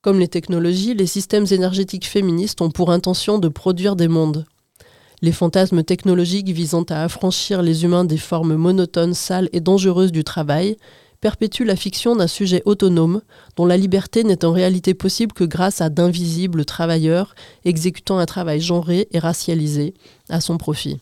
[0.03, 4.45] Comme les technologies, les systèmes énergétiques féministes ont pour intention de produire des mondes.
[5.23, 10.23] Les fantasmes technologiques visant à affranchir les humains des formes monotones, sales et dangereuses du
[10.23, 10.77] travail
[11.23, 13.21] perpétuent la fiction d'un sujet autonome
[13.55, 18.59] dont la liberté n'est en réalité possible que grâce à d'invisibles travailleurs exécutant un travail
[18.59, 19.93] genré et racialisé
[20.27, 20.99] à son profit.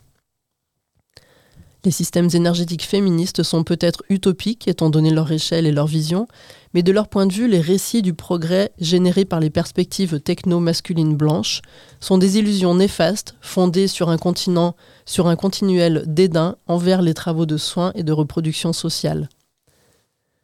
[1.84, 6.28] Les systèmes énergétiques féministes sont peut-être utopiques étant donné leur échelle et leur vision,
[6.76, 11.16] mais de leur point de vue, les récits du progrès générés par les perspectives techno-masculines
[11.16, 11.64] blanches
[12.00, 14.76] sont des illusions néfastes fondées sur un continent,
[15.08, 19.28] sur un continuel dédain envers les travaux de soins et de reproduction sociale.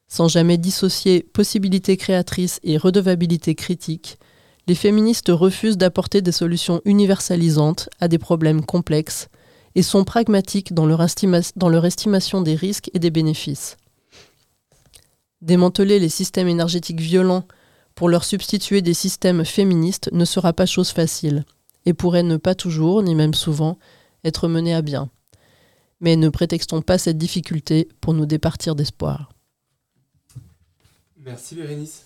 [0.07, 4.17] Sans jamais dissocier possibilité créatrice et redevabilité critique,
[4.67, 9.29] les féministes refusent d'apporter des solutions universalisantes à des problèmes complexes
[9.75, 13.77] et sont pragmatiques dans leur, estimation des risques et des bénéfices.
[15.41, 17.45] Démanteler les systèmes énergétiques violents
[17.95, 21.45] pour leur substituer des systèmes féministes ne sera pas chose facile
[21.85, 23.77] et pourrait ne pas toujours, ni même souvent,
[24.23, 25.09] être mené à bien.
[26.01, 29.29] Mais ne prétextons pas cette difficulté pour nous départir d'espoir.
[31.27, 32.05] Merci Bérénice.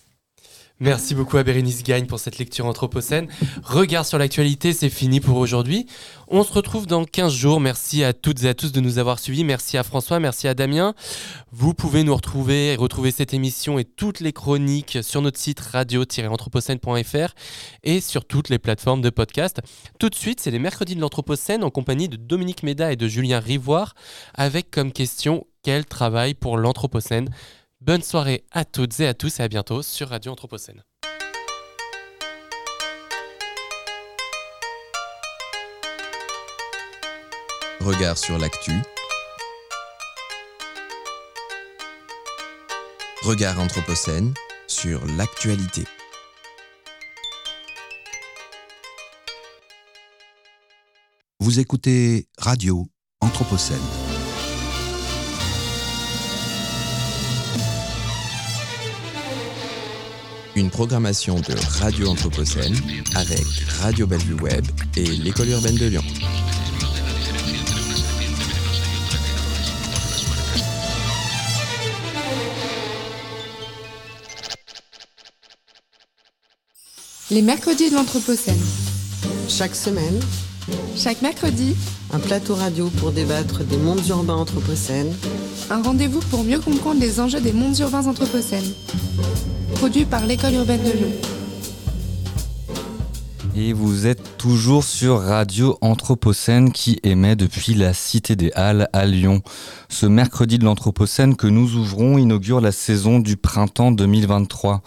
[0.79, 3.27] Merci beaucoup à Bérénice Gagne pour cette lecture anthropocène.
[3.63, 5.85] Regard sur l'actualité, c'est fini pour aujourd'hui.
[6.27, 7.59] On se retrouve dans 15 jours.
[7.59, 9.43] Merci à toutes et à tous de nous avoir suivis.
[9.43, 10.95] Merci à François, merci à Damien.
[11.51, 15.59] Vous pouvez nous retrouver et retrouver cette émission et toutes les chroniques sur notre site
[15.59, 17.35] radio-anthropocène.fr
[17.83, 19.61] et sur toutes les plateformes de podcast.
[19.99, 23.07] Tout de suite, c'est les mercredis de l'Anthropocène en compagnie de Dominique Méda et de
[23.07, 23.93] Julien Rivoire
[24.33, 27.29] avec comme question quel travail pour l'Anthropocène?
[27.81, 30.83] Bonne soirée à toutes et à tous et à bientôt sur Radio Anthropocène.
[37.79, 38.73] Regard sur l'actu.
[43.23, 44.35] Regard Anthropocène
[44.67, 45.85] sur l'actualité.
[51.39, 52.87] Vous écoutez Radio
[53.21, 54.10] Anthropocène.
[60.61, 62.75] Une programmation de Radio Anthropocène
[63.15, 63.43] avec
[63.79, 64.63] Radio Bellevue Web
[64.95, 66.03] et l'École urbaine de Lyon.
[77.31, 78.61] Les mercredis de l'Anthropocène.
[79.49, 80.19] Chaque semaine,
[80.95, 81.75] Chaque mercredi,
[82.13, 85.13] un plateau radio pour débattre des mondes urbains anthropocènes.
[85.69, 88.73] un rendez-vous pour mieux comprendre les enjeux des mondes urbains anthropocènes.
[89.75, 91.11] Produit par l'École urbaine de Lyon.
[93.55, 99.05] Et vous êtes toujours sur Radio Anthropocène qui émet depuis la Cité des Halles à
[99.05, 99.41] Lyon.
[99.89, 104.81] Ce mercredi de l'Anthropocène que nous ouvrons inaugure la saison du printemps 2023.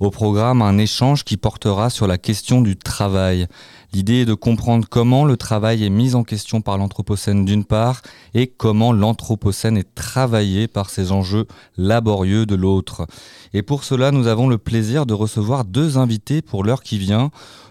[0.00, 3.46] Au programme, un échange qui portera sur la question du travail.
[3.92, 8.02] L'idée est de comprendre comment le travail est mis en question par l'Anthropocène d'une part
[8.34, 13.06] et comment l'Anthropocène est travaillé par ces enjeux laborieux de l'autre.
[13.54, 17.30] Et pour cela, nous avons le plaisir de recevoir deux invités pour l'heure qui vient.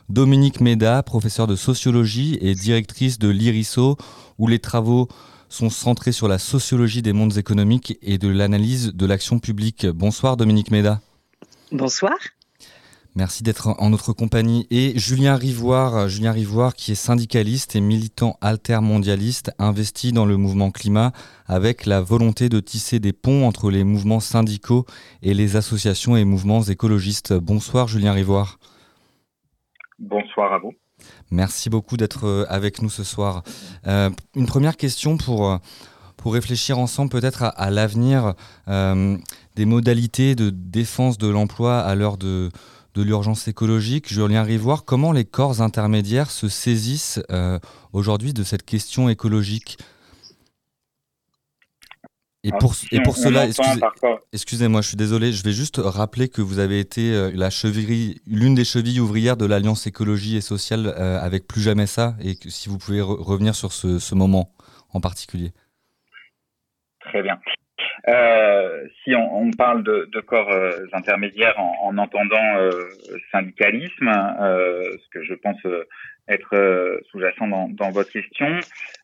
[0.10, 3.98] Dominique Méda, professeure de sociologie et directrice de l'IRISO,
[4.40, 5.08] où les travaux
[5.50, 9.86] sont centrés sur la sociologie des mondes économiques et de l'analyse de l'action publique.
[9.86, 11.00] Bonsoir Dominique Méda.
[11.72, 12.14] Bonsoir.
[13.18, 14.68] Merci d'être en notre compagnie.
[14.70, 20.70] Et Julien Rivoire, Julien Rivoire qui est syndicaliste et militant altermondialiste, investi dans le mouvement
[20.70, 21.14] climat
[21.48, 24.86] avec la volonté de tisser des ponts entre les mouvements syndicaux
[25.24, 27.34] et les associations et mouvements écologistes.
[27.34, 28.60] Bonsoir Julien Rivoire.
[29.98, 30.74] Bonsoir à vous.
[31.32, 33.42] Merci beaucoup d'être euh, avec nous ce soir.
[33.88, 35.58] Euh, une première question pour, euh,
[36.18, 38.36] pour réfléchir ensemble peut-être à, à l'avenir
[38.68, 39.18] euh,
[39.56, 42.52] des modalités de défense de l'emploi à l'heure de,
[42.98, 44.12] de l'urgence écologique.
[44.12, 47.60] Julien Rivoire, comment les corps intermédiaires se saisissent euh,
[47.94, 49.78] aujourd'hui de cette question écologique
[52.44, 53.82] et pour, et cela, excusez-
[54.32, 58.22] excusez-moi, je suis désolé, je vais juste rappeler que vous avez été euh, la cheville,
[58.26, 62.36] l'une des chevilles ouvrières de l'Alliance écologie et sociale euh, avec Plus Jamais Ça, et
[62.36, 64.54] que si vous pouvez re- revenir sur ce, ce moment
[64.94, 65.52] en particulier.
[67.02, 67.38] Très bien.
[68.08, 72.72] Euh, si on, on parle de, de corps euh, intermédiaires en, en entendant euh,
[73.32, 75.58] syndicalisme, ce que je pense
[76.30, 78.60] être sous-jacent dans, dans votre question,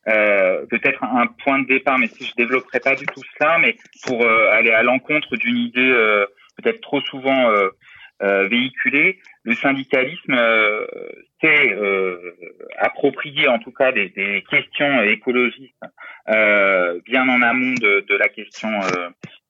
[0.08, 3.76] euh, peut-être un point de départ, mais si je développerai pas du tout cela, mais
[4.04, 6.26] pour euh, aller à l'encontre d'une idée euh,
[6.62, 7.50] peut-être trop souvent
[8.22, 10.86] euh, véhiculée, le syndicalisme euh,
[11.40, 12.36] s'est euh,
[12.78, 15.74] approprié en tout cas des, des questions écologistes
[16.26, 18.80] bien en amont de, de la question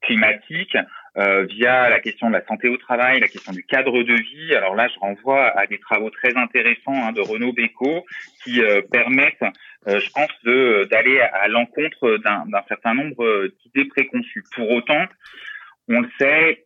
[0.05, 0.77] climatique
[1.17, 4.55] euh, via la question de la santé au travail, la question du cadre de vie.
[4.55, 8.05] Alors là, je renvoie à des travaux très intéressants hein, de Renaud Bécaud
[8.43, 9.45] qui euh, permettent,
[9.87, 14.43] euh, je pense, de d'aller à l'encontre d'un d'un certain nombre d'idées préconçues.
[14.57, 15.07] Pour autant,
[15.89, 16.64] on le sait,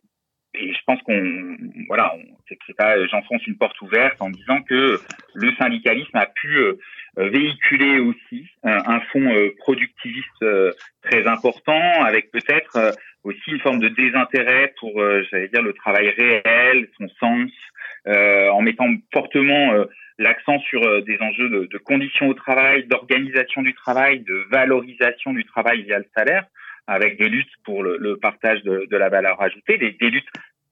[0.53, 2.15] et je pense qu'on voilà,
[2.47, 4.99] c'est pas j'enfonce une porte ouverte en disant que
[5.35, 6.79] le syndicalisme a pu euh,
[7.17, 10.71] euh, véhiculer aussi un, un fonds euh, productiviste euh,
[11.03, 12.91] très important, avec peut-être euh,
[13.23, 17.51] aussi une forme de désintérêt pour, euh, j'allais dire, le travail réel, son sens,
[18.07, 19.85] euh, en mettant fortement euh,
[20.17, 25.33] l'accent sur euh, des enjeux de, de conditions au travail, d'organisation du travail, de valorisation
[25.33, 26.45] du travail via le salaire.
[26.89, 30.29] Avec des luttes pour le, le partage de, de, la valeur ajoutée, des, des, luttes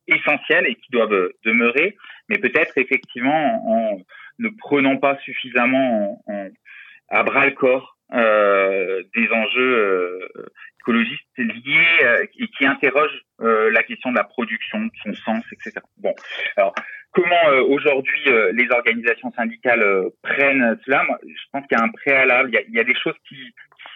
[0.08, 1.96] essentielles et qui doivent demeurer,
[2.28, 4.02] mais peut-être effectivement en,
[4.40, 6.50] ne prenant pas suffisamment en, en,
[7.10, 10.46] à bras le corps euh, des enjeux euh,
[10.88, 15.44] écologistes liés euh, et qui interrogent euh, la question de la production, de son sens,
[15.52, 15.82] etc.
[15.98, 16.14] Bon,
[16.56, 16.74] alors
[17.12, 19.84] comment euh, aujourd'hui euh, les organisations syndicales
[20.22, 21.04] prennent cela?
[21.04, 22.96] Moi, je pense qu'il y a un préalable, il y a, il y a des
[22.96, 23.54] choses qui,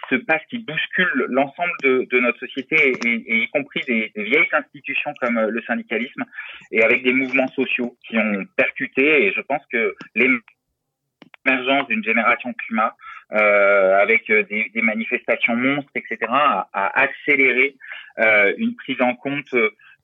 [0.10, 2.76] se passent, qui bousculent l'ensemble de, de, notre société,
[3.06, 6.26] et, et, y compris des, des, vieilles institutions comme le syndicalisme,
[6.72, 12.54] et avec des mouvements sociaux qui ont percuté, et je pense que l'émergence d'une génération
[12.54, 17.76] climat euh, avec des, des, manifestations monstres, etc., a, a accéléré
[18.20, 19.56] euh, une prise en compte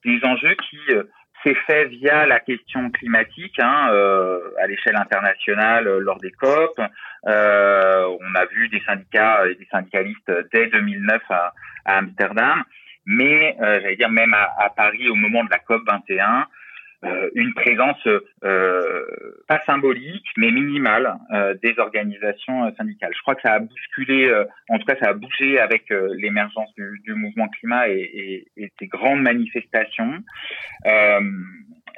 [0.04, 1.04] des enjeux qui euh,
[1.42, 6.80] s'est fait via la question climatique hein, euh, à l'échelle internationale euh, lors des COP.
[7.24, 11.52] on a vu des syndicats et des syndicalistes dès 2009 à,
[11.84, 12.62] à Amsterdam,
[13.06, 16.44] mais j'allais dire même à, à, Paris au moment de la COP 21 euh,
[17.34, 18.08] une présence
[18.44, 19.04] euh,
[19.46, 23.12] pas symbolique mais minimale euh, des organisations syndicales.
[23.16, 24.32] Je crois que ça a bousculé,
[24.68, 28.00] en tout cas ça a bougé avec l'émergence du, du, mouvement climat et,
[28.56, 30.22] et, et ces grandes manifestations.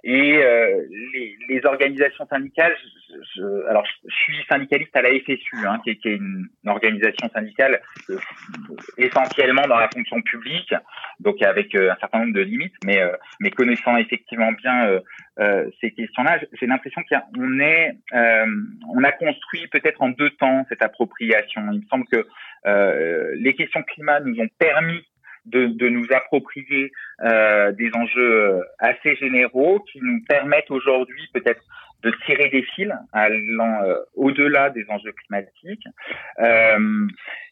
[0.05, 2.75] Et les, les, organisations syndicales,
[3.09, 6.49] je, je, alors je, suis syndicaliste à la FSU, hein, qui, est, qui, est, une,
[6.67, 7.81] organisation syndicale
[8.97, 10.75] essentiellement dans la fonction publique,
[11.19, 13.01] donc avec un certain nombre de limites, mais,
[13.41, 15.01] mais connaissant effectivement bien euh,
[15.39, 18.47] euh, ces questions-là, j'ai l'impression qu'on est, euh,
[18.95, 21.63] on a construit peut-être en deux temps cette appropriation.
[21.73, 22.27] Il me semble que
[23.37, 25.07] les questions climat nous ont permis
[25.47, 31.63] de, de, nous approprier euh, des enjeux assez généraux qui nous permettent aujourd'hui peut-être
[32.03, 35.85] de tirer des fils allant euh, au-delà des enjeux climatiques
[36.41, 37.07] euh,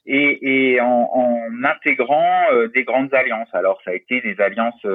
[0.06, 3.48] et, et en, en, intégrant des grandes alliances.
[3.52, 4.86] Alors ça a été des alliances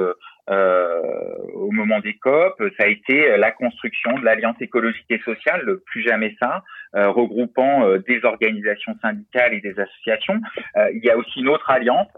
[0.48, 6.02] au moment des COP, ça a été la construction de l'alliance écologique et sociale, plus
[6.02, 10.40] jamais ça, regroupant des organisations syndicales et des associations.
[10.92, 12.08] il y a aussi une autre alliance,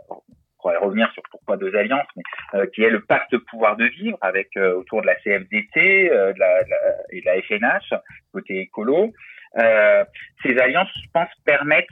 [0.66, 2.22] pourrait revenir sur pourquoi deux alliances, mais
[2.54, 6.32] euh, qui est le pacte pouvoir de vivre avec euh, autour de la CFDT euh,
[6.32, 6.76] de la, de la,
[7.10, 7.94] et de la FNH
[8.32, 9.12] côté écolo.
[10.42, 11.86] ces alliances, je pense, permettent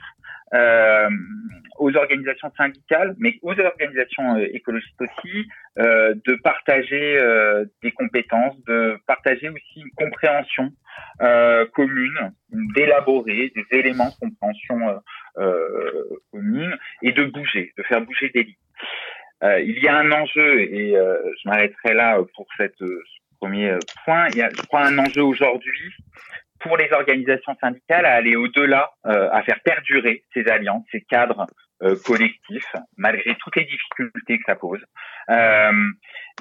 [1.79, 5.47] aux organisations syndicales, mais aux organisations écologistes aussi,
[5.77, 7.19] de partager
[7.81, 10.71] des compétences, de partager aussi une compréhension
[11.73, 12.31] commune,
[12.75, 15.01] d'élaborer des éléments de compréhension
[16.31, 18.64] commune et de bouger, de faire bouger des lignes.
[19.43, 23.37] Euh, il y a un enjeu, et euh, je m'arrêterai là pour cette, euh, ce
[23.39, 25.93] premier point, il y a, je crois, un enjeu aujourd'hui
[26.59, 31.45] pour les organisations syndicales à aller au-delà, à faire perdurer ces alliances, ces cadres
[32.05, 34.83] collectifs, malgré toutes les difficultés que ça pose,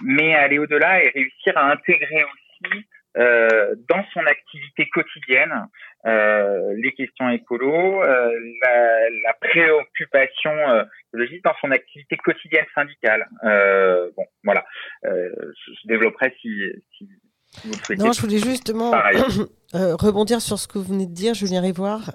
[0.03, 5.68] mais aller au-delà et réussir à intégrer aussi euh, dans son activité quotidienne
[6.05, 10.51] euh, les questions écolo, euh, la, la, préoccupation
[11.12, 13.26] écologique dans son activité quotidienne syndicale.
[14.17, 14.65] bon, voilà.
[15.05, 16.51] je développerai si,
[16.99, 17.09] si,
[17.52, 18.02] si, vous le souhaitez.
[18.02, 18.91] Non, je voulais justement
[19.73, 22.10] rebondir sur ce que vous venez de dire, Julien Rivoire.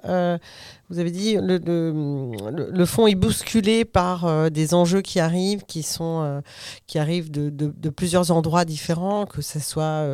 [0.90, 5.82] vous avez dit le, le, le, fond est bousculé par des enjeux qui arrivent, qui
[5.82, 6.44] sont
[6.88, 10.06] qui arrivent de, de, de, plusieurs endroits différents, que ce soit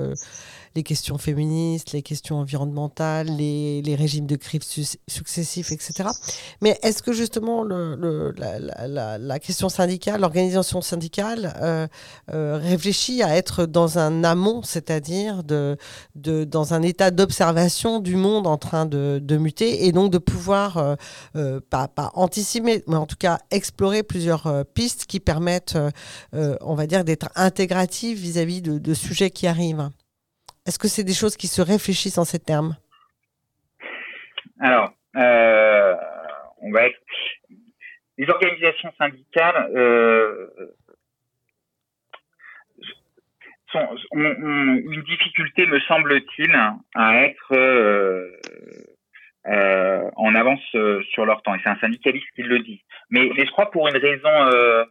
[0.75, 6.09] les questions féministes, les questions environnementales, les, régimes de crise su successifs, etc.
[6.61, 11.87] Mais est-ce que justement la, question syndicale, l'organisation syndicale euh,
[12.33, 15.77] euh, réfléchit à être dans un amont, c'est-à-dire de,
[16.15, 20.97] de, dans un état d'observation du monde en train de, muter et donc de pouvoir,
[21.35, 25.77] euh, pas, anticiper, mais en tout cas explorer plusieurs pistes qui permettent,
[26.33, 29.89] on va dire, d'être intégratives vis-à-vis de sujets qui arrivent
[30.66, 32.76] est-ce que c'est des choses qui se réfléchissent en ces termes?
[34.60, 35.95] Alors, euh,
[36.61, 37.00] on va être...
[38.18, 40.48] Les organisations syndicales euh,
[43.74, 46.56] ont, une difficulté, me semble-t-il,
[46.95, 48.32] à être euh,
[50.16, 50.61] en avance
[51.11, 51.53] sur leur temps.
[51.56, 52.82] Et c'est un syndicaliste qui le dit.
[53.10, 54.85] Mais, je crois pour une raison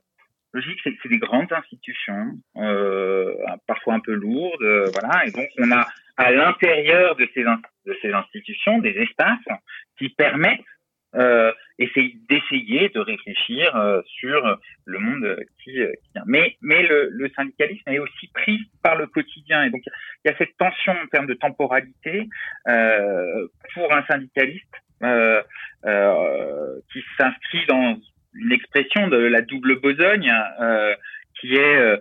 [0.54, 3.34] logique, c'est c'est des grandes institutions, euh,
[3.66, 5.26] parfois un peu lourdes, euh, voilà.
[5.26, 9.60] Et donc on a à l'intérieur de ces de ces institutions des espaces
[9.98, 10.60] qui permettent
[11.16, 16.24] euh, d'essayer de réfléchir euh, sur le monde qui, euh, qui, vient.
[16.26, 19.62] Mais, mais le, le, syndicalisme est aussi pris par le quotidien.
[19.64, 22.28] Et donc, il y a cette tension en termes de temporalité
[22.68, 24.74] euh, pour un syndicaliste
[26.92, 27.98] qui s'inscrit dans
[28.34, 30.94] une expression de la double besogne euh,
[31.40, 31.96] qui est euh,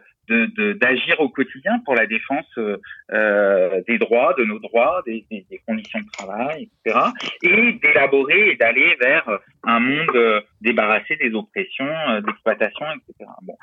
[0.75, 2.77] d'agir au quotidien pour la défense euh,
[3.11, 6.99] euh, des droits, de nos droits, des, des- des conditions de travail, etc.
[7.43, 9.27] Et d'élaborer et d'aller vers
[9.63, 13.29] un monde débarrassé des oppressions, euh, d'exploitation, etc.
[13.41, 13.57] Bon,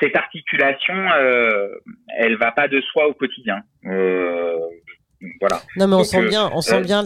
[0.00, 0.94] cette articulation,
[2.16, 3.62] elle va pas de soi au quotidien.
[5.40, 5.60] Voilà.
[5.76, 7.02] Non, mais on Donc, sent euh, bien, on sent bien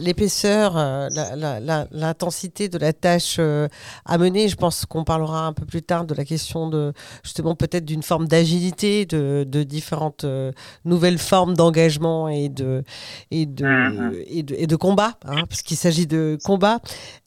[0.00, 3.68] l'épaisseur, euh, la- la- la- l'intensité de la tâche euh,
[4.04, 4.48] à mener.
[4.48, 6.92] Je pense qu'on parlera un peu plus tard de la question de
[7.22, 10.50] justement peut-être d'une forme d'agilité, de, de différentes euh,
[10.84, 12.82] nouvelles formes d'engagement et de
[13.30, 14.14] et de, Mhm.
[14.26, 16.80] et de et de combat, hein, parce qu'il s'agit de combat.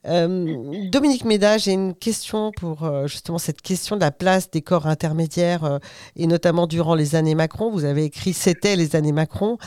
[0.08, 4.62] Euh, Dominique Méda, j'ai une question pour euh, justement cette question de la place des
[4.64, 5.78] corps intermédiaires euh,
[6.16, 7.70] et notamment durant les années Macron.
[7.72, 9.58] Vous avez écrit C'était les années Macron.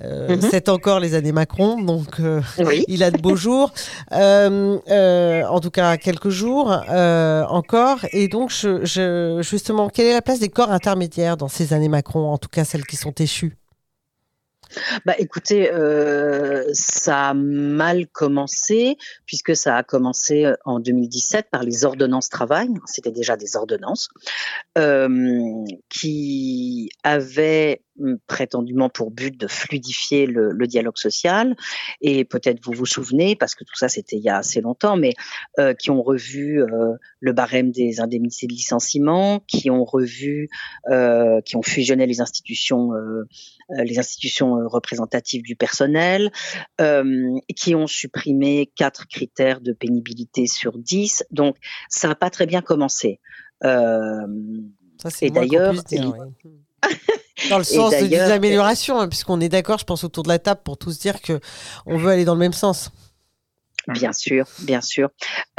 [0.00, 0.48] Euh, Mhm.
[0.50, 2.84] C'est encore les années Macron, donc euh, Oui.
[2.88, 3.72] il a de beaux jours.
[4.12, 7.98] Euh, euh, en tout cas, quelques jours euh, encore.
[8.12, 11.88] Et donc, je, je- justement, quelle est la place des corps intermédiaires dans ces années
[11.90, 13.56] Macron, en tout cas celles qui sont échues?
[15.04, 18.96] Bah, écoutez, euh, ça a mal commencé
[19.26, 22.68] puisque ça a commencé euh, en 2017 par les ordonnances travail.
[22.86, 24.08] C'était déjà des ordonnances
[24.78, 27.82] euh, qui avaient
[28.26, 31.56] prétendument pour but de fluidifier le, le dialogue social
[32.00, 34.96] et peut-être vous vous souvenez parce que tout ça c'était il y a assez longtemps,
[34.96, 35.14] mais
[35.58, 40.48] euh, qui ont revu euh, le barème des indemnités de licenciement, qui ont revu,
[40.90, 42.90] euh, qui ont fusionné les institutions,
[43.70, 46.30] les institutions représentatives du personnel,
[47.56, 51.24] qui ont supprimé quatre critères de pénibilité sur 10.
[51.30, 51.56] Donc
[51.88, 53.20] ça n'a pas très bien commencé.
[53.62, 54.26] Ça,
[55.10, 55.74] c'est d'ailleurs,
[57.50, 60.38] Dans le sens de- des améliorations, hein, puisqu'on est d'accord, je pense, autour de la
[60.38, 61.40] table pour tous dire que
[61.86, 62.90] on veut aller dans le même sens.
[63.86, 65.10] Bien sûr, bien sûr.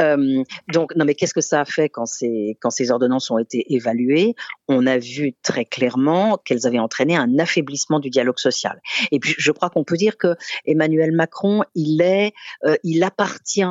[0.01, 3.38] Euh, donc, non, mais qu'est-ce que ça a fait quand ces, quand ces ordonnances ont
[3.38, 4.33] été évaluées?
[4.67, 8.81] On a vu très clairement qu'elles avaient entraîné un affaiblissement du dialogue social.
[9.11, 12.33] Et puis, je crois qu'on peut dire que Emmanuel Macron, il est,
[12.65, 13.61] euh, il appartient.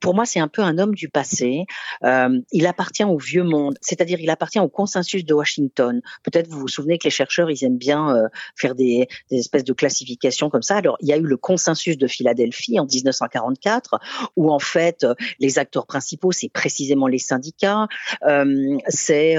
[0.00, 1.66] Pour, moi, c'est un peu un homme du passé.
[2.04, 6.00] Euh, il appartient au vieux monde, c'est-à-dire il appartient au consensus de Washington.
[6.22, 9.72] Peut-être vous vous souvenez que les chercheurs, ils aiment bien euh, faire des, espèces de
[9.72, 10.76] classifications comme ça.
[10.76, 13.98] Alors, il y a eu le consensus de Philadelphie en 1944,
[14.36, 17.88] où en fait, euh, les acteurs principaux, c'est précisément les syndicats,
[18.88, 19.36] c'est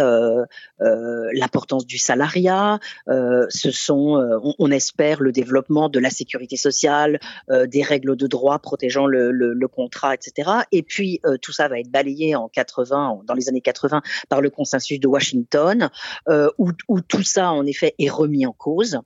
[0.79, 8.15] l'importance du salariat, ce sont, on, espère, le développement de la sécurité sociale, des règles
[8.15, 10.32] de droit protégeant le contrat, etc.
[10.71, 14.41] Et puis, euh, tout ça va être balayé en 80, dans les années 80, par
[14.41, 15.89] le consensus de Washington,
[16.29, 16.71] euh, où,
[17.01, 18.99] tout ça, en effet, est remis en cause,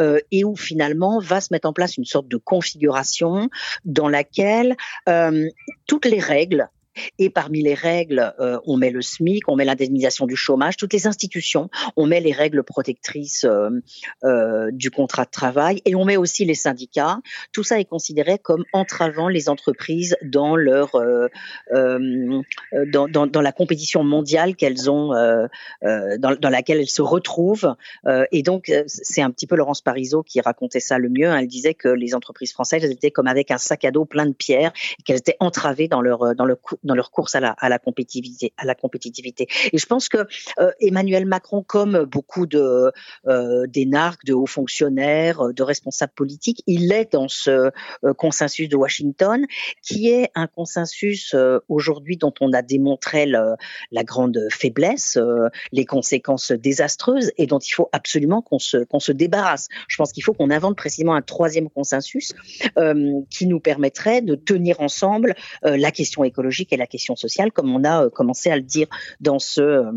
[0.00, 3.48] euh, et où finalement va se mettre en place une sorte de configuration
[3.84, 4.76] dans laquelle
[5.86, 6.68] toutes les règles
[7.18, 10.92] et parmi les règles, euh, on met le SMIC, on met l'indemnisation du chômage, toutes
[10.92, 13.70] les institutions, on met les règles protectrices euh,
[14.24, 17.20] euh, du contrat de travail et on met aussi les syndicats.
[17.52, 20.92] Tout ça est considéré comme entravant les entreprises dans leur
[21.70, 25.08] dans, la compétition mondiale qu'elles ont,
[25.82, 27.74] dans, laquelle elles se retrouvent.
[28.30, 31.28] Et donc, c'est un petit peu Laurence Parisot qui racontait ça le mieux.
[31.28, 34.26] Elle disait que les entreprises françaises elles étaient comme avec un sac à dos plein
[34.26, 34.72] de pierres,
[35.04, 38.52] qu'elles étaient entravées dans leur dans le dans leur course à la à la compétitivité
[38.56, 39.46] à la compétitivité.
[39.72, 40.26] Et je pense que
[40.58, 42.92] euh, Emmanuel Macron, comme beaucoup de
[43.26, 47.50] euh, d'énarques, de hauts fonctionnaires, euh, de responsables politiques, il est dans ce
[48.04, 49.46] euh, consensus de Washington,
[49.82, 53.54] qui est un consensus euh, aujourd'hui dont on a démontré le-
[53.90, 59.00] la grande faiblesse, euh, les conséquences désastreuses, et dont il faut absolument qu'on se qu'on
[59.00, 59.68] se débarrasse.
[59.88, 62.32] Je pense qu'il faut qu'on invente précisément un troisième consensus
[63.30, 67.84] qui nous permettrait de tenir ensemble la question écologique et la question sociale, comme on
[67.84, 68.86] a euh, commencé à le dire
[69.20, 69.92] dans ce euh,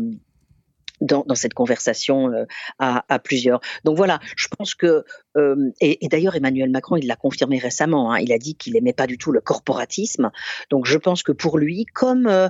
[1.00, 2.44] dans, cette conversation euh,
[2.78, 3.60] à, plusieurs.
[3.84, 5.04] Donc voilà, je pense que
[5.36, 8.12] euh, et, d'ailleurs Emmanuel Macron il l'a confirmé récemment.
[8.12, 10.30] hein, il a dit qu'il aimait pas du tout le corporatisme.
[10.70, 12.48] Donc je pense que pour lui, comme euh,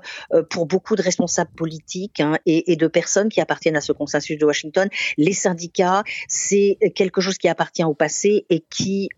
[0.50, 4.44] pour beaucoup de responsables politiques hein, et, de personnes qui appartiennent à ce consensus de
[4.44, 9.08] Washington, les syndicats c'est quelque chose qui appartient au passé et qui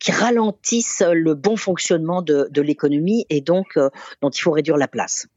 [0.00, 3.78] qui ralentissent le bon fonctionnement de, l'économie et donc
[4.22, 5.28] dont il faut réduire la place.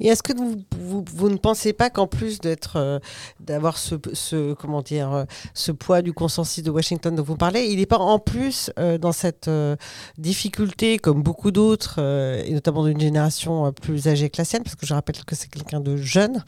[0.00, 2.98] Et est-ce que vous, vous, vous ne pensez pas qu'en plus d'être, euh,
[3.40, 5.24] d'avoir ce, ce, comment dire, euh,
[5.54, 8.98] ce poids du consensus de Washington dont vous parlez, il n'est pas en plus euh,
[8.98, 9.76] dans cette euh,
[10.18, 11.98] difficulté, comme beaucoup d'autres,
[12.44, 15.48] et notamment d'une génération plus âgée que la sienne, parce que je rappelle que c'est
[15.48, 16.44] quelqu'un de jeune.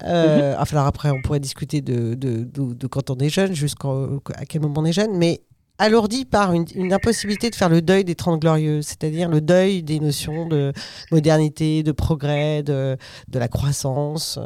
[0.00, 3.88] Enfin, alors après, on pourrait discuter de, de, de, de quand on est jeune, jusqu'à
[4.48, 5.42] quel moment on est jeune, mais
[5.80, 9.82] alourdi par une, une impossibilité de faire le deuil des Trente Glorieuses, c'est-à-dire le deuil
[9.82, 10.72] des notions de
[11.10, 12.96] modernité, de progrès, de,
[13.28, 14.38] de la croissance.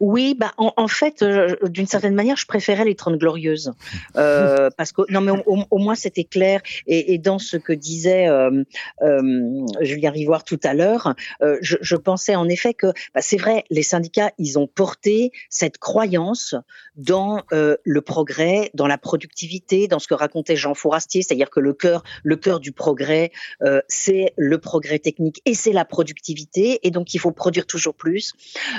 [0.00, 1.24] Oui, bah en, en fait,
[1.64, 3.72] d'une certaine manière, je préférais les Trente Glorieuses
[4.16, 6.60] euh, parce que non, mais au moins c'était clair.
[6.86, 8.64] Et, et dans ce que disait euh,
[9.02, 13.36] euh, Julien Rivoire tout à l'heure, euh, je, je pensais en effet que bah, c'est
[13.36, 16.54] vrai, les syndicats, ils ont porté cette croyance
[16.96, 21.60] dans euh, le progrès, dans la productivité, dans ce que racontait Jean Fourastier, c'est-à-dire que
[21.60, 23.30] le cœur, le cœur du progrès,
[23.62, 27.94] euh, c'est le progrès technique et c'est la productivité, et donc il faut produire toujours
[27.94, 28.32] plus.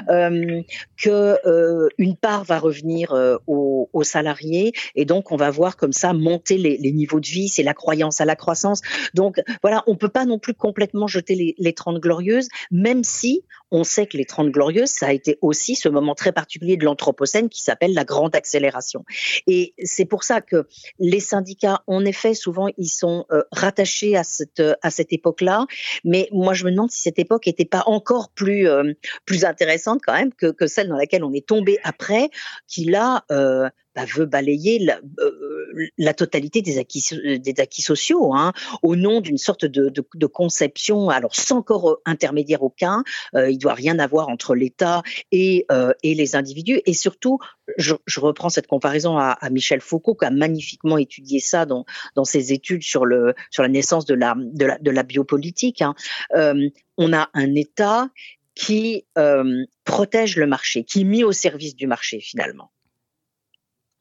[0.10, 0.62] Euh,
[0.98, 5.92] que euh, une part va revenir euh, aux, salariés et donc on va voir comme
[5.92, 8.82] ça monter les, les niveaux de vie, c'est la croyance à la croissance.
[9.14, 13.44] Donc voilà, on peut pas non plus complètement jeter les, les 30 glorieuses, même si
[13.72, 16.86] on sait que les 30 glorieuses, ça a été aussi ce moment très particulier de
[16.86, 19.06] l'Anthropocène qui s'appelle la grande accélération.
[19.48, 20.68] Et c'est pour ça que
[21.00, 25.66] les syndicats, en effet, souvent, ils sont euh, rattachés à cette, à cette époque-là.
[26.04, 28.94] Mais moi, je me demande si cette époque n'était pas encore plus, euh,
[29.26, 32.30] plus intéressante quand même que, que celle dans laquelle on est tombé après,
[32.68, 33.70] qui là euh,
[34.00, 35.60] bah, veut balayer la, euh,
[35.98, 38.54] la totalité des acquis, sociaux, hein,
[38.84, 43.04] au nom d'une sorte de, conception, alors sans corps intermédiaire aucun,
[43.36, 47.40] euh, il doit rien avoir entre l'État et, euh, les individus, et surtout,
[47.78, 51.86] je, reprends cette comparaison à, Michel Foucault, qui a magnifiquement étudié ça dans,
[52.24, 55.82] ses études sur, la naissance de la, biopolitique.
[55.82, 55.96] Hein.
[56.36, 58.10] Euh, on a un État
[58.56, 62.72] qui euh, protège le marché, qui est mis au service du marché finalement.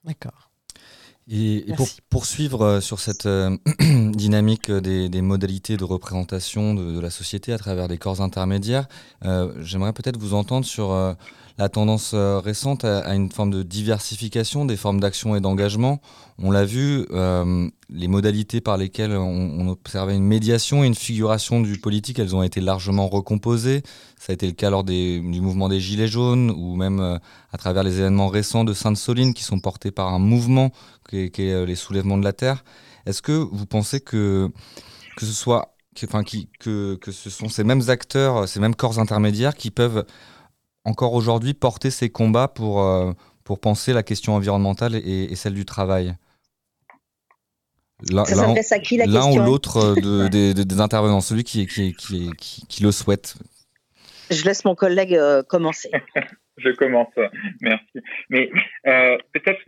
[0.05, 0.51] D'accord.
[1.31, 6.73] Et, et pour poursuivre euh, sur cette euh, dynamique euh, des, des modalités de représentation
[6.73, 8.89] de, de la société à travers des corps intermédiaires,
[9.27, 11.17] euh, j'aimerais peut-être vous entendre sur
[11.59, 16.01] la tendance euh, récente à, une forme de diversification des formes d'action et d'engagement.
[16.39, 21.61] On l'a vu, euh, les modalités par lesquelles on, observait une médiation et une figuration
[21.61, 23.83] du politique, elles ont été largement recomposées.
[24.17, 27.19] Ça a été le cas lors du mouvement des Gilets jaunes ou même euh,
[27.53, 30.71] à travers les événements récents de Sainte-Soline qui sont portés par un mouvement
[31.09, 32.65] qui est, les soulèvements de la terre.
[33.07, 34.51] Est-ce que vous pensez que,
[35.17, 39.57] que ce soit enfin, que, que ce sont ces mêmes acteurs, ces mêmes corps intermédiaires
[39.57, 40.05] qui peuvent
[40.89, 43.13] encore aujourd'hui porter ces combats pour, euh,
[43.45, 46.15] pour penser la question environnementale et, et celle du travail
[48.11, 50.81] L'un- Ça l'un- s'adresse à qui, la L'un ou l'autre euh, de- des, des- des
[50.81, 53.35] intervenants, celui qui, qui, qui, qui, qui le souhaite.
[54.31, 55.91] Je laisse mon collègue euh, commencer.
[56.59, 57.09] je commence.
[57.61, 57.99] Merci.
[58.31, 58.51] Mais
[58.87, 59.61] euh, peut-être,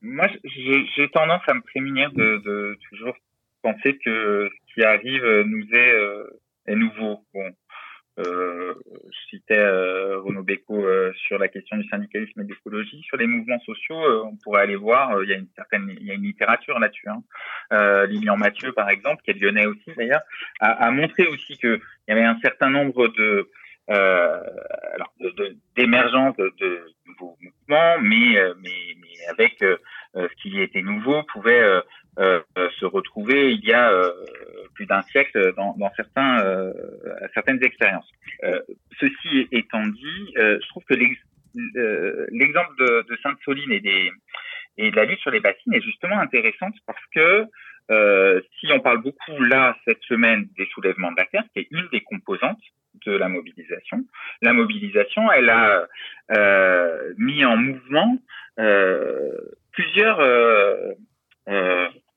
[0.00, 3.14] moi, j'ai j'ai tendance à me prémunir de, de toujours
[3.62, 7.18] penser que ce qui arrive nous est, euh, est nouveau.
[7.34, 7.50] Bon,
[8.18, 8.74] euh,
[9.06, 12.54] je citais euh, Renaud Béco euh, sur la question du syndicalisme et de.
[13.02, 15.96] Sur les mouvements sociaux, euh, on pourrait aller voir, euh, il y a une certaine,
[16.00, 17.08] il y a une littérature là-dessus.
[17.08, 17.22] Hein.
[17.72, 20.22] Euh, Lilian Mathieu, par exemple, qui est lyonnais aussi d'ailleurs,
[20.60, 23.48] a, montré aussi qu'il y avait un certain nombre de
[23.86, 25.12] alors
[25.76, 28.70] d'émergence de, nouveaux mouvements, mais mais,
[29.28, 31.82] avec ce qui était nouveau pouvait
[32.16, 33.90] se retrouver il y a
[34.74, 36.72] plus d'un siècle dans, dans certains euh,
[37.32, 38.10] certaines expériences.
[38.44, 38.60] Euh,
[39.00, 44.10] ceci étant dit, euh, je trouve que euh, l'exemple de, de Sainte-Soline et
[44.76, 47.46] et de la lutte sur les bassines est justement intéressante parce que
[47.90, 51.68] euh, si on parle beaucoup là cette semaine des soulèvements de la terre, qui est
[51.70, 52.58] une des composantes
[53.06, 54.04] de la mobilisation,
[54.42, 55.86] la mobilisation, elle a
[57.18, 58.18] mis en mouvement
[59.72, 60.18] plusieurs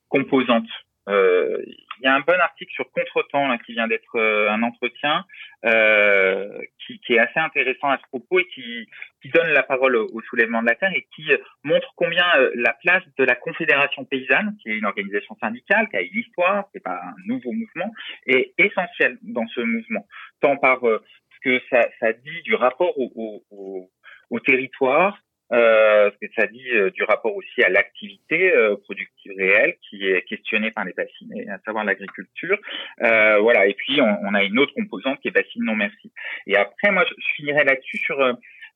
[0.10, 0.70] composantes.
[1.08, 1.64] Euh,
[2.00, 5.26] Il y a un bon article sur Contretemps là, qui vient d'être euh, un entretien
[5.66, 8.88] euh, qui, qui est assez intéressant à ce propos et qui,
[9.22, 11.26] qui donne la parole au, au soulèvement de la terre et qui
[11.64, 16.02] montre combien la place de la Confédération paysanne, qui est une organisation syndicale, qui a
[16.02, 17.92] une histoire, c'est pas un nouveau mouvement,
[18.26, 20.06] est essentielle dans ce mouvement,
[20.42, 23.90] tant par ce que ça, ça dit du rapport au, au,
[24.30, 25.18] au territoire,
[25.54, 30.06] euh, ce que ça dit euh, du rapport aussi à l'activité euh, productive réelle qui
[30.06, 32.58] est questionnée par les bassinés, à savoir l'agriculture.
[33.02, 33.68] Euh, voilà.
[33.68, 36.12] Et puis on, on, a une autre composante qui est bassine non merci.
[36.48, 38.34] Et après, moi, je, finirai là-dessus sur, euh,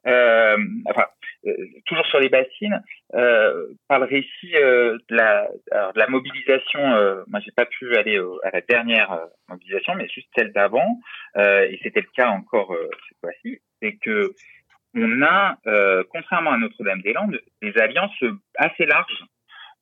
[0.07, 0.57] euh,
[0.89, 1.05] enfin,
[1.85, 6.79] toujours sur les bassines, par le récit de, la, alors, de la mobilisation.
[7.27, 9.19] Moi, j'ai pas pu aller à la dernière
[9.49, 10.99] mobilisation, mais juste celle d'avant,
[11.35, 12.75] et c'était le cas encore
[13.09, 14.33] cette fois-ci, c'est que
[14.95, 18.23] on a, euh, contrairement à Notre-Dame-des-Landes, des alliances
[18.57, 19.25] assez larges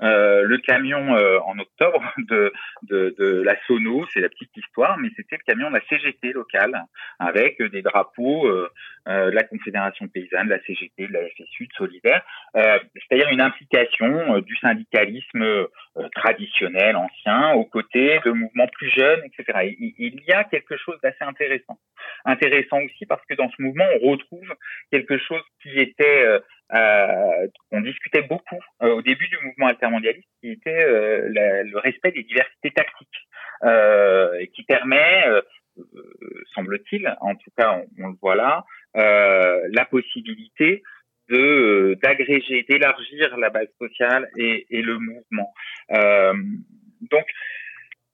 [0.02, 2.54] euh, le camion euh, en octobre de,
[2.84, 6.34] de, de la Sono, c'est la petite histoire, mais c'était le camion de la CGT
[6.34, 6.84] locale
[7.20, 8.70] avec des drapeaux euh,
[9.08, 12.24] euh, de la Confédération paysanne, de la CGT, de la FSU, de Solidaire,
[12.56, 15.68] euh, c'est-à-dire une implication du syndicalisme
[16.16, 19.60] traditionnel, ancien, aux côtés de mouvements plus jeunes, etc.
[19.64, 21.78] Et il il y a quelque chose d'assez intéressant.
[22.26, 24.54] Intéressant aussi parce que dans ce mouvement, on retrouve
[24.92, 26.40] quelque chose qui était
[26.74, 31.78] euh, on discutait beaucoup euh, au début du mouvement altermondialiste, qui était euh, la- le
[31.80, 33.28] respect des diversités tactiques,
[33.64, 35.42] euh, qui permet, euh,
[35.80, 38.64] euh, semble-t-il, en tout cas on, on le voit là,
[38.96, 40.84] la possibilité
[41.30, 45.54] de d'agréger, d'élargir la base sociale et, et le mouvement.
[45.90, 47.26] Donc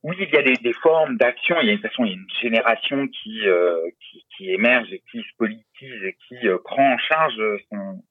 [0.04, 1.56] oui, il y a des, des formes d'action.
[1.62, 4.92] Il y a une façon, il y a une génération qui, euh, qui qui émerge
[4.94, 7.34] et qui se politise et qui euh, prend en charge
[7.72, 8.04] son,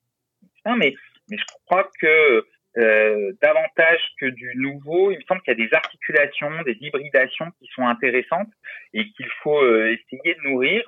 [0.76, 0.94] mais,
[1.30, 5.66] mais je crois que euh, davantage que du nouveau, il me semble qu'il y a
[5.68, 8.50] des articulations, des hybridations qui sont intéressantes
[8.92, 10.82] et qu'il faut euh, essayer de nourrir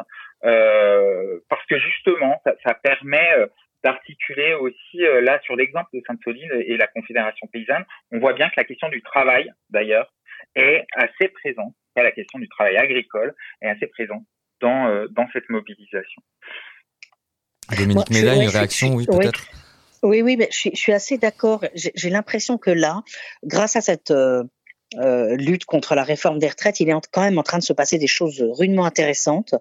[0.44, 3.46] euh, parce que justement, ça, ça permet euh,
[3.84, 8.48] d'articuler aussi, euh, là sur l'exemple de Sainte-Soline et la Confédération paysanne, on voit bien
[8.48, 10.12] que la question du travail, d'ailleurs,
[10.56, 13.32] est assez présente, la question du travail agricole
[13.62, 14.24] est assez présente
[14.60, 16.22] dans, euh, dans cette mobilisation.
[17.70, 19.06] Dominique Moi, je- Méla, ouais, une réaction, oui.
[19.06, 19.46] peut-être?
[19.52, 19.60] Oui,
[20.02, 21.64] oui, mais je suis, je suis assez d'accord.
[21.74, 23.02] J'ai l'impression que là,
[23.44, 24.44] grâce à cette euh,
[24.94, 27.72] euh, lutte contre la réforme des retraites, il est quand même en train de se
[27.72, 29.54] passer des choses rudement intéressantes.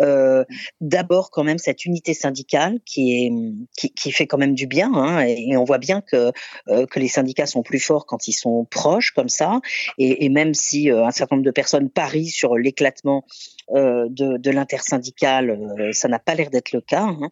[0.00, 0.44] Euh,
[0.80, 3.32] D'abord, quand même, cette unité syndicale qui, est,
[3.76, 4.92] qui, qui fait quand même du bien.
[4.94, 6.32] Hein, et, on voit bien que,
[6.68, 9.60] euh, que les syndicats sont plus forts quand ils sont proches comme ça.
[9.98, 13.24] Et, et même si euh, un certain nombre de personnes parient sur l'éclatement
[13.74, 17.02] de, de l'intersyndicale, euh, ça n'a pas l'air d'être le cas.
[17.02, 17.30] hein.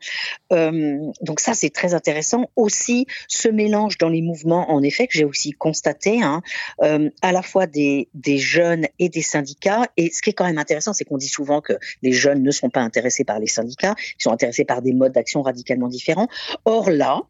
[0.52, 2.50] Euh, donc ça, c'est très intéressant.
[2.56, 6.42] Aussi, ce mélange dans les mouvements, en effet, que j'ai aussi constaté, hein,
[6.82, 9.84] euh, à la fois des, des jeunes et des syndicats.
[9.96, 12.50] Et ce qui est quand même intéressant, c'est qu'on dit souvent que les jeunes ne
[12.50, 16.28] sont pas intéressés par les syndicats, ils sont intéressés par des modes d'action radicalement différents.
[16.64, 17.22] Or là,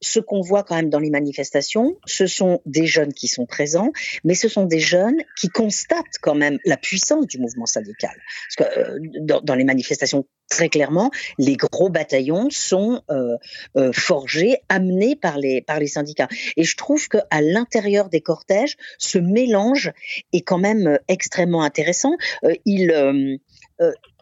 [0.00, 3.92] ce qu'on voit quand même dans les manifestations, ce sont des jeunes qui sont présents,
[4.24, 8.16] mais ce sont des jeunes qui constatent quand même la puissance du mouvement syndical.
[8.56, 13.36] Parce que euh, dans, les manifestations, très clairement, les gros bataillons sont euh,
[13.76, 16.28] euh, forgés, amenés par les par les syndicats.
[16.56, 19.92] Et je trouve que à l'intérieur des cortèges, ce mélange
[20.32, 22.16] est quand même euh, extrêmement intéressant.
[22.44, 22.90] Euh, il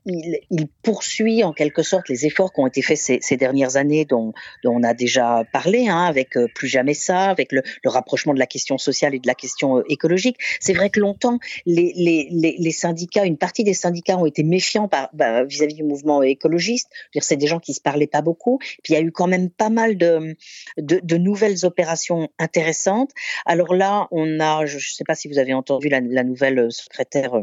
[0.07, 3.77] il, il poursuit en quelque sorte les efforts qui ont été faits ces, ces dernières
[3.77, 4.33] années, dont,
[4.65, 8.33] dont on a déjà parlé, hein, avec euh, plus jamais ça, avec le, le rapprochement
[8.33, 10.37] de la question sociale et de la question euh, écologique.
[10.61, 14.89] C'est vrai que longtemps, les, les, les, syndicats, une partie des syndicats ont été méfiants
[15.13, 16.89] bah, vis-à-vis du mouvement écologiste.
[17.21, 18.59] C'est des gens qui se parlaient pas beaucoup.
[18.83, 20.37] Puis il y a eu quand même pas mal de,
[20.79, 23.11] de, de nouvelles opérations intéressantes.
[23.45, 26.59] Alors là, on a, je ne sais pas si vous avez entendu la, la nouvelle
[26.59, 27.35] euh, secrétaire.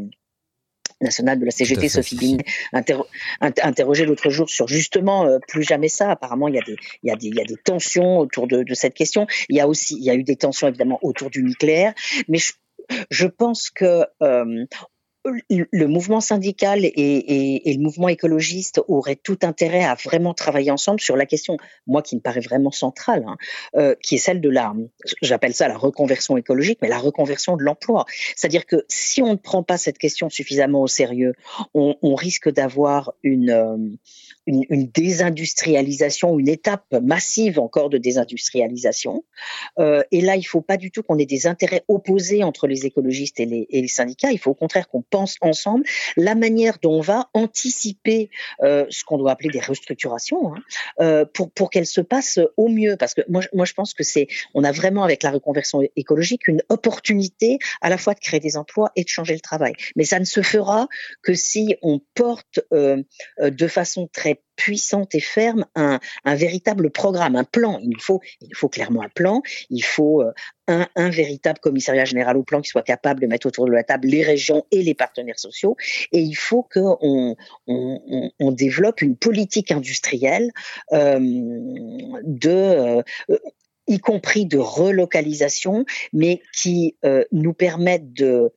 [1.04, 1.88] Nationale de la CGT.
[1.88, 3.06] Sophie Binet, interro-
[3.40, 6.10] inter- interrogée l'autre jour sur justement euh, plus jamais ça.
[6.10, 8.48] Apparemment, il y a des, il y a des, il y a des tensions autour
[8.48, 9.26] de, de cette question.
[9.48, 11.94] Il y a aussi, il y a eu des tensions évidemment autour du nucléaire,
[12.28, 12.52] mais je,
[13.10, 14.64] je pense que euh,
[15.24, 21.16] le mouvement syndical et, le mouvement écologiste auraient tout intérêt à vraiment travailler ensemble sur
[21.16, 23.36] la question, moi qui me paraît vraiment centrale, hein,
[23.76, 24.74] euh, qui est celle de la,
[25.22, 28.04] j'appelle ça la reconversion écologique, mais la reconversion de l'emploi.
[28.36, 31.34] C'est-à-dire que si on ne prend pas cette question suffisamment au sérieux,
[31.74, 33.76] on, risque d'avoir une, euh,
[34.46, 39.24] une, désindustrialisation, une étape massive encore de désindustrialisation.
[39.78, 42.86] Euh, et là, il faut pas du tout qu'on ait des intérêts opposés entre les
[42.86, 44.30] écologistes et les syndicats.
[44.32, 45.84] Il faut au contraire qu'on pense ensemble
[46.16, 48.30] la manière dont on va anticiper
[48.64, 50.62] euh, ce qu'on doit appeler des restructurations hein,
[50.98, 52.96] euh, pour, pour qu'elles se passent au mieux.
[52.96, 56.48] Parce que moi, moi je pense que c'est, on a vraiment avec la reconversion écologique
[56.48, 59.74] une opportunité à la fois de créer des emplois et de changer le travail.
[59.94, 60.88] Mais ça ne se fera
[61.22, 63.00] que si on porte euh,
[63.38, 67.78] de façon très puissante et ferme un, un véritable programme, un plan.
[67.82, 69.42] Il faut, il faut clairement un plan.
[69.70, 70.32] Il faut euh,
[70.68, 73.84] un, un véritable commissariat général au plan qui soit capable de mettre autour de la
[73.84, 75.76] table les régions et les partenaires sociaux.
[76.12, 80.50] Et il faut qu'on on, on, on développe une politique industrielle
[80.92, 83.02] euh, de euh,
[83.86, 88.52] y compris de relocalisation, mais qui euh, nous permettent de,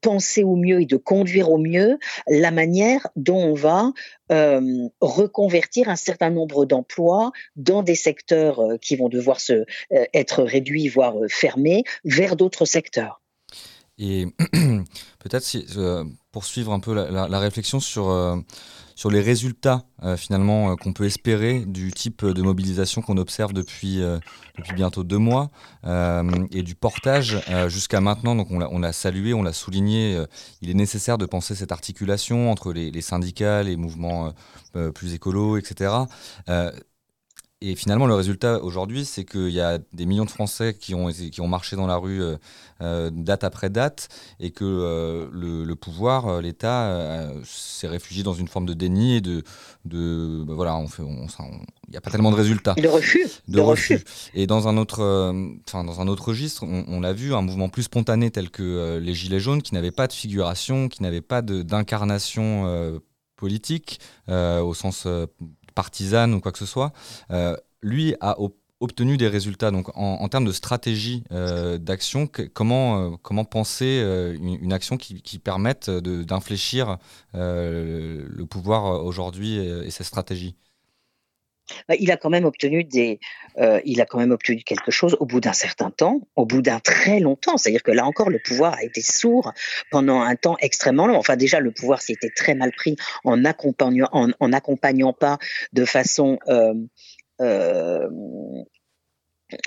[0.00, 1.98] penser au mieux et de conduire au mieux
[2.28, 3.92] la manière dont on va
[4.32, 9.38] euh, reconvertir un certain nombre d'emplois dans des secteurs euh, qui vont devoir
[9.90, 13.20] être réduits, voire fermés, vers d'autres secteurs.
[14.02, 14.26] Et
[15.18, 15.46] peut-être
[15.76, 18.36] euh, poursuivre un peu la, réflexion sur, euh,
[18.94, 24.00] sur les résultats euh, finalement qu'on peut espérer du type de mobilisation qu'on observe depuis,
[24.56, 25.50] depuis bientôt deux mois
[25.84, 28.34] et du portage jusqu'à maintenant.
[28.34, 30.24] Donc on l'a salué, on l'a souligné.
[30.62, 34.32] il est nécessaire de penser cette articulation entre les, les syndicats, les mouvements
[34.94, 35.92] plus écolos, etc.
[37.62, 41.08] Et finalement, le résultat aujourd'hui, c'est qu'il y a des millions de Français qui ont,
[41.10, 42.36] qui ont marché dans la rue euh,
[42.80, 44.08] euh, date après date
[44.40, 49.16] et que euh, le, le pouvoir, l'État, euh, s'est réfugié dans une forme de déni
[49.16, 49.42] et de.
[49.84, 52.72] de bah voilà, on fait, on- ça- on- il n'y a pas tellement de résultats.
[52.78, 53.94] De refus, De, de refus.
[53.96, 54.30] refus.
[54.32, 55.02] Et dans un autre,
[55.68, 58.96] enfin, dans un autre registre, on, on l'a vu, un mouvement plus spontané tel que
[59.02, 63.00] les Gilets jaunes, qui n'avait pas de figuration, qui n'avait pas d'incarnation
[63.36, 65.26] politique euh, au sens euh,
[65.74, 66.92] partisane ou quoi que ce soit,
[67.30, 68.36] euh, lui a
[68.80, 69.70] obtenu des résultats.
[69.70, 74.02] Donc en, termes de stratégie euh, d'action, euh, comment penser
[74.40, 76.98] une, action qui, permette d'infléchir
[77.34, 80.56] le pouvoir aujourd'hui et, et ses stratégies
[81.98, 83.20] il a quand même obtenu des,
[83.58, 86.62] euh, il a quand même obtenu quelque chose au bout d'un certain temps, au bout
[86.62, 87.56] d'un très long temps.
[87.56, 89.52] C'est-à-dire que là encore, le pouvoir a été sourd
[89.90, 91.16] pendant un temps extrêmement long.
[91.16, 95.38] Enfin, déjà, le pouvoir s'était très mal pris en accompagnant, en, en accompagnant pas
[95.72, 96.74] de façon euh,
[97.40, 98.08] euh,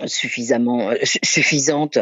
[0.05, 1.97] suffisamment euh, su- suffisante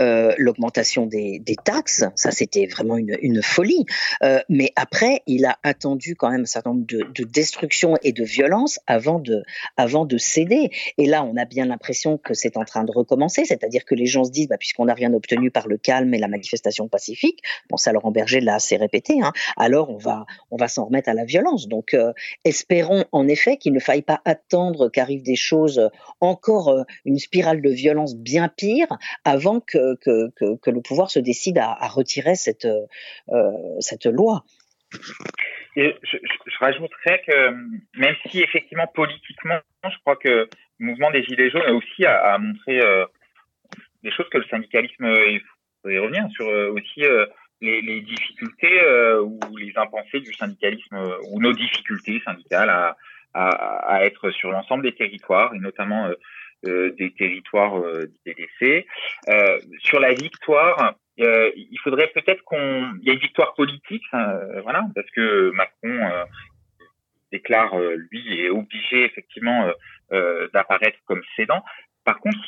[0.00, 2.04] euh, l'augmentation des, taxes.
[2.14, 3.86] Ça, c'était vraiment une, folie.
[4.22, 8.12] Euh, mais après, il a attendu quand même un certain nombre de, de destructions et
[8.12, 9.42] de violences avant de,
[9.76, 10.70] avant de céder.
[10.98, 14.06] Et là, on a bien l'impression que c'est en train de recommencer, c'est-à-dire que les
[14.06, 17.40] gens se disent, bah, puisqu'on n'a rien obtenu par le calme et la manifestation pacifique,
[17.70, 21.08] bon, ça Laurent Berger l'a assez répété, hein, alors on va, on va s'en remettre
[21.08, 21.68] à la violence.
[21.68, 21.96] Donc,
[22.44, 25.90] espérons en effet qu'il ne faille pas attendre qu'arrivent des choses,
[26.20, 28.88] encore une spirale de violence bien pire,
[29.24, 34.44] avant que, que, le pouvoir se décide à, à retirer cette, euh, cette loi.
[35.76, 37.50] Et je, je- rajouterais que euh,
[37.96, 40.28] même si effectivement politiquement, je crois que
[40.78, 43.04] le mouvement des Gilets jaunes aussi a, a montré euh,
[44.02, 45.40] des choses que le syndicalisme, il
[45.82, 47.02] faut y revenir sur aussi
[47.60, 48.76] les, difficultés
[49.22, 50.96] ou les impensés du syndicalisme
[51.30, 52.96] ou nos difficultés syndicales à,
[53.34, 53.48] à,
[53.94, 56.08] à être sur l'ensemble des territoires et notamment
[56.64, 58.86] des territoires euh, délaissés.
[59.28, 64.02] Euh, sur la victoire, euh, il faudrait peut-être qu'on, il y a une victoire politique,
[64.14, 66.24] euh, voilà, parce que Macron euh,
[67.32, 69.70] déclare euh, lui est obligé effectivement
[70.12, 71.62] euh, d'apparaître comme cédant.
[72.04, 72.38] Par contre,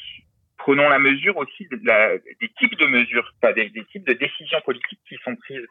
[0.56, 4.60] prenons la mesure aussi de la- des types de mesures, pas des, types de décisions
[4.64, 5.66] politiques qui sont prises.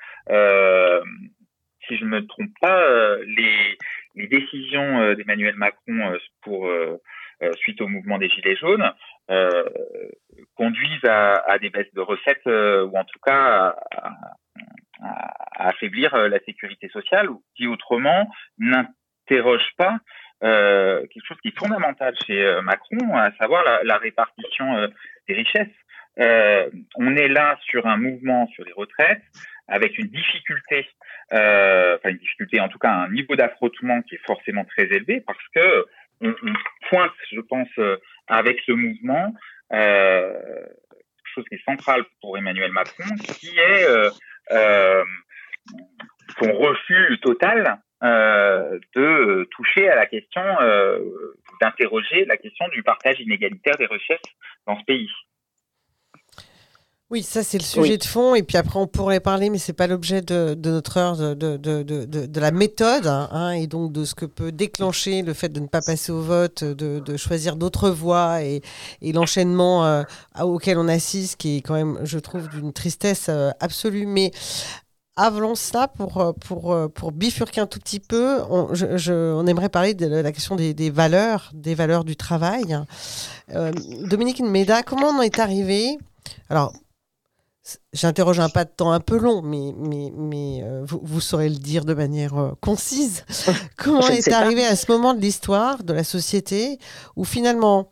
[1.87, 3.77] Si je ne me trompe pas, les,
[4.15, 6.69] les décisions d'Emmanuel Macron pour
[7.57, 8.91] suite au mouvement des Gilets jaunes
[9.29, 9.63] euh,
[10.55, 14.09] conduisent à, à des baisses de recettes euh, ou en tout cas à,
[15.01, 19.97] à- affaiblir euh, la sécurité sociale ou qui autrement n'interroge pas
[20.43, 24.87] euh, quelque chose qui est fondamental chez euh, Macron, à savoir la, la répartition euh,
[25.27, 25.67] des richesses.
[26.19, 29.21] Euh, on est là sur un mouvement sur les retraites
[29.67, 30.87] avec une difficulté,
[31.33, 35.21] euh, enfin une difficulté, en tout cas un niveau d'affrontement qui est forcément très élevé
[35.21, 35.85] parce que
[36.21, 36.53] on, on
[36.89, 37.97] pointe, je pense, euh,
[38.27, 39.33] avec ce mouvement
[39.73, 43.85] euh, quelque chose qui est central pour Emmanuel Macron, qui est
[44.51, 45.03] euh,
[46.39, 50.43] son refus total de toucher à la question,
[51.59, 54.19] d'interroger la question du partage inégalitaire des richesses
[54.67, 55.09] dans ce pays.
[57.09, 57.97] Oui, ça c'est le sujet Oui.
[57.97, 58.35] de fond.
[58.35, 61.33] Et puis après, on pourrait parler, mais c'est pas l'objet de, de notre heure, de,
[61.35, 65.21] de, de, de, de- de la méthode, hein, et donc de ce que peut déclencher
[65.21, 68.61] le fait de ne pas passer au vote, de, de choisir d'autres voies et,
[69.01, 70.03] et l'enchaînement euh,
[70.41, 74.05] auquel on assiste, qui est quand même, je trouve, d'une tristesse euh, absolue.
[74.05, 74.31] Mais
[75.15, 79.47] avant cela, pour, euh, pour, pour bifurquer un tout petit peu, on, je- je- on
[79.47, 82.77] aimerait parler de la question des, des valeurs, des valeurs du travail.
[83.55, 83.71] Euh,
[84.03, 85.97] Dominique Nmeda, comment on en est arrivé?
[86.49, 86.73] Alors,
[87.93, 91.49] j'interroge un pas de temps un peu long, mais, mais, mais euh, vous, vous saurez
[91.49, 93.25] le dire de manière euh, concise.
[93.77, 94.37] comment est pas.
[94.37, 96.79] arrivé à ce moment de l'histoire, de la société,
[97.15, 97.91] où finalement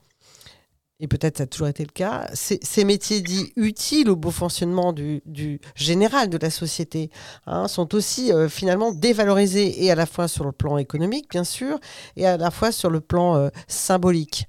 [1.01, 4.31] et peut-être ça a toujours été le cas, ces, ces métiers dits utiles au beau
[4.31, 7.09] fonctionnement du, du général de la société
[7.47, 11.43] hein, sont aussi euh, finalement dévalorisés et à la fois sur le plan économique, bien
[11.43, 11.79] sûr,
[12.15, 14.47] et à la fois sur le plan symbolique.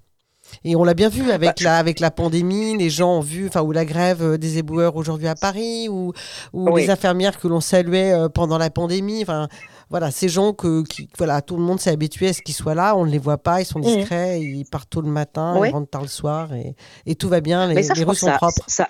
[0.65, 3.63] Et on l'a bien vu avec, la, avec la pandémie, les gens ont vu, enfin,
[3.63, 6.13] ou la grève euh, des éboueurs aujourd'hui à Paris, ou,
[6.53, 6.83] ou Oui.
[6.83, 9.23] les infirmières que l'on saluait euh, pendant la pandémie.
[9.23, 9.49] Enfin,
[9.91, 12.75] voilà, ces gens que qui, voilà, tout le monde s'est habitué à ce qu'ils soient
[12.75, 13.85] là, on ne les voit pas, ils sont Mhm.
[13.85, 16.75] discrets, ils partent tôt le matin, ils rentrent tard le soir, et,
[17.07, 18.65] et tout va bien, les, ça, les rues sont ça, propres.
[18.67, 18.89] ça,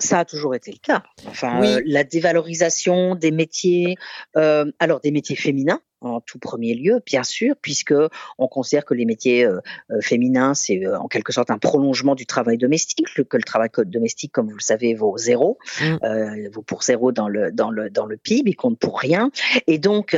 [0.00, 1.02] Ça a toujours été le cas.
[1.26, 1.68] Enfin, Oui.
[1.68, 3.96] euh, la dévalorisation des métiers,
[4.36, 7.94] euh, alors des métiers féminins en tout premier lieu, bien sûr, puisque
[8.38, 9.60] on considère que les métiers euh,
[9.90, 13.70] euh, féminins, c'est euh, en quelque sorte un prolongement du travail domestique, que le travail
[13.86, 17.90] domestique, comme vous le savez, vaut zéro, euh, vaut pour zéro dans le dans le
[17.90, 19.30] dans le PIB, il compte pour rien.
[19.66, 20.16] Et donc,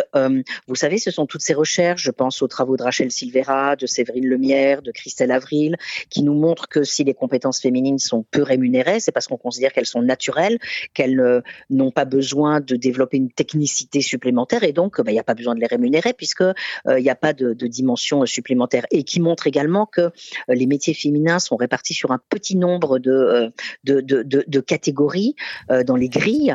[0.66, 2.02] vous savez, ce sont toutes ces recherches.
[2.02, 5.76] Je pense aux travaux de Rachel Silvera, de Séverine Lemierre, de Christelle Avril,
[6.10, 9.72] qui nous montrent que si les compétences féminines sont peu rémunérées, c'est parce qu'on considère
[9.72, 10.58] qu'elles sont naturelles,
[10.94, 15.24] qu'elles n'ont pas besoin de développer une technicité supplémentaire, et donc, bah, il n'y a
[15.24, 16.54] pas besoin de les rémunérer puisque euh,
[16.98, 18.86] il n'y a pas de, dimension supplémentaire.
[18.90, 20.10] Et qui montre également que euh,
[20.48, 23.50] les métiers féminins sont répartis sur un petit nombre de euh,
[23.84, 25.34] de, de, catégories
[25.86, 26.54] dans les grilles,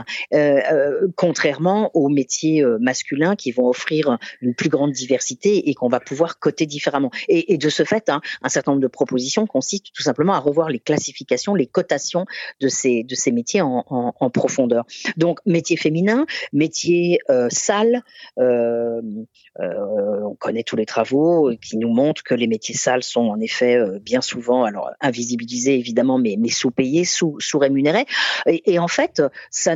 [1.15, 6.39] contrairement aux métiers masculins qui vont offrir une plus grande diversité et qu'on va pouvoir
[6.39, 7.09] coter différemment.
[7.27, 10.69] Et, de ce fait, hein, un certain nombre de propositions consistent tout simplement à revoir
[10.69, 12.25] les classifications, les cotations
[12.61, 14.85] de ces, de ces métiers en, profondeur.
[15.17, 19.01] Donc, métier féminin, métier euh,
[19.59, 23.75] on connaît tous les travaux qui nous montrent que les métiers sales sont en effet
[23.75, 28.05] euh, bien souvent, alors invisibilisés évidemment, mais, mais sous-payés, sous, sous-rémunérés.
[28.45, 29.75] Et, et en fait, ça,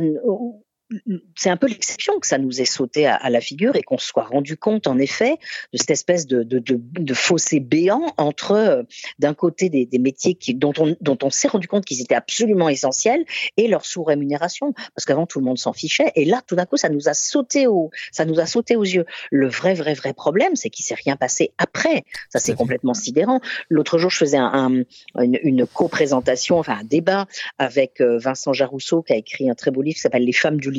[1.36, 3.98] c'est un peu l'exception que ça nous ait sauté à, à la figure et qu'on
[3.98, 5.36] se soit rendu compte en effet
[5.72, 8.82] de cette espèce de, de, de, de fossé béant entre euh,
[9.18, 12.14] d'un côté des, des métiers qui, dont on, dont on s'est rendu compte qu'ils étaient
[12.14, 13.24] absolument essentiels
[13.56, 16.10] et leur sous-rémunération parce qu'avant tout le monde s'en fichait.
[16.16, 18.84] Et là tout d'un coup ça nous a sauté au ça nous a sauté aux
[18.84, 19.04] yeux.
[19.30, 22.04] Le vrai vrai vrai problème c'est qu'il s'est rien passé après.
[22.30, 23.40] Ça c'est complètement sidérant.
[23.68, 24.84] L'autre jour je faisais un,
[25.16, 27.26] un- une, une co-présentation enfin un débat
[27.58, 30.58] avec euh, Vincent Jarousseau qui a écrit un très beau livre qui s'appelle Les femmes
[30.58, 30.70] du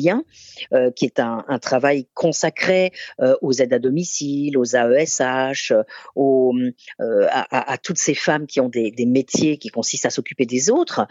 [0.72, 7.78] euh, qui est un, travail consacré euh, aux aides à domicile, aux AESH, euh, à,
[7.78, 11.06] toutes ces femmes qui ont des, métiers qui consistent à s'occuper des autres,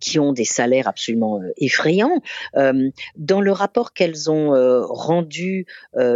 [0.00, 2.22] qui ont des salaires absolument effrayants.
[2.54, 4.52] Dans le rapport qu'elles ont
[4.86, 5.66] rendu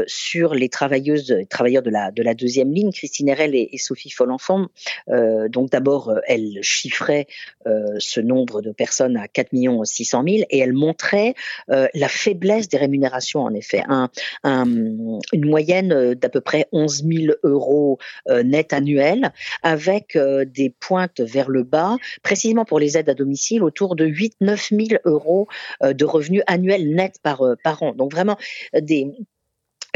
[0.07, 3.79] sur les travailleuses, les travailleurs de la, de la deuxième ligne, Christine Herel et, et
[3.79, 4.67] Sophie Follenfant,
[5.49, 7.27] donc d'abord, elles chiffraient
[7.99, 9.51] ce nombre de personnes à 4
[9.85, 11.35] 600 000 et elles montraient
[11.94, 13.83] la faiblesse des rémunérations, en effet.
[13.89, 14.09] Un,
[14.44, 14.67] un-
[15.33, 20.70] une moyenne euh, d'à peu près 11 000 euros euh, net annuels, avec euh, des
[20.70, 25.49] pointes vers le bas, précisément pour les aides à domicile, autour de 8-9 000 euros
[25.83, 27.93] de revenus annuels nets par, par an.
[27.94, 28.36] Donc vraiment
[28.78, 29.09] des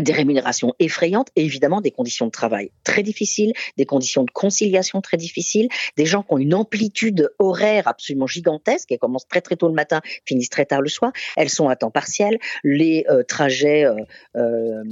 [0.00, 5.00] des rémunérations effrayantes et évidemment des conditions de travail très difficiles, des conditions de conciliation
[5.00, 9.56] très difficiles, des gens qui ont une amplitude horaire absolument gigantesque, elles commencent très très
[9.56, 13.22] tôt le matin, finissent très tard le soir, elles sont à temps partiel, les euh,
[13.22, 13.94] trajets, euh,
[14.36, 14.82] euh,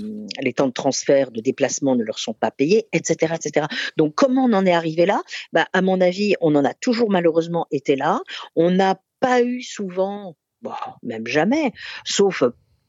[0.41, 3.35] les temps de transfert, de déplacement ne leur sont pas payés, etc.
[3.35, 3.67] etc.
[3.97, 5.23] Donc comment on en est arrivé là?
[5.53, 8.21] Bah, À mon avis, on en a toujours malheureusement été là.
[8.57, 10.73] On n'a pas eu souvent, bon,
[11.03, 11.73] même jamais,
[12.05, 12.43] sauf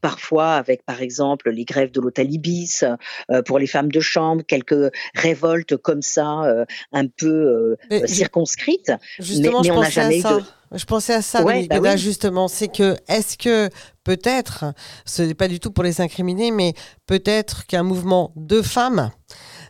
[0.03, 2.83] parfois avec par exemple les grèves de l'hôtel Ibis
[3.31, 8.05] euh, pour les femmes de chambre, quelques révoltes comme ça euh, un peu euh, Mais
[8.05, 10.37] circonscrites, Justement, mais, mais je on n'a pensais à jamais eu ça.
[10.37, 11.97] de Je pensais à ça, Ouais, bah oui.
[11.97, 12.49] justement.
[12.49, 13.69] C'est que, est-ce que
[14.03, 14.65] peut-être,
[15.05, 16.73] ce n'est pas du tout pour les incriminer, mais
[17.07, 19.09] peut-être qu'un mouvement de femmes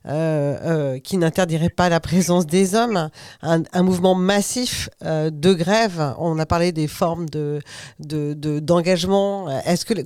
[0.05, 0.57] euh,
[0.95, 3.09] euh, qui n'interdirait pas la présence des hommes,
[3.41, 6.13] un, mouvement massif euh, de grève.
[6.17, 7.59] On a parlé des formes de
[7.99, 9.47] de- de- d'engagement.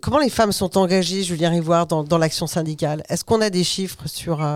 [0.03, 3.01] Comment les femmes sont engagées, Julien Rivoire, dans, dans l'action syndicale?
[3.09, 4.47] Est-ce qu'on a des chiffres sur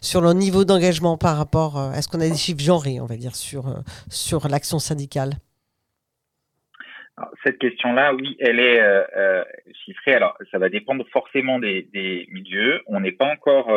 [0.00, 3.34] sur leur niveau d'engagement par rapport Est-ce qu'on a des chiffres genrés, on va dire,
[3.34, 3.64] sur
[4.08, 5.32] sur l'action syndicale?
[7.44, 8.80] Cette question-là, oui, elle est
[9.84, 10.14] chiffrée.
[10.14, 12.82] Alors, ça va dépendre forcément des, milieux.
[12.86, 13.68] On n'est pas encore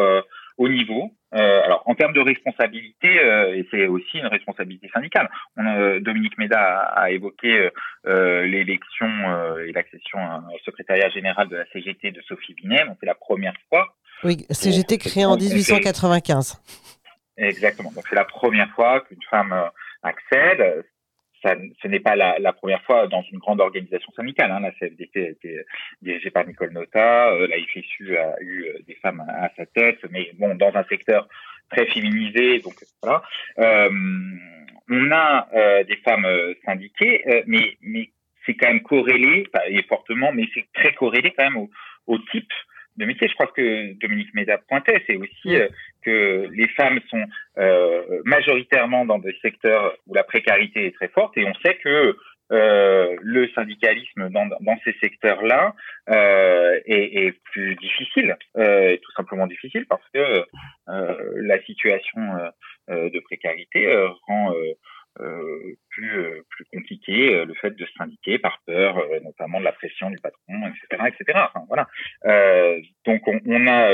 [0.59, 1.11] au niveau.
[1.33, 5.29] Euh, alors, en termes de responsabilité, euh, et c'est aussi une responsabilité syndicale.
[5.57, 7.69] On, euh, Dominique Méda a, a évoqué
[8.05, 9.07] l'élection
[9.65, 10.19] et l'accession
[10.53, 12.85] au secrétariat général de la CGT de Sophie Binet.
[12.85, 13.95] Donc, c'est la première fois.
[14.23, 16.61] Oui, CGT créé en 1895.
[17.38, 17.91] Exactement.
[17.93, 19.55] Donc c'est la première fois qu'une femme
[20.03, 20.83] accède.
[21.41, 24.51] Ça, ce n'est pas la, la première fois dans une grande organisation syndicale.
[24.51, 24.59] Hein.
[24.59, 25.61] La CFDT a été
[26.01, 27.31] dirigée par Nicole Nota.
[27.31, 30.83] Euh, la FSU a eu euh, des femmes à, sa tête, mais bon, dans un
[30.85, 31.27] secteur
[31.69, 32.59] très féminisé.
[32.59, 33.21] Donc voilà.
[33.59, 33.89] Euh,
[34.89, 38.09] on a euh, des femmes euh, syndiquées, euh, mais, mais
[38.45, 41.69] c'est quand même corrélé, et fortement, mais c'est très corrélé quand même au,
[42.07, 42.51] au type
[42.99, 43.27] de métier.
[43.27, 45.67] Je crois que Dominique Méda pointait, c'est aussi euh,
[46.03, 47.25] que les femmes sont
[47.57, 52.15] euh, majoritairement dans des secteurs où la précarité est très forte et on sait que
[52.51, 55.75] euh, le syndicalisme dans, dans ces secteurs-là
[56.09, 60.45] euh, est, est plus difficile, euh, est tout simplement difficile parce que
[60.89, 62.21] euh, la situation
[62.89, 63.87] euh, de précarité
[64.27, 64.51] rend
[65.89, 69.72] plus euh, plus compliqué est le fait de se syndiquer par peur, notamment de la
[69.72, 71.39] pression du patron, etc., etc.
[71.53, 71.88] Enfin, voilà.
[73.06, 73.91] donc on, on a,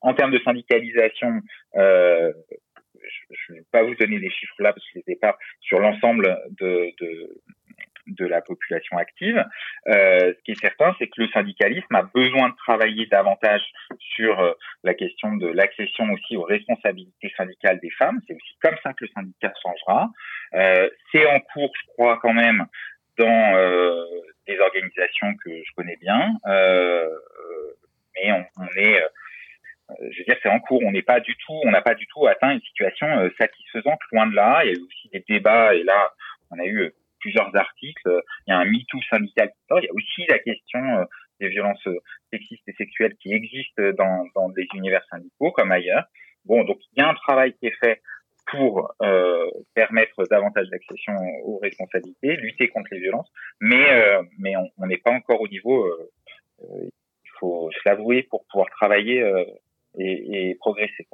[0.00, 1.40] en termes de syndicalisation,
[1.74, 5.36] je ne vais pas vous donner des chiffres là parce que je les ai pas
[5.60, 7.42] sur l'ensemble de, de,
[8.06, 9.44] de la population active.
[9.88, 13.62] Euh, ce qui est certain, c'est que le syndicalisme a besoin de travailler davantage
[13.98, 14.52] sur euh,
[14.82, 18.20] la question de l'accession aussi aux responsabilités syndicales des femmes.
[18.26, 20.10] C'est aussi comme ça que le syndicat changera.
[20.54, 22.66] Euh, c'est en cours, je crois, quand même,
[23.18, 24.04] dans euh,
[24.46, 27.08] des organisations que je connais bien, euh,
[28.16, 29.00] mais on, on est
[29.88, 30.80] je veux dire, c'est en cours.
[30.84, 34.00] On n'est pas du tout, on n'a pas du tout atteint une situation euh, satisfaisante,
[34.12, 34.64] loin de là.
[34.64, 36.12] Il y a eu aussi des débats, et là,
[36.50, 36.92] on a eu
[37.24, 38.10] plusieurs articles.
[38.46, 39.80] Il y a un MeToo syndical qui sort.
[39.80, 40.82] Il y a aussi la question
[41.40, 41.88] des violences
[42.32, 46.04] sexistes et sexuelles qui existent dans, dans les univers syndicaux comme ailleurs.
[46.44, 48.02] Bon, donc il y a un travail qui est fait
[48.50, 53.30] pour euh, permettre davantage d'accession aux responsabilités, lutter contre les violences,
[53.60, 55.86] mais euh, mais on n'est pas encore au niveau.
[55.86, 56.10] Euh,
[57.24, 59.18] il faut se l'avouer pour pouvoir travailler
[59.98, 61.06] et, et, progresser.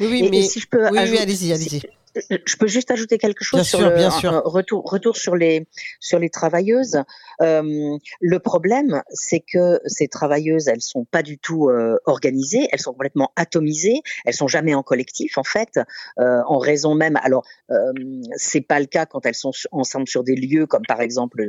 [0.00, 1.82] Oui, oui, Et- mais et si je peux oui, oui, allez-y, allez-y.
[2.30, 4.42] Je peux juste ajouter quelque chose Bien sur sûr, le bien sûr.
[4.44, 5.66] retour retour sur les
[6.00, 7.02] sur les travailleuses.
[7.40, 12.80] Euh, le problème, c'est que ces travailleuses, elles sont pas du tout euh, organisées, elles
[12.80, 15.78] sont complètement atomisées, elles sont jamais en collectif en fait,
[16.18, 17.16] euh, en raison même.
[17.22, 17.92] Alors euh,
[18.36, 21.40] c'est pas le cas quand elles sont ensemble sur des lieux comme par exemple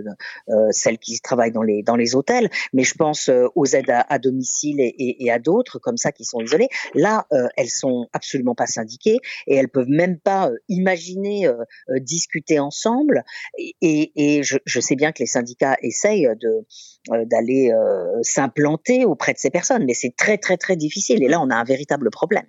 [0.50, 3.90] euh, celles qui travaillent dans les dans les hôtels, mais je pense euh, aux aides
[3.90, 6.70] à, à domicile et, et, et à d'autres comme ça qui sont isolées.
[6.96, 7.28] Là,
[7.58, 11.54] elles sont absolument pas syndiquées et elles peuvent même pas imaginer euh,
[11.90, 13.24] euh, discuter ensemble.
[13.58, 16.66] Et, et, et je, je sais bien que les syndicats essayent de
[17.12, 21.24] euh, d'aller euh, s'implanter auprès de ces personnes, mais c'est très très très difficile.
[21.24, 22.46] Et là, on a un véritable problème.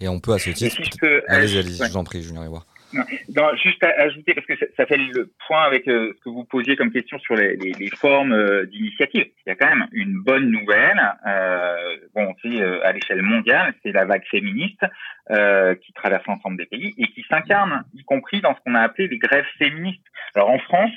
[0.00, 0.76] Et on peut à ce titre.
[0.76, 1.86] si je peux, Allez-y, euh, allez-y, ouais.
[1.86, 2.64] je vous en prie, Julien Rébois.
[2.92, 6.44] Non, juste à ajouter, parce que ça, fait le point avec euh, ce que vous
[6.44, 9.26] posiez comme question sur les, les, les formes euh, d'initiative.
[9.46, 13.74] Il y a quand même une bonne nouvelle, euh, bon, c'est euh, à l'échelle mondiale,
[13.82, 14.84] c'est la vague féministe
[15.30, 18.80] euh, qui traverse l'ensemble des pays et qui s'incarne, y compris dans ce qu'on a
[18.80, 20.04] appelé les grèves féministes.
[20.34, 20.92] Alors en France,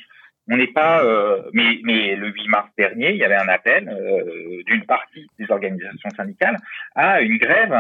[0.49, 3.87] on n'est pas, euh, mais, mais le 8 mars dernier, il y avait un appel
[3.87, 6.57] euh, d'une partie des organisations syndicales
[6.95, 7.73] à une grève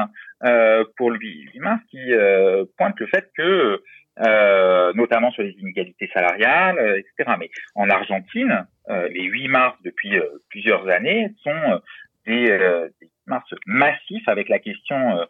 [0.43, 1.99] euh, pour le 8 mars qui
[2.77, 3.81] pointe le fait que,
[4.21, 7.35] euh, notamment sur les inégalités salariales, euh, etc.
[7.39, 11.77] Mais en Argentine, euh, les 8 mars depuis euh, plusieurs années sont euh,
[12.25, 15.25] des, euh, des mars massifs avec la question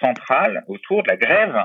[0.00, 1.56] centrale autour de la grève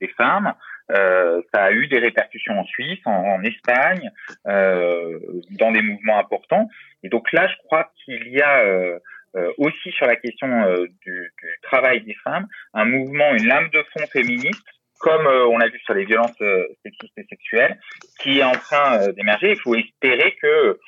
[0.00, 0.54] des femmes.
[0.88, 4.10] Ça a eu des répercussions en Suisse, en, en Espagne,
[4.44, 6.68] dans des mouvements importants.
[7.04, 8.98] Et donc là, je crois qu'il y a
[9.34, 13.70] euh, aussi sur la question euh, du, du travail des femmes un mouvement, une lame
[13.70, 14.66] de fond féministe,
[15.02, 17.78] comme euh, on l'a vu sur les violences euh, sexistes et sexuelles,
[18.20, 19.50] qui est en train euh, d'émerger.
[19.50, 20.78] Il faut espérer que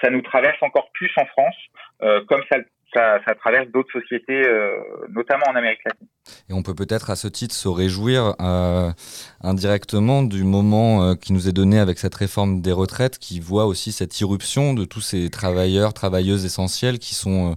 [0.00, 1.54] ça nous traverse encore plus en France,
[2.26, 2.58] comme ça,
[3.36, 4.42] traverse d'autres sociétés,
[5.10, 6.08] notamment en Amérique latine.
[6.48, 8.34] Et on peut peut-être à ce titre se réjouir
[9.40, 13.92] indirectement du moment qui nous est donné avec cette réforme des retraites qui voit aussi
[13.92, 17.54] cette irruption de tous ces travailleurs, travailleuses essentielles qui sont...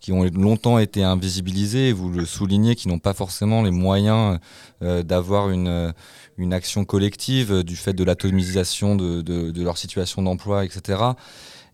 [0.00, 4.38] qui ont longtemps été invisibilisés, vous le soulignez, qui n'ont pas forcément les moyens
[4.82, 5.92] euh, d'avoir une, euh,
[6.38, 11.02] une action collective euh, du fait de l'atomisation de, leur situation d'emploi, etc.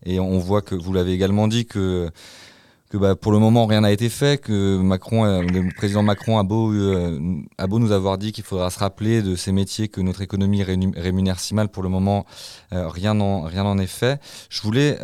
[0.05, 2.11] Et on voit que vous l'avez également dit que
[2.93, 6.71] bah, pour le moment rien n'a été fait, que Macron, le président Macron a beau,
[6.71, 11.55] nous avoir dit qu'il faudra se rappeler de ces métiers que notre économie rémunère si
[11.55, 12.25] mal, pour le moment
[12.71, 14.21] rien n'en est fait.
[14.49, 14.97] Je voulais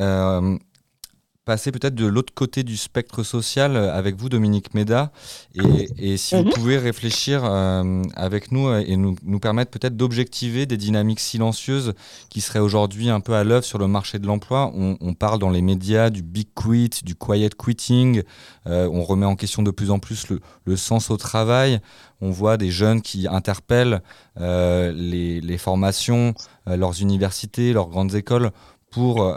[1.45, 5.11] passer peut-être de l'autre côté du spectre social euh, avec vous, Dominique Méda,
[5.55, 9.97] et, et si vous pouvez réfléchir euh, avec nous euh, et nous, nous permettre peut-être
[9.97, 11.93] d'objectiver des dynamiques silencieuses
[12.29, 14.71] qui seraient aujourd'hui un peu à l'œuvre sur le marché de l'emploi.
[14.73, 18.23] On, on parle dans les médias du big quit, du quiet quitting,
[18.67, 21.79] euh, on remet en question de plus en plus le, le sens au travail.
[22.21, 24.01] On voit des jeunes qui interpellent
[24.39, 26.33] euh, les, les formations,
[26.65, 28.51] leurs universités, leurs grandes écoles
[28.91, 29.35] pour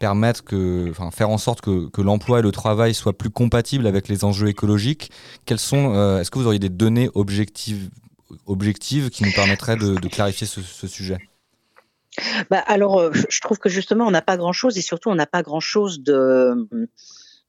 [0.00, 3.86] permettre que, enfin, faire en sorte que, que l'emploi et le travail soient plus compatibles
[3.86, 5.12] avec les enjeux écologiques.
[5.44, 7.90] Quels sont, euh, est-ce que vous auriez des données objectives,
[8.46, 11.18] objectives qui nous permettraient de, clarifier ce, ce sujet?
[12.50, 15.26] Bah, alors, euh, je trouve que justement, on n'a pas grand-chose et surtout, on n'a
[15.26, 16.68] pas grand-chose de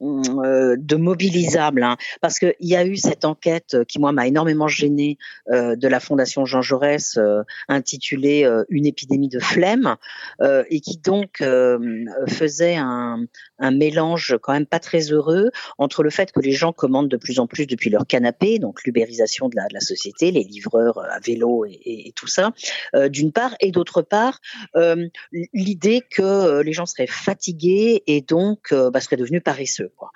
[0.01, 5.17] de mobilisables, hein, parce qu'il y a eu cette enquête qui moi m'a énormément gênée
[5.51, 9.95] euh, de la Fondation Jean Jaurès euh, intitulée euh, Une épidémie de flemme
[10.41, 13.25] euh, et qui donc euh, faisait un,
[13.61, 17.17] un mélange quand même pas très heureux entre le fait que les gens commandent de
[17.17, 21.65] plus en plus depuis leur canapé, donc l'ubérisation de la, société, les livreurs à vélo
[21.65, 22.51] et, tout ça,
[22.95, 24.39] euh, d'une part, et d'autre part,
[24.75, 25.07] euh,
[25.53, 29.91] l'idée que euh, les gens seraient fatigués et donc euh, bah, seraient devenus paresseux.
[29.95, 30.11] Quoi.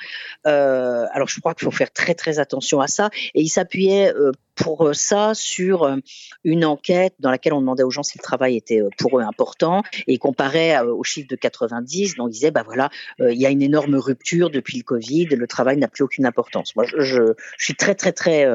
[0.48, 3.10] Euh, alors je crois qu'il faut faire très très attention à ça.
[3.34, 5.98] Et il s'appuyait euh, pour euh, ça sur euh,
[6.44, 9.22] une enquête dans laquelle on demandait aux gens si le travail était euh, pour eux
[9.22, 12.16] important et euh, aux chiffres de 90.
[12.16, 15.48] Donc il disait bah voilà, il y a une énorme rupture depuis le Covid, le
[15.48, 16.76] travail n'a plus aucune importance.
[16.76, 18.46] Moi je, suis très très très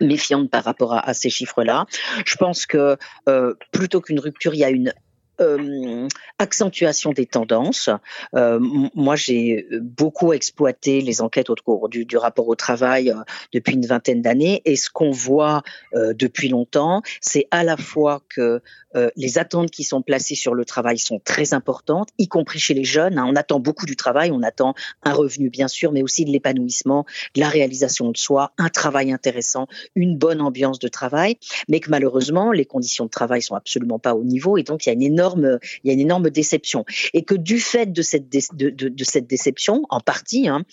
[0.00, 1.86] méfiante par rapport à, ces chiffres-là.
[2.26, 2.96] Je pense que
[3.72, 4.92] plutôt qu'une rupture, il y a une
[5.40, 7.90] euh, accentuation des tendances.
[8.34, 8.58] Euh,
[8.94, 13.16] moi, j'ai beaucoup exploité les enquêtes au cours du, rapport au travail euh,
[13.52, 15.62] depuis une vingtaine d'années, et ce qu'on voit
[15.94, 18.60] depuis longtemps, c'est à la fois que
[19.16, 22.84] les attentes qui sont placées sur le travail sont très importantes, y compris chez les
[22.84, 23.18] jeunes.
[23.18, 23.26] hein.
[23.28, 27.04] On attend beaucoup du travail, on attend un revenu bien sûr, mais aussi de l'épanouissement,
[27.34, 31.38] de la réalisation de soi, un travail intéressant, une bonne ambiance de travail,
[31.68, 34.90] mais que malheureusement les conditions de travail sont absolument pas au niveau, et donc il
[34.90, 38.02] y a une énorme, il y a une énorme déception, et que du fait de
[38.02, 38.28] cette
[39.26, 40.64] déception, en partie, hein,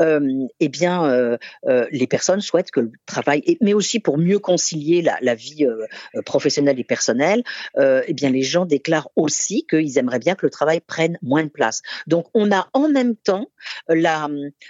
[0.00, 4.38] euh, eh bien euh, euh, les personnes souhaitent que le travail, mais aussi pour mieux
[4.38, 5.66] concilier la, la vie
[6.24, 7.42] professionnelle et personnelle,
[7.78, 11.48] eh bien les gens déclarent aussi qu'ils aimeraient bien que le travail prenne moins de
[11.48, 11.82] place.
[12.06, 13.50] Donc on a en même temps
[13.88, 14.28] la,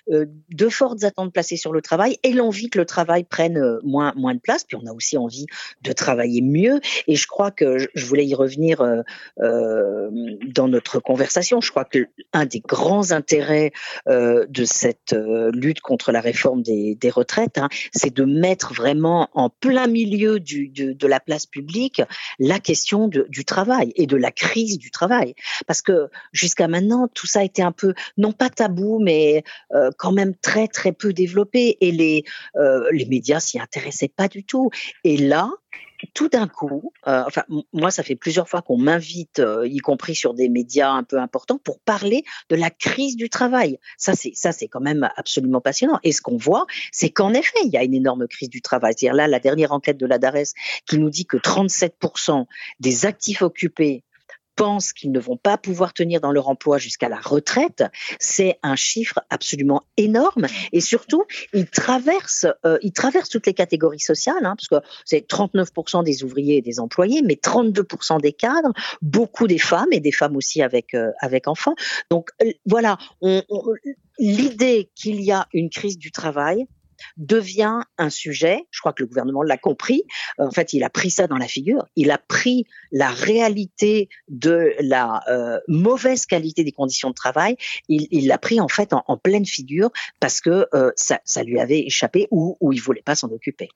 [0.08, 4.34] de fortes attentes placées sur le travail et l'envie que le travail prenne moins, moins
[4.34, 4.64] de place.
[4.64, 5.46] Puis on a aussi envie
[5.82, 6.80] de travailler mieux.
[7.06, 8.82] Et je crois que je voulais y revenir
[9.40, 10.10] euh,
[10.54, 11.60] dans notre conversation.
[11.60, 13.72] Je crois que un des grands intérêts
[14.08, 18.74] euh, de cette euh, lutte contre la réforme des, des retraites, hein, c'est de mettre
[18.74, 22.02] vraiment en plein milieu du, du- de la place publique
[22.38, 25.34] la question de- du travail et de la crise du travail.
[25.66, 29.42] Parce que jusqu'à maintenant, tout ça a été un peu, non pas tabou, mais
[29.74, 31.76] euh, quand même très très peu développé.
[31.80, 32.24] Et les,
[32.56, 34.70] euh, les médias s'y intéressaient pas du tout.
[35.04, 35.50] Et là,
[36.14, 40.14] tout d'un coup, euh, enfin moi ça fait plusieurs fois qu'on m'invite, euh, y compris
[40.14, 43.78] sur des médias un peu importants, pour parler de la crise du travail.
[43.96, 45.98] Ça c'est ça c'est quand même absolument passionnant.
[46.02, 48.94] Et ce qu'on voit, c'est qu'en effet il y a une énorme crise du travail.
[48.96, 50.52] C'est-à-dire là la dernière enquête de la DARES
[50.86, 52.46] qui nous dit que 37%
[52.80, 54.04] des actifs occupés
[54.58, 57.84] pensent qu'ils ne vont pas pouvoir tenir dans leur emploi jusqu'à la retraite,
[58.18, 60.46] c'est un chiffre absolument énorme.
[60.72, 65.26] Et surtout, il traverse, euh, il traverse toutes les catégories sociales, hein, parce que c'est
[65.28, 70.12] 39% des ouvriers et des employés, mais 32% des cadres, beaucoup des femmes et des
[70.12, 71.74] femmes aussi avec euh, avec enfants.
[72.10, 73.62] Donc euh, voilà, on- on-
[74.18, 76.66] l'idée qu'il y a une crise du travail
[77.16, 78.66] devient un sujet.
[78.70, 80.02] Je crois que le gouvernement l'a compris.
[80.38, 81.86] En fait, il a pris ça dans la figure.
[81.96, 87.56] Il a pris la réalité de la euh, mauvaise qualité des conditions de travail.
[87.88, 92.28] Il l'a pris en fait en, pleine figure parce que euh, ça, lui avait échappé
[92.30, 93.68] ou, ou il voulait pas s'en occuper.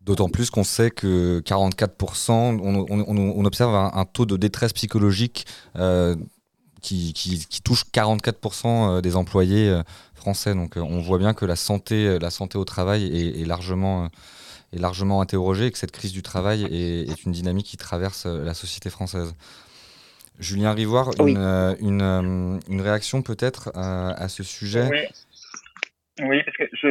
[0.00, 6.16] D'autant plus qu'on sait que 44%, on, on- observe un, taux de détresse psychologique euh,
[6.82, 9.82] qui, qui- qui touche 44% des employés euh,
[10.14, 10.54] français.
[10.54, 14.04] Donc euh, on voit bien que la santé, la santé au travail est, est largement,
[14.04, 14.08] euh,
[14.76, 18.26] est largement interrogée et que cette crise du travail est, est une dynamique qui traverse
[18.26, 19.34] euh, la société française.
[20.38, 24.88] Julien Rivoire, une, euh, une, euh, une réaction peut-être euh, à ce sujet?
[24.90, 25.06] Oui.
[26.20, 26.88] Oui, parce que je,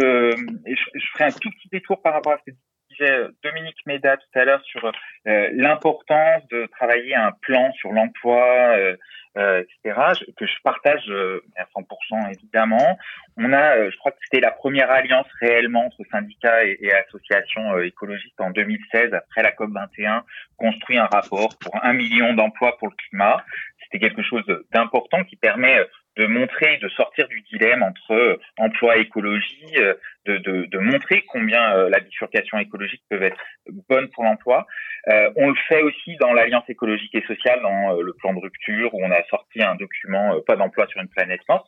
[0.66, 2.58] je, je ferai un tout petit détour par rapport à ce que
[2.90, 7.92] disait euh, Dominique Méda tout à l'heure sur euh, l'importance de travailler un plan sur
[7.92, 8.44] l'emploi,
[8.78, 8.96] euh,
[9.38, 10.00] euh, etc.,
[10.38, 12.98] que je partage euh, à 100% évidemment.
[13.38, 16.94] On a, euh, je crois que c'était la première alliance réellement entre syndicats et, et
[16.94, 20.24] associations euh, écologistes en 2016, après la COP 21,
[20.58, 23.44] construit un rapport pour un million d'emplois pour le climat.
[23.84, 24.44] C'était quelque chose
[24.74, 25.86] d'important qui permet euh,
[26.18, 29.94] de montrer, de sortir du dilemme entre euh, emploi et écologie, euh,
[30.26, 33.42] de, montrer combien euh, la bifurcation écologique peut être
[33.90, 34.68] bonne pour l'emploi.
[35.08, 39.04] On le fait aussi dans l'Alliance écologique et sociale, dans le plan de rupture, où
[39.04, 41.68] on a sorti un document Pas d'emploi sur une planète morte.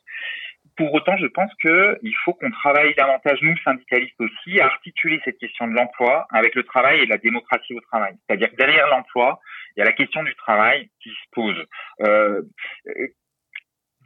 [0.78, 5.40] Pour autant, je pense qu'il faut qu'on travaille davantage, nous, syndicalistes aussi, à articuler cette
[5.40, 8.14] question de l'emploi avec le travail et la démocratie au travail.
[8.28, 9.40] C'est-à-dire que derrière l'emploi,
[9.76, 11.66] il y a la question du travail qui se pose.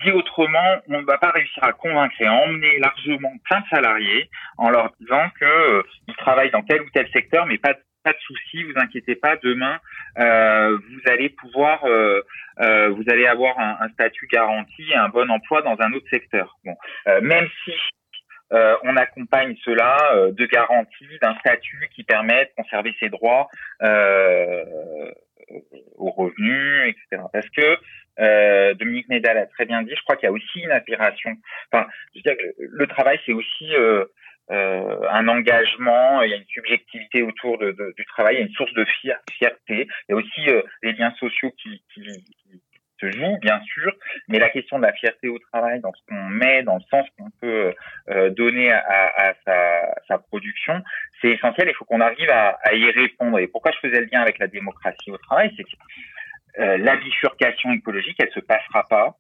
[0.03, 3.65] Dit autrement, on ne va pas réussir à convaincre et à emmener largement plein de
[3.69, 5.83] salariés en leur disant que euh,
[6.17, 9.79] travaillent dans tel ou tel secteur, mais pas pas de souci, vous inquiétez pas, demain
[10.17, 12.21] euh, vous allez pouvoir, euh,
[12.59, 16.57] euh, vous allez avoir un, un statut garanti, un bon emploi dans un autre secteur.
[16.63, 16.75] Bon,
[17.07, 17.73] euh, même si
[18.53, 23.49] euh, on accompagne cela euh, de garanties, d'un statut qui permet de conserver ses droits
[23.81, 25.11] euh,
[25.97, 27.23] aux revenus, etc.
[27.33, 27.77] Parce que
[28.19, 31.31] euh, Dominique Médal a très bien dit, je crois qu'il y a aussi une aspiration.
[31.71, 34.05] Enfin, je veux dire que le, travail, c'est aussi euh,
[34.51, 38.53] euh, un engagement, il y a une subjectivité autour du travail, il y a une
[38.53, 40.45] source de fier- fierté, il y a aussi
[40.83, 42.01] des liens sociaux qui, qui
[42.99, 43.91] se jouent, bien sûr,
[44.27, 47.05] mais la question de la fierté au travail, dans ce qu'on met, dans le sens
[47.17, 47.73] qu'on peut
[48.09, 50.83] euh, donner à, à sa, sa production,
[51.21, 53.39] c'est essentiel, il faut qu'on arrive à, à y répondre.
[53.39, 55.77] Et pourquoi je faisais le lien avec la démocratie au travail, c'est que
[56.59, 59.15] euh, la bifurcation écologique, elle se passera pas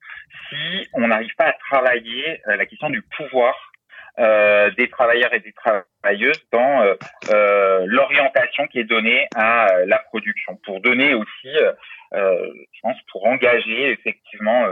[0.49, 3.55] si on n'arrive pas à travailler euh, la question du pouvoir
[4.19, 6.95] euh, des travailleurs et des travailleuses dans euh,
[7.31, 11.55] euh, l'orientation qui est donnée à euh, la production, pour donner aussi,
[12.13, 14.67] euh, je pense, pour engager effectivement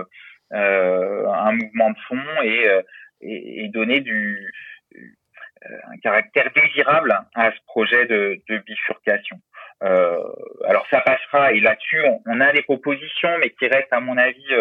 [0.51, 2.69] un mouvement de fond et,
[3.21, 4.53] et, et donner du
[5.91, 9.37] un caractère désirable à ce projet de, de bifurcation.
[9.83, 10.17] Euh,
[10.67, 14.17] alors ça passera et là-dessus on, on a des propositions, mais qui restent à mon
[14.17, 14.53] avis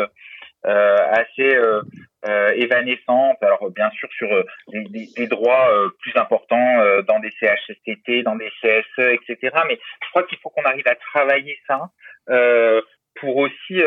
[0.66, 1.82] euh, assez euh,
[2.26, 3.42] euh, évanescentes.
[3.42, 8.36] Alors bien sûr sur euh, des, droits euh, plus importants euh, dans des CHSCT, dans
[8.36, 9.56] des CSE, etc.
[9.68, 11.90] Mais je crois qu'il faut qu'on arrive à travailler ça
[12.30, 12.80] euh,
[13.20, 13.80] pour aussi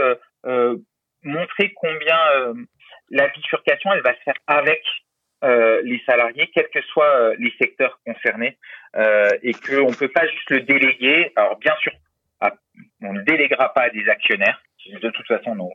[1.23, 2.17] montrer combien
[3.09, 4.81] la bifurcation elle va se faire avec
[5.43, 8.57] les salariés, quels que soient les secteurs concernés,
[8.95, 11.31] euh, et qu'on ne peut pas juste le déléguer.
[11.35, 11.91] Alors bien sûr,
[12.39, 12.53] à-
[13.01, 14.61] on ne déléguera pas à des actionnaires,
[15.01, 15.69] de toute façon non,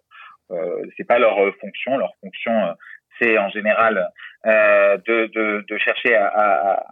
[0.53, 1.97] euh, c'est pas leur euh, fonction.
[1.97, 2.73] Leur fonction, euh,
[3.21, 4.09] c'est en général
[4.47, 6.87] euh, de, de, de chercher à, à, à-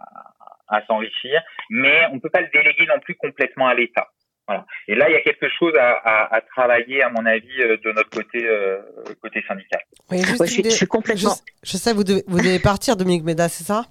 [0.73, 4.07] à s'enrichir, mais on ne peut pas le déléguer non plus complètement à l'État.
[4.47, 4.65] Voilà.
[4.87, 7.75] Et là, il y a quelque chose à, à, à travailler, à mon avis, euh,
[7.83, 8.79] de notre côté, euh,
[9.21, 9.81] côté syndical.
[10.09, 12.37] Oui, juste Ouais, je suis- une- je suis complètement- Je, je sais, vous devez, vous
[12.37, 13.83] devez partir, Dominique Méda, c'est ça?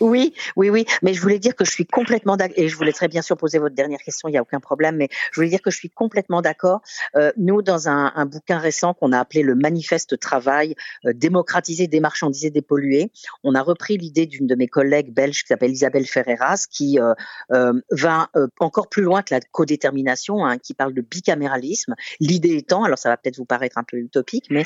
[0.00, 2.84] Oui, oui, oui, mais je voulais dire que je suis complètement d'accord, et je vous
[2.84, 5.48] laisserai bien sûr poser votre dernière question, il n'y a aucun problème, mais je voulais
[5.48, 6.80] dire que je suis complètement d'accord.
[7.16, 11.86] Euh, nous, dans un, un bouquin récent qu'on a appelé le Manifeste Travail, euh, démocratiser,
[11.86, 13.10] démarchandiser, dépolluer,
[13.42, 17.14] on a repris l'idée d'une de mes collègues belges qui s'appelle Isabelle Ferreras, qui euh,
[17.52, 18.30] euh, va
[18.60, 21.94] encore plus loin que la codétermination, hein, qui parle de bicaméralisme.
[22.20, 24.64] L'idée étant, alors ça va peut-être vous paraître un peu utopique, mais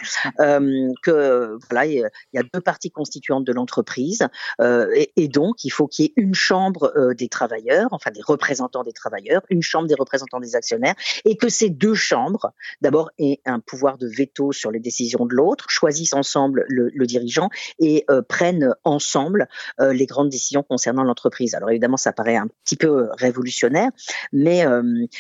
[1.03, 4.27] que voilà, il y a- il y a deux parties constituantes de l'entreprise.
[4.61, 8.23] Euh, et, donc, il faut qu'il y ait une chambre euh, des travailleurs, enfin des
[8.23, 10.94] représentants des travailleurs, une chambre des représentants des actionnaires,
[11.25, 15.35] et que ces deux chambres, d'abord, aient un pouvoir de veto sur les décisions de
[15.35, 19.49] l'autre, choisissent ensemble le, dirigeant et euh, prennent ensemble
[19.81, 21.55] euh, les grandes décisions concernant l'entreprise.
[21.55, 23.91] Alors évidemment, ça paraît un petit peu révolutionnaire,
[24.33, 24.65] mais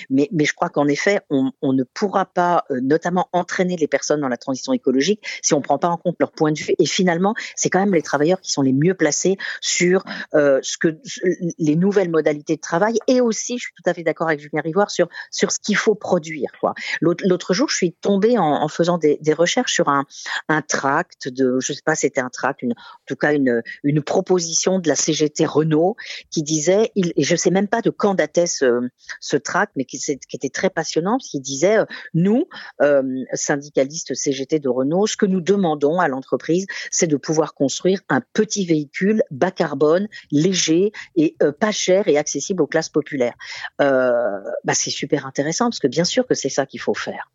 [0.08, 4.28] mais, mais je crois qu'en effet, on, ne pourra pas, notamment entraîner les personnes dans
[4.28, 6.74] la transition écologique si on prend pas en compte leur point de vue.
[6.78, 10.78] Et finalement, c'est quand même les travailleurs qui sont les mieux placés sur euh, ce
[10.78, 10.98] que
[11.58, 14.62] les nouvelles modalités de travail et aussi, je suis tout à fait d'accord avec Julien
[14.62, 16.50] Rivoire sur sur ce qu'il faut produire.
[17.00, 20.04] L'autre, jour, je suis tombée en, faisant des, recherches sur un
[20.48, 24.02] un tract de, je sais pas, c'était un tract, une, en tout cas une une
[24.02, 25.96] proposition de la CGT Renault
[26.30, 28.88] qui disait, et je sais même pas de quand datait ce
[29.20, 30.00] ce tract, mais qui
[30.32, 32.46] était très passionnant parce qu'il disait, euh, nous,
[32.82, 33.02] euh,
[33.34, 38.20] syndicalistes CGT de Renault, ce que nous demandons à l'entreprise, c'est de pouvoir construire un
[38.32, 43.34] petit véhicule bas carbone, léger et euh, pas cher et accessible aux classes populaires.
[43.80, 47.30] Euh, bah, c'est super intéressant parce que bien sûr que c'est ça qu'il faut faire.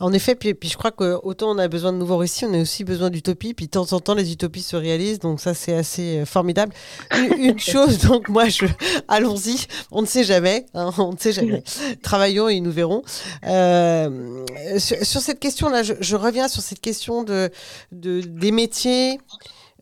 [0.00, 2.54] En effet, puis, puis je crois que autant on a besoin de nouveaux récits, on
[2.54, 3.52] a aussi besoin d'utopie.
[3.52, 6.72] Puis de temps en temps, les utopies se réalisent, donc ça c'est assez euh, formidable.
[7.16, 8.66] Une, une chose, donc moi, je,
[9.08, 9.66] allons-y.
[9.90, 11.64] On ne sait jamais, hein, on ne sait jamais.
[12.02, 13.02] Travaillons et nous verrons.
[13.44, 14.44] Euh,
[14.78, 17.50] sur, sur cette question-là, je, je reviens sur cette question de,
[17.90, 19.18] de des métiers.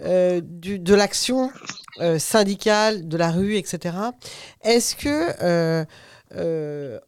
[0.03, 1.51] Euh, de l'action
[2.01, 3.97] euh, syndicale, de la rue, etc.
[4.63, 5.87] Est-ce que
[6.35, 7.01] euh,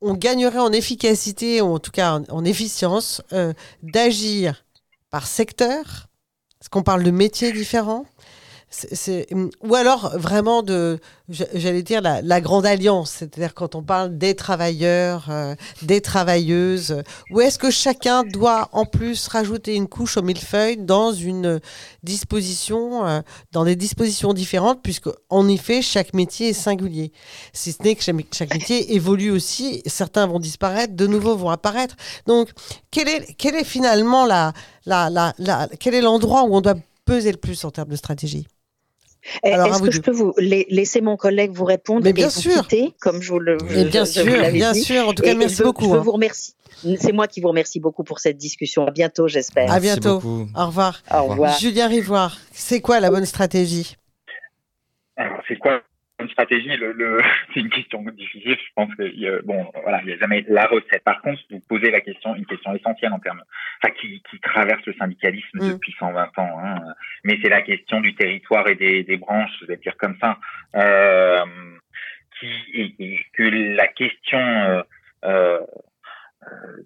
[0.00, 3.22] on gagnerait en efficacité, ou en tout cas en, en efficience,
[3.82, 4.64] d'agir
[5.10, 6.08] par secteur?
[6.60, 8.04] Est-ce qu'on parle de métiers différents?
[8.76, 9.26] C'est-
[9.62, 15.26] Ou alors vraiment de, j'allais dire, la, grande alliance, c'est-à-dire quand on parle des travailleurs,
[15.30, 20.76] euh, des travailleuses, ou est-ce que chacun doit en plus rajouter une couche au millefeuille
[20.76, 21.60] dans une
[22.02, 23.20] disposition, euh,
[23.52, 27.12] dans des dispositions différentes, puisque en effet, chaque métier est singulier.
[27.52, 31.94] Si ce n'est que chaque, métier évolue aussi, certains vont disparaître, de nouveaux vont apparaître.
[32.26, 32.50] Donc,
[32.90, 34.52] quel est, quel est finalement la,
[34.84, 38.46] la, la, quel est l'endroit où on doit peser le plus en termes de stratégie?
[39.42, 42.40] Est-ce que je peux vous la- laisser mon collègue vous répondre Mais et bien vous
[42.40, 42.62] sûr.
[42.62, 44.82] quitter, comme je vous le Mais bien je sûr, bien dit.
[44.82, 45.08] sûr.
[45.08, 45.98] En tout cas, Et merci je, beaucoup, Je hein.
[45.98, 46.54] vous remercier.
[47.00, 48.86] C'est moi qui vous remercie beaucoup pour cette discussion.
[48.86, 49.72] À bientôt, j'espère.
[49.72, 50.20] À bientôt.
[50.54, 51.02] Au revoir.
[51.10, 51.58] Au revoir.
[51.58, 53.96] Julien Rivoire, c'est quoi la bonne stratégie?
[55.16, 55.80] Alors, c'est quoi
[56.24, 57.22] une stratégie le, le-
[57.54, 58.56] C'est une question difficile.
[58.58, 61.04] Je pense que bon, voilà, il n'y a jamais la recette.
[61.04, 63.42] Par contre, vous posez la question, une question essentielle en termes,
[63.82, 65.72] enfin, qui, qui traverse le syndicalisme Mm.
[65.74, 66.58] depuis 120 ans.
[66.64, 66.80] hein.
[67.22, 70.38] Mais c'est la question du territoire et des, des branches, je vais dire comme ça,
[70.74, 71.44] euh,
[72.40, 73.42] qui et, et que
[73.76, 74.82] la question euh,
[75.24, 75.60] euh,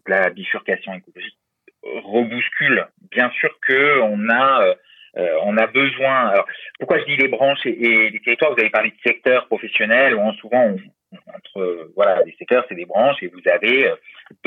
[0.06, 1.38] de la bifurcation écologique
[1.82, 2.86] rebouscule.
[3.10, 4.74] Bien sûr que on a
[5.18, 6.28] euh, on a besoin.
[6.28, 6.46] Alors,
[6.78, 8.52] pourquoi je dis les branches et, et les territoires?
[8.52, 10.14] Vous avez parlé de secteurs professionnels.
[10.14, 10.78] Où on- souvent, on-
[11.12, 13.96] entre euh, voilà, les secteurs, c'est des branches, et vous avez euh,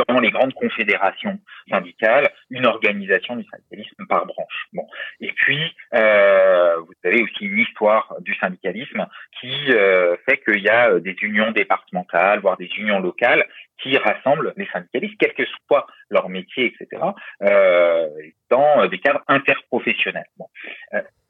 [0.08, 4.68] dans les grandes confédérations syndicales une organisation du syndicalisme par branche.
[4.74, 4.88] Bon,
[5.20, 9.08] et puis euh, vous avez aussi une histoire du syndicalisme
[9.40, 13.46] qui euh, fait qu'il y a euh, des unions départementales, voire des unions locales
[13.82, 17.02] qui rassemblent les syndicalistes, quel que soit leur métier, etc.,
[17.42, 18.08] euh,
[18.50, 20.28] dans des cadres interprofessionnels.
[20.38, 20.46] Bon.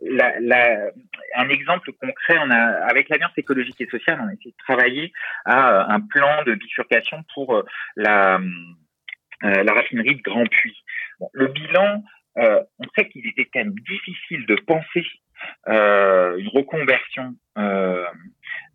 [0.02, 0.92] La, la,
[1.36, 5.14] un exemple concret, on a, avec l'Alliance écologique et sociale, on a essayé de travailler
[5.46, 7.64] à euh, un plan de bifurcation pour euh,
[7.96, 8.40] la,
[9.44, 10.76] euh, la raffinerie de Grand Puy.
[11.34, 12.04] Le bilan,
[12.36, 15.06] on sait qu'il était quand même difficile de penser
[15.68, 17.36] une reconversion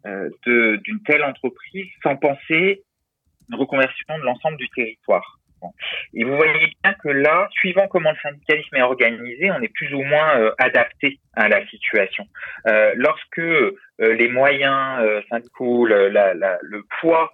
[0.05, 2.85] d'une telle entreprise sans penser
[3.49, 5.39] une reconversion de l'ensemble du territoire.
[6.15, 9.93] Et vous voyez bien que là, suivant comment le syndicalisme est organisé, on est plus
[9.95, 12.25] ou moins euh, adapté à la situation.
[12.67, 17.33] Euh, lorsque euh, les moyens syndicaux, le, la- la- le poids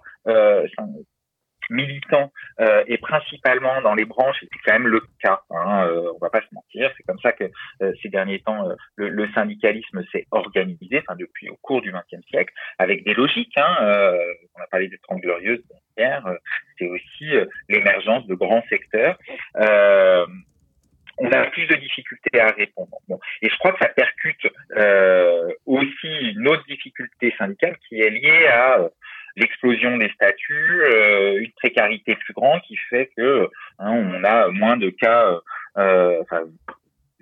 [1.69, 5.41] militant euh, est principalement dans les branches, et c'est quand même le cas.
[5.49, 7.45] Hein, euh, on va pas se mentir, c'est comme ça que
[7.81, 11.91] euh, ces derniers temps euh, le, le syndicalisme s'est organisé, enfin depuis au cours du
[11.91, 13.57] XXe siècle, avec des logiques.
[13.57, 14.17] Hein, euh,
[14.55, 15.63] on a parlé des Trente Glorieuses
[15.97, 16.35] hier, euh,
[16.77, 17.31] c'est aussi
[17.69, 19.17] l'émergence de grands secteurs.
[21.19, 22.97] On a plus de difficultés à répondre.
[23.07, 23.19] Bon.
[23.43, 24.47] Et je crois que ça percute
[25.67, 28.89] aussi une autre difficulté syndicale qui est liée à
[29.35, 34.77] l'explosion des statuts, euh, une précarité plus grande qui fait que hein, on a moins
[34.77, 35.39] de cas,
[35.77, 36.43] euh, enfin,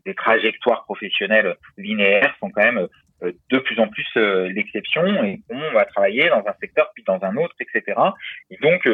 [0.06, 2.88] des trajectoires professionnelles linéaires sont quand même
[3.24, 7.24] euh, de plus en plus l'exception et on va travailler dans un secteur puis dans
[7.24, 7.98] un autre, etc.
[8.50, 8.88] Et donc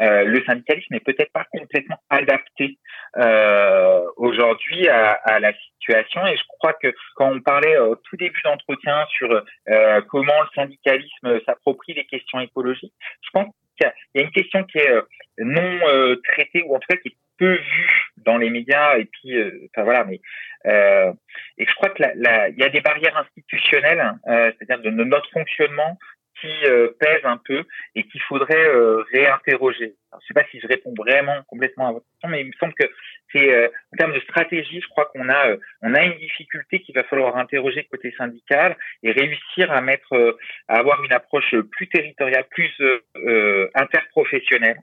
[0.00, 2.78] euh, le syndicalisme n'est peut-être pas complètement adapté
[3.16, 6.26] euh, aujourd'hui à, à la situation.
[6.26, 10.48] Et je crois que quand on parlait au tout début d'entretien sur euh, comment le
[10.54, 13.46] syndicalisme s'approprie les questions écologiques, je pense
[13.78, 15.02] qu'il y a- une question qui est euh,
[15.38, 18.98] non euh, traitée ou en tout cas qui est peu vue dans les médias.
[18.98, 19.32] Et puis
[19.72, 20.20] enfin voilà mais
[20.66, 25.98] et je crois que il y a des barrières institutionnelles euh, c'est-à-dire de notre fonctionnement
[26.40, 29.94] qui euh, pèsent un peu et qu'il faudrait euh, réinterroger.
[30.20, 32.74] Je sais pas si je réponds vraiment complètement à votre question, mais il me semble
[32.74, 32.86] que
[33.32, 36.80] c'est euh, en termes de stratégie, je crois qu'on a euh, on a une difficulté
[36.80, 40.36] qu'il va falloir interroger côté syndical et réussir à mettre euh,
[40.68, 44.80] à avoir une approche plus territoriale, plus euh, interprofessionnelle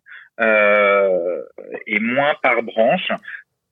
[1.88, 3.12] et moins par branche.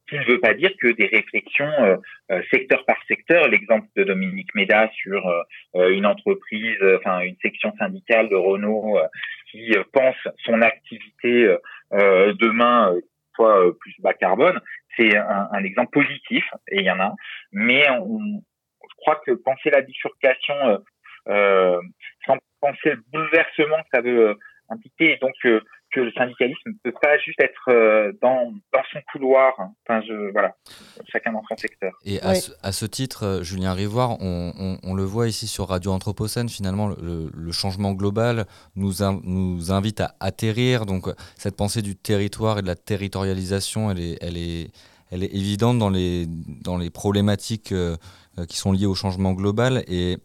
[0.08, 1.98] Qui ne veut pas dire que des réflexions euh,
[2.32, 5.42] euh, secteur par secteur, l'exemple de Dominique Méda sur euh,
[5.76, 9.08] euh, une entreprise, euh, enfin une section syndicale de Renault euh,
[9.50, 11.56] qui pense son activité
[11.92, 12.94] demain
[13.36, 14.60] soit plus bas carbone,
[14.96, 17.14] c'est un, un exemple positif et il y en a.
[17.52, 18.20] Mais on,
[18.90, 20.84] je crois que penser la bifurcation
[21.26, 24.38] sans penser le bouleversement que ça veut
[24.70, 25.36] impliquer, et donc
[25.96, 29.54] que le syndicalisme ne peut pas juste être euh, dans, dans son couloir.
[29.88, 30.54] Enfin, je, voilà,
[31.08, 31.94] chacun dans son secteur.
[32.04, 35.48] Et à, ce, à ce titre, euh, Julien Rivoire, on, on- on le voit ici
[35.48, 40.86] sur Radio Anthropocène, finalement, le, le changement global nous, in- nous invite à atterrir.
[40.86, 41.08] Donc,
[41.38, 44.72] cette pensée du territoire et de la territorialisation, elle est, elle est,
[45.12, 47.96] elle est évidente dans les, dans les problématiques euh,
[48.50, 49.84] qui sont liées au changement global.
[49.88, 50.18] Et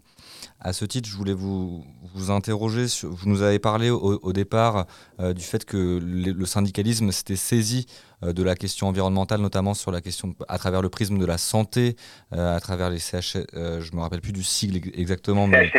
[0.58, 2.89] à ce titre, je voulais vous, vous interroger.
[2.89, 4.86] Sur, vous nous avez parlé au, au départ
[5.20, 7.86] euh, du fait que le, le syndicalisme s'était saisi
[8.22, 11.39] euh, de la question environnementale, notamment sur la question à travers le prisme de la
[11.39, 11.97] santé,
[12.34, 13.36] euh, à travers les CH.
[13.55, 15.70] je me rappelle plus du sigle ex- exactement, mais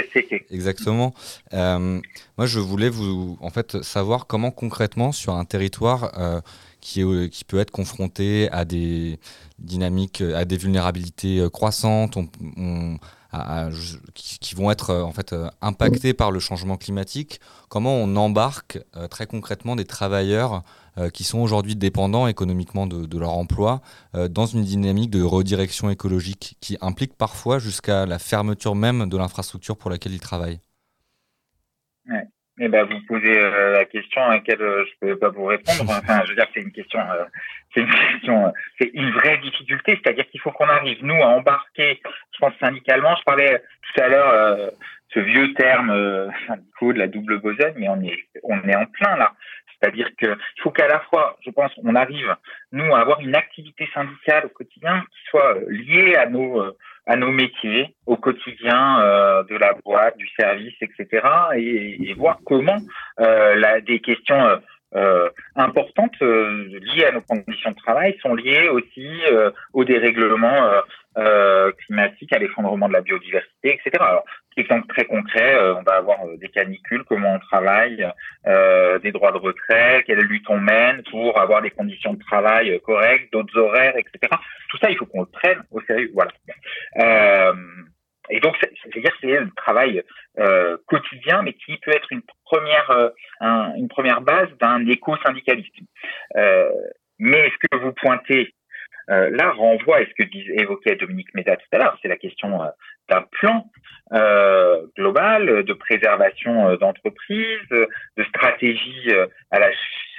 [0.50, 1.14] exactement.
[1.52, 6.12] Moi, je voulais vous, en fait, savoir comment concrètement sur un territoire
[6.80, 9.20] qui, est, qui peut être confronté à des
[9.60, 12.28] dynamiques, à des vulnérabilités croissantes, on-
[12.58, 12.98] on-
[14.14, 17.40] qui, vont être euh, en fait euh, impactés par le changement climatique.
[17.70, 20.64] Comment on embarque euh, très concrètement des travailleurs
[21.14, 23.80] qui sont aujourd'hui dépendants économiquement de, leur emploi
[24.30, 29.78] dans une dynamique de redirection écologique qui implique parfois jusqu'à la fermeture même de l'infrastructure
[29.78, 30.60] pour laquelle ils travaillent?
[32.60, 35.86] Eh ben, vous posez euh, la question à laquelle euh, je peux pas vous répondre.
[35.90, 37.24] Enfin, je veux dire, c'est une question, euh,
[37.74, 40.00] c'est une question, c'est une vraie difficulté.
[40.04, 42.02] C'est-à-dire qu'il faut qu'on arrive nous à embarquer.
[42.34, 43.16] Je pense syndicalement.
[43.16, 43.64] Je parlais
[43.94, 44.72] tout à l'heure
[45.14, 49.16] ce vieux terme syndicaux de la double besogne, mais on est, on est en plein
[49.18, 49.34] là.
[49.68, 52.36] C'est-à-dire que il faut qu'à la fois, je pense, on arrive
[52.72, 56.64] nous à avoir une activité syndicale au quotidien qui soit liée à nos
[57.12, 61.28] à nos métiers au quotidien euh, de la boîte, du service, etc.
[61.56, 62.80] Et, et voir comment
[63.20, 64.56] euh, la, des questions euh,
[64.96, 70.60] euh, importantes euh, liées à nos conditions de travail sont liées aussi euh, au dérèglement
[71.18, 73.92] euh, climatique, à l'effondrement de la biodiversité, etc.
[74.00, 74.24] Alors,
[74.58, 78.08] exemple très concret, euh, on va avoir euh, des canicules, comment on travaille,
[78.48, 82.72] euh, des droits de retrait, quelle lutte on mène pour avoir des conditions de travail
[82.72, 84.34] euh, correctes, d'autres horaires, etc.
[84.70, 86.12] Tout ça, il faut qu'on le prenne au sérieux.
[86.14, 86.32] Voilà.
[87.00, 87.54] Euh,
[88.30, 90.04] et donc, c'est- c'est-à-dire c'est un travail
[90.88, 95.86] quotidien, mais qui peut être une première, un- une première base d'un éco-syndicalisme.
[97.20, 98.54] Mais ce que vous pointez
[99.10, 102.18] euh, là renvoie à ce que dis- évoquait Dominique Méda tout à l'heure, c'est la
[102.18, 102.68] question euh,
[103.10, 103.66] d'un plan
[104.14, 109.70] euh, global de préservation euh, d'entreprises, euh, de stratégie euh, à la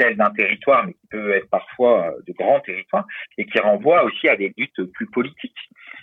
[0.02, 3.06] l'échelle d'un territoire, mais qui peut être parfois euh, de grands territoires,
[3.38, 5.56] et qui renvoie aussi à des luttes plus politiques.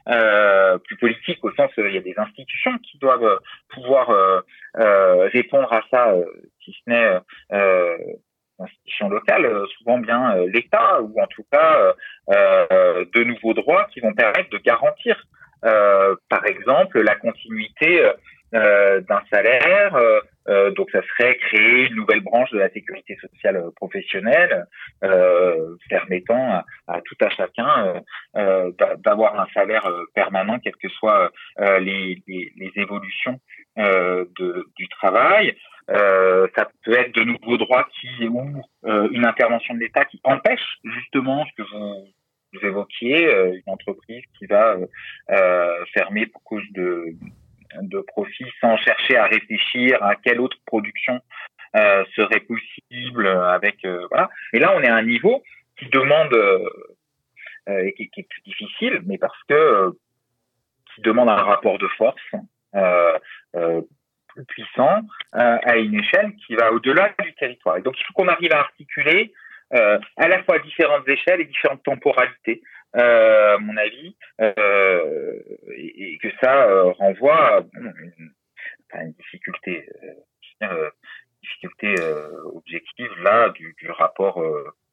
[0.08, 3.38] Euh, plus politiques au sens, euh, il y a des institutions qui doivent euh,
[3.70, 4.42] pouvoir euh,
[4.78, 6.26] euh, répondre à ça, euh,
[6.64, 7.20] si ce n'est euh,
[7.54, 7.98] euh,
[8.60, 11.94] institutions locales, euh, souvent bien euh, l'État, ou en tout cas
[12.30, 15.16] euh, de nouveaux droits qui vont permettre de garantir,
[15.62, 18.10] par exemple, la continuité
[18.54, 19.92] d'un salaire.
[20.76, 24.66] donc, ça serait créer une nouvelle branche de la sécurité sociale professionnelle,
[25.90, 28.02] permettant à, tout à chacun
[28.34, 33.40] d'a- d'avoir un salaire permanent, quelles que soient les, les, les évolutions
[33.76, 35.56] de, du travail.
[35.90, 40.20] Euh, ça peut être de nouveaux droits qui ou euh, une intervention de l'État qui
[40.24, 44.86] empêche justement ce que vous, évoquiez, euh, une entreprise qui va euh,
[45.32, 47.16] euh, fermer pour cause de,
[47.82, 51.20] de profit sans chercher à réfléchir à quelle autre production
[51.76, 54.30] euh, serait possible avec voilà.
[54.54, 55.44] Et là, on est à un niveau
[55.78, 56.36] qui demande
[57.68, 59.92] et qui, est plus difficile, mais parce que
[60.94, 62.32] qui demande un rapport de force
[62.76, 63.18] euh,
[63.56, 63.82] euh,
[64.30, 65.02] plus puissant
[65.36, 67.78] euh, à une échelle qui va au-delà du territoire.
[67.78, 69.34] Et donc, il faut qu'on arrive à articuler
[69.74, 72.62] euh, à la fois différentes échelles et différentes temporalités,
[72.96, 75.40] euh, à mon avis, euh,
[75.76, 77.58] et, et que ça euh, renvoie
[78.92, 79.88] à une, difficulté,
[81.44, 81.94] difficulté
[82.56, 84.44] objective là du, du rapport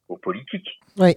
[0.09, 0.79] aux politiques.
[0.97, 1.15] Oui.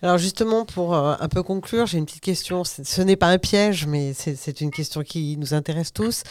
[0.00, 2.64] Alors justement, pour euh, un peu conclure, j'ai une petite question.
[2.64, 6.22] Ce n'est pas un piège, mais c'est une question qui nous intéresse tous.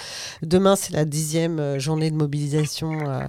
[0.42, 3.26] Demain, c'est la dixième euh, journée de mobilisation euh,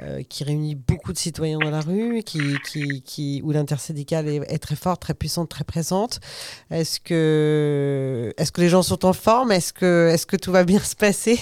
[0.00, 2.40] euh, qui réunit beaucoup de citoyens dans la rue, qui,
[2.70, 6.20] qui, qui, où l'intersyndicale est, est très forte, très puissante, très présente.
[6.70, 9.52] Est-ce que, est que les gens sont en forme?
[9.52, 11.40] Est-ce que, est que tout va bien se passer?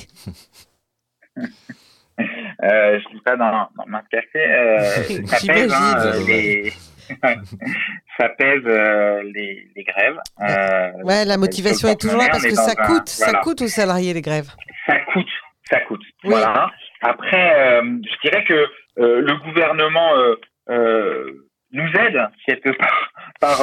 [2.67, 4.79] Euh, je dis pas dans, dans ma café, euh,
[5.27, 6.73] ça pèse, hein, euh, les...
[8.19, 10.19] ça pèse euh, les, les grèves.
[10.41, 13.41] Euh, Ouais, la motivation est toujours là parce que ça un- coûte, ça voilà.
[13.41, 14.51] coûte aux salariés les grèves.
[14.87, 15.29] Ça coûte,
[15.71, 16.03] ça coûte.
[16.25, 16.71] Voilà.
[17.03, 20.11] Après, je dirais que le gouvernement
[20.69, 23.57] nous aide quelque part par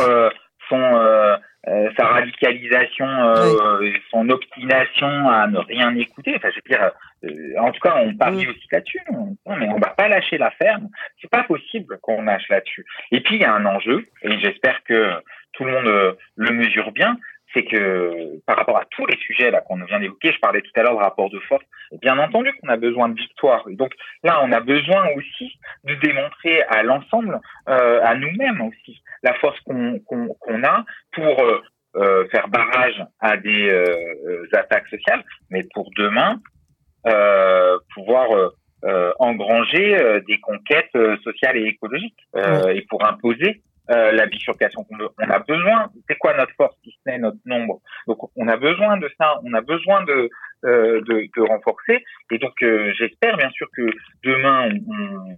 [0.69, 6.33] son euh, sa radicalisation, euh, son obstination à ne rien écouter.
[6.35, 6.91] Enfin, je veux dire,
[7.25, 9.01] euh, en tout cas, on parie aussi là-dessus.
[9.09, 10.79] On- Non, mais on va pas lâcher l'affaire.
[11.21, 12.85] C'est pas possible qu'on lâche là-dessus.
[13.11, 15.11] Et puis, il y a un enjeu, et j'espère que
[15.53, 17.17] tout le monde euh, le mesure bien,
[17.53, 20.71] c'est que par rapport à tous les sujets là qu'on vient d'évoquer, je parlais tout
[20.75, 23.63] à l'heure de rapport de force, et bien entendu qu'on a besoin de victoire.
[23.69, 29.01] Et donc là, on a besoin aussi de démontrer à l'ensemble, euh, à nous-mêmes aussi,
[29.21, 31.61] la force qu'on a pour euh,
[31.95, 33.85] euh, faire barrage à des euh,
[34.27, 36.39] euh, attaques sociales, mais pour demain
[37.07, 38.29] euh, pouvoir
[39.19, 40.91] engranger des conquêtes
[41.23, 44.97] sociales et écologiques euh, et pour imposer euh, la bifurcation qu'on.
[45.19, 45.89] On a besoin.
[46.09, 47.79] C'est quoi notre force si ce n'est notre nombre?
[48.07, 49.39] Donc on a besoin de ça.
[49.43, 50.29] On a besoin de
[50.65, 52.03] euh, de, de renforcer.
[52.31, 53.81] Et donc euh, j'espère bien sûr que
[54.23, 55.35] demain on, on-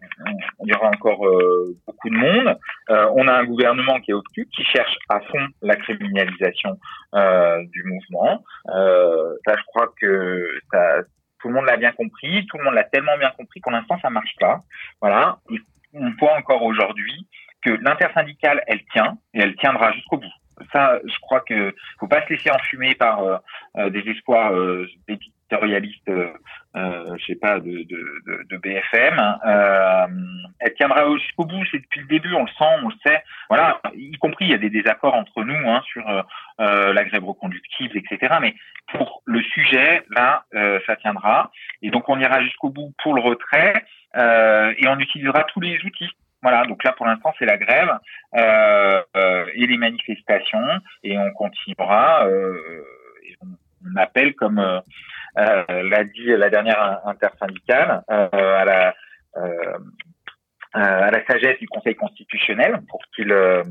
[0.59, 2.57] on- y aura encore euh, beaucoup de monde.
[2.91, 6.77] Euh, on a un gouvernement qui est au-dessus, qui cherche à fond la criminalisation
[7.15, 8.43] euh, du mouvement.
[8.67, 11.01] Ça, je crois que ça,
[11.39, 12.45] tout le monde l'a bien compris.
[12.47, 14.59] Tout le monde l'a tellement bien compris qu'en l'instant ça marche pas.
[15.01, 15.37] Voilà.
[15.93, 17.27] On voit encore aujourd'hui
[17.65, 20.33] que l'intersyndicale, elle tient et elle tiendra jusqu'au bout.
[20.71, 23.37] Ça, je crois que faut pas se laisser enfumer par euh,
[23.77, 26.31] euh, des espoirs euh, d'éditorialistes, euh,
[26.77, 29.19] euh, je sais pas, de, de, de, BFM.
[29.45, 30.07] Euh,
[30.59, 31.61] elle tiendra jusqu'au bout.
[31.71, 33.21] C'est depuis le début, on le sent, on le sait.
[33.49, 36.05] Voilà, y compris il y a des désaccords entre nous hein, sur
[36.57, 38.35] la grève reconductible, etc.
[38.39, 38.55] Mais
[38.93, 40.45] pour le sujet, là,
[40.87, 41.51] ça tiendra.
[41.81, 43.73] Et donc on ira jusqu'au bout pour le retrait
[44.15, 46.09] et on utilisera tous les outils.
[46.45, 47.89] Voilà, donc là pour l'instant c'est la grève
[48.37, 52.27] euh, euh, et les manifestations et on continuera.
[52.27, 52.85] Euh,
[53.27, 53.47] et on,
[53.89, 54.79] on appelle comme euh,
[55.39, 58.93] euh, l'a dit la dernière intersyndicale à la
[60.81, 63.63] à la sagesse du Conseil constitutionnel pour qu'il euh,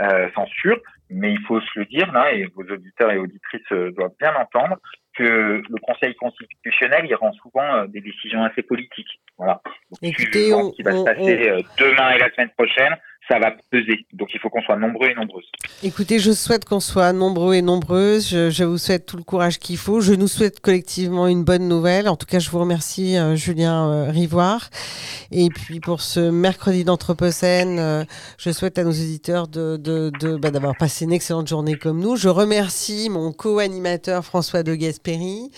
[0.00, 0.78] euh, censure.
[1.10, 4.34] Mais il faut se le dire là, et vos auditeurs et auditrices euh, doivent bien
[4.34, 4.78] entendre
[5.16, 5.22] que
[5.68, 9.20] le Conseil constitutionnel il rend souvent euh, des décisions assez politiques.
[9.38, 9.60] Voilà.
[9.90, 12.96] Donc, Écoutez, on- ce qui va se passer euh, demain et la semaine prochaine,
[13.28, 14.06] ça va peser.
[14.12, 15.44] Donc il faut qu'on soit nombreux et nombreuses.
[15.82, 18.28] Écoutez, je souhaite qu'on soit nombreux et nombreuses.
[18.28, 20.00] Je, vous souhaite tout le courage qu'il faut.
[20.00, 22.08] Je nous souhaite collectivement une bonne nouvelle.
[22.08, 24.68] En tout cas, je vous remercie, euh, Julien euh, Rivoire.
[25.30, 28.04] Et puis pour ce mercredi d'Anthropocène, euh,
[28.38, 32.16] je souhaite à nos de, de- bah, d'avoir passé une excellente journée comme nous.
[32.16, 35.50] Je remercie mon co-animateur François de Gasperi.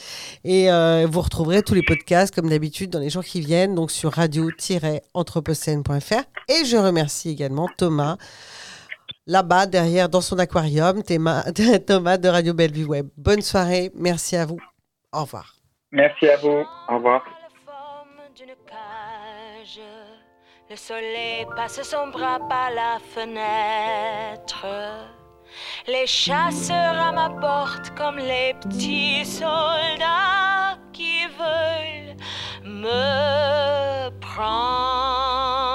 [0.44, 3.90] Et euh, vous retrouverez tous les podcasts, comme d'habitude, dans les jours qui viennent, donc
[3.90, 6.22] sur radio-anthropocène.fr.
[6.48, 8.16] Et je remercie également Thomas
[9.26, 11.02] là-bas, derrière, dans son aquarium,
[11.86, 13.08] Thomas de Radio Bellevue Web.
[13.16, 14.58] Bonne soirée, merci à vous.
[15.12, 15.54] Au revoir.
[15.92, 16.64] Merci à vous.
[16.88, 17.24] Au revoir.
[20.68, 24.66] Le soleil passe son bras par la fenêtre.
[25.86, 32.16] Les chasseurs à ma porte comme les petits soldats qui veulent
[32.64, 35.65] me prendre.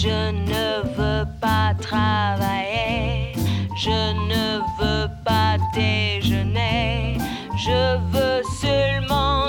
[0.00, 3.32] Je ne veux pas travailler,
[3.74, 3.98] je
[4.30, 7.18] ne veux pas déjeuner,
[7.56, 9.48] je veux seulement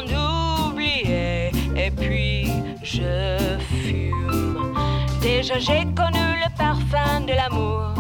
[0.72, 4.74] oublier et puis je fume.
[5.22, 7.94] Déjà j'ai connu le parfum de l'amour,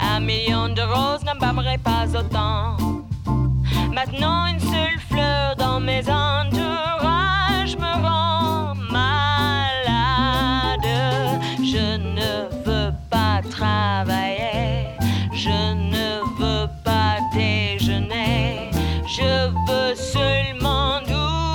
[0.00, 2.78] un million de roses n'embâmerait pas autant.
[3.92, 8.19] Maintenant une seule fleur dans mes entourages me rend
[15.42, 18.70] je ne veux pas déjeuner,
[19.06, 21.00] je veux seulement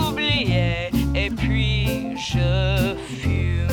[0.10, 3.68] oublier et puis je fume.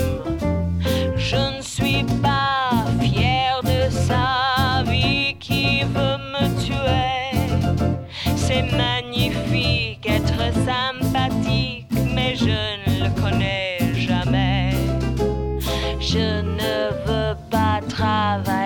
[1.16, 7.32] Je ne suis pas fière de sa vie qui veut me tuer.
[8.36, 14.72] C'est magnifique être sympathique, mais je ne le connais jamais.
[16.00, 16.74] Je ne
[17.06, 18.61] veux pas travailler,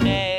[0.00, 0.31] je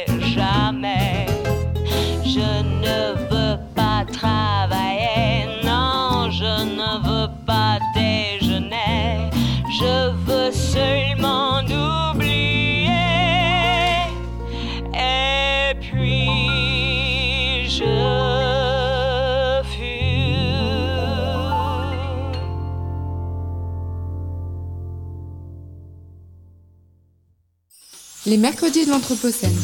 [28.33, 29.55] Les mercredis de l'Anthropocène.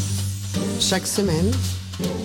[0.79, 1.51] Chaque semaine,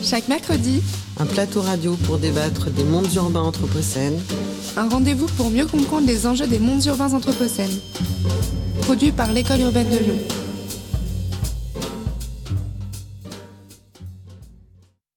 [0.02, 0.82] Chaque mercredi,
[1.16, 4.20] Un plateau radio pour débattre des mondes urbains anthropocènes.
[4.76, 7.80] un rendez-vous pour mieux comprendre les enjeux des mondes urbains anthropocènes.
[8.82, 10.18] Produit par l'École urbaine de Lyon.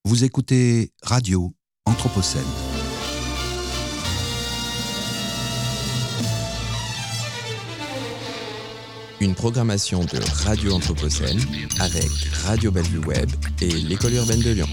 [0.05, 1.51] Vous écoutez Radio
[1.85, 2.76] Anthropocène.
[9.19, 11.39] Une programmation de Radio Anthropocène
[11.79, 12.09] avec
[12.45, 13.29] Radio Bellevue Web
[13.61, 14.67] et l'École urbaine de Lyon.